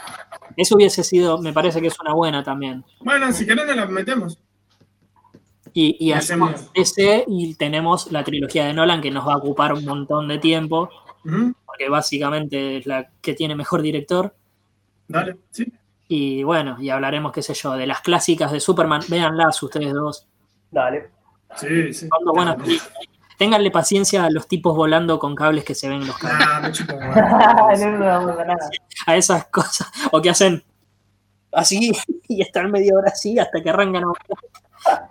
Eso 0.55 0.75
hubiese 0.75 1.03
sido, 1.03 1.37
me 1.39 1.51
parece 1.53 1.81
que 1.81 1.87
es 1.87 1.99
una 1.99 2.13
buena 2.13 2.43
también. 2.43 2.83
Bueno, 3.01 3.31
si 3.33 3.45
querés 3.45 3.65
nos 3.67 3.75
la 3.75 3.85
metemos. 3.87 4.37
Y, 5.73 5.97
y 6.03 6.13
hacemos 6.13 6.69
ese 6.73 7.23
y 7.27 7.53
tenemos 7.53 8.11
la 8.11 8.23
trilogía 8.23 8.65
de 8.65 8.73
Nolan 8.73 9.01
que 9.01 9.11
nos 9.11 9.27
va 9.27 9.33
a 9.33 9.37
ocupar 9.37 9.73
un 9.73 9.85
montón 9.85 10.27
de 10.27 10.39
tiempo, 10.39 10.89
porque 11.65 11.89
básicamente 11.89 12.77
es 12.77 12.85
la 12.87 13.09
que 13.21 13.33
tiene 13.33 13.55
mejor 13.55 13.81
director. 13.83 14.33
Dale, 15.07 15.37
sí. 15.51 15.71
Y 16.07 16.41
bueno, 16.43 16.77
y 16.81 16.89
hablaremos, 16.89 17.31
qué 17.31 17.43
sé 17.43 17.53
yo, 17.53 17.73
de 17.73 17.85
las 17.85 18.01
clásicas 18.01 18.51
de 18.51 18.59
Superman. 18.59 19.01
Véanlas 19.09 19.61
ustedes 19.61 19.93
dos. 19.93 20.25
Dale. 20.71 21.09
Sí, 21.55 21.93
sí. 21.93 22.09
Buenas. 22.25 22.57
Ténganle 23.37 23.71
paciencia 23.71 24.25
a 24.25 24.29
los 24.29 24.47
tipos 24.47 24.75
volando 24.75 25.17
con 25.17 25.33
cables 25.33 25.63
que 25.63 25.73
se 25.73 25.87
ven 25.87 26.01
en 26.01 26.07
los 26.07 26.17
cables. 26.17 26.47
Me 26.61 26.71
chupo 26.71 26.95
huevo. 26.95 27.13
no, 27.97 28.45
no. 28.45 28.55
A 29.07 29.15
esas 29.15 29.47
cosas. 29.47 29.89
O 30.11 30.21
que 30.21 30.29
hacen 30.29 30.63
así 31.51 31.91
y 32.27 32.41
están 32.41 32.69
media 32.69 32.93
hora 32.95 33.11
así 33.11 33.39
hasta 33.39 33.61
que 33.61 33.69
arrancan 33.69 34.03
a 34.03 34.07
volar. 34.07 35.09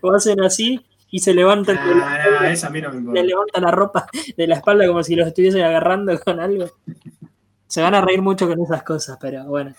O 0.00 0.14
hacen 0.14 0.40
así 0.40 0.86
y 1.10 1.18
se 1.18 1.34
levantan. 1.34 1.76
Nah, 1.76 2.40
nah, 2.40 2.50
esa 2.50 2.68
a 2.68 2.70
mí 2.70 2.80
no 2.80 2.92
me 2.92 3.20
le 3.20 3.28
levanta 3.28 3.60
la 3.60 3.70
ropa 3.70 4.06
de 4.36 4.46
la 4.46 4.54
espalda 4.56 4.86
como 4.86 5.02
si 5.02 5.14
los 5.14 5.26
estuviese 5.26 5.62
agarrando 5.62 6.18
con 6.20 6.40
algo. 6.40 6.66
Se 7.66 7.82
van 7.82 7.94
a 7.94 8.00
reír 8.00 8.22
mucho 8.22 8.48
con 8.48 8.60
esas 8.60 8.82
cosas, 8.82 9.18
pero 9.20 9.44
bueno. 9.46 9.74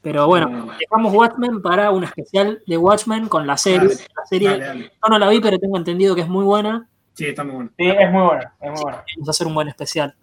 Pero 0.00 0.26
bueno, 0.26 0.68
dejamos 0.78 1.12
Watchmen 1.12 1.60
para 1.60 1.90
un 1.90 2.04
especial 2.04 2.62
de 2.66 2.76
Watchmen 2.76 3.28
con 3.28 3.46
la 3.46 3.56
serie. 3.56 3.88
Dale, 3.88 4.06
La 4.16 4.26
serie 4.26 4.48
Dale, 4.50 4.64
dale. 4.64 4.82
yo 4.84 5.08
no 5.10 5.18
la 5.18 5.28
vi, 5.28 5.40
pero 5.40 5.58
tengo 5.58 5.76
entendido 5.76 6.14
que 6.14 6.20
es 6.22 6.28
muy 6.28 6.44
buena. 6.44 6.88
Sí, 7.14 7.26
está 7.26 7.42
muy 7.42 7.54
bueno. 7.54 7.70
Sí, 7.76 7.84
es 7.88 8.10
muy 8.12 8.22
bueno, 8.22 8.42
es 8.60 8.70
muy 8.70 8.80
bueno. 8.82 8.98
Vamos 9.16 9.28
a 9.28 9.30
hacer 9.30 9.46
un 9.46 9.54
buen 9.54 9.68
especial. 9.68 10.14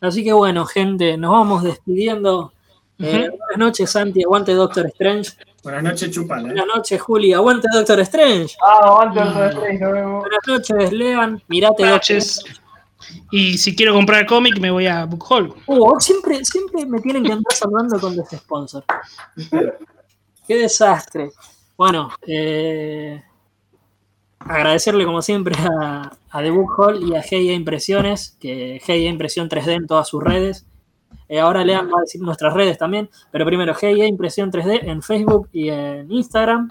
Así 0.00 0.24
que 0.24 0.32
bueno, 0.32 0.64
gente, 0.66 1.16
nos 1.16 1.30
vamos 1.32 1.62
despidiendo. 1.62 2.52
Eh, 2.98 3.28
buenas 3.28 3.58
noches, 3.58 3.90
Santi. 3.90 4.22
Aguante 4.24 4.52
Doctor 4.54 4.86
Strange. 4.86 5.32
Buenas 5.62 5.82
noches, 5.82 6.10
chupala. 6.10 6.42
¿eh? 6.42 6.46
Buenas 6.46 6.66
noches, 6.76 7.02
Juli. 7.02 7.32
Aguante 7.34 7.68
Doctor 7.72 8.00
Strange. 8.00 8.56
Ah, 8.62 8.80
aguante 8.84 9.20
de 9.20 9.48
tres, 9.60 9.80
nos 9.80 9.92
vemos. 9.92 10.20
Buenas 10.20 10.40
noches, 10.46 10.92
Lean. 10.92 11.42
Mirate 11.48 11.74
Buenas 11.78 11.92
Doctor 11.94 12.16
noches. 12.16 12.44
Y 13.30 13.58
si 13.58 13.74
quiero 13.74 13.92
comprar 13.94 14.26
cómic, 14.26 14.58
me 14.58 14.70
voy 14.70 14.86
a 14.86 15.04
Book 15.04 15.24
Hall. 15.28 15.54
Uh, 15.66 15.98
siempre, 16.00 16.44
siempre 16.44 16.86
me 16.86 17.00
tienen 17.00 17.22
que 17.22 17.32
andar 17.32 17.52
saludando 17.52 17.98
con 18.00 18.16
los 18.16 18.28
sponsors. 18.28 18.86
Qué 20.46 20.56
desastre. 20.56 21.30
Bueno, 21.76 22.10
eh, 22.26 23.22
agradecerle 24.38 25.04
como 25.04 25.20
siempre 25.22 25.54
a, 25.58 26.16
a 26.30 26.42
The 26.42 26.50
Book 26.50 26.72
Hall 26.78 27.02
y 27.02 27.14
a 27.14 27.22
GIA 27.22 27.54
Impresiones, 27.54 28.36
que 28.40 28.80
GIA 28.84 29.08
Impresión 29.08 29.48
3D 29.48 29.72
en 29.72 29.86
todas 29.86 30.08
sus 30.08 30.22
redes. 30.22 30.66
Eh, 31.28 31.40
ahora 31.40 31.64
Lean 31.64 31.88
va 31.88 31.98
a 31.98 32.02
decir 32.02 32.20
nuestras 32.20 32.54
redes 32.54 32.78
también, 32.78 33.10
pero 33.32 33.44
primero 33.44 33.74
GIA 33.74 34.06
Impresión 34.06 34.50
3D 34.50 34.80
en 34.84 35.02
Facebook 35.02 35.48
y 35.52 35.68
en 35.70 36.10
Instagram. 36.10 36.68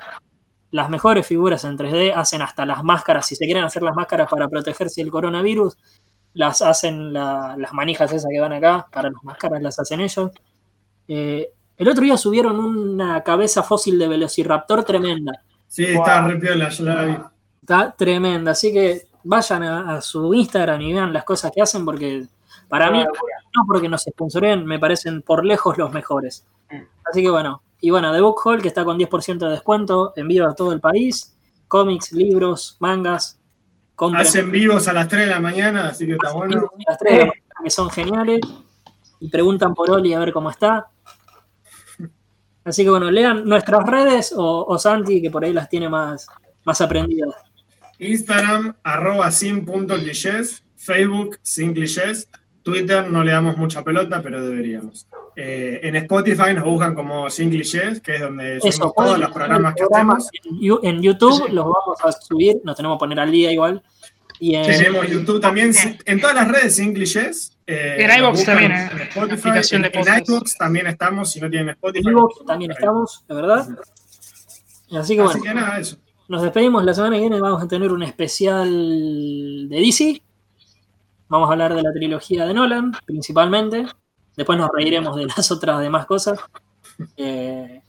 Las 0.71 0.89
mejores 0.89 1.25
figuras 1.25 1.63
en 1.63 1.77
3D 1.77 2.13
hacen 2.15 2.41
hasta 2.41 2.65
las 2.65 2.83
máscaras. 2.83 3.27
Si 3.27 3.35
se 3.35 3.45
quieren 3.45 3.63
hacer 3.63 3.83
las 3.83 3.95
máscaras 3.95 4.29
para 4.29 4.47
protegerse 4.47 5.01
del 5.01 5.11
coronavirus, 5.11 5.77
las 6.35 6.61
hacen 6.61 7.11
la- 7.11 7.55
las 7.57 7.73
manijas 7.73 8.11
esas 8.13 8.29
que 8.31 8.39
van 8.39 8.53
acá, 8.53 8.87
para 8.91 9.09
las 9.09 9.23
máscaras 9.23 9.61
las 9.61 9.79
hacen 9.79 9.99
ellos. 10.01 10.31
Eh, 11.07 11.49
el 11.77 11.87
otro 11.89 12.03
día 12.03 12.17
subieron 12.17 12.59
una 12.59 13.21
cabeza 13.23 13.63
fósil 13.63 13.97
de 13.99 14.07
Velociraptor 14.07 14.83
tremenda. 14.83 15.41
Sí, 15.67 15.83
está 15.85 16.25
re 16.27 16.37
piola, 16.37 16.69
yo 16.69 16.83
la 16.85 17.03
vi. 17.03 17.17
Está 17.61 17.91
tremenda. 17.97 18.51
Así 18.51 18.71
que 18.71 19.07
vayan 19.23 19.63
a, 19.63 19.95
a 19.97 20.01
su 20.01 20.33
Instagram 20.33 20.81
y 20.81 20.93
vean 20.93 21.11
las 21.11 21.23
cosas 21.23 21.51
que 21.53 21.61
hacen, 21.61 21.83
porque 21.83 22.25
para 22.69 22.89
mí, 22.91 22.99
no 23.03 23.63
porque 23.67 23.89
nos 23.89 24.03
sponsoren, 24.03 24.65
me 24.65 24.79
parecen 24.79 25.21
por 25.21 25.43
lejos 25.43 25.77
los 25.77 25.91
mejores. 25.91 26.45
Así 27.09 27.21
que 27.21 27.29
bueno. 27.29 27.61
Y 27.81 27.89
bueno, 27.91 28.11
The 28.13 28.21
Book 28.21 28.39
Hall, 28.45 28.61
que 28.61 28.69
está 28.69 28.83
con 28.85 28.97
10% 28.97 29.45
de 29.45 29.51
descuento, 29.51 30.13
envío 30.15 30.47
a 30.49 30.55
todo 30.55 30.71
el 30.71 30.79
país. 30.79 31.35
Cómics, 31.67 32.11
libros, 32.13 32.77
mangas. 32.79 33.39
Compren 33.95 34.22
Hacen 34.22 34.51
vivos 34.51 34.88
a 34.88 34.93
las 34.93 35.07
3 35.07 35.22
de 35.22 35.31
la 35.31 35.39
mañana, 35.39 35.88
así 35.88 36.05
que 36.05 36.13
está 36.13 36.34
bueno. 36.34 36.69
las 36.85 36.97
tres 36.99 37.13
de 37.13 37.19
la 37.19 37.26
mañana, 37.27 37.55
que 37.63 37.69
son 37.69 37.89
geniales. 37.89 38.41
Y 39.19 39.30
preguntan 39.30 39.73
por 39.73 39.89
Oli 39.89 40.13
a 40.13 40.19
ver 40.19 40.34
cómo 40.34 40.49
está. 40.49 40.88
Así 42.65 42.84
que 42.84 42.89
bueno, 42.89 43.09
lean 43.11 43.47
nuestras 43.47 43.85
redes 43.85 44.34
o, 44.35 44.65
o 44.65 44.77
Santi, 44.77 45.22
que 45.22 45.31
por 45.31 45.45
ahí 45.45 45.53
las 45.53 45.69
tiene 45.69 45.88
más, 45.88 46.27
más 46.65 46.81
aprendidas. 46.81 47.34
Instagram, 47.99 48.76
arroba 48.84 49.31
sin.clichés, 49.31 50.63
Facebook, 50.76 51.39
sin 51.41 51.73
clichés, 51.73 52.27
Twitter 52.65 53.07
no 53.11 53.23
le 53.23 53.31
damos 53.31 53.57
mucha 53.57 53.83
pelota, 53.83 54.23
pero 54.23 54.43
deberíamos. 54.43 55.05
Eh, 55.35 55.81
en 55.83 55.97
Spotify 55.97 56.51
nos 56.55 56.63
buscan 56.63 56.95
como 56.95 57.29
sin 57.29 57.51
clichés, 57.51 58.01
que 58.01 58.15
es 58.15 58.21
donde 58.21 58.57
Eso, 58.57 58.71
subimos 58.71 58.93
todos 58.95 59.19
los 59.19 59.31
programas 59.31 59.75
que 59.75 59.83
hacemos. 59.83 60.27
En, 60.81 60.99
YouTube 60.99 61.47
los 61.51 61.65
vamos 61.65 61.99
a 62.03 62.11
subir, 62.11 62.57
nos 62.63 62.75
tenemos 62.75 62.97
que 62.97 62.99
poner 63.01 63.19
al 63.19 63.29
día 63.29 63.51
igual. 63.51 63.83
Y 64.39 64.55
en, 64.55 64.65
Tenemos 64.65 65.07
YouTube 65.07 65.39
también, 65.39 65.73
en 66.05 66.19
todas 66.19 66.35
las 66.35 66.47
redes 66.47 66.75
sin 66.75 66.91
clichés. 66.91 67.55
eh, 67.67 67.97
En 67.99 68.19
iVoox 68.19 68.43
también, 68.43 68.71
eh, 68.71 68.89
En 68.91 69.01
Spotify, 69.01 69.49
aplicación 69.49 69.81
de 69.83 69.91
en, 69.93 70.23
iVoox 70.25 70.57
también 70.57 70.87
estamos, 70.87 71.31
si 71.31 71.39
no 71.39 71.49
tienen 71.51 71.69
Spotify. 71.69 72.07
en 72.07 72.13
Evox 72.13 72.45
también 72.47 72.71
estamos, 72.71 73.23
de 73.29 73.35
verdad. 73.35 73.67
Así 74.91 75.15
que 75.15 75.21
bueno, 75.21 75.29
Así 75.29 75.41
que 75.41 75.53
nada, 75.53 75.79
eso. 75.79 75.97
nos 76.29 76.41
despedimos. 76.41 76.83
La 76.83 76.95
semana 76.95 77.15
que 77.17 77.21
viene 77.21 77.39
vamos 77.39 77.61
a 77.61 77.67
tener 77.67 77.91
un 77.91 78.01
especial 78.01 79.69
de 79.69 79.79
DC. 79.79 80.23
Vamos 81.27 81.49
a 81.49 81.53
hablar 81.53 81.73
de 81.73 81.81
la 81.81 81.91
trilogía 81.91 82.45
de 82.45 82.53
Nolan, 82.53 82.93
principalmente. 83.06 83.85
Después 84.35 84.57
nos 84.57 84.69
reiremos 84.72 85.15
de 85.15 85.26
las 85.38 85.52
otras 85.52 85.80
demás 85.80 86.06
cosas. 86.06 86.39
Eh, 87.18 87.81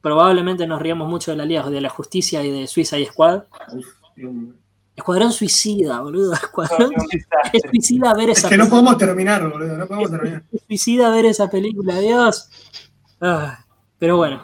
probablemente 0.00 0.66
nos 0.66 0.80
riamos 0.80 1.08
mucho 1.08 1.30
de 1.30 1.36
la 1.36 1.44
Liga 1.44 1.68
de 1.68 1.80
la 1.80 1.88
Justicia 1.88 2.42
y 2.42 2.50
de 2.50 2.66
Suicide 2.66 3.06
Squad. 3.06 3.44
Uf, 3.72 3.86
Dios 4.16 4.32
mío. 4.32 4.54
Escuadrón 4.94 5.32
Suicida, 5.32 6.00
boludo. 6.00 6.34
Escuadrón 6.34 6.92
es 7.52 7.62
suicida 7.62 8.14
ver 8.14 8.30
Es 8.30 8.38
esa 8.38 8.48
que 8.50 8.58
no 8.58 8.68
podemos 8.68 8.98
terminar, 8.98 9.48
boludo, 9.48 9.76
no 9.76 9.86
podemos 9.86 10.10
terminar. 10.10 10.42
Es 10.52 10.62
suicida 10.66 11.10
ver 11.10 11.24
esa 11.24 11.48
película, 11.48 11.98
Dios. 11.98 12.50
Ah, 13.20 13.64
pero 13.98 14.18
bueno, 14.18 14.42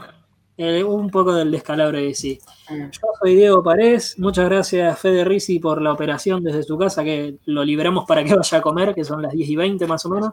eh, 0.56 0.82
un 0.82 1.10
poco 1.10 1.34
del 1.34 1.50
descalabro 1.50 1.98
de 1.98 2.14
sí. 2.14 2.38
Yo 2.70 3.00
soy 3.20 3.34
Diego 3.34 3.62
Parés. 3.62 4.18
Muchas 4.18 4.46
gracias, 4.46 4.98
Fede 4.98 5.24
Risi, 5.24 5.58
por 5.58 5.82
la 5.82 5.92
operación 5.92 6.42
desde 6.42 6.62
su 6.62 6.78
casa, 6.78 7.04
que 7.04 7.36
lo 7.44 7.64
liberamos 7.64 8.04
para 8.06 8.24
que 8.24 8.34
vaya 8.36 8.58
a 8.58 8.62
comer, 8.62 8.94
que 8.94 9.04
son 9.04 9.22
las 9.22 9.32
10 9.32 9.48
y 9.48 9.56
20 9.56 9.86
más 9.86 10.04
o 10.06 10.10
menos. 10.10 10.32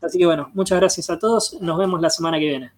Así 0.00 0.18
que 0.18 0.26
bueno, 0.26 0.50
muchas 0.54 0.78
gracias 0.78 1.10
a 1.10 1.18
todos. 1.18 1.58
Nos 1.60 1.78
vemos 1.78 2.00
la 2.00 2.10
semana 2.10 2.38
que 2.38 2.46
viene. 2.46 2.72